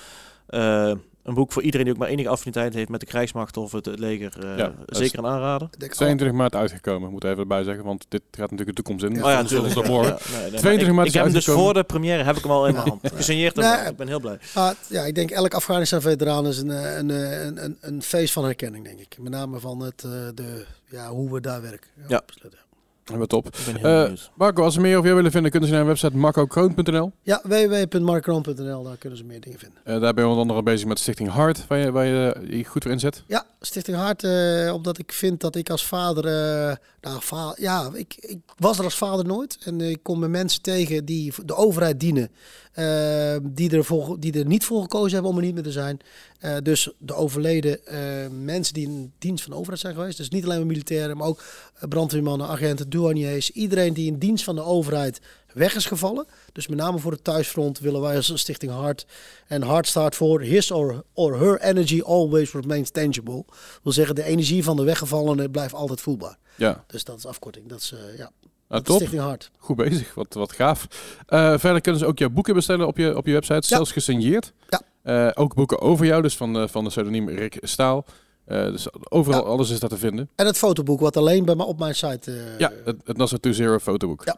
Eh 0.46 0.92
een 1.24 1.34
boek 1.34 1.52
voor 1.52 1.62
iedereen 1.62 1.84
die 1.86 1.94
ook 1.94 2.00
maar 2.00 2.08
enige 2.08 2.28
affiniteit 2.28 2.74
heeft 2.74 2.88
met 2.88 3.00
de 3.00 3.06
krijgsmacht 3.06 3.56
of 3.56 3.72
het, 3.72 3.86
het 3.86 3.98
leger. 3.98 4.46
eh, 4.46 4.58
Ja, 4.58 4.72
is- 4.86 4.98
zeker 4.98 5.18
een 5.18 5.26
aanrader. 5.26 5.68
Ik 5.72 5.78
denk, 5.80 5.90
oh, 5.92 5.96
22 5.98 6.36
maart 6.38 6.54
uitgekomen, 6.54 7.10
moet 7.10 7.24
even 7.24 7.38
erbij 7.38 7.62
zeggen, 7.62 7.84
want 7.84 8.06
dit 8.08 8.22
gaat 8.30 8.50
natuurlijk 8.50 8.76
de 8.76 8.82
toekomst 8.82 9.04
in. 9.04 9.14
Ja, 9.14 9.24
Oh 9.24 9.30
ja, 9.30 9.42
natuurlijk. 9.42 9.74
daarvoor. 9.74 10.04
Ja, 10.04 10.08
nee, 10.10 10.40
nee, 10.40 10.50
maar 10.50 10.60
22 10.60 10.88
ik, 10.88 10.94
maart 10.94 11.06
ik 11.08 11.12
is 11.14 11.14
heb 11.20 11.24
hem 11.24 11.32
dus 11.34 11.44
voor 11.44 11.74
de 11.74 11.84
première 11.84 12.22
heb 12.22 12.36
ik 12.36 12.42
hem 12.42 12.50
al 12.52 12.66
in 12.66 12.74
mijn 12.74 12.88
hand. 12.88 13.00
Gesigneerd 13.14 13.54
Nee. 13.54 13.86
Ik 13.90 13.96
ben 13.96 14.08
heel 14.08 14.20
blij. 14.20 14.38
ah, 14.54 14.70
ja, 14.88 15.02
ik 15.04 15.14
denk 15.14 15.30
elk 15.30 15.54
Afghanistan-veteraan 15.54 16.46
is 16.46 16.58
een, 16.58 16.70
eh, 16.70 16.96
een, 16.96 17.10
eh, 17.10 17.44
een, 17.44 17.64
een, 17.64 17.76
een 17.80 18.02
feest 18.02 18.32
van 18.32 18.44
herkenning, 18.44 18.84
denk 18.84 18.98
ik. 19.00 19.16
Met 19.20 19.32
name 19.32 19.60
van 19.60 19.80
het, 19.80 20.02
eh, 20.04 20.10
de, 20.34 20.64
ja, 20.90 21.08
hoe 21.08 21.32
we 21.32 21.40
daar 21.40 21.62
werken. 21.62 21.90
Ja. 22.08 22.16
absoluut, 22.16 22.52
ja. 22.52 22.58
Wat 23.04 23.28
top. 23.28 23.48
Eh. 23.82 24.10
Marco, 24.34 24.62
als 24.62 24.74
ze 24.74 24.80
meer 24.80 24.92
over 24.92 25.04
jou 25.04 25.16
willen 25.16 25.30
vinden, 25.30 25.50
kunnen 25.50 25.68
ze 25.68 25.74
naar 25.74 25.84
de 25.84 25.90
website 25.90 26.16
marcokroon.nl. 26.16 27.12
Ja, 27.22 27.40
www.markroon.nl, 27.42 28.82
daar 28.82 28.96
kunnen 28.96 29.18
ze 29.18 29.24
meer 29.24 29.40
dingen 29.40 29.58
vinden. 29.58 29.78
Eh, 29.84 30.00
daar 30.00 30.14
ben 30.14 30.24
je 30.24 30.30
onder 30.30 30.42
andere 30.42 30.62
bezig 30.62 30.88
met 30.88 30.98
Stichting 30.98 31.28
Hart, 31.28 31.66
waar 31.66 31.78
je, 31.78 31.92
waar 31.92 32.06
je 32.06 32.32
eh, 32.32 32.58
je 32.58 32.64
goed 32.64 32.82
voor 32.82 32.92
inzet. 32.92 33.22
Ja, 33.26 33.46
Stichting 33.60 33.96
Hart, 33.96 34.24
eh, 34.24 34.72
omdat 34.74 34.98
ik 34.98 35.12
vind 35.12 35.40
dat 35.40 35.56
ik 35.56 35.70
als 35.70 35.86
vader, 35.86 36.24
eh, 36.26 36.76
nou, 37.00 37.18
va 37.20 37.54
ja, 37.58 37.90
ik, 37.92 38.14
ik 38.20 38.38
was 38.56 38.78
er 38.78 38.84
als 38.84 38.96
vader 38.96 39.26
nooit. 39.26 39.58
En 39.64 39.80
ik 39.80 40.02
kom 40.02 40.18
met 40.18 40.30
mensen 40.30 40.62
tegen 40.62 41.04
die 41.04 41.32
de 41.44 41.54
overheid 41.54 42.00
dienen, 42.00 42.30
eh, 42.74 43.36
die, 43.42 43.70
er 43.70 43.84
voor, 43.84 44.16
die 44.20 44.38
er 44.38 44.46
niet 44.46 44.64
voor 44.64 44.82
gekozen 44.82 45.12
hebben 45.12 45.30
om 45.30 45.36
er 45.36 45.44
niet 45.44 45.54
meer 45.54 45.62
te 45.62 45.72
zijn. 45.72 46.00
Eh, 46.44 46.56
dus 46.62 46.90
de 46.98 47.14
overleden 47.14 47.86
eh, 47.86 47.98
mensen 48.30 48.74
die 48.74 48.86
in 48.86 49.12
dienst 49.18 49.42
van 49.42 49.52
de 49.52 49.58
overheid 49.58 49.80
zijn 49.80 49.94
geweest. 49.94 50.16
Dus 50.16 50.28
niet 50.28 50.44
alleen 50.44 50.58
maar 50.58 50.66
militairen, 50.66 51.16
maar 51.16 51.26
ook 51.26 51.42
eh, 51.74 51.88
brandweermannen, 51.88 52.48
agenten, 52.48 52.90
douaniers. 52.90 53.50
Iedereen 53.50 53.92
die 53.94 54.06
in 54.06 54.18
dienst 54.18 54.44
van 54.44 54.54
de 54.54 54.62
overheid 54.62 55.20
weg 55.52 55.74
is 55.74 55.86
gevallen. 55.86 56.26
Dus 56.52 56.66
met 56.66 56.78
name 56.78 56.98
voor 56.98 57.12
het 57.12 57.24
thuisfront 57.24 57.78
willen 57.78 58.00
wij 58.00 58.16
als 58.16 58.38
Stichting 58.38 58.72
Hart. 58.72 59.06
En 59.46 59.62
Hart 59.62 59.86
staat 59.86 60.14
voor 60.14 60.40
His 60.40 60.70
or, 60.70 61.04
or 61.12 61.38
Her 61.38 61.60
Energy 61.60 62.00
Always 62.02 62.52
Remains 62.52 62.90
Tangible. 62.90 63.44
wil 63.82 63.92
zeggen, 63.92 64.14
de 64.14 64.24
energie 64.24 64.64
van 64.64 64.76
de 64.76 64.84
weggevallene 64.84 65.50
blijft 65.50 65.74
altijd 65.74 66.00
voelbaar. 66.00 66.38
Ja, 66.56 66.84
Dus 66.86 67.04
dat 67.04 67.18
is 67.18 67.26
afkorting. 67.26 67.68
Dat 67.68 67.80
is, 67.80 67.94
ja, 68.16 68.30
is 68.68 68.80
top. 68.82 68.96
Stichting 68.96 69.22
Hart. 69.22 69.50
Goed 69.58 69.76
bezig, 69.76 70.14
wat, 70.14 70.34
wat 70.34 70.52
gaaf. 70.52 70.86
Eh, 71.26 71.58
verder 71.58 71.80
kunnen 71.80 72.00
ze 72.00 72.06
ook 72.06 72.18
jouw 72.18 72.30
boeken 72.30 72.54
bestellen 72.54 72.86
op 72.86 72.96
je, 72.96 73.16
op 73.16 73.26
je 73.26 73.32
website, 73.32 73.66
zelfs 73.66 73.92
gesigneerd. 73.92 74.52
Ja. 74.68 74.80
Eh, 75.02 75.30
ook 75.42 75.54
boeken 75.54 75.80
over 75.80 76.06
jou, 76.06 76.22
dus 76.22 76.36
van, 76.36 76.68
van 76.68 76.84
de 76.84 76.90
pseudoniem 76.90 77.28
Rick 77.28 77.58
Staal. 77.60 78.04
Eh, 78.44 78.64
dus 78.64 78.86
overal, 79.10 79.40
Ja. 79.42 79.48
alles 79.48 79.70
is 79.70 79.80
daar 79.80 79.88
te 79.90 79.98
vinden. 79.98 80.28
En 80.34 80.46
het 80.46 80.58
fotoboek 80.58 81.00
wat 81.00 81.16
alleen 81.16 81.44
bij 81.44 81.54
mij 81.54 81.66
op 81.66 81.78
mijn 81.78 81.94
site... 81.94 82.54
Ja, 82.58 82.72
het, 82.84 82.96
het 83.04 83.16
NASA 83.16 83.36
2.0 83.48 83.82
fotoboek. 83.82 84.24
Ja. 84.24 84.36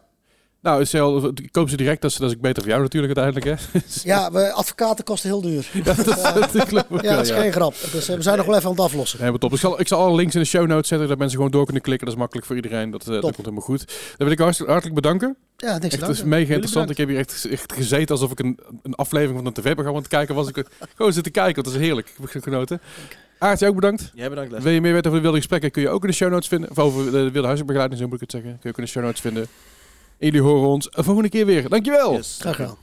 Nou, 0.67 0.85
stel, 0.85 1.33
koop 1.51 1.69
ze 1.69 1.77
direct, 1.77 2.03
dat 2.03 2.11
is, 2.11 2.17
dat 2.17 2.31
is 2.31 2.39
beter 2.39 2.63
voor 2.63 2.71
jou 2.71 2.83
natuurlijk 2.83 3.19
uiteindelijk. 3.19 3.61
Hè? 3.73 3.81
ja, 4.13 4.33
we, 4.33 4.53
advocaten 4.53 5.05
kosten 5.05 5.29
heel 5.29 5.41
duur. 5.41 5.71
ja, 5.73 5.83
dat, 5.83 6.05
geloof 6.69 6.85
ik 6.85 7.03
Ja, 7.03 7.09
wel, 7.09 7.17
dat 7.17 7.21
is 7.21 7.29
ja. 7.29 7.41
geen 7.41 7.53
grap. 7.53 7.75
Dus 7.93 8.09
eh, 8.09 8.17
we 8.17 8.23
zijn 8.23 8.37
nog 8.37 8.47
wel 8.47 8.55
even 8.57 8.69
aan 8.69 8.75
het 8.75 8.85
aflossen. 8.85 9.19
Helemaal 9.19 9.39
top. 9.39 9.53
Ik 9.53 9.59
zal, 9.59 9.81
ik 9.81 9.89
zal 9.89 10.01
alle 10.01 10.17
links 10.17 10.35
in 10.35 10.41
de 10.41 10.47
show 10.47 10.67
notes 10.67 10.89
zetten, 10.89 11.09
dat 11.09 11.19
mensen 11.19 11.37
gewoon 11.37 11.53
door 11.53 11.65
kunnen 11.65 11.83
klikken. 11.83 12.07
Dat 12.07 12.15
is 12.15 12.21
makkelijk 12.21 12.47
voor 12.47 12.57
iedereen. 12.57 12.91
Dat, 12.91 13.01
eh, 13.01 13.09
dat 13.09 13.21
komt 13.21 13.37
helemaal 13.37 13.61
goed. 13.61 13.87
Dan 13.87 14.27
wil 14.27 14.31
ik 14.31 14.39
hartelijk, 14.39 14.71
hartelijk 14.71 15.01
bedanken. 15.01 15.37
Ja, 15.57 15.73
niks 15.73 15.85
Echt, 15.85 15.93
te 15.93 16.01
het 16.01 16.09
is 16.09 16.17
danken. 16.19 16.39
mega 16.39 16.53
interessant. 16.53 16.91
Ik 16.91 16.97
heb 16.97 17.09
hier 17.09 17.19
echt, 17.19 17.47
echt 17.51 17.73
gezeten 17.73 18.15
alsof 18.15 18.31
ik 18.31 18.39
een, 18.39 18.59
een 18.83 18.95
aflevering 18.95 19.37
van 19.37 19.47
een 19.47 19.53
tv-programma 19.53 19.97
aan 19.97 20.03
het 20.03 20.09
kijken 20.09 20.35
was. 20.35 20.49
Ik 20.49 20.67
gewoon 20.95 21.13
zitten 21.13 21.33
kijken, 21.33 21.55
want 21.55 21.67
dat 21.67 21.75
is 21.75 21.87
heerlijk. 21.87 22.15
Ik 22.23 22.33
heb 22.33 22.43
genoten. 22.43 22.81
Aart, 23.39 23.59
jij 23.59 23.69
ook 23.69 23.75
bedankt. 23.75 24.11
Jij 24.15 24.29
bedankt, 24.29 24.53
Les. 24.53 24.63
Wil 24.63 24.73
je 24.73 24.81
meer 24.81 24.93
weten 24.93 25.07
over 25.07 25.17
de 25.17 25.23
wilde 25.23 25.39
gesprekken, 25.39 25.71
kun 25.71 25.83
je 25.83 25.89
ook 25.89 26.03
in 26.03 26.09
de 26.09 26.15
show 26.15 26.31
notes 26.31 26.49
vinden. 26.49 26.71
Of 26.71 26.79
over 26.79 27.11
de 27.11 27.31
wilde 27.31 27.47
huisbegeleiding, 27.47 28.01
zo 28.01 28.07
moet 28.07 28.15
ik 28.15 28.21
het 28.21 28.31
zeggen. 28.31 28.51
Kun 28.51 28.61
je 28.63 28.69
ook 28.69 28.79
in 28.79 28.85
de 28.85 28.91
show 28.91 29.03
notes 29.03 29.21
vinden. 29.21 29.47
En 30.19 30.27
jullie 30.27 30.41
horen 30.41 30.69
ons 30.69 30.89
een 30.91 31.05
volgende 31.05 31.29
keer 31.29 31.47
weer. 31.47 31.69
Dankjewel! 31.69 32.13
Yes. 32.13 32.37
Graag 32.41 32.57
gedaan. 32.57 32.77